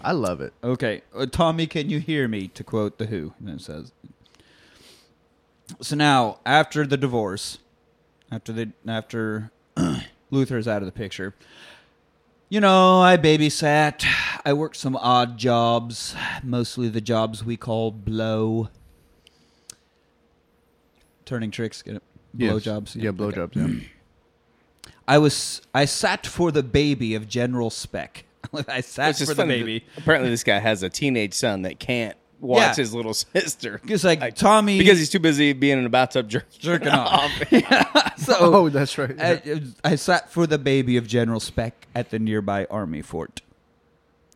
I 0.00 0.12
love 0.12 0.40
it. 0.40 0.52
Okay, 0.62 1.02
uh, 1.14 1.26
Tommy, 1.26 1.66
can 1.66 1.90
you 1.90 1.98
hear 1.98 2.28
me? 2.28 2.48
To 2.48 2.62
quote 2.62 2.98
the 2.98 3.06
Who, 3.06 3.34
and 3.40 3.48
it 3.48 3.60
says. 3.60 3.92
So 5.80 5.96
now, 5.96 6.38
after 6.46 6.86
the 6.86 6.96
divorce, 6.96 7.58
after 8.30 8.52
the 8.52 8.70
after 8.86 9.50
Luther's 10.30 10.68
out 10.68 10.80
of 10.80 10.86
the 10.86 10.92
picture, 10.92 11.34
you 12.48 12.60
know, 12.60 13.00
I 13.00 13.16
babysat. 13.16 14.04
I 14.44 14.52
worked 14.52 14.76
some 14.76 14.96
odd 14.96 15.36
jobs, 15.38 16.14
mostly 16.42 16.88
the 16.88 17.00
jobs 17.00 17.44
we 17.44 17.56
call 17.56 17.90
blow. 17.90 18.68
Turning 21.24 21.50
tricks, 21.50 21.82
get 21.82 21.96
it? 21.96 22.02
Blow 22.34 22.54
Yes. 22.54 22.62
jobs. 22.62 22.96
Yeah, 22.96 23.10
blow 23.10 23.28
okay. 23.28 23.36
jobs. 23.36 23.56
Yeah. 23.56 23.68
I 25.08 25.18
was 25.18 25.62
I 25.74 25.84
sat 25.84 26.26
for 26.26 26.50
the 26.52 26.62
baby 26.62 27.14
of 27.14 27.28
General 27.28 27.70
Speck. 27.70 28.24
I 28.68 28.80
sat 28.80 29.18
Which 29.18 29.28
for 29.28 29.34
the 29.34 29.44
baby. 29.44 29.84
Apparently, 29.96 30.30
this 30.30 30.44
guy 30.44 30.58
has 30.58 30.82
a 30.82 30.90
teenage 30.90 31.34
son 31.34 31.62
that 31.62 31.78
can't 31.80 32.16
watch 32.40 32.60
Yeah. 32.60 32.74
his 32.74 32.94
little 32.94 33.14
sister. 33.34 33.78
Because 33.82 34.04
like, 34.04 34.34
Tommy, 34.36 34.78
because 34.78 34.98
he's 34.98 35.10
too 35.10 35.18
busy 35.18 35.52
being 35.52 35.78
in 35.78 35.86
a 35.86 35.88
bathtub 35.88 36.28
jerk, 36.28 36.46
jerking 36.58 36.88
off. 36.88 37.30
so 38.18 38.34
Oh, 38.38 38.68
that's 38.68 38.98
right. 38.98 39.14
I, 39.20 39.62
I 39.84 39.94
sat 39.96 40.30
for 40.30 40.46
the 40.46 40.58
baby 40.58 40.96
of 40.96 41.06
General 41.06 41.40
Speck 41.40 41.86
at 41.94 42.10
the 42.10 42.18
nearby 42.18 42.66
army 42.70 43.02
fort. 43.02 43.40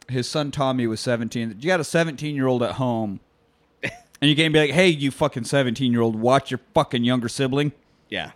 His 0.08 0.28
son 0.28 0.50
Tommy 0.50 0.86
was 0.86 1.00
17. 1.00 1.56
You 1.60 1.66
got 1.68 1.78
a 1.80 1.84
17 1.84 2.34
year 2.34 2.46
old 2.46 2.62
at 2.64 2.72
home, 2.72 3.20
and 3.82 3.92
you 4.28 4.34
can't 4.34 4.52
be 4.52 4.58
like, 4.58 4.70
"Hey, 4.70 4.88
you 4.88 5.10
fucking 5.12 5.44
17 5.44 5.92
year 5.92 6.00
old, 6.00 6.16
watch 6.16 6.50
your 6.50 6.58
fucking 6.74 7.04
younger 7.04 7.28
sibling." 7.28 7.70
Yeah. 8.08 8.32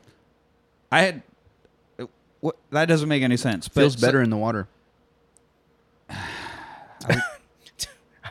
I 0.92 1.00
had 1.00 1.22
what, 2.40 2.56
that 2.70 2.84
doesn't 2.86 3.08
make 3.08 3.22
any 3.24 3.36
sense. 3.36 3.66
But 3.66 3.80
Feels 3.80 3.96
better 3.96 4.22
in 4.22 4.30
the 4.30 4.36
water. 4.36 4.68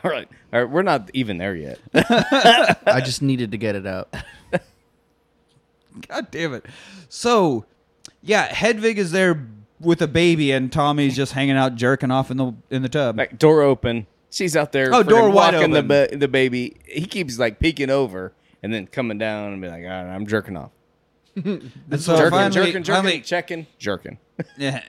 All 0.08 0.10
right. 0.10 0.28
All 0.52 0.60
right. 0.62 0.70
We're 0.70 0.82
not 0.82 1.10
even 1.14 1.38
there 1.38 1.54
yet. 1.56 1.78
I 1.94 3.00
just 3.04 3.22
needed 3.22 3.52
to 3.52 3.58
get 3.58 3.74
it 3.74 3.86
out. 3.86 4.14
God 6.08 6.30
damn 6.30 6.54
it. 6.54 6.66
So, 7.08 7.64
yeah, 8.22 8.48
Hedvig 8.48 8.96
is 8.96 9.12
there 9.12 9.46
with 9.80 10.02
a 10.02 10.08
baby, 10.08 10.50
and 10.52 10.72
Tommy's 10.72 11.14
just 11.16 11.32
hanging 11.32 11.56
out, 11.56 11.76
jerking 11.76 12.10
off 12.10 12.30
in 12.30 12.36
the 12.36 12.52
in 12.70 12.82
the 12.82 12.88
tub. 12.88 13.16
Like 13.16 13.38
door 13.38 13.62
open. 13.62 14.06
She's 14.30 14.56
out 14.56 14.72
there. 14.72 14.92
Oh, 14.92 15.02
door 15.04 15.30
wide 15.30 15.54
walking 15.54 15.70
open. 15.74 15.88
The, 15.88 16.08
ba- 16.08 16.16
the 16.16 16.28
baby. 16.28 16.76
He 16.86 17.06
keeps 17.06 17.38
like 17.38 17.60
peeking 17.60 17.90
over 17.90 18.32
and 18.62 18.74
then 18.74 18.86
coming 18.88 19.18
down 19.18 19.52
and 19.52 19.62
be 19.62 19.68
like, 19.68 19.84
"All 19.84 19.88
right, 19.90 20.12
I'm 20.12 20.26
jerking 20.26 20.56
off." 20.56 20.70
and 21.36 21.70
so 21.98 22.16
jerking, 22.16 22.30
finally, 22.30 22.50
jerking, 22.50 22.82
jerking, 22.82 22.84
finally- 22.84 23.20
checking, 23.20 23.66
jerking. 23.78 24.18
yeah, 24.58 24.82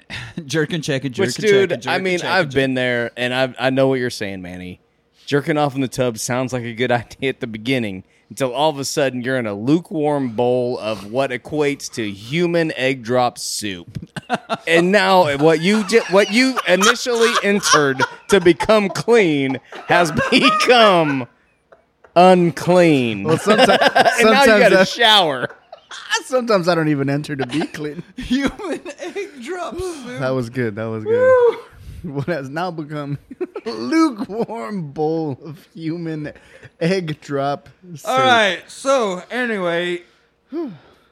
jerking, 0.45 0.81
checking, 0.81 1.11
jerking, 1.11 1.27
Which, 1.27 1.35
dude, 1.35 1.69
checking, 1.69 1.89
I 1.89 1.99
mean, 1.99 2.17
checking, 2.19 2.31
I've 2.31 2.45
jerking. 2.49 2.55
been 2.55 2.73
there, 2.73 3.11
and 3.15 3.33
I 3.33 3.53
I 3.59 3.69
know 3.69 3.87
what 3.87 3.99
you're 3.99 4.09
saying, 4.09 4.41
Manny. 4.41 4.79
Jerking 5.25 5.57
off 5.57 5.75
in 5.75 5.81
the 5.81 5.87
tub 5.87 6.17
sounds 6.17 6.53
like 6.53 6.63
a 6.63 6.73
good 6.73 6.91
idea 6.91 7.29
at 7.29 7.39
the 7.39 7.47
beginning 7.47 8.03
until 8.29 8.53
all 8.53 8.69
of 8.69 8.79
a 8.79 8.85
sudden 8.85 9.21
you're 9.21 9.37
in 9.37 9.45
a 9.47 9.53
lukewarm 9.53 10.29
bowl 10.35 10.79
of 10.79 11.11
what 11.11 11.29
equates 11.31 11.91
to 11.93 12.09
human 12.11 12.71
egg 12.75 13.03
drop 13.03 13.37
soup, 13.37 14.09
and 14.67 14.91
now 14.91 15.37
what 15.37 15.61
you 15.61 15.83
ju- 15.87 16.01
what 16.09 16.31
you 16.31 16.57
initially 16.67 17.31
entered 17.43 18.01
to 18.29 18.39
become 18.41 18.89
clean 18.89 19.59
has 19.87 20.11
become 20.31 21.27
unclean, 22.15 23.23
Well, 23.25 23.37
sometimes, 23.37 23.79
and 24.19 24.31
now 24.31 24.41
you 24.43 24.47
got 24.59 24.69
to 24.69 24.79
I, 24.79 24.83
shower. 24.85 25.49
sometimes 26.23 26.67
I 26.67 26.73
don't 26.75 26.87
even 26.89 27.09
enter 27.09 27.35
to 27.35 27.45
be 27.45 27.65
clean. 27.67 28.01
human 28.15 28.81
egg 28.99 29.43
drops. 29.43 29.83
That 30.19 30.29
was 30.29 30.49
good. 30.49 30.75
That 30.75 30.85
was 30.85 31.03
good. 31.03 31.59
What 32.15 32.27
has 32.27 32.49
now 32.49 32.71
become 32.71 33.17
a 33.65 33.69
lukewarm 33.71 34.91
bowl 34.91 35.39
of 35.43 35.67
human 35.73 36.33
egg 36.79 37.19
drop. 37.21 37.69
Soup. 37.95 38.07
All 38.07 38.19
right. 38.19 38.61
So 38.67 39.23
anyway, 39.31 40.03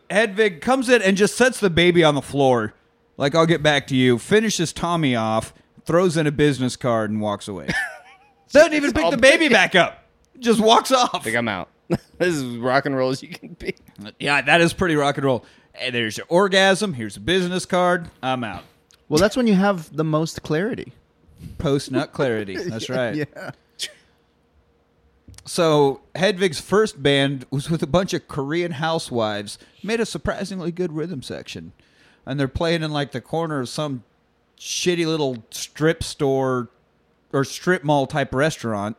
Hedwig 0.10 0.62
comes 0.62 0.90
in 0.90 1.02
and 1.02 1.18
just 1.18 1.36
sets 1.36 1.60
the 1.60 1.70
baby 1.70 2.04
on 2.04 2.16
the 2.16 2.22
floor. 2.22 2.74
Like 3.18 3.36
I'll 3.36 3.46
get 3.46 3.64
back 3.64 3.88
to 3.88 3.96
you. 3.96 4.18
Finishes 4.20 4.72
Tommy 4.74 5.16
off, 5.16 5.54
throws 5.86 6.16
in 6.18 6.28
a 6.28 6.32
business 6.32 6.76
card, 6.76 7.10
and 7.10 7.22
walks 7.22 7.48
away. 7.48 7.70
Doesn't 8.52 8.74
even 8.74 8.94
pick 8.94 9.10
the 9.10 9.18
baby 9.18 9.50
back 9.50 9.74
up. 9.76 10.04
Just 10.40 10.60
walks 10.60 10.92
off. 10.92 11.26
Like 11.26 11.36
I'm 11.36 11.48
out. 11.48 11.70
this 11.88 12.36
is 12.36 12.58
rock 12.58 12.86
and 12.86 12.96
roll 12.96 13.10
as 13.10 13.22
you 13.24 13.30
can 13.30 13.50
be. 13.54 13.76
Yeah, 14.20 14.42
that 14.42 14.62
is 14.62 14.74
pretty 14.74 14.96
rock 14.96 15.18
and 15.18 15.26
roll. 15.26 15.46
And 15.74 15.94
there's 15.94 16.18
your 16.18 16.28
orgasm. 16.30 16.94
Here's 16.94 17.18
a 17.18 17.20
business 17.20 17.66
card. 17.66 18.10
I'm 18.22 18.44
out. 18.44 18.64
Well, 19.14 19.20
that's 19.20 19.38
when 19.38 19.46
you 19.46 19.54
have 19.54 19.96
the 19.96 20.04
most 20.04 20.42
clarity. 20.42 20.92
Post 21.60 21.92
nut 21.92 22.14
clarity. 22.14 22.56
That's 22.68 22.90
right. 22.90 23.14
Yeah. 23.16 23.52
So 25.46 26.02
Hedwig's 26.16 26.60
first 26.60 27.04
band 27.04 27.46
was 27.52 27.70
with 27.70 27.84
a 27.84 27.88
bunch 27.88 28.16
of 28.16 28.28
Korean 28.28 28.72
housewives. 28.72 29.60
Made 29.84 30.00
a 30.00 30.08
surprisingly 30.08 30.72
good 30.72 30.94
rhythm 30.94 31.22
section, 31.22 31.74
and 32.26 32.40
they're 32.40 32.48
playing 32.48 32.82
in 32.82 32.92
like 32.92 33.12
the 33.12 33.22
corner 33.22 33.60
of 33.60 33.70
some 33.70 34.04
shitty 34.58 35.06
little 35.06 35.44
strip 35.52 36.04
store 36.04 36.70
or 37.32 37.44
strip 37.44 37.84
mall 37.84 38.08
type 38.08 38.34
restaurant. 38.34 38.98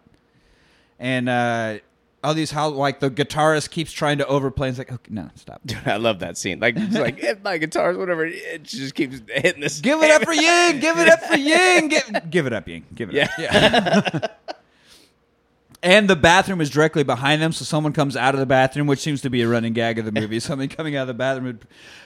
And 1.00 1.28
uh, 1.28 1.78
all 2.24 2.34
these 2.34 2.50
how 2.50 2.68
like 2.70 2.98
the 3.00 3.10
guitarist 3.10 3.70
keeps 3.70 3.92
trying 3.92 4.18
to 4.18 4.26
overplay. 4.26 4.68
And 4.68 4.72
it's 4.72 4.78
like, 4.78 4.92
okay, 4.92 5.10
no, 5.14 5.30
stop. 5.36 5.60
Dude, 5.66 5.86
I 5.86 5.96
love 5.96 6.18
that 6.20 6.36
scene. 6.36 6.58
Like, 6.58 6.74
it's 6.76 6.94
like 6.96 7.18
hit 7.20 7.44
my 7.44 7.58
guitars, 7.58 7.96
whatever. 7.96 8.24
It 8.26 8.62
just 8.64 8.94
keeps 8.94 9.20
hitting 9.28 9.60
this. 9.60 9.80
Give 9.80 10.02
it 10.02 10.10
up 10.10 10.22
for 10.24 10.32
Ying. 10.32 10.80
Give 10.80 10.98
it 10.98 11.08
up 11.08 11.20
for 11.22 11.36
Ying. 11.38 11.88
Give, 11.88 12.30
give 12.30 12.46
it 12.46 12.52
up, 12.52 12.66
Ying. 12.66 12.84
Give 12.94 13.10
it 13.10 13.14
Yeah. 13.14 13.24
up. 13.24 13.38
Yeah. 13.38 14.26
and 15.82 16.08
the 16.08 16.16
bathroom 16.16 16.60
is 16.60 16.70
directly 16.70 17.02
behind 17.02 17.42
them, 17.42 17.52
so 17.52 17.64
someone 17.64 17.92
comes 17.92 18.16
out 18.16 18.34
of 18.34 18.40
the 18.40 18.46
bathroom, 18.46 18.86
which 18.86 19.00
seems 19.00 19.20
to 19.20 19.30
be 19.30 19.42
a 19.42 19.48
running 19.48 19.74
gag 19.74 19.98
of 19.98 20.04
the 20.06 20.12
movie. 20.12 20.40
Somebody 20.40 20.68
coming 20.74 20.96
out 20.96 21.02
of 21.02 21.08
the 21.08 21.14
bathroom, 21.14 21.60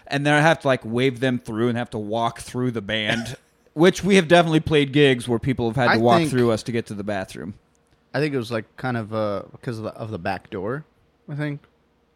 and 0.08 0.26
then 0.26 0.34
I 0.34 0.40
have 0.40 0.58
to 0.60 0.66
like 0.68 0.80
wave 0.84 1.20
them 1.20 1.38
through 1.38 1.68
and 1.68 1.78
have 1.78 1.90
to 1.90 1.98
walk 1.98 2.40
through 2.40 2.72
the 2.72 2.82
band. 2.82 3.36
Which 3.74 4.02
we 4.02 4.16
have 4.16 4.26
definitely 4.26 4.58
played 4.60 4.92
gigs 4.92 5.28
where 5.28 5.38
people 5.38 5.68
have 5.68 5.76
had 5.76 5.84
to 5.86 5.92
I 5.92 5.96
walk 5.98 6.18
think- 6.18 6.30
through 6.30 6.50
us 6.50 6.64
to 6.64 6.72
get 6.72 6.86
to 6.86 6.94
the 6.94 7.04
bathroom. 7.04 7.54
I 8.14 8.20
think 8.20 8.34
it 8.34 8.38
was 8.38 8.50
like 8.50 8.76
kind 8.76 8.96
of 8.96 9.14
uh, 9.14 9.42
because 9.52 9.78
of 9.78 9.84
the, 9.84 9.90
of 9.94 10.10
the 10.10 10.18
back 10.18 10.50
door. 10.50 10.84
I 11.28 11.34
think. 11.34 11.60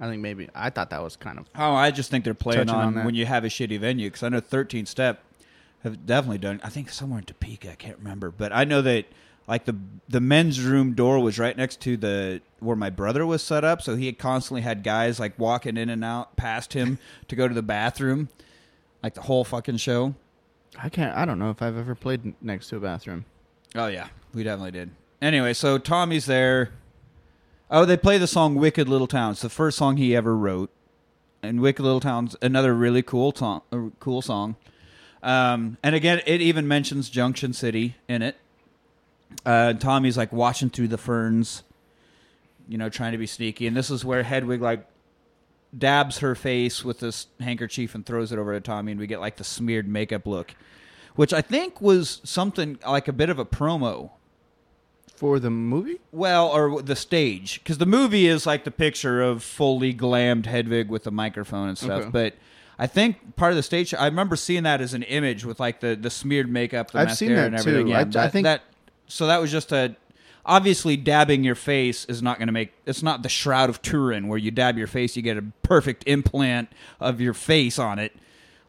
I 0.00 0.08
think 0.08 0.20
maybe 0.20 0.48
I 0.54 0.70
thought 0.70 0.90
that 0.90 1.02
was 1.02 1.14
kind 1.16 1.38
of 1.38 1.46
Oh, 1.54 1.74
I 1.74 1.90
just 1.92 2.10
think 2.10 2.24
they're 2.24 2.34
playing 2.34 2.66
Touching 2.66 2.74
on, 2.80 2.86
on 2.88 2.94
that. 2.94 3.04
when 3.04 3.14
you 3.14 3.24
have 3.26 3.44
a 3.44 3.48
shitty 3.48 3.78
venue 3.78 4.08
because 4.08 4.22
I 4.24 4.30
know 4.30 4.40
13 4.40 4.84
Step 4.86 5.22
have 5.84 6.04
definitely 6.06 6.38
done. 6.38 6.60
I 6.64 6.70
think 6.70 6.90
somewhere 6.90 7.20
in 7.20 7.24
Topeka, 7.24 7.70
I 7.70 7.74
can't 7.76 7.98
remember, 7.98 8.30
but 8.30 8.52
I 8.52 8.64
know 8.64 8.82
that 8.82 9.04
like 9.46 9.64
the 9.64 9.76
the 10.08 10.20
men's 10.20 10.60
room 10.60 10.94
door 10.94 11.20
was 11.20 11.38
right 11.38 11.56
next 11.56 11.80
to 11.82 11.96
the 11.96 12.40
where 12.60 12.76
my 12.76 12.90
brother 12.90 13.24
was 13.26 13.42
set 13.42 13.64
up, 13.64 13.80
so 13.82 13.94
he 13.96 14.06
had 14.06 14.18
constantly 14.18 14.62
had 14.62 14.82
guys 14.82 15.20
like 15.20 15.38
walking 15.38 15.76
in 15.76 15.88
and 15.88 16.04
out 16.04 16.36
past 16.36 16.72
him 16.72 16.98
to 17.28 17.36
go 17.36 17.46
to 17.46 17.54
the 17.54 17.62
bathroom, 17.62 18.28
like 19.02 19.14
the 19.14 19.22
whole 19.22 19.44
fucking 19.44 19.76
show. 19.76 20.14
I 20.80 20.88
can't. 20.88 21.16
I 21.16 21.24
don't 21.24 21.38
know 21.38 21.50
if 21.50 21.60
I've 21.62 21.76
ever 21.76 21.94
played 21.94 22.24
n- 22.26 22.34
next 22.40 22.68
to 22.68 22.76
a 22.76 22.80
bathroom. 22.80 23.24
Oh 23.76 23.86
yeah, 23.88 24.08
we 24.34 24.42
definitely 24.42 24.70
did. 24.72 24.90
Anyway, 25.22 25.52
so 25.52 25.78
Tommy's 25.78 26.26
there. 26.26 26.70
Oh, 27.70 27.84
they 27.84 27.96
play 27.96 28.18
the 28.18 28.26
song 28.26 28.56
"Wicked 28.56 28.88
Little 28.88 29.06
Town." 29.06 29.30
It's 29.30 29.42
the 29.42 29.48
first 29.48 29.78
song 29.78 29.96
he 29.96 30.16
ever 30.16 30.36
wrote, 30.36 30.70
and 31.44 31.60
"Wicked 31.60 31.82
Little 31.82 32.00
Town's 32.00 32.34
another 32.42 32.74
really 32.74 33.02
cool 33.02 33.32
song. 33.32 33.62
uh, 33.72 33.90
Cool 34.00 34.20
song. 34.20 34.56
Um, 35.22 35.78
and 35.80 35.94
again, 35.94 36.20
it 36.26 36.40
even 36.40 36.66
mentions 36.66 37.08
Junction 37.08 37.52
City 37.52 37.94
in 38.08 38.22
it. 38.22 38.36
Uh, 39.46 39.74
Tommy's 39.74 40.16
like 40.16 40.32
watching 40.32 40.68
through 40.68 40.88
the 40.88 40.98
ferns, 40.98 41.62
you 42.68 42.76
know, 42.76 42.88
trying 42.88 43.12
to 43.12 43.18
be 43.18 43.26
sneaky. 43.26 43.68
And 43.68 43.76
this 43.76 43.90
is 43.90 44.04
where 44.04 44.24
Hedwig 44.24 44.60
like 44.60 44.84
dabs 45.78 46.18
her 46.18 46.34
face 46.34 46.84
with 46.84 46.98
this 46.98 47.28
handkerchief 47.38 47.94
and 47.94 48.04
throws 48.04 48.32
it 48.32 48.40
over 48.40 48.52
to 48.54 48.60
Tommy, 48.60 48.90
and 48.90 49.00
we 49.00 49.06
get 49.06 49.20
like 49.20 49.36
the 49.36 49.44
smeared 49.44 49.86
makeup 49.86 50.26
look, 50.26 50.56
which 51.14 51.32
I 51.32 51.40
think 51.42 51.80
was 51.80 52.20
something 52.24 52.80
like 52.84 53.06
a 53.06 53.12
bit 53.12 53.30
of 53.30 53.38
a 53.38 53.44
promo 53.44 54.10
For 55.22 55.38
the 55.38 55.50
movie? 55.50 56.00
well, 56.10 56.48
or 56.48 56.82
the 56.82 56.96
stage, 56.96 57.60
because 57.62 57.78
the 57.78 57.86
movie 57.86 58.26
is 58.26 58.44
like 58.44 58.64
the 58.64 58.70
picture 58.72 59.22
of 59.22 59.42
fully 59.44 59.94
glammed 59.94 60.46
Hedwig 60.46 60.88
with 60.88 61.06
a 61.06 61.12
microphone 61.12 61.68
and 61.68 61.78
stuff. 61.78 62.02
Okay. 62.02 62.10
But 62.10 62.34
I 62.76 62.88
think 62.88 63.36
part 63.36 63.52
of 63.52 63.56
the 63.56 63.62
stage, 63.62 63.94
I 63.94 64.06
remember 64.06 64.34
seeing 64.34 64.64
that 64.64 64.80
as 64.80 64.94
an 64.94 65.04
image 65.04 65.44
with 65.44 65.60
like 65.60 65.78
the 65.78 65.94
the 65.94 66.10
smeared 66.10 66.50
makeup, 66.50 66.90
the 66.90 66.98
I've 66.98 67.08
mascara, 67.08 67.28
seen 67.30 67.36
that 67.36 67.46
and 67.46 67.54
everything. 67.56 67.86
too. 67.86 67.90
Yeah, 67.92 67.98
I- 67.98 68.00
I 68.00 68.04
that, 68.04 68.32
think- 68.32 68.44
that. 68.44 68.62
So 69.06 69.28
that 69.28 69.40
was 69.40 69.50
just 69.52 69.70
a. 69.72 69.94
Obviously, 70.44 70.96
dabbing 70.96 71.44
your 71.44 71.54
face 71.54 72.04
is 72.06 72.20
not 72.20 72.38
going 72.38 72.48
to 72.48 72.52
make. 72.52 72.72
It's 72.84 73.00
not 73.04 73.22
the 73.22 73.28
Shroud 73.28 73.70
of 73.70 73.80
Turin 73.80 74.26
where 74.26 74.38
you 74.38 74.50
dab 74.50 74.76
your 74.76 74.88
face, 74.88 75.14
you 75.14 75.22
get 75.22 75.36
a 75.36 75.44
perfect 75.62 76.02
implant 76.08 76.68
of 76.98 77.20
your 77.20 77.32
face 77.32 77.78
on 77.78 78.00
it, 78.00 78.12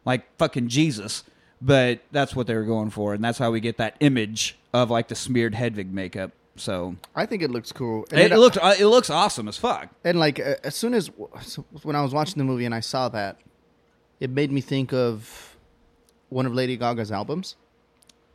like 0.04 0.22
fucking 0.38 0.68
Jesus. 0.68 1.24
But 1.60 1.98
that's 2.12 2.36
what 2.36 2.46
they 2.46 2.54
were 2.54 2.62
going 2.62 2.90
for, 2.90 3.12
and 3.12 3.24
that's 3.24 3.38
how 3.38 3.50
we 3.50 3.58
get 3.58 3.76
that 3.78 3.96
image 3.98 4.56
of 4.72 4.88
like 4.88 5.08
the 5.08 5.16
smeared 5.16 5.56
Hedwig 5.56 5.92
makeup. 5.92 6.30
So 6.56 6.96
I 7.16 7.26
think 7.26 7.42
it 7.42 7.50
looks 7.50 7.72
cool. 7.72 8.06
And 8.10 8.20
it, 8.20 8.32
it 8.32 8.38
looked 8.38 8.56
uh, 8.58 8.74
it 8.78 8.86
looks 8.86 9.10
awesome 9.10 9.48
as 9.48 9.56
fuck. 9.58 9.88
and 10.04 10.18
like 10.20 10.38
uh, 10.38 10.54
as 10.62 10.74
soon 10.74 10.94
as 10.94 11.10
so 11.42 11.64
when 11.82 11.96
I 11.96 12.02
was 12.02 12.14
watching 12.14 12.38
the 12.38 12.44
movie 12.44 12.64
and 12.64 12.74
I 12.74 12.80
saw 12.80 13.08
that, 13.08 13.38
it 14.20 14.30
made 14.30 14.52
me 14.52 14.60
think 14.60 14.92
of 14.92 15.56
one 16.28 16.46
of 16.46 16.54
Lady 16.54 16.76
Gaga's 16.76 17.10
albums. 17.12 17.56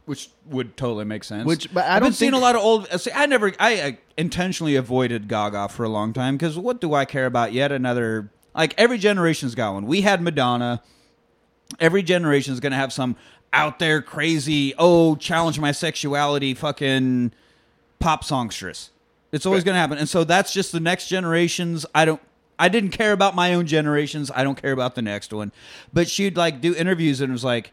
Which 0.06 0.30
would 0.48 0.76
totally 0.76 1.06
make 1.06 1.24
sense. 1.24 1.46
Which- 1.46 1.72
but 1.72 1.86
I 1.86 1.94
have 1.94 2.00
been 2.02 2.08
don't 2.08 2.14
seeing 2.14 2.34
a 2.34 2.40
lot 2.40 2.56
of 2.56 2.62
old. 2.62 2.88
uh, 2.92 2.98
See, 2.98 3.12
I 3.14 3.28
never, 3.28 3.54
I, 3.60 3.82
I 3.82 3.98
intentionally 4.18 4.76
avoided 4.76 5.28
Gaga 5.28 5.70
for 5.70 5.84
a 5.84 5.90
long 5.90 6.14
time 6.14 6.36
because 6.36 6.58
what 6.58 6.82
do 6.82 6.96
I 6.96 7.06
care 7.06 7.28
about 7.28 7.54
yet 7.54 7.72
another? 7.72 8.32
Like 8.56 8.74
every 8.78 8.98
generation's 8.98 9.54
got 9.54 9.74
one. 9.76 9.86
We 9.86 10.02
had 10.02 10.20
Madonna. 10.22 10.82
Every 11.80 12.02
generation's 12.02 12.60
gonna 12.60 12.76
have 12.76 12.92
some 12.92 13.16
out 13.54 13.78
there 13.78 14.02
crazy. 14.02 14.74
Oh, 14.80 15.16
challenge 15.16 15.60
my 15.60 15.72
sexuality, 15.72 16.56
fucking 16.56 17.32
pop 18.00 18.24
songstress. 18.24 18.92
It's 19.32 19.46
always 19.46 19.64
gonna 19.64 19.78
happen, 19.78 19.98
and 19.98 20.10
so 20.10 20.24
that's 20.24 20.52
just 20.52 20.72
the 20.72 20.80
next 20.80 21.08
generations. 21.08 21.86
I 21.94 22.06
don't. 22.06 22.22
I 22.58 22.68
didn't 22.68 22.90
care 22.90 23.14
about 23.14 23.36
my 23.36 23.54
own 23.54 23.68
generations. 23.68 24.30
I 24.36 24.44
don't 24.44 24.62
care 24.62 24.74
about 24.74 24.96
the 24.96 25.02
next 25.02 25.32
one. 25.32 25.54
But 25.94 26.10
she'd 26.10 26.36
like 26.36 26.60
do 26.60 26.76
interviews 26.76 27.22
and 27.22 27.30
it 27.30 27.32
was 27.32 27.46
like, 27.46 27.72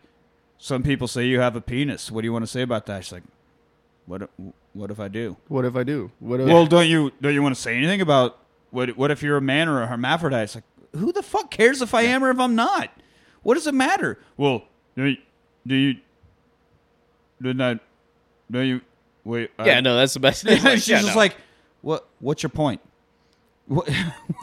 some 0.58 0.84
people 0.84 1.08
say 1.08 1.26
you 1.26 1.40
have 1.40 1.56
a 1.56 1.60
penis. 1.60 2.08
What 2.08 2.20
do 2.20 2.26
you 2.26 2.32
want 2.32 2.44
to 2.44 2.50
say 2.50 2.62
about 2.62 2.86
that? 2.86 3.04
She's 3.04 3.12
like, 3.12 3.24
what? 4.06 4.30
What 4.74 4.90
if 4.92 5.00
I 5.00 5.08
do? 5.08 5.36
What 5.48 5.64
if 5.64 5.74
I 5.74 5.82
do? 5.82 6.12
What 6.20 6.38
if 6.40 6.46
Well, 6.46 6.66
don't 6.66 6.86
you 6.86 7.10
don't 7.20 7.34
you 7.34 7.42
want 7.42 7.56
to 7.56 7.60
say 7.60 7.76
anything 7.76 8.00
about 8.00 8.38
what 8.70 8.96
what 8.96 9.10
if 9.10 9.22
you're 9.22 9.38
a 9.38 9.42
man 9.42 9.68
or 9.68 9.82
a 9.82 9.86
hermaphrodite? 9.86 10.44
It's 10.44 10.54
like 10.54 10.64
who 10.94 11.12
the 11.12 11.22
fuck 11.22 11.50
cares 11.50 11.82
if 11.82 11.92
I 11.92 12.02
am 12.02 12.22
or 12.22 12.30
if 12.30 12.38
I'm 12.38 12.54
not? 12.54 12.90
What 13.42 13.54
does 13.54 13.66
it 13.66 13.74
matter? 13.74 14.18
Well, 14.36 14.64
do 14.96 15.04
you 15.04 15.16
do 15.66 15.74
you 15.74 15.94
do 17.42 17.54
not 17.54 17.80
do 18.50 18.60
you 18.60 18.80
wait? 19.26 19.50
I- 19.58 19.66
Yeah, 19.66 19.80
no, 19.80 19.96
that's 19.96 20.14
the 20.14 20.20
best. 20.20 20.40
She's 20.48 20.64
Like, 20.64 20.86
yeah, 20.88 21.00
just 21.00 21.08
no. 21.08 21.16
like, 21.16 21.36
what? 21.82 22.08
What's 22.20 22.42
your 22.42 22.50
point? 22.50 22.80
What? 23.68 23.88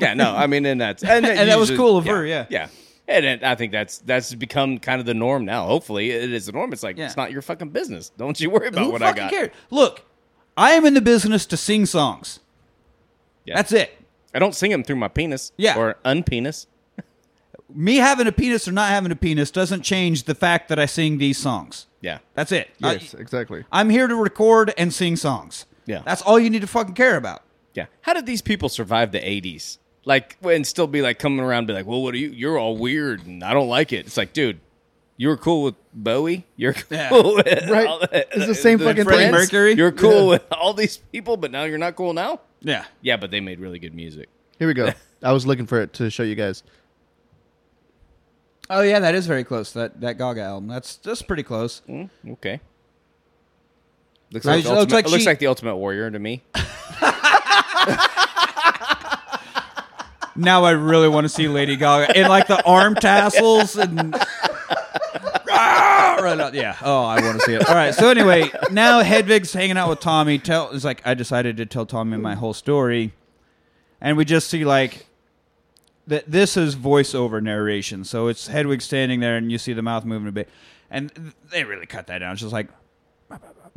yeah, 0.02 0.14
no, 0.16 0.36
I 0.36 0.48
mean, 0.48 0.66
and 0.66 0.80
that's 0.82 1.02
and, 1.04 1.26
And 1.26 1.50
that 1.50 1.58
was 1.58 1.70
usually- 1.70 1.78
cool 1.88 1.98
of 1.98 2.06
her, 2.06 2.26
yeah. 2.26 2.46
yeah. 2.50 2.68
And 3.08 3.26
it, 3.26 3.44
I 3.44 3.56
think 3.56 3.72
that's 3.72 3.98
that's 4.00 4.34
become 4.34 4.78
kind 4.80 5.00
of 5.00 5.06
the 5.06 5.14
norm 5.14 5.44
now. 5.46 5.66
Hopefully, 5.66 6.12
it 6.12 6.32
is 6.32 6.46
the 6.46 6.52
norm. 6.54 6.72
It's 6.74 6.84
like 6.84 6.98
Yeah. 6.98 7.06
it's 7.06 7.18
not 7.18 7.32
your 7.32 7.42
fucking 7.42 7.70
business. 7.70 8.10
Don't 8.18 8.40
you 8.40 8.50
worry 8.50 8.68
about 8.68 8.86
who 8.86 8.92
what 8.92 9.02
I 9.02 9.12
got. 9.12 9.16
Who 9.16 9.22
fucking 9.24 9.40
got. 9.40 9.52
cares? 9.54 9.62
Look, 9.72 10.02
I 10.56 10.72
am 10.72 10.86
in 10.86 10.94
the 10.94 11.02
business 11.02 11.46
to 11.48 11.58
sing 11.58 11.86
songs. 11.86 12.40
Yeah. 13.46 13.56
That's 13.56 13.72
it. 13.74 13.98
I 14.34 14.40
don't 14.40 14.56
sing 14.56 14.72
them 14.72 14.84
through 14.84 14.96
my 14.98 15.10
penis. 15.10 15.52
Yeah. 15.58 15.78
or 15.78 15.96
unpenis. 16.06 16.66
Me 17.76 17.98
having 17.98 18.28
a 18.28 18.32
penis 18.32 18.68
or 18.68 18.72
not 18.72 18.90
having 18.90 19.12
a 19.12 19.16
penis 19.16 19.52
doesn't 19.52 19.82
change 19.82 20.24
the 20.24 20.36
fact 20.36 20.70
that 20.70 20.78
I 20.80 20.86
sing 20.86 21.18
these 21.18 21.38
songs. 21.38 21.88
Yeah, 22.02 22.20
That's 22.34 22.52
it. 22.52 22.70
yes, 22.80 23.16
I, 23.16 23.18
exactly. 23.20 23.64
I'm 23.72 23.90
here 23.90 24.08
to 24.08 24.16
record 24.16 24.74
and 24.78 24.94
sing 24.94 25.16
songs. 25.16 25.66
Yeah. 25.86 26.02
That's 26.06 26.22
all 26.22 26.40
you 26.40 26.50
need 26.50 26.62
to 26.62 26.68
fucking 26.68 26.96
care 26.96 27.16
about. 27.18 27.42
yeah. 27.74 27.86
How 28.02 28.14
did 28.14 28.26
these 28.26 28.42
people 28.42 28.70
survive 28.70 29.12
the 29.12 29.20
'80s? 29.20 29.78
Like, 30.06 30.38
and 30.44 30.68
still 30.68 30.88
be 30.88 31.02
like 31.02 31.18
coming 31.18 31.40
around, 31.40 31.60
and 31.60 31.68
be 31.68 31.74
like, 31.74 31.86
"Well, 31.86 32.02
what 32.02 32.14
are 32.14 32.18
you? 32.18 32.30
You're 32.30 32.58
all 32.58 32.76
weird, 32.78 33.26
and 33.26 33.42
I 33.44 33.54
don't 33.54 33.70
like 33.70 33.94
it." 33.94 34.06
It's 34.06 34.18
like, 34.18 34.34
dude, 34.34 34.60
you 35.16 35.30
were 35.30 35.38
cool 35.38 35.64
with 35.64 35.76
Bowie. 35.94 36.46
You're 36.58 36.74
cool 36.74 36.98
Yeah. 36.98 37.10
with 37.22 37.70
Right. 37.70 38.00
the- 38.12 38.28
It's 38.36 38.48
the 38.48 38.56
same 38.56 38.80
the 38.80 38.86
fucking 38.86 39.06
Freddie 39.06 39.24
thing. 39.24 39.32
Mercury? 39.32 39.74
You're 39.76 39.92
cool 39.94 40.24
Yeah. 40.24 40.30
with 40.30 40.44
all 40.52 40.74
these 40.74 40.98
people, 40.98 41.38
but 41.38 41.52
now 41.52 41.64
you're 41.64 41.78
not 41.78 41.96
cool 41.96 42.14
now. 42.14 42.42
Yeah. 42.62 42.84
Yeah, 43.02 43.16
but 43.18 43.32
they 43.32 43.40
made 43.40 43.60
really 43.60 43.80
good 43.80 43.94
music. 43.96 44.28
Here 44.60 44.68
we 44.68 44.74
go. 44.74 44.92
I 45.24 45.32
was 45.32 45.46
looking 45.48 45.66
for 45.68 45.80
it 45.82 45.94
to 45.94 46.10
show 46.10 46.24
you 46.24 46.36
guys. 46.36 46.64
Oh 48.70 48.82
yeah, 48.82 49.00
that 49.00 49.16
is 49.16 49.28
very 49.28 49.44
close. 49.44 49.74
That 49.74 50.00
that 50.02 50.18
Gaga 50.18 50.42
album. 50.42 50.70
That's 50.70 50.96
that's 50.98 51.22
pretty 51.22 51.44
close. 51.44 51.82
Mm, 51.88 52.10
okay. 52.34 52.60
Looks 54.32 54.46
like, 54.46 54.66
it 54.66 54.70
looks 54.70 54.92
like 54.94 55.06
it 55.06 55.12
looks 55.12 55.26
like 55.26 55.40
the 55.40 55.48
Ultimate 55.48 55.76
Warrior 55.76 56.10
to 56.10 56.20
me. 56.20 56.42
Now 60.36 60.64
I 60.64 60.72
really 60.72 61.08
want 61.08 61.26
to 61.26 61.30
see 61.30 61.48
Lady 61.48 61.76
Gaga 61.76 62.20
in 62.20 62.28
like 62.28 62.48
the 62.48 62.64
arm 62.66 62.96
tassels 62.96 63.76
and 63.76 64.16
Ah, 65.56 66.18
right 66.22 66.40
out. 66.40 66.56
Yeah. 66.56 66.76
Oh, 66.82 67.04
I 67.04 67.22
want 67.22 67.40
to 67.40 67.46
see 67.46 67.54
it. 67.54 67.68
All 67.70 67.76
right. 67.76 67.94
So 67.94 68.10
anyway, 68.10 68.50
now 68.72 69.04
Hedwig's 69.04 69.54
hanging 69.54 69.78
out 69.78 69.90
with 69.90 70.00
Tommy. 70.00 70.40
Tell 70.40 70.72
it's 70.72 70.84
like 70.84 71.02
I 71.06 71.14
decided 71.14 71.58
to 71.58 71.68
tell 71.68 71.86
Tommy 71.86 72.18
my 72.18 72.34
whole 72.34 72.56
story, 72.56 73.14
and 74.02 74.18
we 74.18 74.26
just 74.26 74.50
see 74.50 74.66
like 74.66 75.06
that. 76.08 76.30
This 76.30 76.58
is 76.58 76.76
voiceover 76.76 77.42
narration, 77.42 78.04
so 78.04 78.28
it's 78.28 78.48
Hedwig 78.48 78.82
standing 78.82 79.20
there, 79.20 79.38
and 79.38 79.52
you 79.52 79.58
see 79.58 79.74
the 79.74 79.82
mouth 79.82 80.06
moving 80.06 80.28
a 80.28 80.32
bit, 80.32 80.50
and 80.90 81.34
they 81.52 81.64
really 81.64 81.86
cut 81.86 82.08
that 82.08 82.20
down. 82.20 82.34
It's 82.34 82.42
just 82.42 82.54
like 82.54 82.68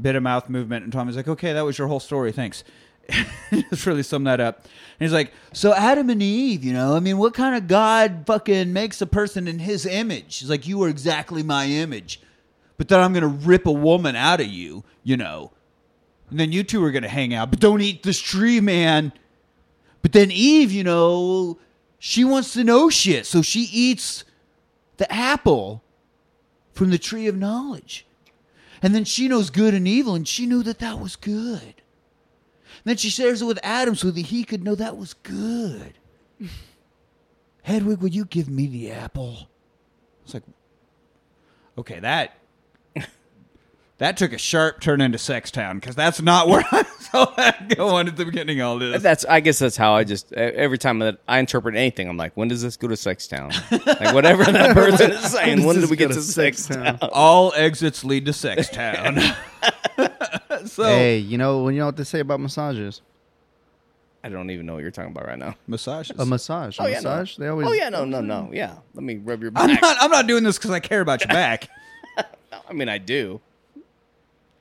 bit 0.01 0.15
of 0.17 0.23
mouth 0.23 0.49
movement, 0.49 0.85
and 0.85 0.93
Tommy's 0.93 1.17
like, 1.17 1.29
"Okay, 1.29 1.53
that 1.53 1.63
was 1.63 1.79
your 1.79 1.89
whole 1.89 2.01
story. 2.01 2.33
Thanks." 2.33 2.65
Just 3.71 3.87
really 3.87 4.03
sum 4.03 4.25
that 4.25 4.41
up. 4.41 4.65
And 4.65 5.07
he's 5.07 5.13
like, 5.13 5.33
"So 5.53 5.73
Adam 5.73 6.11
and 6.11 6.23
Eve, 6.23 6.65
you 6.65 6.73
know, 6.73 6.97
I 6.97 7.01
mean, 7.01 7.19
what 7.19 7.35
kind 7.35 7.55
of 7.57 7.69
God 7.69 8.25
fucking 8.27 8.73
makes 8.73 9.01
a 9.01 9.07
person 9.07 9.47
in 9.47 9.61
His 9.61 9.87
image?" 9.87 10.39
He's 10.39 10.51
like, 10.51 10.67
"You 10.67 10.83
are 10.83 10.89
exactly 10.89 11.43
my 11.43 11.67
image, 11.67 12.21
but 12.79 12.89
then 12.89 13.01
I'm 13.01 13.13
gonna 13.13 13.29
rip 13.29 13.67
a 13.67 13.73
woman 13.73 14.17
out 14.17 14.41
of 14.41 14.49
you, 14.49 14.85
you 15.05 15.17
know, 15.17 15.53
and 16.31 16.41
then 16.41 16.53
you 16.53 16.65
two 16.65 16.83
are 16.85 16.91
gonna 16.91 17.09
hang 17.09 17.33
out. 17.33 17.51
But 17.51 17.61
don't 17.61 17.81
eat 17.81 18.03
this 18.03 18.21
tree, 18.21 18.61
man. 18.61 19.13
But 20.03 20.13
then 20.13 20.31
Eve, 20.31 20.73
you 20.73 20.85
know, 20.85 21.59
she 22.07 22.23
wants 22.23 22.53
to 22.53 22.63
know 22.63 22.89
shit, 22.89 23.27
so 23.27 23.43
she 23.43 23.63
eats 23.63 24.23
the 24.97 25.13
apple 25.13 25.83
from 26.73 26.91
the 26.91 26.99
tree 26.99 27.27
of 27.27 27.37
knowledge." 27.37 28.07
And 28.81 28.95
then 28.95 29.05
she 29.05 29.27
knows 29.27 29.51
good 29.51 29.75
and 29.75 29.89
evil, 29.89 30.15
and 30.15 30.29
she 30.29 30.47
knew 30.47 30.63
that 30.63 30.79
that 30.79 31.01
was 31.01 31.17
good. 31.17 31.63
And 31.63 32.85
then 32.85 32.97
she 32.97 33.09
shares 33.09 33.43
it 33.43 33.47
with 33.47 33.59
Adam 33.65 33.97
so 33.97 34.13
that 34.13 34.27
he 34.27 34.45
could 34.45 34.63
know 34.63 34.77
that 34.77 34.97
was 34.97 35.15
good. 35.15 35.95
Hedwig, 37.63 37.99
would 37.99 38.15
you 38.15 38.25
give 38.25 38.49
me 38.49 38.69
the 38.69 38.93
apple? 38.93 39.49
It's 40.23 40.35
like, 40.35 40.45
okay, 41.77 41.99
that 41.99 42.39
that 43.99 44.17
took 44.19 44.33
a 44.33 44.39
sharp 44.39 44.81
turn 44.81 45.01
into 45.01 45.17
Sex 45.19 45.51
Town 45.51 45.79
because 45.79 45.97
that's 45.97 46.21
not 46.21 46.49
where 46.49 46.63
I 46.71 46.83
saw 47.01 47.25
that 47.37 47.75
going 47.77 48.09
at 48.09 48.17
the 48.17 48.25
beginning 48.27 48.61
of 48.61 48.67
all 48.69 48.79
this. 48.79 49.03
That's 49.03 49.25
I 49.25 49.41
guess 49.41 49.59
that's 49.59 49.77
how 49.77 49.95
I 49.95 50.05
just 50.05 50.33
every 50.35 50.79
time 50.79 50.99
that 51.01 51.19
I 51.27 51.39
interpret 51.39 51.75
anything, 51.77 52.09
I'm 52.09 52.17
like, 52.17 52.37
when 52.37 52.49
does 52.49 52.63
this 52.63 52.77
go 52.77 52.89
to 52.89 52.97
Sex 52.97 53.27
Town? 53.27 53.53
like 53.71 54.15
whatever 54.15 54.45
that 54.45 54.75
person 54.75 55.13
is 55.13 55.33
saying, 55.33 55.65
when 55.65 55.81
did 55.81 55.89
we 55.91 55.97
get 55.97 56.09
to 56.09 56.21
Sex 56.23 56.67
Town? 56.67 56.99
all 57.13 57.53
exits 57.57 58.05
lead 58.05 58.27
to 58.27 58.33
Sex 58.33 58.69
Town. 58.69 59.19
so 60.67 60.85
Hey, 60.85 61.19
you 61.19 61.39
know 61.39 61.63
when 61.63 61.75
you 61.75 61.81
know 61.81 61.87
what 61.87 61.97
they 61.97 62.05
say 62.05 62.21
about 62.21 62.41
massages? 62.41 63.01
I 64.23 64.29
don't 64.29 64.51
even 64.51 64.67
know 64.67 64.75
what 64.75 64.83
you're 64.83 64.91
talking 64.91 65.13
about 65.13 65.27
right 65.27 65.39
now. 65.39 65.55
massages. 65.69 66.19
A 66.19 66.27
massage. 66.27 66.79
A 66.81 66.83
Oh 66.83 66.87
yeah, 66.87 67.01
no. 67.01 67.11
massage. 67.11 67.37
They 67.37 67.47
always. 67.49 67.69
Oh 67.69 67.73
yeah, 67.73 67.89
no, 67.91 68.05
no, 68.05 68.21
no. 68.21 68.51
Yeah, 68.53 68.75
let 68.95 69.05
me 69.05 69.17
rub 69.17 69.41
your 69.41 69.53
I'm 69.55 69.69
back. 69.69 69.81
not. 69.81 69.97
I'm 70.01 70.11
not 70.11 70.27
doing 70.27 70.43
this 70.43 70.59
because 70.59 70.73
I 70.73 70.81
care 70.81 71.01
about 71.01 71.21
your 71.21 71.29
back. 71.29 71.69
I 72.69 72.73
mean, 72.73 72.89
I 72.89 72.99
do. 72.99 73.41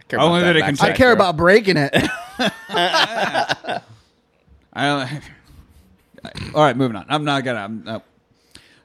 I 0.07 0.09
care 0.09 0.19
Only 0.19 0.41
that 0.41 0.55
it 0.55 0.59
back 0.61 0.75
can 0.75 0.85
I 0.85 0.87
take- 0.89 0.97
care 0.97 1.11
about 1.11 1.35
breaking 1.37 1.77
it. 1.77 1.91
I 2.37 3.81
don't. 4.75 5.21
All 6.55 6.63
right, 6.63 6.75
moving 6.75 6.95
on. 6.97 7.05
I'm 7.09 7.23
not 7.23 7.43
gonna. 7.43 7.59
I'm, 7.59 7.83
no. 7.83 8.03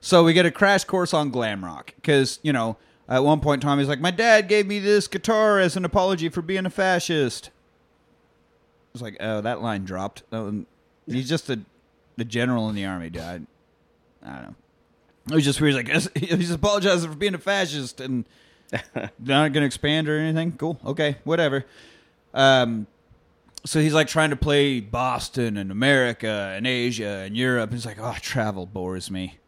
So 0.01 0.25
we 0.25 0.33
get 0.33 0.47
a 0.47 0.51
crash 0.51 0.85
course 0.85 1.13
on 1.13 1.31
glam 1.31 1.65
rock 1.65 1.93
because 1.97 2.39
you 2.43 2.53
know 2.53 2.77
at 3.09 3.23
one 3.25 3.41
point 3.41 3.63
Tommy's 3.63 3.89
like, 3.89 4.01
"My 4.01 4.11
dad 4.11 4.49
gave 4.49 4.67
me 4.67 4.79
this 4.79 5.09
guitar 5.09 5.59
as 5.59 5.77
an 5.77 5.85
apology 5.85 6.29
for 6.29 6.43
being 6.43 6.67
a 6.67 6.71
fascist." 6.71 7.51
It's 8.95 9.03
like, 9.03 9.17
oh, 9.21 9.41
that 9.43 9.63
line 9.63 9.85
dropped. 9.85 10.23
That 10.31 10.43
one- 10.43 10.67
he's 11.07 11.29
just 11.29 11.49
a 11.51 11.61
the 12.17 12.25
general 12.25 12.69
in 12.69 12.75
the 12.75 12.85
army. 12.87 13.11
Died. 13.11 13.47
I 14.25 14.33
don't 14.33 14.43
know. 14.43 14.55
It 15.31 15.35
was 15.35 15.45
just 15.45 15.61
weird. 15.61 15.87
He's 15.89 16.07
like, 16.07 16.17
he's 16.19 16.51
apologizing 16.51 17.11
for 17.11 17.17
being 17.17 17.35
a 17.35 17.39
fascist 17.39 18.01
and 18.01 18.25
not 19.19 19.53
going 19.53 19.63
to 19.63 19.65
expand 19.65 20.09
or 20.09 20.19
anything. 20.19 20.53
Cool. 20.53 20.79
Okay. 20.85 21.17
Whatever. 21.25 21.65
Um, 22.35 22.87
so 23.65 23.81
he's 23.81 23.93
like 23.95 24.07
trying 24.09 24.31
to 24.31 24.37
play 24.37 24.81
Boston 24.81 25.57
and 25.57 25.71
America 25.71 26.53
and 26.55 26.67
Asia 26.67 27.25
and 27.27 27.37
Europe. 27.37 27.73
He's 27.73 27.85
like, 27.85 27.99
oh, 28.01 28.17
travel 28.21 28.67
bores 28.67 29.11
me. 29.11 29.39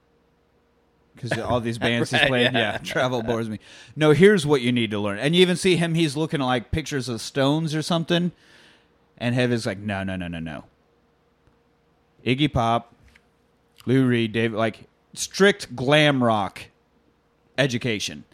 Because 1.15 1.39
all 1.39 1.61
these 1.61 1.79
bands 1.79 2.11
he's 2.11 2.21
Right, 2.21 2.29
playing, 2.29 2.53
yeah. 2.55 2.73
yeah, 2.73 2.79
travel 2.79 3.23
bores 3.23 3.49
me. 3.49 3.59
No, 3.97 4.11
here's 4.13 4.45
what 4.47 4.61
you 4.61 4.73
need 4.73 4.91
to 4.91 4.99
learn. 4.99 5.19
And 5.19 5.35
you 5.35 5.43
even 5.43 5.57
see 5.57 5.77
him, 5.77 5.95
he's 5.95 6.17
looking 6.17 6.41
at 6.41 6.47
like 6.47 6.71
pictures 6.71 7.09
of 7.09 7.21
stones 7.21 7.75
or 7.75 7.83
something. 7.83 8.33
And 9.19 9.35
Hedwig's 9.35 9.67
like, 9.67 9.79
no, 9.79 10.03
no, 10.03 10.17
no, 10.17 10.29
no, 10.29 10.41
no. 10.41 10.65
Iggy 12.25 12.53
Pop, 12.53 12.95
Lou 13.87 14.07
Reed, 14.07 14.33
David, 14.33 14.57
like 14.57 14.89
strict 15.15 15.75
glam 15.77 16.23
rock 16.23 16.65
education. 17.57 18.25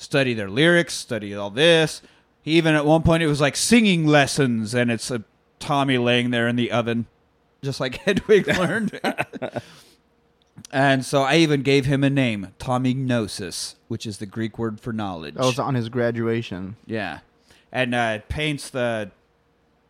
Study 0.00 0.32
their 0.32 0.48
lyrics, 0.48 0.94
study 0.94 1.34
all 1.34 1.50
this. 1.50 2.00
He 2.42 2.52
even 2.52 2.74
at 2.74 2.86
one 2.86 3.02
point 3.02 3.22
it 3.22 3.26
was 3.26 3.38
like 3.40 3.54
singing 3.54 4.06
lessons, 4.06 4.74
and 4.74 4.90
it's 4.90 5.10
a 5.10 5.22
Tommy 5.58 5.98
laying 5.98 6.30
there 6.30 6.48
in 6.48 6.56
the 6.56 6.72
oven, 6.72 7.04
just 7.62 7.80
like 7.80 7.96
Hedwig 8.06 8.46
learned. 8.58 8.98
and 10.72 11.04
so 11.04 11.22
I 11.22 11.36
even 11.36 11.62
gave 11.62 11.84
him 11.86 12.02
a 12.02 12.08
name, 12.10 12.54
Tommy 12.58 12.94
Gnosis, 12.94 13.76
which 13.88 14.06
is 14.06 14.16
the 14.18 14.26
Greek 14.26 14.58
word 14.58 14.80
for 14.80 14.92
knowledge. 14.92 15.34
That 15.34 15.44
was 15.44 15.58
on 15.58 15.74
his 15.74 15.88
graduation. 15.90 16.76
Yeah, 16.86 17.18
and 17.70 17.94
uh, 17.94 18.20
paints 18.30 18.70
the 18.70 19.10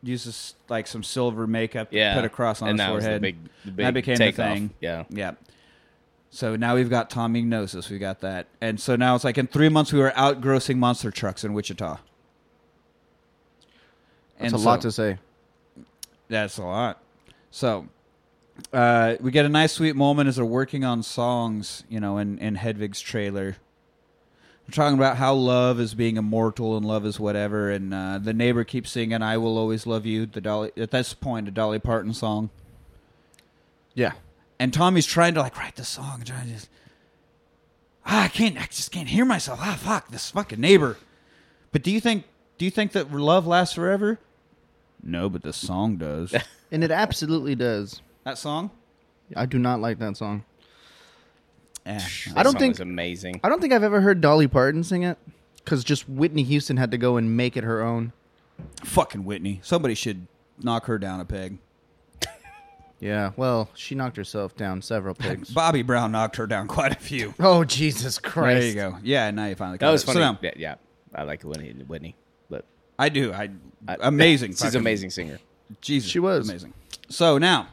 uses 0.02 0.54
like 0.68 0.86
some 0.86 1.02
silver 1.04 1.46
makeup 1.46 1.90
to 1.90 1.96
Yeah, 1.96 2.14
put 2.16 2.24
across 2.24 2.62
on 2.62 2.70
and 2.70 2.80
his 2.80 2.86
that 2.88 2.92
was 2.94 3.04
the 3.04 3.08
forehead. 3.10 3.22
big- 3.22 3.38
the 3.64 3.70
big 3.70 3.84
that 3.86 3.94
became 3.94 4.16
the 4.16 4.32
thing. 4.32 4.70
Yeah. 4.80 5.04
yeah. 5.10 5.32
So 6.30 6.54
now 6.54 6.76
we've 6.76 6.90
got 6.90 7.10
Tommy 7.10 7.42
Gnosis. 7.42 7.90
We 7.90 7.98
got 7.98 8.20
that, 8.20 8.46
and 8.60 8.80
so 8.80 8.94
now 8.94 9.16
it's 9.16 9.24
like 9.24 9.36
in 9.36 9.48
three 9.48 9.68
months 9.68 9.92
we 9.92 9.98
were 9.98 10.12
out 10.16 10.40
grossing 10.40 10.76
monster 10.76 11.10
trucks 11.10 11.42
in 11.42 11.52
Wichita. 11.54 11.98
That's 14.38 14.52
And 14.52 14.54
a 14.54 14.58
lot 14.58 14.80
to 14.82 14.92
say. 14.92 15.18
That's 16.28 16.56
a 16.58 16.62
lot. 16.62 17.02
So 17.50 17.88
uh, 18.72 19.16
we 19.20 19.32
get 19.32 19.44
a 19.44 19.48
nice 19.48 19.72
sweet 19.72 19.96
moment 19.96 20.28
as 20.28 20.36
they're 20.36 20.44
working 20.44 20.84
on 20.84 21.02
songs, 21.02 21.82
you 21.88 21.98
know, 21.98 22.18
in, 22.18 22.38
in 22.38 22.54
Hedwig's 22.54 23.00
trailer. 23.00 23.56
They're 24.66 24.74
talking 24.74 24.96
about 24.96 25.16
how 25.16 25.34
love 25.34 25.80
is 25.80 25.94
being 25.94 26.16
immortal 26.16 26.76
and 26.76 26.86
love 26.86 27.04
is 27.04 27.18
whatever, 27.18 27.70
and 27.70 27.92
uh, 27.92 28.18
the 28.22 28.32
neighbor 28.32 28.62
keeps 28.62 28.92
singing 28.92 29.20
"I 29.20 29.36
will 29.36 29.58
always 29.58 29.84
love 29.84 30.06
you." 30.06 30.26
The 30.26 30.40
Dolly 30.40 30.70
at 30.76 30.92
this 30.92 31.12
point, 31.12 31.48
a 31.48 31.50
Dolly 31.50 31.80
Parton 31.80 32.14
song, 32.14 32.50
Yeah. 33.94 34.12
And 34.60 34.72
Tommy's 34.72 35.06
trying 35.06 35.34
to 35.34 35.40
like 35.40 35.56
write 35.58 35.74
the 35.74 35.84
song, 35.84 36.22
trying 36.24 36.46
to 36.46 36.52
just 36.52 36.68
ah, 38.06 38.24
I 38.24 38.28
can't, 38.28 38.56
I 38.60 38.66
just 38.66 38.92
can't 38.92 39.08
hear 39.08 39.24
myself. 39.24 39.58
Ah, 39.60 39.76
fuck 39.80 40.08
this 40.10 40.30
fucking 40.30 40.60
neighbor. 40.60 40.96
But 41.72 41.82
do 41.82 41.90
you 41.90 42.00
think 42.00 42.24
do 42.58 42.64
you 42.64 42.70
think 42.70 42.92
that 42.92 43.10
love 43.12 43.46
lasts 43.46 43.74
forever? 43.74 44.20
No, 45.02 45.28
but 45.28 45.42
the 45.42 45.52
song 45.52 45.96
does. 45.96 46.32
And 46.72 46.84
it 46.84 46.92
absolutely 46.92 47.56
does. 47.56 48.00
that 48.22 48.38
song? 48.38 48.70
I 49.34 49.44
do 49.44 49.58
not 49.58 49.80
like 49.80 49.98
that 49.98 50.16
song. 50.16 50.44
Eh. 51.84 51.98
I 52.36 52.42
don't 52.44 52.52
Song 52.52 52.60
think- 52.60 52.74
was 52.74 52.80
amazing. 52.80 53.40
I 53.42 53.48
don't 53.48 53.60
think 53.60 53.72
I've 53.72 53.82
ever 53.82 54.00
heard 54.00 54.20
Dolly 54.20 54.46
Parton 54.46 54.84
sing 54.84 55.02
it 55.02 55.18
because 55.56 55.82
just 55.82 56.08
Whitney 56.08 56.44
Houston 56.44 56.76
had 56.76 56.92
to 56.92 56.96
go 56.98 57.16
and 57.16 57.36
make 57.36 57.56
it 57.56 57.64
her 57.64 57.82
own. 57.82 58.12
Fucking 58.84 59.24
Whitney. 59.24 59.58
Somebody 59.64 59.94
should 59.96 60.28
knock 60.62 60.84
her 60.86 60.96
down 60.96 61.18
a 61.18 61.24
peg. 61.24 61.58
Yeah, 63.00 63.32
well, 63.36 63.70
she 63.74 63.94
knocked 63.94 64.16
herself 64.18 64.54
down 64.56 64.82
several 64.82 65.14
pegs. 65.16 65.50
Bobby 65.50 65.82
Brown 65.82 66.12
knocked 66.12 66.36
her 66.36 66.46
down 66.46 66.68
quite 66.68 66.92
a 66.92 67.00
few. 67.00 67.34
oh 67.40 67.64
Jesus 67.64 68.18
Christ! 68.18 68.60
There 68.60 68.68
you 68.68 68.74
go. 68.74 68.98
Yeah, 69.02 69.30
now 69.30 69.46
you 69.46 69.54
finally 69.54 69.78
That 69.78 69.86
got 69.86 69.92
was 69.92 70.02
it. 70.02 70.06
So 70.06 70.12
funny. 70.12 70.24
now- 70.24 70.38
yeah, 70.42 70.50
yeah, 70.56 70.74
I 71.14 71.22
like 71.22 71.42
Whitney. 71.42 71.72
Whitney, 71.86 72.14
but 72.50 72.64
I 72.98 73.08
do. 73.08 73.32
I, 73.32 73.48
I- 73.88 73.96
amazing. 74.00 74.50
She's 74.56 74.74
an 74.74 74.80
amazing 74.80 75.10
singer. 75.10 75.38
Jesus, 75.80 76.10
She 76.10 76.18
was. 76.18 76.48
amazing. 76.48 76.74
So 77.08 77.38
now 77.38 77.68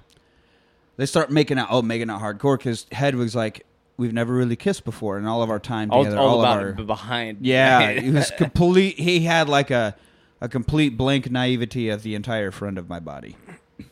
they 0.95 1.05
start 1.05 1.29
making 1.29 1.57
out. 1.59 1.67
Oh, 1.71 1.81
making 1.81 2.09
out 2.09 2.21
hardcore 2.21 2.57
because 2.57 2.85
Hedwig's 2.91 3.35
like, 3.35 3.65
we've 3.97 4.13
never 4.13 4.33
really 4.33 4.55
kissed 4.55 4.85
before, 4.85 5.17
and 5.17 5.27
all 5.27 5.41
of 5.43 5.49
our 5.49 5.59
time 5.59 5.89
together, 5.89 6.17
all 6.17 6.29
all, 6.35 6.39
about 6.41 6.63
of 6.63 6.79
our 6.79 6.85
behind. 6.85 7.39
yeah, 7.45 7.89
it 7.89 8.13
was 8.13 8.31
complete. 8.31 8.97
He 8.97 9.21
had 9.21 9.49
like 9.49 9.71
a 9.71 9.95
a 10.39 10.47
complete 10.47 10.95
blank 10.95 11.29
naivety 11.29 11.89
of 11.89 12.03
the 12.03 12.15
entire 12.15 12.51
front 12.51 12.77
of 12.77 12.87
my 12.87 12.99
body. 13.01 13.35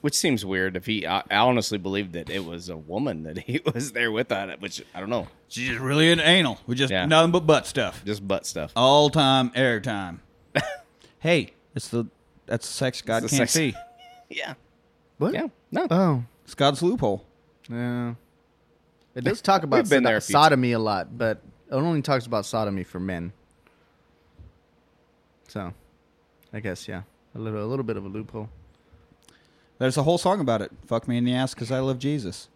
Which 0.02 0.14
seems 0.16 0.44
weird. 0.46 0.76
If 0.76 0.86
he, 0.86 1.06
I, 1.08 1.20
I 1.30 1.38
honestly 1.38 1.78
believed 1.78 2.14
that 2.14 2.30
it 2.30 2.44
was 2.46 2.70
a 2.70 2.78
woman 2.78 3.24
that 3.24 3.38
he 3.48 3.62
was 3.74 3.92
there 3.92 4.12
with 4.12 4.32
on 4.32 4.50
it, 4.50 4.60
which 4.62 4.84
I 4.94 5.00
don't 5.00 5.10
know, 5.10 5.28
She's 5.48 5.70
just 5.70 5.80
really 5.80 6.12
an 6.12 6.20
anal. 6.20 6.60
We 6.68 6.76
just 6.76 6.92
Yeah. 6.92 7.06
nothing 7.06 7.32
but 7.32 7.42
butt 7.42 7.66
stuff 7.68 8.04
just 8.06 8.28
butt 8.28 8.46
stuff. 8.46 8.72
all 8.76 9.10
time, 9.10 9.52
air 9.56 9.80
time. 9.80 10.22
hey, 11.20 11.54
it's 11.76 11.88
the 11.90 12.06
that's 12.46 12.68
the 12.68 12.74
sex 12.74 13.02
God 13.02 13.24
the 13.24 13.30
can't 13.30 13.50
sex- 13.50 13.54
see. 13.54 13.74
Yeah, 14.30 14.56
What? 15.20 15.34
yeah, 15.36 15.48
no, 15.72 15.86
Oh, 15.92 16.24
It's 16.46 16.56
God's 16.56 16.82
loophole. 16.82 17.24
yeah. 17.70 18.16
It 19.14 19.24
does 19.24 19.40
talk 19.42 19.64
about 19.64 19.78
We've 19.78 19.90
been 19.90 20.04
sod- 20.04 20.10
there 20.10 20.18
a 20.18 20.22
few 20.22 20.34
sodomy 20.34 20.72
a 20.74 20.80
lot, 20.80 21.16
but 21.18 21.42
it 21.70 21.74
only 21.74 22.02
talks 22.02 22.26
about 22.26 22.46
sodomy 22.46 22.84
for 22.84 23.00
men. 23.00 23.32
So, 25.48 25.74
I 26.52 26.60
guess 26.60 26.88
yeah, 26.88 27.04
a 27.36 27.40
little 27.40 27.64
a 27.64 27.68
little 27.68 27.84
bit 27.86 27.98
of 27.98 28.06
a 28.06 28.10
loophole. 28.10 28.50
There's 29.86 29.98
a 29.98 30.04
whole 30.04 30.18
song 30.18 30.40
about 30.40 30.64
it. 30.64 30.72
Fuck 30.88 31.08
me 31.08 31.16
in 31.16 31.26
the 31.26 31.36
ass 31.36 31.54
because 31.54 31.72
I 31.72 31.78
love 31.78 32.00
Jesus. 32.00 32.48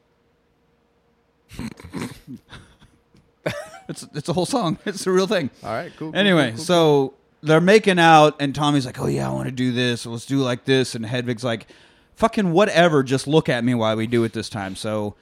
it's 3.87 4.07
it's 4.15 4.29
a 4.29 4.33
whole 4.33 4.47
song. 4.47 4.79
It's 4.87 5.05
a 5.05 5.11
real 5.11 5.27
thing. 5.27 5.51
All 5.63 5.69
right, 5.69 5.91
cool. 5.95 6.11
cool, 6.11 6.19
Anyway, 6.19 6.47
cool, 6.47 6.55
cool, 6.55 6.65
so 6.65 7.13
they're 7.43 7.61
making 7.61 7.99
out, 7.99 8.35
and 8.39 8.55
Tommy's 8.55 8.87
like, 8.87 8.99
"Oh 8.99 9.05
yeah, 9.05 9.29
I 9.29 9.31
want 9.31 9.45
to 9.45 9.51
do 9.51 9.71
this. 9.71 10.07
Let's 10.07 10.25
do 10.25 10.39
like 10.39 10.65
this." 10.65 10.95
And 10.95 11.05
Hedwig's 11.05 11.43
like, 11.43 11.67
"Fucking 12.15 12.51
whatever. 12.51 13.03
Just 13.03 13.27
look 13.27 13.47
at 13.47 13.63
me 13.63 13.75
while 13.75 13.95
we 13.95 14.07
do 14.07 14.23
it 14.23 14.33
this 14.33 14.49
time." 14.49 14.75
So 14.75 15.13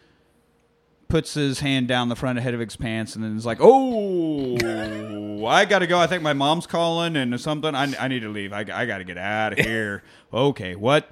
puts 1.10 1.34
his 1.34 1.60
hand 1.60 1.90
down 1.90 2.08
the 2.08 2.16
front 2.16 2.38
of 2.38 2.46
Hedwig's 2.46 2.78
pants, 2.78 3.16
and 3.16 3.24
then 3.26 3.36
is 3.36 3.46
like, 3.46 3.58
"Oh, 3.60 5.46
I 5.46 5.66
gotta 5.66 5.88
go. 5.88 6.00
I 6.00 6.08
think 6.08 6.24
my 6.24 6.32
mom's 6.32 6.68
calling 6.68 7.18
and 7.18 7.38
something. 7.38 7.76
I, 7.76 7.94
I 8.02 8.08
need 8.08 8.22
to 8.22 8.30
leave. 8.30 8.54
I, 8.54 8.60
I 8.60 8.86
gotta 8.86 9.04
get 9.04 9.18
out 9.18 9.60
of 9.60 9.60
here." 9.60 10.04
okay, 10.34 10.78
what? 10.78 11.12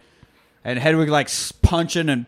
And 0.65 0.77
Hedwig 0.77 1.07
like 1.07 1.29
punching 1.61 2.09
and 2.09 2.25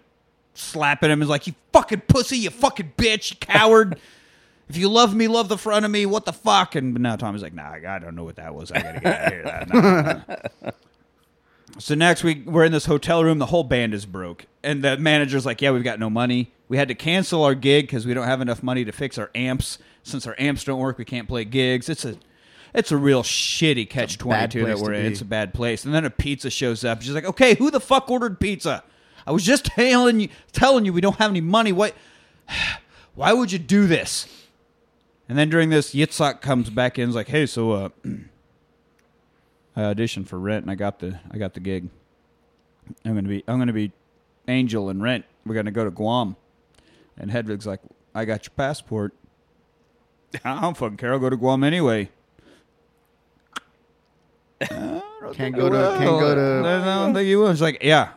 slapping 0.54 1.12
him 1.12 1.22
is 1.22 1.28
like, 1.28 1.48
"You 1.48 1.56
fucking 1.74 2.02
pussy, 2.08 2.38
you 2.38 2.50
fucking 2.52 2.94
bitch, 2.98 3.32
you 3.32 3.38
coward." 3.38 4.00
If 4.70 4.76
you 4.76 4.90
love 4.90 5.16
me, 5.16 5.28
love 5.28 5.48
the 5.48 5.58
front 5.58 5.86
of 5.86 5.92
me. 5.92 6.06
What 6.06 6.26
the 6.26 6.34
fuck? 6.34 6.76
And 6.76 6.94
now 7.00 7.16
Tommy's 7.16 7.42
like, 7.42 7.54
nah, 7.54 7.72
I 7.72 8.00
don't 8.00 8.16
know 8.16 8.26
what 8.26 8.36
that 8.36 8.54
was. 8.54 8.72
I 8.72 8.82
gotta 8.82 9.00
get 9.00 9.46
out 9.48 9.72
of 9.72 10.42
here. 10.62 10.74
So 11.80 11.94
next 11.94 12.24
week 12.24 12.48
we're 12.48 12.66
in 12.66 12.72
this 12.72 12.86
hotel 12.86 13.24
room. 13.24 13.38
The 13.38 13.48
whole 13.48 13.64
band 13.64 13.94
is 13.94 14.08
broke, 14.08 14.48
and 14.64 14.84
the 14.84 14.98
manager's 14.98 15.46
like, 15.46 15.62
yeah, 15.62 15.70
we've 15.70 15.84
got 15.84 16.00
no 16.00 16.10
money. 16.10 16.52
We 16.70 16.78
had 16.78 16.88
to 16.88 16.96
cancel 16.96 17.44
our 17.44 17.54
gig 17.54 17.86
because 17.86 18.08
we 18.08 18.16
don't 18.16 18.26
have 18.26 18.42
enough 18.42 18.64
money 18.64 18.84
to 18.84 18.92
fix 18.92 19.20
our 19.20 19.30
amps. 19.36 19.78
Since 20.02 20.26
our 20.26 20.36
amps 20.40 20.64
don't 20.64 20.80
work, 20.80 20.98
we 20.98 21.06
can't 21.06 21.28
play 21.28 21.46
gigs. 21.46 21.88
It's 21.88 22.04
a 22.04 22.18
it's 22.78 22.91
a 22.91 22.98
real 22.98 23.24
shitty 23.24 23.90
catch 23.90 24.20
twenty 24.20 24.48
two 24.48 24.66
that 24.66 24.78
we're 24.78 24.94
in. 24.94 25.08
It's 25.08 25.22
a 25.22 25.26
bad 25.26 25.52
place. 25.52 25.84
And 25.84 25.94
then 25.94 26.06
a 26.06 26.12
pizza 26.12 26.52
shows 26.52 26.86
up. 26.86 27.02
She's 27.02 27.14
like, 27.14 27.26
okay, 27.26 27.56
who 27.56 27.72
the 27.72 27.80
fuck 27.80 28.10
ordered 28.12 28.40
pizza? 28.40 28.84
I 29.26 29.32
was 29.32 29.44
just 29.44 29.66
telling 29.76 30.20
you, 30.20 30.30
telling 30.52 30.86
you 30.86 30.94
we 30.94 31.02
don't 31.02 31.18
have 31.18 31.32
any 31.32 31.41
money. 31.41 31.72
What? 31.72 31.95
Why 33.16 33.34
would 33.34 33.52
you 33.52 33.58
do 33.58 33.88
this? 33.88 34.28
And 35.28 35.38
then 35.38 35.49
during 35.49 35.72
this, 35.72 35.95
Yitzhak 35.95 36.40
comes 36.41 36.70
back 36.70 36.99
in 36.99 37.06
and 37.06 37.10
is 37.10 37.16
like, 37.16 37.30
"Hey, 37.30 37.48
so 37.48 37.72
uh, 37.72 37.90
I 39.76 39.82
auditioned 39.82 40.28
for 40.28 40.38
Rent 40.38 40.64
and 40.64 40.72
I 40.72 40.76
got 40.76 40.99
the 40.99 41.20
I 41.32 41.40
got 41.40 41.56
the 41.56 41.60
gig. 41.60 41.90
I'm 43.04 43.16
gonna 43.16 43.28
be 43.28 43.44
I'm 43.48 43.58
gonna 43.58 43.74
be 43.74 43.91
Angel 44.48 44.88
in 44.91 45.02
Rent. 45.02 45.26
We're 45.48 45.56
gonna 45.56 45.72
go 45.72 45.84
to 45.84 45.91
Guam." 45.91 46.36
And 47.18 47.32
Hedwig's 47.32 47.66
like, 47.66 47.80
"I 48.14 48.26
got 48.26 48.45
your 48.45 48.54
passport. 48.56 49.16
I 50.45 50.62
don't 50.62 50.78
fucking 50.78 50.98
care. 50.98 51.14
I'll 51.14 51.20
go 51.20 51.32
to 51.32 51.38
Guam 51.38 51.64
anyway." 51.64 52.12
Can't 54.60 55.56
go 55.56 55.70
to 55.70 55.98
can't 56.00 56.20
go 56.20 56.36
to. 56.36 56.68
I 56.68 57.04
don't 57.04 57.14
think 57.14 57.28
you 57.28 57.40
will. 57.40 57.50
It's 57.50 57.62
like, 57.62 57.84
yeah, 57.84 58.14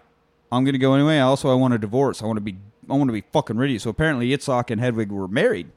I'm 0.50 0.64
gonna 0.64 0.78
go 0.78 0.94
anyway. 0.94 1.18
Also, 1.18 1.50
I 1.50 1.54
want 1.54 1.74
a 1.74 1.78
divorce. 1.78 2.22
I 2.22 2.26
want 2.26 2.36
to 2.38 2.40
be 2.42 2.56
I 2.88 2.94
want 2.94 3.08
to 3.08 3.12
be 3.12 3.24
fucking 3.32 3.56
ready. 3.56 3.78
So 3.78 3.90
apparently, 3.90 4.30
Yitzhak 4.30 4.70
and 4.70 4.80
Hedwig 4.80 5.12
were 5.12 5.28
married. 5.28 5.70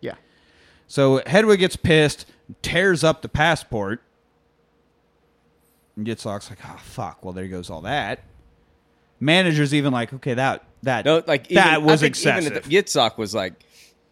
Yeah, 0.00 0.14
So 0.86 1.22
Hedwig 1.26 1.60
gets 1.60 1.76
pissed, 1.76 2.26
tears 2.62 3.04
up 3.04 3.22
the 3.22 3.28
passport, 3.28 4.02
and 5.96 6.06
Yitzhak's 6.06 6.50
like, 6.50 6.58
"Oh 6.64 6.76
fuck!" 6.78 7.24
Well, 7.24 7.32
there 7.32 7.46
goes 7.48 7.70
all 7.70 7.82
that. 7.82 8.20
Manager's 9.20 9.74
even 9.74 9.92
like, 9.92 10.12
"Okay, 10.12 10.34
that 10.34 10.64
that 10.82 11.04
No, 11.04 11.22
like 11.26 11.46
even, 11.46 11.56
that 11.56 11.82
was 11.82 12.02
I 12.02 12.06
think 12.06 12.16
excessive." 12.16 12.52
Even 12.52 12.68
the, 12.68 12.76
Yitzhak 12.76 13.16
was 13.16 13.34
like, 13.34 13.54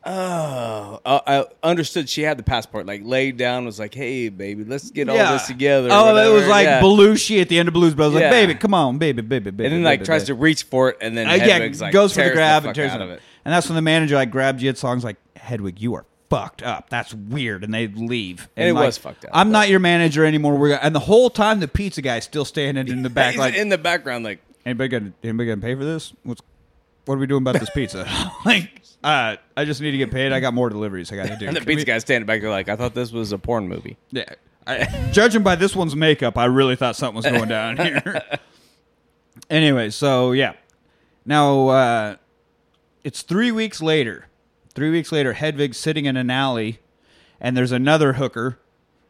"Oh, 0.07 1.01
I 1.05 1.47
understood 1.63 2.09
she 2.09 2.23
had 2.23 2.39
the 2.39 2.43
passport." 2.43 2.87
Like 2.87 3.03
laid 3.05 3.37
down, 3.37 3.65
was 3.65 3.79
like, 3.79 3.95
"Hey, 3.95 4.29
baby, 4.29 4.65
let's 4.65 4.91
get 4.91 5.09
all 5.09 5.17
this 5.17 5.47
together." 5.47 5.89
Oh, 5.91 6.11
it 6.11 6.13
was 6.13 6.33
whatever." 6.33 6.49
like 6.49 6.65
yeah. 6.67 6.81
Belushi 6.81 7.41
at 7.41 7.49
the 7.49 7.59
end 7.59 7.69
of 7.69 7.75
Blues 7.75 7.95
Brothers. 7.95 8.15
Like, 8.15 8.23
Yeah. 8.23 8.31
baby, 8.31 8.55
come 8.55 8.75
on, 8.75 8.99
baby, 8.99 9.23
baby, 9.23 9.51
baby. 9.51 9.65
and 9.65 9.75
then 9.75 9.83
like 9.83 10.01
baby, 10.01 10.07
tries 10.07 10.23
baby. 10.23 10.37
to 10.37 10.43
reach 10.43 10.63
for 10.65 10.91
it, 10.91 10.99
and 11.01 11.17
then 11.17 11.29
Uh, 11.29 11.35
yeah, 11.35 11.59
like 11.59 11.93
goes 11.93 12.15
for 12.15 12.25
the 12.25 12.31
grab 12.31 12.63
fuck 12.63 12.69
and 12.69 12.75
tears 12.75 12.93
out 12.93 13.01
of 13.01 13.11
it. 13.11 13.21
And 13.45 13.53
that's 13.53 13.69
when 13.69 13.77
the 13.77 13.83
manager 13.83 14.15
like 14.15 14.31
grabs 14.31 14.63
Yitzhak's 14.63 15.05
like, 15.05 15.17
Hedwig, 15.37 15.81
you 15.81 15.95
are 15.95 16.07
fucked 16.31 16.63
up. 16.63 16.89
That's 16.89 17.13
weird. 17.13 17.63
And 17.63 17.73
they 17.75 17.89
leave. 17.89 18.49
And 18.57 18.69
it 18.69 18.73
like, 18.73 18.87
was 18.87 18.99
fucked 18.99 19.25
up, 19.27 19.31
I'm 19.35 19.51
not 19.51 19.69
your 19.69 19.81
manager 19.81 20.25
anymore. 20.25 20.57
We're 20.57 20.75
and 20.75 20.95
the 20.95 21.01
whole 21.01 21.29
time 21.31 21.61
the 21.61 21.69
pizza 21.69 22.03
guy's 22.03 22.25
still 22.25 22.45
standing 22.45 22.89
in 22.89 23.03
the 23.03 23.11
back, 23.11 23.33
He's 23.33 23.39
like, 23.39 23.55
in 23.55 23.69
the 23.69 23.79
background, 23.79 24.25
like 24.25 24.41
anybody 24.65 24.89
gonna 24.89 25.13
anybody 25.23 25.49
gonna 25.51 25.61
pay 25.61 25.75
for 25.75 25.85
this? 25.85 26.13
What's 26.23 26.41
what 27.07 27.15
are 27.17 27.19
we 27.19 27.27
doing 27.27 27.43
about 27.43 27.59
this 27.61 27.71
pizza? 27.71 28.07
like, 28.45 28.83
uh, 29.03 29.37
I 29.57 29.65
just 29.65 29.81
need 29.81 29.91
to 29.93 29.99
get 29.99 30.11
paid. 30.11 30.33
I 30.33 30.41
got 30.41 30.55
more 30.55 30.69
deliveries 30.71 31.13
I 31.13 31.17
got 31.17 31.29
to 31.29 31.37
do. 31.37 31.47
and 31.47 31.57
the 31.57 31.61
Can 31.61 31.67
pizza 31.67 31.81
we- 31.83 31.85
guy's 31.85 32.03
standing 32.03 32.27
back 32.27 32.41
there, 32.41 32.51
like 32.51 32.69
I 32.69 32.77
thought 32.77 32.95
this 32.95 33.13
was 33.13 33.33
a 33.33 33.39
porn 33.39 33.69
movie. 33.69 33.97
Yeah. 34.11 34.25
I, 34.67 35.11
judging 35.13 35.43
by 35.43 35.57
this 35.57 35.77
one's 35.77 35.95
makeup, 35.95 36.39
I 36.39 36.47
really 36.47 36.75
thought 36.75 36.97
something 36.97 37.17
was 37.17 37.27
going 37.27 37.49
down 37.51 37.77
here. 37.77 38.23
anyway, 39.51 39.91
so 39.91 40.33
yeah. 40.33 40.55
Now 41.27 41.69
uh, 41.69 42.17
it's 43.03 43.21
three 43.23 43.53
weeks 43.53 43.83
later. 43.83 44.27
Three 44.75 44.91
weeks 44.91 45.13
later, 45.13 45.35
Hedwig's 45.35 45.77
sitting 45.77 46.07
in 46.07 46.17
an 46.17 46.31
alley, 46.31 46.81
and 47.41 47.57
there's 47.57 47.73
another 47.73 48.15
hooker 48.15 48.59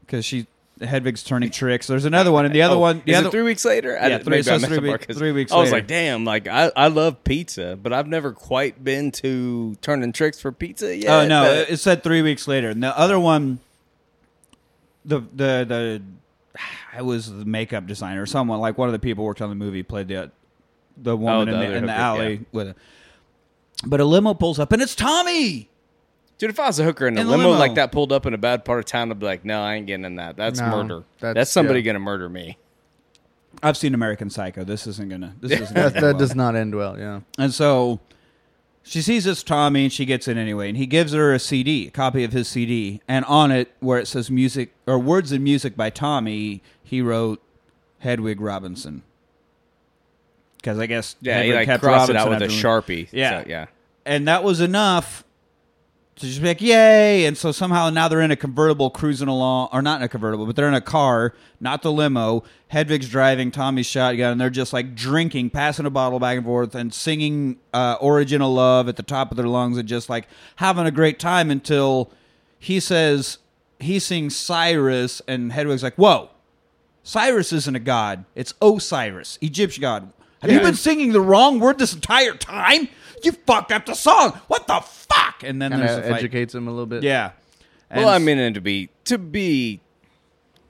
because 0.01 0.25
she 0.25 0.47
Hedwig's 0.87 1.23
turning 1.23 1.51
tricks. 1.51 1.87
There's 1.87 2.05
another 2.05 2.31
one, 2.33 2.45
and 2.45 2.55
the 2.55 2.63
other 2.63 2.75
Oh, 2.77 2.79
one, 2.81 3.03
the 3.05 3.13
is 3.13 3.19
other 3.19 3.29
it 3.29 3.31
three 3.31 3.43
weeks 3.43 3.65
later? 3.65 3.99
I 4.01 4.09
Yeah, 4.09 4.19
three- 4.19 4.43
so 4.43 4.55
I 4.55 4.59
three 4.59 4.79
week- 4.79 5.07
three 5.15 5.33
weeks 5.33 5.53
I 5.53 5.57
was 5.57 5.67
later. 5.73 5.77
like, 5.77 5.87
damn, 5.87 6.25
like 6.25 6.47
I, 6.49 6.71
I 6.77 6.89
love 6.89 7.23
pizza, 7.25 7.79
but 7.81 7.93
I've 7.93 8.07
never 8.09 8.33
quite 8.33 8.83
been 8.83 9.11
to 9.13 9.75
turning 9.81 10.13
tricks 10.13 10.41
for 10.41 10.53
pizza 10.53 10.95
yet. 10.97 11.11
Oh 11.11 11.27
no, 11.27 11.43
but- 11.45 11.71
it 11.71 11.77
said 11.79 12.03
three 12.03 12.23
weeks 12.23 12.47
later. 12.49 12.69
And 12.71 12.83
the 12.83 12.97
other 12.99 13.19
one, 13.21 13.59
the 15.05 15.21
the 15.21 15.65
the, 15.69 16.03
I 16.97 17.03
was 17.03 17.31
the 17.31 17.45
makeup 17.45 17.87
designer. 17.87 18.23
or 18.23 18.27
Someone 18.27 18.61
like 18.61 18.79
one 18.79 18.89
of 18.89 18.93
the 18.93 18.99
people 18.99 19.25
worked 19.25 19.43
on 19.43 19.49
the 19.49 19.55
movie 19.55 19.83
played 19.83 20.09
the 20.09 20.31
the 20.97 21.17
woman 21.17 21.49
Oh, 21.49 21.53
the 21.59 21.63
in, 21.65 21.71
the, 21.71 21.77
in 21.79 21.87
the 21.87 21.93
alley 21.93 22.47
with. 22.53 22.69
it. 22.69 22.77
But 23.85 24.01
a 24.01 24.05
limo 24.05 24.35
pulls 24.35 24.59
up 24.59 24.73
and 24.73 24.81
it's 24.81 24.95
Tommy. 24.95 25.69
Dude, 26.39 26.51
if 26.51 26.59
I 26.59 26.67
was 26.67 26.79
a 26.81 26.85
hooker 26.85 27.07
in 27.07 27.17
a 27.17 27.21
In 27.21 27.27
the 27.27 27.31
limo, 27.31 27.49
limo. 27.51 27.59
like 27.59 27.75
that 27.77 27.93
pulled 27.93 28.11
up 28.13 28.27
in 28.27 28.35
a 28.35 28.39
bad 28.39 28.65
part 28.65 28.81
of 28.81 28.85
town, 28.87 29.11
I'd 29.11 29.21
be 29.21 29.27
like, 29.27 29.45
no, 29.45 29.63
I 29.63 29.75
ain't 29.75 29.87
getting 29.87 30.05
in 30.05 30.17
that. 30.17 30.37
That's 30.37 30.59
No, 30.61 30.83
murder. 30.83 31.05
That's, 31.21 31.35
that's- 31.35 31.51
somebody 31.53 31.81
yeah. 31.81 31.87
gonna 31.87 32.01
murder 32.01 32.29
me. 32.29 32.59
I've 33.63 33.77
seen 33.77 33.95
American 33.95 34.31
Psycho. 34.31 34.65
This 34.65 34.87
isn't 34.89 35.09
gonna. 35.09 35.37
This 35.41 35.53
isn't 35.53 35.75
gonna 35.75 35.91
that, 35.91 35.95
that 35.95 36.03
well. 36.03 36.19
does 36.19 36.35
not 36.35 36.57
end 36.57 36.75
well. 36.75 36.99
Yeah, 36.99 37.21
And 37.39 37.55
so 37.55 38.01
she 38.83 39.01
sees 39.01 39.25
this 39.25 39.45
Tommy 39.45 39.85
and 39.85 39.93
she 39.93 40.05
gets 40.05 40.27
in 40.27 40.37
anyway. 40.37 40.69
And 40.69 40.77
he 40.77 40.87
gives 40.87 41.13
her 41.13 41.33
a 41.33 41.39
CD, 41.39 41.87
a 41.87 41.91
copy 41.93 42.25
of 42.25 42.33
his 42.33 42.49
CD. 42.49 43.01
And 43.07 43.25
on 43.27 43.53
it, 43.53 43.71
where 43.79 43.99
it 44.01 44.07
says 44.09 44.29
music 44.31 44.75
or 44.89 44.99
words 44.99 45.31
and 45.31 45.43
music 45.45 45.77
by 45.77 45.89
Tommy, 45.89 46.63
he 46.83 47.01
wrote 47.01 47.41
Hedwig 48.01 48.41
Robinson. 48.41 49.03
Because 50.57 50.79
I 50.79 50.87
guess 50.87 51.17
Yeah, 51.21 51.35
Hedwig 51.35 51.51
he 51.53 51.57
like 51.59 51.67
kept 51.67 51.83
crossed 51.83 52.11
it 52.11 52.17
out 52.17 52.29
Robinson 52.31 52.49
with 52.49 52.65
a 52.65 52.67
sharpie. 52.69 53.09
Yeah. 53.13 53.43
So, 53.43 53.49
yeah. 53.49 53.67
And 54.05 54.27
that 54.29 54.43
was 54.45 54.61
enough 54.61 55.24
to 56.17 56.27
just 56.27 56.41
be 56.41 56.47
like, 56.47 56.61
yay. 56.61 57.25
And 57.25 57.37
so 57.37 57.51
somehow 57.51 57.91
now 57.91 58.07
they're 58.09 58.21
in 58.21 58.31
a 58.31 58.37
convertible 58.37 58.91
cruising 58.91 59.29
along, 59.29 59.69
or 59.73 59.83
not 59.83 60.01
in 60.01 60.05
a 60.05 60.09
convertible, 60.09 60.47
but 60.47 60.55
they're 60.57 60.69
in 60.69 60.75
a 60.75 60.81
car, 60.81 61.35
not 61.61 61.83
the 61.83 61.91
limo. 61.91 62.45
Hedwig's 62.69 63.09
driving 63.09 63.51
Tommy's 63.51 63.87
shotgun, 63.87 64.33
and 64.33 64.41
they're 64.41 64.51
just 64.51 64.73
like 64.73 64.95
drinking, 64.95 65.51
passing 65.51 65.87
a 65.87 65.91
bottle 65.91 66.21
back 66.21 66.37
and 66.37 66.47
forth, 66.47 66.75
and 66.75 66.95
singing 66.95 67.59
uh, 67.73 67.97
Origin 68.01 68.43
of 68.43 68.51
Love 68.51 68.89
at 68.89 68.97
the 68.97 69.03
top 69.03 69.31
of 69.31 69.37
their 69.37 69.47
lungs, 69.47 69.77
and 69.77 69.89
just 69.89 70.09
like 70.09 70.29
having 70.57 70.87
a 70.87 70.91
great 70.93 71.19
time 71.19 71.51
until 71.51 72.11
he 72.59 72.79
says, 72.81 73.39
he 73.81 73.99
sings 73.99 74.37
Cyrus, 74.37 75.21
and 75.27 75.53
Hedwig's 75.53 75.83
like, 75.83 75.97
whoa, 75.97 76.31
Cyrus 77.03 77.53
isn't 77.53 77.75
a 77.77 77.81
god. 77.81 78.25
It's 78.35 78.55
Osiris, 78.63 79.39
Egyptian 79.43 79.83
god. 79.83 80.13
Have 80.41 80.53
you 80.53 80.61
been 80.61 80.75
singing 80.75 81.13
the 81.13 81.23
wrong 81.23 81.59
word 81.59 81.79
this 81.79 81.95
entire 81.95 82.35
time? 82.35 82.89
You 83.25 83.33
fucked 83.33 83.73
up 83.73 83.87
the 83.87 83.95
song. 83.95 84.33
What 84.49 84.67
the 84.67 84.81
fuck? 84.81 85.43
And 85.43 85.61
then 85.61 85.71
Kind 85.71 85.83
there's 85.83 85.99
of 85.99 86.05
a 86.05 86.09
fight. 86.11 86.19
educates 86.19 86.55
him 86.55 86.69
a 86.69 86.71
little 86.71 86.87
bit. 86.87 87.03
Yeah. 87.03 87.33
Well, 87.95 88.09
I 88.09 88.19
mean, 88.19 88.39
and 88.39 88.55
to 88.57 88.61
be 88.61 88.91
to 89.05 89.19
be 89.19 89.81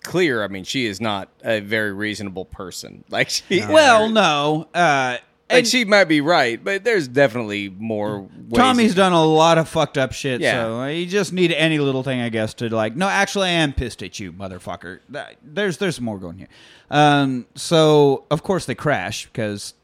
clear, 0.02 0.44
I 0.44 0.48
mean, 0.48 0.64
she 0.64 0.86
is 0.86 1.00
not 1.00 1.28
a 1.42 1.60
very 1.60 1.92
reasonable 1.92 2.44
person. 2.44 3.04
Like 3.10 3.30
she, 3.30 3.60
well, 3.60 4.08
no. 4.10 4.68
Uh, 4.74 5.18
like 5.50 5.58
and 5.58 5.66
she 5.66 5.84
might 5.84 6.04
be 6.04 6.20
right, 6.20 6.62
but 6.62 6.84
there's 6.84 7.06
definitely 7.06 7.68
more. 7.68 8.20
Ways 8.22 8.28
Tommy's 8.54 8.94
done 8.94 9.12
a 9.12 9.24
lot 9.24 9.58
of 9.58 9.68
fucked 9.68 9.96
up 9.98 10.12
shit, 10.12 10.40
Yeah. 10.40 10.64
so 10.64 10.84
you 10.86 11.06
just 11.06 11.32
need 11.32 11.52
any 11.52 11.78
little 11.78 12.02
thing, 12.02 12.20
I 12.20 12.28
guess, 12.30 12.54
to 12.54 12.74
like. 12.74 12.96
No, 12.96 13.08
actually, 13.08 13.48
I 13.48 13.52
am 13.52 13.72
pissed 13.72 14.02
at 14.02 14.18
you, 14.18 14.32
motherfucker. 14.32 15.00
There's 15.42 15.76
there's 15.78 16.00
more 16.00 16.18
going 16.18 16.38
here. 16.38 16.48
Um, 16.90 17.46
so 17.54 18.24
of 18.30 18.42
course 18.42 18.64
they 18.66 18.74
crash 18.74 19.26
because 19.26 19.74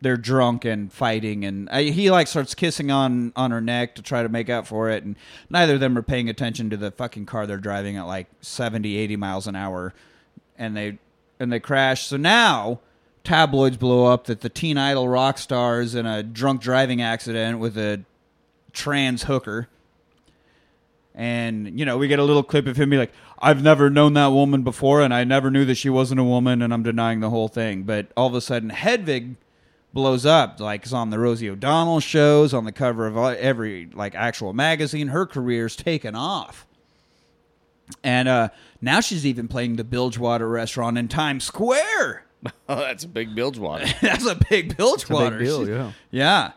they're 0.00 0.16
drunk 0.16 0.64
and 0.64 0.92
fighting, 0.92 1.44
and 1.44 1.68
uh, 1.70 1.78
he 1.78 2.10
like 2.10 2.26
starts 2.26 2.54
kissing 2.54 2.90
on 2.90 3.32
on 3.34 3.50
her 3.50 3.60
neck 3.60 3.94
to 3.94 4.02
try 4.02 4.22
to 4.22 4.28
make 4.28 4.50
up 4.50 4.66
for 4.66 4.90
it, 4.90 5.04
and 5.04 5.16
neither 5.48 5.74
of 5.74 5.80
them 5.80 5.96
are 5.96 6.02
paying 6.02 6.28
attention 6.28 6.70
to 6.70 6.76
the 6.76 6.90
fucking 6.90 7.26
car 7.26 7.46
they're 7.46 7.56
driving 7.56 7.96
at 7.96 8.02
like 8.02 8.26
70, 8.40 8.96
80 8.96 9.16
miles 9.16 9.46
an 9.46 9.56
hour, 9.56 9.94
and 10.58 10.76
they 10.76 10.98
and 11.40 11.52
they 11.52 11.60
crash. 11.60 12.06
So 12.06 12.16
now 12.16 12.80
tabloids 13.24 13.76
blow 13.76 14.06
up 14.06 14.24
that 14.26 14.40
the 14.40 14.48
teen 14.48 14.78
idol 14.78 15.08
rock 15.08 15.38
stars 15.38 15.94
in 15.94 16.06
a 16.06 16.22
drunk 16.22 16.60
driving 16.60 17.02
accident 17.02 17.58
with 17.58 17.76
a 17.76 18.04
trans 18.72 19.24
hooker. 19.24 19.68
And 21.14 21.78
you 21.78 21.86
know, 21.86 21.96
we 21.96 22.08
get 22.08 22.18
a 22.18 22.24
little 22.24 22.42
clip 22.42 22.66
of 22.66 22.76
him 22.76 22.90
be 22.90 22.98
like, 22.98 23.12
"I've 23.38 23.62
never 23.62 23.88
known 23.88 24.12
that 24.12 24.28
woman 24.28 24.62
before, 24.62 25.00
and 25.00 25.14
I 25.14 25.24
never 25.24 25.50
knew 25.50 25.64
that 25.64 25.76
she 25.76 25.88
wasn't 25.88 26.20
a 26.20 26.24
woman, 26.24 26.60
and 26.60 26.74
I'm 26.74 26.82
denying 26.82 27.20
the 27.20 27.30
whole 27.30 27.48
thing." 27.48 27.84
But 27.84 28.08
all 28.18 28.26
of 28.26 28.34
a 28.34 28.42
sudden, 28.42 28.68
Hedwig 28.68 29.36
blows 29.96 30.24
up, 30.24 30.60
like 30.60 30.86
is 30.86 30.92
on 30.92 31.10
the 31.10 31.18
Rosie 31.18 31.50
O'Donnell 31.50 31.98
shows, 31.98 32.54
on 32.54 32.64
the 32.64 32.70
cover 32.70 33.06
of 33.06 33.16
every 33.16 33.88
like 33.92 34.14
actual 34.14 34.52
magazine. 34.52 35.08
Her 35.08 35.26
career's 35.26 35.74
taken 35.74 36.14
off, 36.14 36.66
and 38.04 38.28
uh, 38.28 38.48
now 38.80 39.00
she's 39.00 39.26
even 39.26 39.48
playing 39.48 39.76
the 39.76 39.84
Bilgewater 39.84 40.48
restaurant 40.48 40.96
in 40.98 41.08
Times 41.08 41.44
Square. 41.44 42.22
Oh, 42.68 42.76
that's 42.76 43.02
a 43.02 43.08
big 43.08 43.34
bilge 43.34 43.58
water. 43.58 43.86
That's 44.00 44.24
a 44.26 44.38
big 44.48 44.76
Bilgewater. 44.76 45.38
deal, 45.38 45.68
yeah. 45.68 45.92
Yeah. 46.12 46.52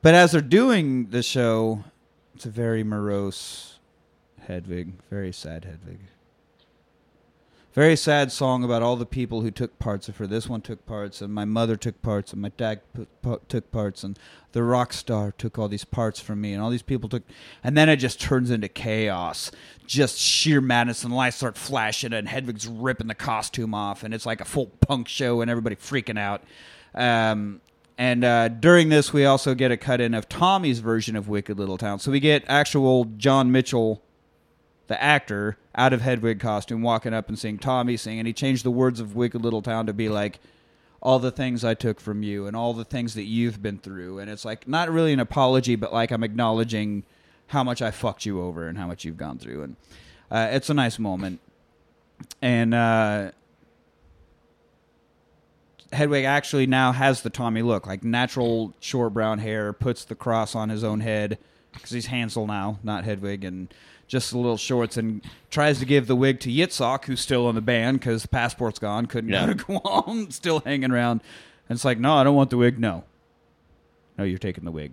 But 0.00 0.14
as 0.14 0.32
they're 0.32 0.40
doing 0.40 1.10
the 1.10 1.22
show, 1.22 1.84
it's 2.34 2.46
a 2.46 2.50
very 2.50 2.82
morose 2.84 3.78
Hedwig, 4.46 4.92
very 5.10 5.30
sad 5.32 5.64
Hedwig. 5.64 5.98
Very 7.74 7.96
sad 7.96 8.30
song 8.30 8.62
about 8.62 8.82
all 8.82 8.94
the 8.94 9.04
people 9.04 9.40
who 9.40 9.50
took 9.50 9.80
parts 9.80 10.08
of 10.08 10.18
her. 10.18 10.28
This 10.28 10.48
one 10.48 10.60
took 10.60 10.86
parts, 10.86 11.20
and 11.20 11.34
my 11.34 11.44
mother 11.44 11.74
took 11.74 12.00
parts, 12.02 12.32
and 12.32 12.40
my 12.40 12.50
dad 12.50 12.82
took 13.48 13.72
parts, 13.72 14.04
and 14.04 14.16
the 14.52 14.62
rock 14.62 14.92
star 14.92 15.32
took 15.32 15.58
all 15.58 15.66
these 15.66 15.84
parts 15.84 16.20
from 16.20 16.40
me, 16.40 16.52
and 16.52 16.62
all 16.62 16.70
these 16.70 16.82
people 16.82 17.08
took. 17.08 17.24
And 17.64 17.76
then 17.76 17.88
it 17.88 17.96
just 17.96 18.20
turns 18.20 18.52
into 18.52 18.68
chaos, 18.68 19.50
just 19.88 20.18
sheer 20.18 20.60
madness, 20.60 21.02
and 21.02 21.12
lights 21.12 21.38
start 21.38 21.58
flashing, 21.58 22.12
and 22.12 22.28
Hedwig's 22.28 22.68
ripping 22.68 23.08
the 23.08 23.14
costume 23.16 23.74
off, 23.74 24.04
and 24.04 24.14
it's 24.14 24.24
like 24.24 24.40
a 24.40 24.44
full 24.44 24.66
punk 24.66 25.08
show, 25.08 25.40
and 25.40 25.50
everybody 25.50 25.74
freaking 25.74 26.18
out. 26.18 26.44
Um, 26.94 27.60
and 27.98 28.22
uh, 28.22 28.48
during 28.50 28.88
this, 28.88 29.12
we 29.12 29.24
also 29.24 29.52
get 29.52 29.72
a 29.72 29.76
cut 29.76 30.00
in 30.00 30.14
of 30.14 30.28
Tommy's 30.28 30.78
version 30.78 31.16
of 31.16 31.26
Wicked 31.26 31.58
Little 31.58 31.78
Town. 31.78 31.98
So 31.98 32.12
we 32.12 32.20
get 32.20 32.44
actual 32.46 33.06
John 33.16 33.50
Mitchell 33.50 34.00
the 34.86 35.02
actor 35.02 35.56
out 35.74 35.92
of 35.92 36.02
Hedwig 36.02 36.40
costume 36.40 36.82
walking 36.82 37.14
up 37.14 37.28
and 37.28 37.38
seeing 37.38 37.58
Tommy 37.58 37.96
sing, 37.96 38.18
and 38.18 38.26
he 38.26 38.32
changed 38.32 38.64
the 38.64 38.70
words 38.70 39.00
of 39.00 39.16
Wicked 39.16 39.42
Little 39.42 39.62
Town 39.62 39.86
to 39.86 39.92
be 39.92 40.08
like 40.08 40.40
all 41.00 41.18
the 41.18 41.30
things 41.30 41.64
I 41.64 41.74
took 41.74 42.00
from 42.00 42.22
you 42.22 42.46
and 42.46 42.56
all 42.56 42.72
the 42.72 42.84
things 42.84 43.14
that 43.14 43.24
you've 43.24 43.62
been 43.62 43.78
through, 43.78 44.18
and 44.18 44.30
it's 44.30 44.44
like 44.44 44.66
not 44.68 44.90
really 44.90 45.12
an 45.12 45.20
apology, 45.20 45.76
but 45.76 45.92
like 45.92 46.10
I'm 46.10 46.24
acknowledging 46.24 47.04
how 47.48 47.62
much 47.62 47.82
I 47.82 47.90
fucked 47.90 48.24
you 48.24 48.40
over 48.40 48.68
and 48.68 48.78
how 48.78 48.86
much 48.86 49.04
you've 49.04 49.16
gone 49.16 49.38
through, 49.38 49.62
and 49.64 49.76
uh, 50.30 50.48
it's 50.52 50.70
a 50.70 50.74
nice 50.74 50.98
moment. 50.98 51.40
And 52.40 52.72
uh, 52.72 53.32
Hedwig 55.92 56.24
actually 56.24 56.66
now 56.66 56.92
has 56.92 57.22
the 57.22 57.30
Tommy 57.30 57.62
look, 57.62 57.86
like 57.86 58.04
natural 58.04 58.74
short 58.80 59.12
brown 59.12 59.38
hair, 59.38 59.72
puts 59.72 60.04
the 60.04 60.14
cross 60.14 60.54
on 60.54 60.68
his 60.68 60.84
own 60.84 61.00
head 61.00 61.38
because 61.72 61.90
he's 61.90 62.06
Hansel 62.06 62.46
now, 62.46 62.78
not 62.82 63.04
Hedwig, 63.04 63.44
and 63.44 63.72
just 64.14 64.30
the 64.30 64.38
little 64.38 64.56
shorts, 64.56 64.96
and 64.96 65.22
tries 65.50 65.78
to 65.80 65.84
give 65.84 66.06
the 66.06 66.16
wig 66.16 66.40
to 66.40 66.48
Yitzhak, 66.50 67.04
who's 67.04 67.20
still 67.20 67.48
in 67.50 67.54
the 67.54 67.60
band 67.60 68.00
because 68.00 68.22
the 68.22 68.28
passport's 68.28 68.78
gone, 68.78 69.04
couldn't 69.06 69.30
Yeah. 69.30 69.46
go 69.46 69.52
to 69.52 69.64
Guam, 69.80 70.30
still 70.30 70.60
hanging 70.60 70.90
around. 70.90 71.20
And 71.68 71.76
it's 71.76 71.84
like, 71.84 71.98
no, 71.98 72.14
I 72.14 72.24
don't 72.24 72.34
want 72.34 72.50
the 72.50 72.56
wig. 72.56 72.78
No, 72.78 73.04
no, 74.16 74.24
you're 74.24 74.38
taking 74.38 74.64
the 74.64 74.70
wig. 74.70 74.92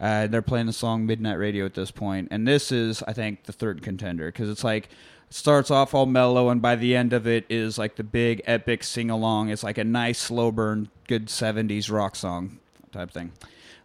Uh, 0.00 0.26
they're 0.26 0.42
playing 0.42 0.66
the 0.66 0.72
song 0.72 1.06
Midnight 1.06 1.38
Radio 1.38 1.64
at 1.64 1.74
this 1.74 1.90
point, 1.92 2.28
and 2.32 2.48
this 2.48 2.72
is, 2.72 3.02
I 3.04 3.12
think, 3.12 3.44
the 3.44 3.52
third 3.52 3.82
contender 3.82 4.26
because 4.26 4.48
it's 4.50 4.64
like 4.64 4.86
it 5.28 5.34
starts 5.34 5.70
off 5.70 5.94
all 5.94 6.06
mellow, 6.06 6.48
and 6.48 6.60
by 6.60 6.74
the 6.74 6.96
end 6.96 7.12
of 7.12 7.26
it 7.26 7.44
is 7.48 7.78
like 7.78 7.94
the 7.96 8.02
big 8.02 8.42
epic 8.44 8.82
sing 8.82 9.10
along. 9.10 9.50
It's 9.50 9.62
like 9.62 9.78
a 9.78 9.84
nice 9.84 10.18
slow 10.18 10.50
burn, 10.50 10.88
good 11.06 11.26
'70s 11.26 11.88
rock 11.90 12.16
song 12.16 12.58
type 12.90 13.12
thing. 13.12 13.30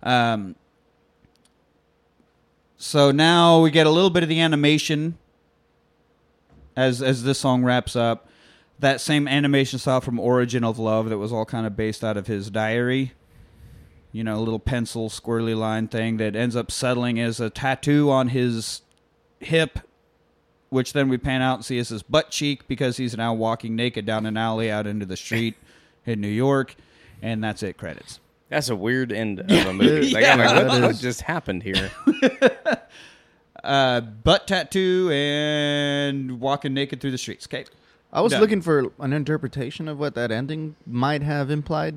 Um, 0.01 0.55
so 2.77 3.11
now 3.11 3.61
we 3.61 3.71
get 3.71 3.87
a 3.87 3.91
little 3.91 4.09
bit 4.09 4.23
of 4.23 4.29
the 4.29 4.39
animation 4.39 5.17
as 6.75 7.01
as 7.01 7.23
this 7.23 7.39
song 7.39 7.63
wraps 7.63 7.95
up. 7.95 8.29
That 8.79 9.01
same 9.01 9.27
animation 9.27 9.79
style 9.79 10.01
from 10.01 10.19
Origin 10.19 10.63
of 10.63 10.77
Love 10.77 11.09
that 11.09 11.17
was 11.17 11.33
all 11.33 11.45
kind 11.45 11.65
of 11.65 11.75
based 11.75 12.03
out 12.03 12.15
of 12.15 12.27
his 12.27 12.51
diary 12.51 13.13
you 14.11 14.23
know, 14.23 14.35
a 14.35 14.39
little 14.39 14.59
pencil 14.59 15.09
squirrely 15.09 15.55
line 15.55 15.87
thing 15.87 16.17
that 16.17 16.35
ends 16.35 16.55
up 16.55 16.71
settling 16.71 17.19
as 17.19 17.39
a 17.39 17.51
tattoo 17.51 18.09
on 18.09 18.29
his 18.29 18.81
hip, 19.39 19.79
which 20.69 20.93
then 20.93 21.07
we 21.07 21.19
pan 21.19 21.43
out 21.43 21.55
and 21.55 21.65
see 21.65 21.77
as 21.77 21.89
his 21.89 22.01
butt 22.01 22.31
cheek 22.31 22.67
because 22.67 22.97
he's 22.97 23.15
now 23.15 23.33
walking 23.33 23.75
naked 23.75 24.07
down 24.07 24.25
an 24.25 24.35
alley 24.35 24.71
out 24.71 24.87
into 24.87 25.05
the 25.05 25.17
street 25.17 25.55
in 26.05 26.19
New 26.19 26.27
York, 26.27 26.75
and 27.21 27.43
that's 27.43 27.61
it. 27.61 27.77
Credits. 27.77 28.19
That's 28.49 28.69
a 28.69 28.75
weird 28.75 29.11
end 29.11 29.39
of 29.39 29.49
a 29.49 29.73
movie. 29.73 30.11
Like, 30.11 30.25
I'm 30.25 30.39
like, 30.39 30.49
that 30.49 30.67
what, 30.67 30.81
what 30.81 30.91
is. 30.91 31.01
just 31.01 31.21
happened 31.21 31.63
here? 31.63 31.91
Uh, 33.63 33.99
butt 33.99 34.47
tattoo 34.47 35.09
and 35.11 36.39
walking 36.39 36.73
naked 36.73 37.01
through 37.01 37.11
the 37.11 37.17
streets. 37.17 37.45
Okay. 37.47 37.65
I 38.13 38.21
was 38.21 38.31
Done. 38.31 38.39
looking 38.39 38.61
for 38.61 38.93
an 38.99 39.11
interpretation 39.11 39.89
of 39.89 39.99
what 39.99 40.15
that 40.15 40.31
ending 40.31 40.75
might 40.85 41.21
have 41.21 41.51
implied. 41.51 41.95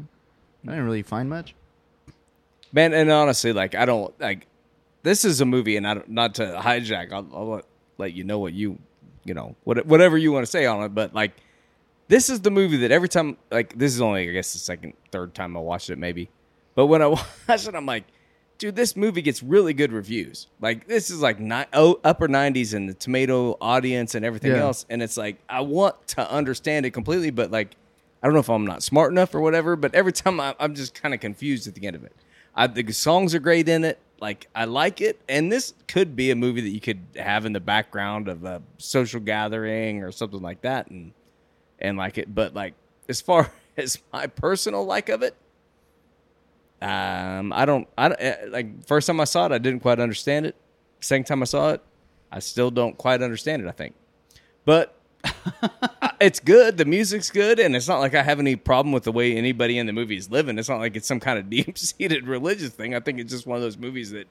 I 0.64 0.70
didn't 0.70 0.84
really 0.84 1.02
find 1.02 1.30
much. 1.30 1.54
Man, 2.72 2.92
and 2.92 3.10
honestly, 3.10 3.52
like 3.52 3.76
I 3.76 3.84
don't 3.84 4.18
like 4.20 4.48
this 5.04 5.24
is 5.24 5.40
a 5.40 5.44
movie, 5.44 5.76
and 5.76 5.86
I 5.86 5.94
don't 5.94 6.08
not 6.08 6.34
to 6.36 6.60
hijack. 6.60 7.12
I'll, 7.12 7.28
I'll 7.32 7.48
let, 7.48 7.64
let 7.98 8.12
you 8.14 8.24
know 8.24 8.40
what 8.40 8.52
you 8.52 8.78
you 9.24 9.34
know 9.34 9.54
what 9.64 9.86
whatever 9.86 10.18
you 10.18 10.32
want 10.32 10.44
to 10.44 10.50
say 10.50 10.66
on 10.66 10.82
it, 10.82 10.94
but 10.94 11.14
like 11.14 11.32
this 12.08 12.28
is 12.28 12.40
the 12.40 12.50
movie 12.50 12.78
that 12.78 12.90
every 12.90 13.08
time 13.08 13.36
like 13.50 13.78
this 13.78 13.94
is 13.94 14.00
only 14.00 14.28
I 14.28 14.32
guess 14.32 14.52
the 14.52 14.58
second 14.58 14.94
third 15.12 15.34
time 15.34 15.56
I 15.56 15.60
watched 15.60 15.90
it 15.90 15.98
maybe, 15.98 16.28
but 16.80 16.86
when 16.86 17.02
I 17.02 17.06
watch 17.48 17.66
it, 17.66 17.74
I'm 17.74 17.86
like, 17.86 18.04
dude, 18.58 18.76
this 18.76 18.96
movie 18.96 19.22
gets 19.22 19.42
really 19.42 19.72
good 19.74 19.92
reviews. 19.92 20.46
Like 20.60 20.86
this 20.86 21.10
is 21.10 21.20
like 21.20 21.38
ni- 21.40 21.64
oh, 21.72 22.00
upper 22.04 22.28
90s 22.28 22.74
and 22.74 22.88
the 22.88 22.94
tomato 22.94 23.56
audience 23.60 24.14
and 24.14 24.24
everything 24.24 24.52
Yeah. 24.52 24.62
else, 24.62 24.86
and 24.90 25.02
it's 25.02 25.16
like 25.16 25.36
I 25.48 25.60
want 25.60 26.08
to 26.08 26.30
understand 26.30 26.86
it 26.86 26.90
completely, 26.92 27.30
but 27.30 27.50
like. 27.50 27.76
I 28.22 28.26
don't 28.26 28.34
know 28.34 28.40
if 28.40 28.50
I'm 28.50 28.66
not 28.66 28.82
smart 28.82 29.12
enough 29.12 29.34
or 29.34 29.40
whatever, 29.40 29.76
but 29.76 29.94
every 29.94 30.12
time 30.12 30.40
I, 30.40 30.54
I'm 30.60 30.74
just 30.74 30.92
kind 30.92 31.14
of 31.14 31.20
confused 31.20 31.66
at 31.66 31.74
the 31.74 31.86
end 31.86 31.96
of 31.96 32.04
it. 32.04 32.14
I, 32.54 32.66
the 32.66 32.92
songs 32.92 33.34
are 33.34 33.38
great 33.38 33.66
in 33.66 33.82
it. 33.82 33.98
Like 34.20 34.46
I 34.54 34.66
like 34.66 35.00
it, 35.00 35.18
and 35.26 35.50
this 35.50 35.72
could 35.88 36.14
be 36.16 36.30
a 36.30 36.36
movie 36.36 36.60
that 36.60 36.68
you 36.68 36.80
could 36.82 37.00
have 37.16 37.46
in 37.46 37.54
the 37.54 37.60
background 37.60 38.28
of 38.28 38.44
a 38.44 38.60
social 38.76 39.20
gathering 39.20 40.02
or 40.02 40.12
something 40.12 40.42
like 40.42 40.60
that, 40.60 40.90
and 40.90 41.12
and 41.78 41.96
like 41.96 42.18
it. 42.18 42.34
But 42.34 42.52
like 42.52 42.74
as 43.08 43.22
far 43.22 43.50
as 43.78 43.98
my 44.12 44.26
personal 44.26 44.84
like 44.84 45.08
of 45.08 45.22
it, 45.22 45.34
um, 46.82 47.52
I 47.52 47.64
don't. 47.66 47.86
I 47.98 48.08
don't, 48.08 48.20
eh, 48.20 48.36
like 48.48 48.86
first 48.86 49.06
time 49.06 49.20
I 49.20 49.24
saw 49.24 49.46
it, 49.46 49.52
I 49.52 49.58
didn't 49.58 49.80
quite 49.80 50.00
understand 50.00 50.46
it. 50.46 50.56
Second 51.00 51.24
time 51.24 51.42
I 51.42 51.44
saw 51.46 51.70
it, 51.70 51.82
I 52.32 52.38
still 52.38 52.70
don't 52.70 52.96
quite 52.96 53.22
understand 53.22 53.62
it. 53.62 53.68
I 53.68 53.72
think, 53.72 53.94
but 54.64 54.94
it's 56.20 56.40
good. 56.40 56.76
The 56.76 56.84
music's 56.84 57.30
good, 57.30 57.58
and 57.58 57.74
it's 57.76 57.88
not 57.88 58.00
like 58.00 58.14
I 58.14 58.22
have 58.22 58.38
any 58.38 58.56
problem 58.56 58.92
with 58.92 59.04
the 59.04 59.12
way 59.12 59.36
anybody 59.36 59.78
in 59.78 59.86
the 59.86 59.92
movie 59.92 60.16
is 60.16 60.30
living. 60.30 60.58
It's 60.58 60.68
not 60.68 60.78
like 60.80 60.96
it's 60.96 61.06
some 61.06 61.20
kind 61.20 61.38
of 61.38 61.50
deep 61.50 61.76
seated 61.78 62.26
religious 62.26 62.70
thing. 62.70 62.94
I 62.94 63.00
think 63.00 63.18
it's 63.18 63.32
just 63.32 63.46
one 63.46 63.56
of 63.56 63.62
those 63.62 63.76
movies 63.78 64.10
that 64.12 64.26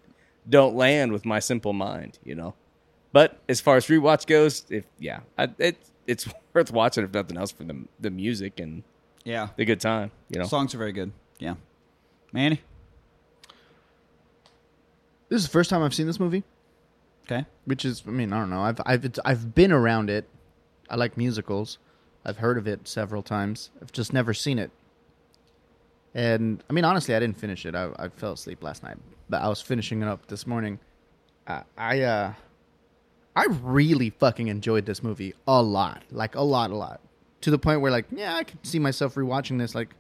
don't 0.50 0.76
land 0.76 1.12
with 1.12 1.26
my 1.26 1.40
simple 1.40 1.74
mind, 1.74 2.18
you 2.24 2.36
know. 2.36 2.54
But 3.12 3.40
as 3.50 3.60
far 3.62 3.76
as 3.78 3.88
rewatch 3.88 4.26
goes, 4.28 4.66
if 4.70 4.86
yeah, 5.00 5.22
I, 5.38 5.50
it 5.58 5.78
it's 6.08 6.28
worth 6.54 6.72
watching 6.72 7.04
if 7.04 7.14
nothing 7.14 7.38
else 7.38 7.52
for 7.52 7.64
the 7.64 7.86
the 8.00 8.10
music 8.10 8.60
and 8.60 8.84
Yeah. 9.24 9.50
the 9.56 9.66
good 9.66 9.80
time, 9.82 10.12
you 10.30 10.40
know. 10.40 10.46
Songs 10.46 10.74
are 10.74 10.78
very 10.80 10.92
good. 10.94 11.12
Yeah. 11.40 11.56
Manny? 12.32 12.62
This 15.30 15.42
is 15.42 15.46
the 15.48 15.52
first 15.52 15.70
time 15.70 15.84
I've 15.84 15.94
seen 15.94 16.08
this 16.08 16.20
movie, 16.20 16.44
Okay. 17.26 17.46
which 17.66 17.86
is, 17.86 18.04
I 18.08 18.10
mean, 18.10 18.34
I 18.34 18.40
don't 18.40 18.50
know. 18.50 18.62
I've 18.62 18.80
I've 18.86 19.06
it's, 19.06 19.20
I've 19.24 19.54
been 19.54 19.72
around 19.72 20.10
it. 20.10 20.28
I 20.90 20.96
like 20.96 21.18
musicals. 21.18 21.78
I've 22.26 22.38
heard 22.38 22.58
of 22.58 22.68
it 22.68 22.88
several 22.88 23.22
times. 23.22 23.70
I've 23.82 23.92
just 23.92 24.12
never 24.12 24.34
seen 24.34 24.58
it. 24.58 24.72
And 26.16 26.64
I 26.70 26.74
mean, 26.74 26.84
honestly, 26.84 27.14
I 27.14 27.20
didn't 27.20 27.38
finish 27.38 27.66
it. 27.68 27.76
I, 27.76 27.90
I 27.98 28.10
fell 28.10 28.34
asleep 28.34 28.64
last 28.64 28.82
night, 28.82 28.98
but 29.30 29.42
I 29.44 29.48
was 29.48 29.62
finishing 29.62 30.02
it 30.02 30.08
up 30.08 30.26
this 30.28 30.48
morning. 30.48 30.80
I, 31.48 31.62
I 31.78 32.02
uh, 32.02 32.34
I 33.36 33.46
really 33.62 34.10
fucking 34.10 34.48
enjoyed 34.48 34.86
this 34.88 35.04
movie 35.04 35.36
a 35.48 35.62
lot, 35.62 36.02
like 36.12 36.34
a 36.34 36.42
lot, 36.42 36.72
a 36.72 36.76
lot, 36.76 37.00
to 37.42 37.52
the 37.52 37.60
point 37.60 37.82
where 37.82 37.92
like, 37.92 38.06
yeah, 38.12 38.36
I 38.36 38.44
could 38.44 38.66
see 38.66 38.80
myself 38.80 39.14
rewatching 39.14 39.60
this 39.60 39.76
like 39.76 39.94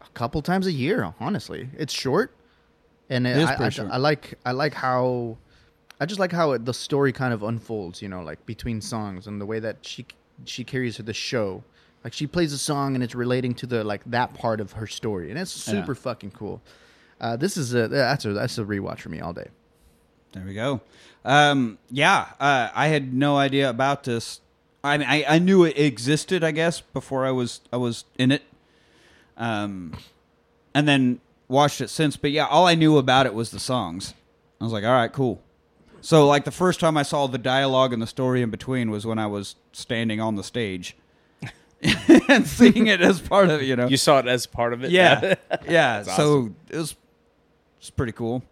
a 0.00 0.08
couple 0.14 0.40
times 0.42 0.66
a 0.66 0.72
year. 0.72 1.14
Honestly, 1.20 1.68
it's 1.76 1.92
short, 1.92 2.34
and 3.08 3.26
It 3.26 3.36
is 3.36 3.48
I, 3.48 3.66
I, 3.66 3.68
short. 3.68 3.90
I 3.90 3.96
like 3.96 4.38
I 4.44 4.52
like 4.52 4.74
how 4.74 5.36
I 6.00 6.06
just 6.06 6.20
like 6.20 6.32
how 6.32 6.52
it, 6.52 6.64
the 6.64 6.74
story 6.74 7.12
kind 7.12 7.32
of 7.34 7.42
unfolds. 7.42 8.00
You 8.02 8.08
know, 8.08 8.22
like 8.22 8.44
between 8.46 8.80
songs 8.80 9.26
and 9.26 9.40
the 9.40 9.46
way 9.46 9.58
that 9.60 9.78
she 9.82 10.06
she 10.44 10.64
carries 10.64 10.96
the 10.96 11.12
show. 11.12 11.62
Like 12.02 12.14
she 12.14 12.26
plays 12.26 12.54
a 12.54 12.58
song 12.58 12.94
and 12.94 13.04
it's 13.04 13.14
relating 13.14 13.52
to 13.56 13.66
the 13.66 13.84
like 13.84 14.02
that 14.06 14.32
part 14.34 14.60
of 14.60 14.72
her 14.72 14.86
story, 14.86 15.30
and 15.30 15.38
it's 15.38 15.66
Yeah. 15.68 15.74
super 15.80 15.94
fucking 15.94 16.30
cool. 16.30 16.62
Uh, 17.20 17.36
this 17.36 17.58
is 17.58 17.74
a 17.74 17.88
that's 17.88 18.24
a 18.24 18.32
that's 18.32 18.56
a 18.56 18.64
rewatch 18.64 19.00
for 19.00 19.10
me 19.10 19.20
all 19.20 19.34
day. 19.34 19.48
There 20.32 20.42
we 20.44 20.54
go. 20.54 20.80
Um, 21.24 21.76
yeah, 21.90 22.28
uh, 22.40 22.70
I 22.74 22.86
had 22.86 23.12
no 23.12 23.36
idea 23.36 23.68
about 23.68 24.04
this. 24.04 24.40
I 24.82 24.96
mean, 24.96 25.06
I, 25.06 25.24
I 25.28 25.38
knew 25.38 25.64
it 25.64 25.76
existed, 25.78 26.42
I 26.42 26.52
guess, 26.52 26.80
before 26.80 27.26
I 27.26 27.32
was 27.32 27.60
I 27.70 27.76
was 27.76 28.04
in 28.16 28.32
it. 28.32 28.42
Um, 29.40 29.94
and 30.74 30.86
then 30.86 31.20
watched 31.48 31.80
it 31.80 31.88
since. 31.90 32.16
But 32.16 32.30
yeah, 32.30 32.46
all 32.46 32.66
I 32.66 32.76
knew 32.76 32.96
about 32.98 33.26
it 33.26 33.34
was 33.34 33.50
the 33.50 33.58
songs. 33.58 34.14
I 34.60 34.64
was 34.64 34.72
like, 34.72 34.84
all 34.84 34.92
right, 34.92 35.12
cool. 35.12 35.40
So 36.02 36.26
like 36.26 36.44
the 36.44 36.50
first 36.50 36.78
time 36.78 36.96
I 36.96 37.02
saw 37.02 37.26
the 37.26 37.38
dialogue 37.38 37.92
and 37.92 38.00
the 38.00 38.06
story 38.06 38.42
in 38.42 38.50
between 38.50 38.90
was 38.90 39.04
when 39.06 39.18
I 39.18 39.26
was 39.26 39.56
standing 39.72 40.20
on 40.20 40.36
the 40.36 40.44
stage 40.44 40.96
and 42.28 42.46
seeing 42.46 42.86
it 42.86 43.00
as 43.00 43.20
part 43.20 43.50
of 43.50 43.62
it. 43.62 43.64
You 43.66 43.76
know, 43.76 43.88
You 43.88 43.96
saw 43.96 44.18
it 44.18 44.26
as 44.28 44.46
part 44.46 44.72
of 44.72 44.84
it. 44.84 44.90
yeah, 44.90 45.34
yeah. 45.68 46.02
That's 46.02 46.16
so 46.16 46.50
it 46.68 46.76
was 46.76 46.94
it's 47.78 47.90
pretty 47.90 48.12
cool. 48.12 48.42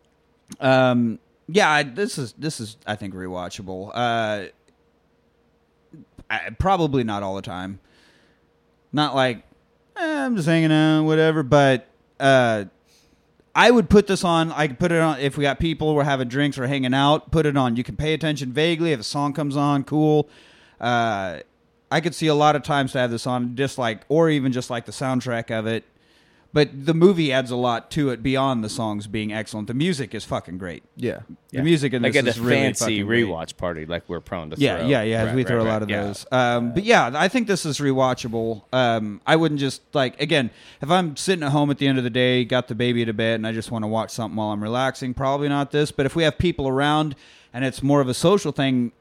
Um, 0.60 1.18
yeah, 1.48 1.70
I, 1.70 1.82
this 1.82 2.18
is 2.18 2.32
this 2.38 2.60
is 2.60 2.76
I 2.86 2.96
think 2.96 3.14
rewatchable. 3.14 3.90
Uh, 3.94 4.46
I, 6.30 6.50
probably 6.58 7.04
not 7.04 7.22
all 7.22 7.36
the 7.36 7.42
time. 7.42 7.80
Not 8.92 9.14
like 9.14 9.42
eh, 9.98 10.24
I'm 10.24 10.36
just 10.36 10.48
hanging 10.48 10.72
out, 10.72 11.04
whatever. 11.04 11.42
But 11.42 11.86
uh, 12.20 12.64
I 13.54 13.70
would 13.70 13.90
put 13.90 14.06
this 14.06 14.24
on. 14.24 14.52
I 14.52 14.68
could 14.68 14.78
put 14.78 14.92
it 14.92 15.00
on 15.00 15.18
if 15.20 15.36
we 15.36 15.42
got 15.42 15.58
people 15.58 15.94
we're 15.94 16.04
having 16.04 16.28
drinks 16.28 16.58
or 16.58 16.66
hanging 16.66 16.94
out. 16.94 17.30
Put 17.30 17.46
it 17.46 17.56
on. 17.56 17.76
You 17.76 17.84
can 17.84 17.96
pay 17.96 18.14
attention 18.14 18.52
vaguely 18.52 18.92
if 18.92 19.00
a 19.00 19.04
song 19.04 19.32
comes 19.32 19.56
on. 19.56 19.84
Cool. 19.84 20.28
Uh, 20.80 21.40
I 21.90 22.00
could 22.00 22.14
see 22.14 22.26
a 22.26 22.34
lot 22.34 22.54
of 22.54 22.62
times 22.62 22.92
to 22.92 22.98
have 22.98 23.10
this 23.10 23.26
on, 23.26 23.56
just 23.56 23.78
like, 23.78 24.02
or 24.08 24.28
even 24.28 24.52
just 24.52 24.70
like 24.70 24.84
the 24.86 24.92
soundtrack 24.92 25.50
of 25.50 25.66
it. 25.66 25.84
But 26.50 26.86
the 26.86 26.94
movie 26.94 27.30
adds 27.30 27.50
a 27.50 27.56
lot 27.56 27.90
to 27.90 28.08
it 28.08 28.22
beyond 28.22 28.64
the 28.64 28.70
songs 28.70 29.06
being 29.06 29.34
excellent. 29.34 29.66
The 29.68 29.74
music 29.74 30.14
is 30.14 30.24
fucking 30.24 30.56
great. 30.56 30.82
Yeah, 30.96 31.20
The 31.50 31.62
music 31.62 31.92
in 31.92 32.02
like 32.02 32.14
this 32.14 32.22
at 32.22 32.26
a 32.26 32.30
is 32.30 32.40
really 32.40 32.56
fancy 32.56 32.84
fucking 32.84 33.06
great. 33.06 33.26
rewatch 33.26 33.56
party, 33.58 33.84
like 33.84 34.08
we're 34.08 34.20
prone 34.20 34.48
to. 34.50 34.56
Yeah, 34.58 34.78
throw. 34.78 34.86
yeah, 34.86 35.02
yeah. 35.02 35.24
Right, 35.24 35.34
we 35.34 35.42
right, 35.42 35.46
throw 35.46 35.60
a 35.60 35.64
right, 35.64 35.70
lot 35.70 35.82
of 35.82 35.90
yeah. 35.90 36.04
those. 36.04 36.26
Um, 36.32 36.72
but 36.72 36.84
yeah, 36.84 37.10
I 37.14 37.28
think 37.28 37.48
this 37.48 37.66
is 37.66 37.78
rewatchable. 37.80 38.62
Um, 38.72 39.20
I 39.26 39.36
wouldn't 39.36 39.60
just 39.60 39.82
like 39.92 40.18
again 40.22 40.50
if 40.80 40.90
I'm 40.90 41.16
sitting 41.16 41.44
at 41.44 41.52
home 41.52 41.70
at 41.70 41.76
the 41.76 41.86
end 41.86 41.98
of 41.98 42.04
the 42.04 42.10
day, 42.10 42.46
got 42.46 42.68
the 42.68 42.74
baby 42.74 43.04
to 43.04 43.12
bed, 43.12 43.34
and 43.34 43.46
I 43.46 43.52
just 43.52 43.70
want 43.70 43.82
to 43.82 43.88
watch 43.88 44.10
something 44.10 44.36
while 44.36 44.50
I'm 44.50 44.62
relaxing. 44.62 45.12
Probably 45.12 45.50
not 45.50 45.70
this. 45.70 45.92
But 45.92 46.06
if 46.06 46.16
we 46.16 46.22
have 46.22 46.38
people 46.38 46.66
around 46.66 47.14
and 47.52 47.62
it's 47.62 47.82
more 47.82 48.00
of 48.00 48.08
a 48.08 48.14
social 48.14 48.52
thing, 48.52 48.92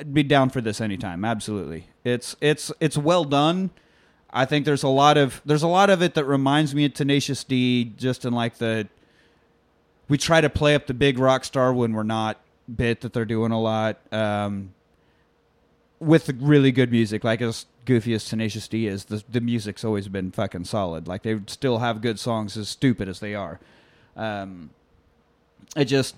I'd 0.00 0.14
be 0.14 0.22
down 0.22 0.48
for 0.48 0.62
this 0.62 0.80
anytime. 0.80 1.22
Absolutely. 1.22 1.88
It's 2.02 2.34
it's 2.40 2.72
it's 2.80 2.96
well 2.96 3.24
done. 3.24 3.70
I 4.30 4.44
think 4.44 4.64
there's 4.64 4.82
a 4.82 4.88
lot 4.88 5.16
of 5.16 5.40
there's 5.44 5.62
a 5.62 5.68
lot 5.68 5.90
of 5.90 6.02
it 6.02 6.14
that 6.14 6.24
reminds 6.24 6.74
me 6.74 6.84
of 6.84 6.94
Tenacious 6.94 7.44
D, 7.44 7.92
just 7.96 8.24
in 8.24 8.32
like 8.32 8.58
the 8.58 8.88
we 10.08 10.18
try 10.18 10.40
to 10.40 10.50
play 10.50 10.74
up 10.74 10.86
the 10.86 10.94
big 10.94 11.18
rock 11.18 11.44
star 11.44 11.72
when 11.72 11.92
we're 11.92 12.02
not 12.02 12.40
bit 12.74 13.00
that 13.00 13.12
they're 13.12 13.24
doing 13.24 13.52
a 13.52 13.60
lot 13.60 13.98
um, 14.12 14.74
with 16.00 16.30
really 16.38 16.70
good 16.70 16.90
music 16.90 17.24
like 17.24 17.40
as 17.40 17.66
goofy 17.88 18.12
as 18.12 18.26
tenacious 18.26 18.68
d 18.68 18.86
is 18.86 19.06
the, 19.06 19.24
the 19.30 19.40
music's 19.40 19.82
always 19.82 20.08
been 20.08 20.30
fucking 20.30 20.64
solid. 20.64 21.08
Like 21.08 21.22
they 21.22 21.40
still 21.46 21.78
have 21.78 22.02
good 22.02 22.18
songs 22.18 22.56
as 22.58 22.68
stupid 22.68 23.08
as 23.08 23.20
they 23.20 23.34
are. 23.34 23.58
Um, 24.14 24.70
it 25.74 25.86
just 25.86 26.16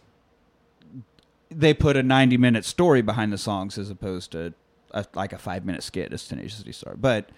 they 1.49 1.73
put 1.73 1.97
a 1.97 2.03
90 2.03 2.37
minute 2.39 2.65
story 2.65 3.03
behind 3.03 3.33
the 3.33 3.39
songs 3.39 3.79
as 3.79 3.89
opposed 3.89 4.33
to 4.33 4.53
a, 4.91 5.07
like 5.15 5.33
a 5.33 5.39
five 5.39 5.65
minute 5.65 5.85
skit 5.85 6.13
as 6.13 6.27
tenacious 6.27 6.65
d 6.65 6.73
star. 6.73 6.97
But 6.97 7.31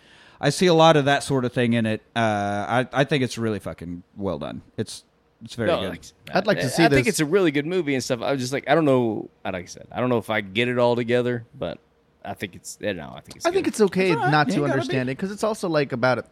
i 0.42 0.50
see 0.50 0.66
a 0.66 0.74
lot 0.74 0.96
of 0.96 1.06
that 1.06 1.22
sort 1.22 1.46
of 1.46 1.52
thing 1.54 1.72
in 1.72 1.86
it 1.86 2.02
uh, 2.14 2.18
I, 2.20 2.88
I 2.92 3.04
think 3.04 3.24
it's 3.24 3.38
really 3.38 3.58
fucking 3.58 4.02
well 4.16 4.38
done 4.38 4.60
it's 4.76 5.04
it's 5.44 5.54
very 5.54 5.68
No, 5.70 5.80
good 5.80 5.90
like, 5.90 6.02
I'd 6.34 6.46
like 6.46 6.60
to 6.60 6.68
see 6.68 6.84
I 6.84 6.88
think 6.90 7.06
it's 7.08 7.18
a 7.20 7.24
really 7.26 7.50
good 7.50 7.66
movie 7.66 7.94
and 7.94 8.04
stuff. 8.04 8.22
I 8.22 8.30
was 8.30 8.40
just 8.40 8.52
like, 8.52 8.68
I 8.70 8.76
don't 8.76 8.84
know. 8.84 9.28
Like 9.44 9.54
I 9.56 9.64
said, 9.64 9.88
I 9.90 9.98
don't 9.98 10.08
know 10.08 10.18
if 10.18 10.30
I 10.30 10.40
get 10.40 10.68
it 10.68 10.78
all 10.78 10.94
together, 10.94 11.44
but 11.58 11.78
I 12.24 12.34
think 12.34 12.54
it's. 12.54 12.78
I 12.80 12.84
don't 12.84 12.98
know. 12.98 13.12
I 13.16 13.22
think 13.22 13.38
it's. 13.38 13.46
I 13.46 13.50
think 13.50 13.66
it's 13.66 13.80
okay 13.80 14.10
It's 14.12 14.18
all 14.18 14.22
right. 14.22 14.30
not 14.30 14.46
You 14.46 14.52
to 14.52 14.58
ain't 14.60 14.66
gotta 14.68 14.72
understand 14.74 15.08
it 15.10 15.16
because 15.16 15.32
it's 15.32 15.42
also 15.42 15.68
like 15.68 15.90
about 15.90 16.18
a 16.20 16.24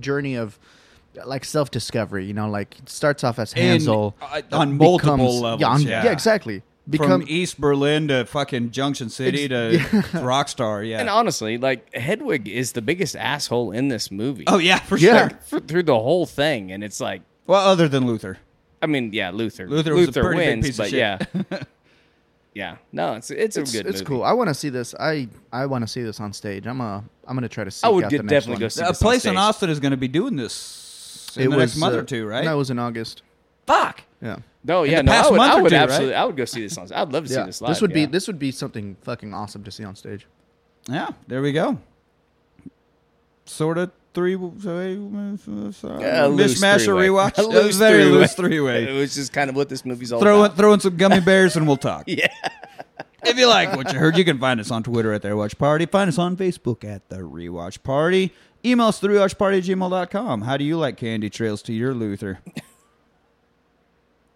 journey 0.00 0.34
of 0.34 0.58
like 1.24 1.44
self 1.44 1.70
discovery. 1.70 2.24
You 2.26 2.34
know, 2.34 2.50
like 2.50 2.76
it 2.80 2.88
starts 2.88 3.22
off 3.22 3.38
as 3.38 3.52
In- 3.52 3.62
Hansel 3.62 4.16
uh, 4.20 4.42
on 4.50 4.76
multiple 4.76 5.40
levels, 5.40 5.60
Yeah, 5.60 5.68
on- 5.68 5.82
yeah. 5.82 6.04
yeah, 6.06 6.10
exactly. 6.10 6.64
Become 6.90 7.20
from 7.20 7.24
East 7.28 7.60
Berlin 7.60 8.08
to 8.08 8.24
fucking 8.24 8.70
Junction 8.70 9.10
City 9.10 9.46
to 9.48 9.54
Rockstar. 10.12 10.88
Yeah. 10.88 11.00
And 11.00 11.10
honestly, 11.10 11.58
like 11.58 11.92
Hedwig 11.94 12.48
is 12.48 12.72
the 12.72 12.80
biggest 12.82 13.14
asshole 13.14 13.72
in 13.72 13.88
this 13.88 14.10
movie. 14.10 14.44
oh 14.46 14.58
yeah, 14.58 14.78
for 14.78 14.96
Yeah. 14.96 15.28
sure. 15.28 15.38
For- 15.46 15.60
through 15.60 15.82
the 15.82 15.98
whole 15.98 16.24
thing, 16.26 16.72
and 16.72 16.82
it's 16.82 17.00
like, 17.00 17.22
Well, 17.46 17.60
other 17.66 17.88
than 17.88 18.06
Luther. 18.06 18.38
I 18.80 18.86
mean, 18.86 19.12
yeah, 19.12 19.30
Luther. 19.30 19.68
Luther 19.68 19.94
was 19.94 20.08
a 20.08 20.12
pretty 20.20 20.38
big 20.38 20.46
wins, 20.48 20.66
piece 20.66 20.78
of 20.78 20.82
but 20.84 20.90
shit. 20.90 20.98
yeah, 20.98 21.58
yeah. 22.54 22.76
No, 22.92 23.14
it's 23.14 23.30
it's 23.30 23.56
a 23.56 23.62
good. 23.64 23.86
it's 23.86 23.98
movie. 23.98 24.04
cool. 24.04 24.22
I 24.24 24.32
want 24.32 24.48
to 24.48 24.54
see 24.54 24.68
this. 24.68 24.94
I 24.98 25.28
I 25.52 25.66
want 25.66 25.82
to 25.82 25.88
see 25.88 26.02
this 26.02 26.20
on 26.20 26.32
stage. 26.32 26.66
I'm 26.66 26.80
a 26.80 27.04
I'm 27.26 27.36
gonna 27.36 27.48
try 27.48 27.64
to 27.64 27.70
see. 27.70 27.86
I 27.86 27.90
would 27.90 28.04
out 28.04 28.10
get- 28.10 28.18
the 28.18 28.22
next 28.24 28.32
definitely 28.46 28.54
one. 28.54 28.60
go 28.60 28.68
see 28.68 28.82
A 28.82 28.88
this 28.88 29.02
on 29.02 29.06
place 29.06 29.24
in 29.24 29.32
stage. 29.32 29.36
Austin 29.36 29.70
is 29.70 29.80
going 29.80 29.90
to 29.90 29.96
be 29.96 30.08
doing 30.08 30.36
this 30.36 31.32
in 31.36 31.50
the 31.50 31.56
next 31.56 31.76
month 31.76 31.94
uh, 31.94 31.98
or 31.98 32.02
two, 32.04 32.26
right? 32.26 32.44
That 32.44 32.54
was 32.54 32.70
in 32.70 32.78
August. 32.78 33.22
Fuck. 33.66 34.02
Yeah, 34.22 34.36
No, 34.68 34.82
yeah, 34.84 35.00
no. 35.00 35.10
I 35.12 35.28
would, 35.30 35.36
month 35.36 35.52
I 35.52 35.62
would 35.62 35.70
two, 35.70 35.74
right? 35.76 35.82
absolutely. 35.82 36.14
I 36.14 36.24
would 36.24 36.36
go 36.36 36.44
see 36.44 36.60
this 36.60 36.76
on. 36.76 36.92
I'd 36.92 37.10
love 37.10 37.26
to 37.26 37.32
yeah. 37.32 37.40
see 37.40 37.46
this 37.46 37.60
live. 37.62 37.70
this 37.70 37.80
would 37.80 37.92
be 37.94 38.04
this 38.04 38.26
would 38.26 38.38
be 38.38 38.50
something 38.52 38.96
fucking 39.02 39.32
awesome 39.34 39.64
to 39.64 39.70
see 39.70 39.82
on 39.82 39.96
stage. 39.96 40.26
Yeah, 40.88 41.08
there 41.26 41.40
we 41.42 41.52
go. 41.52 41.78
Sort 43.46 43.78
of 43.78 43.90
three. 44.12 44.34
Uh, 44.34 44.38
Yeah, 46.00 46.26
a 46.26 46.28
loose 46.28 46.60
mishmash 46.60 46.86
or 46.86 46.96
three-way. 46.96 47.08
rewatch. 47.08 47.38
A 47.38 47.42
It 47.42 47.64
was 47.64 47.76
very 47.78 48.02
three-way. 48.04 48.18
loose 48.18 48.34
three 48.34 48.60
way. 48.60 48.84
It 48.88 48.92
was 49.00 49.14
just 49.14 49.32
kind 49.32 49.48
of 49.48 49.56
what 49.56 49.68
this 49.68 49.84
movie's 49.84 50.12
all 50.12 50.20
Throw 50.20 50.40
in, 50.40 50.44
about. 50.46 50.56
throw 50.56 50.72
in 50.74 50.80
some 50.80 50.96
gummy 50.96 51.20
bears 51.20 51.56
and 51.56 51.66
we'll 51.66 51.76
talk. 51.76 52.04
Yeah. 52.06 52.28
If 53.24 53.36
you 53.36 53.46
like 53.46 53.74
what 53.76 53.92
you 53.92 53.98
heard, 53.98 54.16
you 54.16 54.24
can 54.24 54.38
find 54.38 54.60
us 54.60 54.70
on 54.70 54.82
Twitter 54.82 55.12
at 55.12 55.22
The 55.22 55.28
Rewatch 55.30 55.58
Party. 55.58 55.86
Find 55.86 56.08
us 56.08 56.18
on 56.18 56.36
Facebook 56.36 56.84
at 56.84 57.08
The 57.08 57.18
Rewatch 57.18 57.82
Party. 57.82 58.32
Email 58.64 58.86
us 58.86 59.00
the 59.00 59.08
rewatchparty 59.08 59.58
at 59.58 59.64
gmail.com. 59.64 60.42
How 60.42 60.56
do 60.56 60.64
you 60.64 60.78
like 60.78 60.96
candy 60.96 61.28
trails 61.28 61.60
to 61.62 61.72
your 61.72 61.94
Luther? 61.94 62.38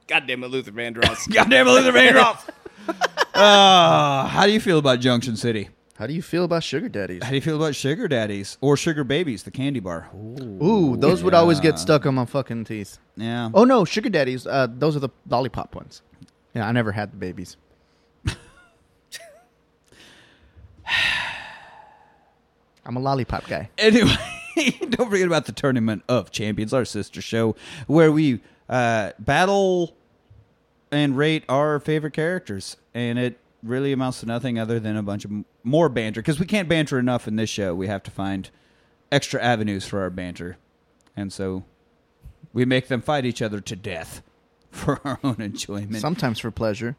Goddamn 0.07 0.45
it, 0.45 0.49
Luther 0.49 0.73
Vandross. 0.73 1.29
Goddamn 1.33 1.66
it, 1.66 1.70
Luther 1.70 1.93
Vandross! 1.93 2.49
uh, 3.35 4.27
how 4.27 4.47
do 4.47 4.53
you 4.53 4.61
feel 4.61 4.79
about 4.79 5.01
Junction 5.01 5.37
City? 5.37 5.70
How 5.97 6.07
do 6.07 6.15
you 6.15 6.23
feel 6.23 6.45
about 6.45 6.65
sugar 6.65 6.89
daddies? 6.89 7.23
How 7.23 7.31
do 7.31 7.37
you 7.37 7.43
feel 7.43 7.57
about 7.57 7.77
sugar 7.77 8.09
daddies 8.09 8.59
or 8.61 8.77
sugar 8.77 9.05
babies, 9.05 9.45
the 9.45 9.53
candy 9.53 9.79
bar? 9.79 10.11
Ooh, 10.15 10.97
those 10.99 11.23
would 11.23 11.35
always 11.35 11.61
get 11.61 11.79
stuck 11.79 12.07
on 12.07 12.16
my 12.16 12.24
fucking 12.24 12.65
teeth. 12.65 12.99
Yeah. 13.16 13.51
Oh 13.55 13.65
no, 13.65 13.85
sugar 13.85 14.09
daddies. 14.09 14.47
Uh, 14.47 14.66
those 14.69 14.97
are 14.97 15.01
the 15.01 15.11
lollipop 15.29 15.74
ones. 15.77 16.03
Yeah, 16.55 16.66
I 16.66 16.73
never 16.73 16.93
had 16.93 17.12
the 17.12 17.16
babies. 17.16 17.57
I'm 22.85 22.97
a 22.97 23.01
lollipop 23.01 23.47
guy. 23.47 23.70
Anyway, 23.79 24.16
don't 24.91 25.09
forget 25.09 25.27
about 25.27 25.47
the 25.47 25.53
Tournament 25.53 26.03
of 26.09 26.33
Champions, 26.33 26.74
our 26.74 26.85
sister 26.85 27.23
show, 27.23 27.55
where 27.87 28.11
we 28.11 28.41
uh, 28.73 29.12
battle 29.19 29.94
and 30.90 31.16
rate 31.16 31.44
our 31.49 31.78
favorite 31.78 32.12
characters. 32.15 32.77
And 32.94 33.19
it 33.19 33.39
really 33.62 33.93
amounts 33.93 34.20
to 34.20 34.27
nothing 34.27 34.59
other 34.59 34.81
than 34.81 34.97
a 34.97 35.03
bunch 35.03 35.24
of 35.24 35.31
m- 35.31 35.44
more 35.62 35.89
banter. 35.89 36.20
Because 36.20 36.40
we 36.40 36.47
can't 36.47 36.69
banter 36.69 36.99
enough 36.99 37.28
in 37.28 37.36
this 37.36 37.51
show. 37.51 37.74
We 37.74 37.86
have 37.86 38.03
to 38.05 38.11
find 38.11 38.51
extra 39.11 39.40
avenues 39.43 39.86
for 39.86 40.01
our 40.01 40.11
banter. 40.11 40.57
And 41.16 41.32
so 41.32 41.65
we 42.53 42.65
make 42.65 42.89
them 42.89 43.03
fight 43.03 43.24
each 43.24 43.43
other 43.43 43.61
to 43.61 43.77
death 43.77 44.23
for 44.70 45.01
our 45.05 45.20
own 45.23 45.40
enjoyment. 45.40 45.97
Sometimes 45.97 46.39
for 46.39 46.51
pleasure. 46.51 46.97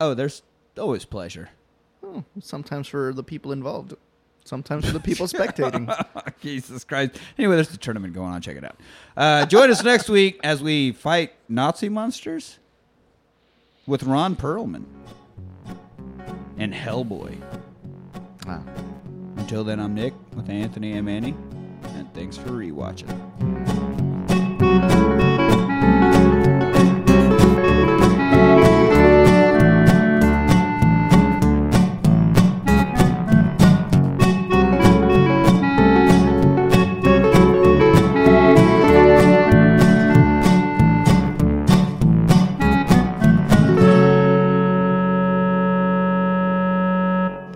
oh, 0.00 0.14
there's 0.14 0.42
always 0.78 1.04
pleasure. 1.04 1.50
Sometimes 2.40 2.88
for 2.88 3.12
the 3.12 3.22
people 3.22 3.52
involved. 3.52 3.94
Sometimes 4.44 4.86
for 4.86 4.92
the 4.92 5.00
people 5.00 5.26
spectating. 5.26 5.86
Jesus 6.40 6.84
Christ. 6.84 7.12
Anyway, 7.38 7.54
there's 7.54 7.68
the 7.68 7.76
tournament 7.76 8.14
going 8.14 8.32
on. 8.32 8.40
Check 8.40 8.56
it 8.56 8.64
out. 8.64 8.76
Uh, 9.16 9.46
join 9.46 9.70
us 9.70 9.84
next 9.84 10.08
week 10.08 10.40
as 10.42 10.62
we 10.62 10.92
fight 10.92 11.34
Nazi 11.48 11.88
monsters 11.88 12.58
with 13.86 14.02
Ron 14.02 14.36
Perlman 14.36 14.84
and 16.58 16.72
Hellboy. 16.72 17.36
Wow. 18.46 18.64
Until 19.36 19.64
then, 19.64 19.80
I'm 19.80 19.94
Nick 19.94 20.14
with 20.34 20.48
Anthony 20.48 20.92
and 20.92 21.04
Manny, 21.06 21.34
and 21.94 22.12
thanks 22.14 22.36
for 22.36 22.50
rewatching. 22.50 23.08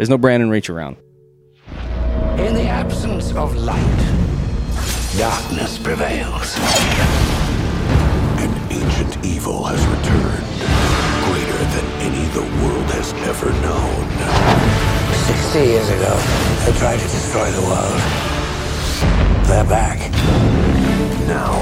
There's 0.05 0.10
no 0.10 0.18
Brandon 0.18 0.51
Reach 0.51 0.68
around. 0.68 0.98
In 2.39 2.52
the 2.52 2.66
absence 2.68 3.32
of 3.32 3.56
light, 3.56 3.81
darkness 5.16 5.78
prevails. 5.78 6.59
An 8.36 8.52
ancient 8.70 9.24
evil 9.24 9.64
has 9.64 9.81
returned, 9.86 10.44
greater 11.24 11.56
than 11.72 11.86
any 12.05 12.28
the 12.36 12.43
world 12.60 12.90
has 12.90 13.14
ever 13.24 13.48
known. 13.64 14.05
Sixty 15.24 15.70
years 15.72 15.89
ago, 15.89 16.14
they 16.66 16.78
tried 16.78 16.98
to 16.98 17.09
destroy 17.09 17.51
the 17.51 17.62
world. 17.62 18.01
They're 19.48 19.64
back. 19.64 20.01
Now, 21.26 21.55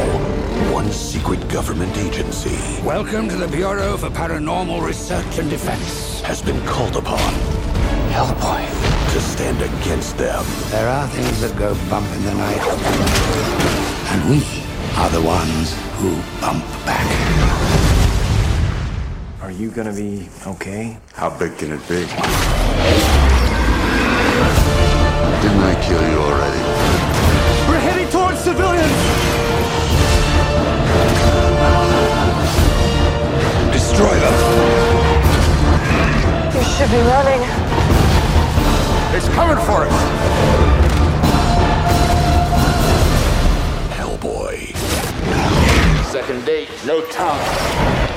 one 0.72 0.90
secret 0.90 1.48
government 1.48 1.96
agency 1.96 2.82
Welcome 2.82 3.28
to 3.28 3.36
the 3.36 3.46
Bureau 3.46 3.96
for 3.96 4.10
Paranormal 4.10 4.84
Research 4.84 5.38
and 5.38 5.48
Defense. 5.48 6.22
has 6.22 6.42
been 6.42 6.60
called 6.66 6.96
upon 6.96 7.61
Hellboy. 8.12 8.60
to 9.12 9.20
stand 9.20 9.60
against 9.62 10.18
them. 10.18 10.44
There 10.70 10.86
are 10.86 11.08
things 11.08 11.40
that 11.40 11.56
go 11.58 11.74
bump 11.88 12.06
in 12.16 12.22
the 12.24 12.34
night. 12.34 12.60
And 14.12 14.20
we 14.28 14.40
are 15.00 15.08
the 15.08 15.22
ones 15.22 15.72
who 15.96 16.10
bump 16.40 16.62
back. 16.84 17.08
Are 19.40 19.50
you 19.50 19.70
gonna 19.70 19.94
be 19.94 20.28
okay? 20.46 20.98
How 21.14 21.30
big 21.38 21.56
can 21.56 21.72
it 21.72 21.80
be? 21.88 22.04
Didn't 25.42 25.64
I 25.72 25.74
kill 25.86 26.02
you 26.10 26.18
already? 26.28 26.62
We're 27.68 27.80
heading 27.80 28.08
towards 28.08 28.40
civilians! 28.40 28.98
Destroy 33.72 34.14
them! 34.24 34.36
You 36.54 36.62
should 36.62 36.90
be 36.90 37.00
running. 37.12 37.61
It's 39.14 39.28
coming 39.28 39.62
for 39.66 39.84
us! 39.84 39.92
Hellboy. 43.92 44.74
Second 46.10 46.46
date, 46.46 46.70
no 46.86 47.04
tongue. 47.08 48.11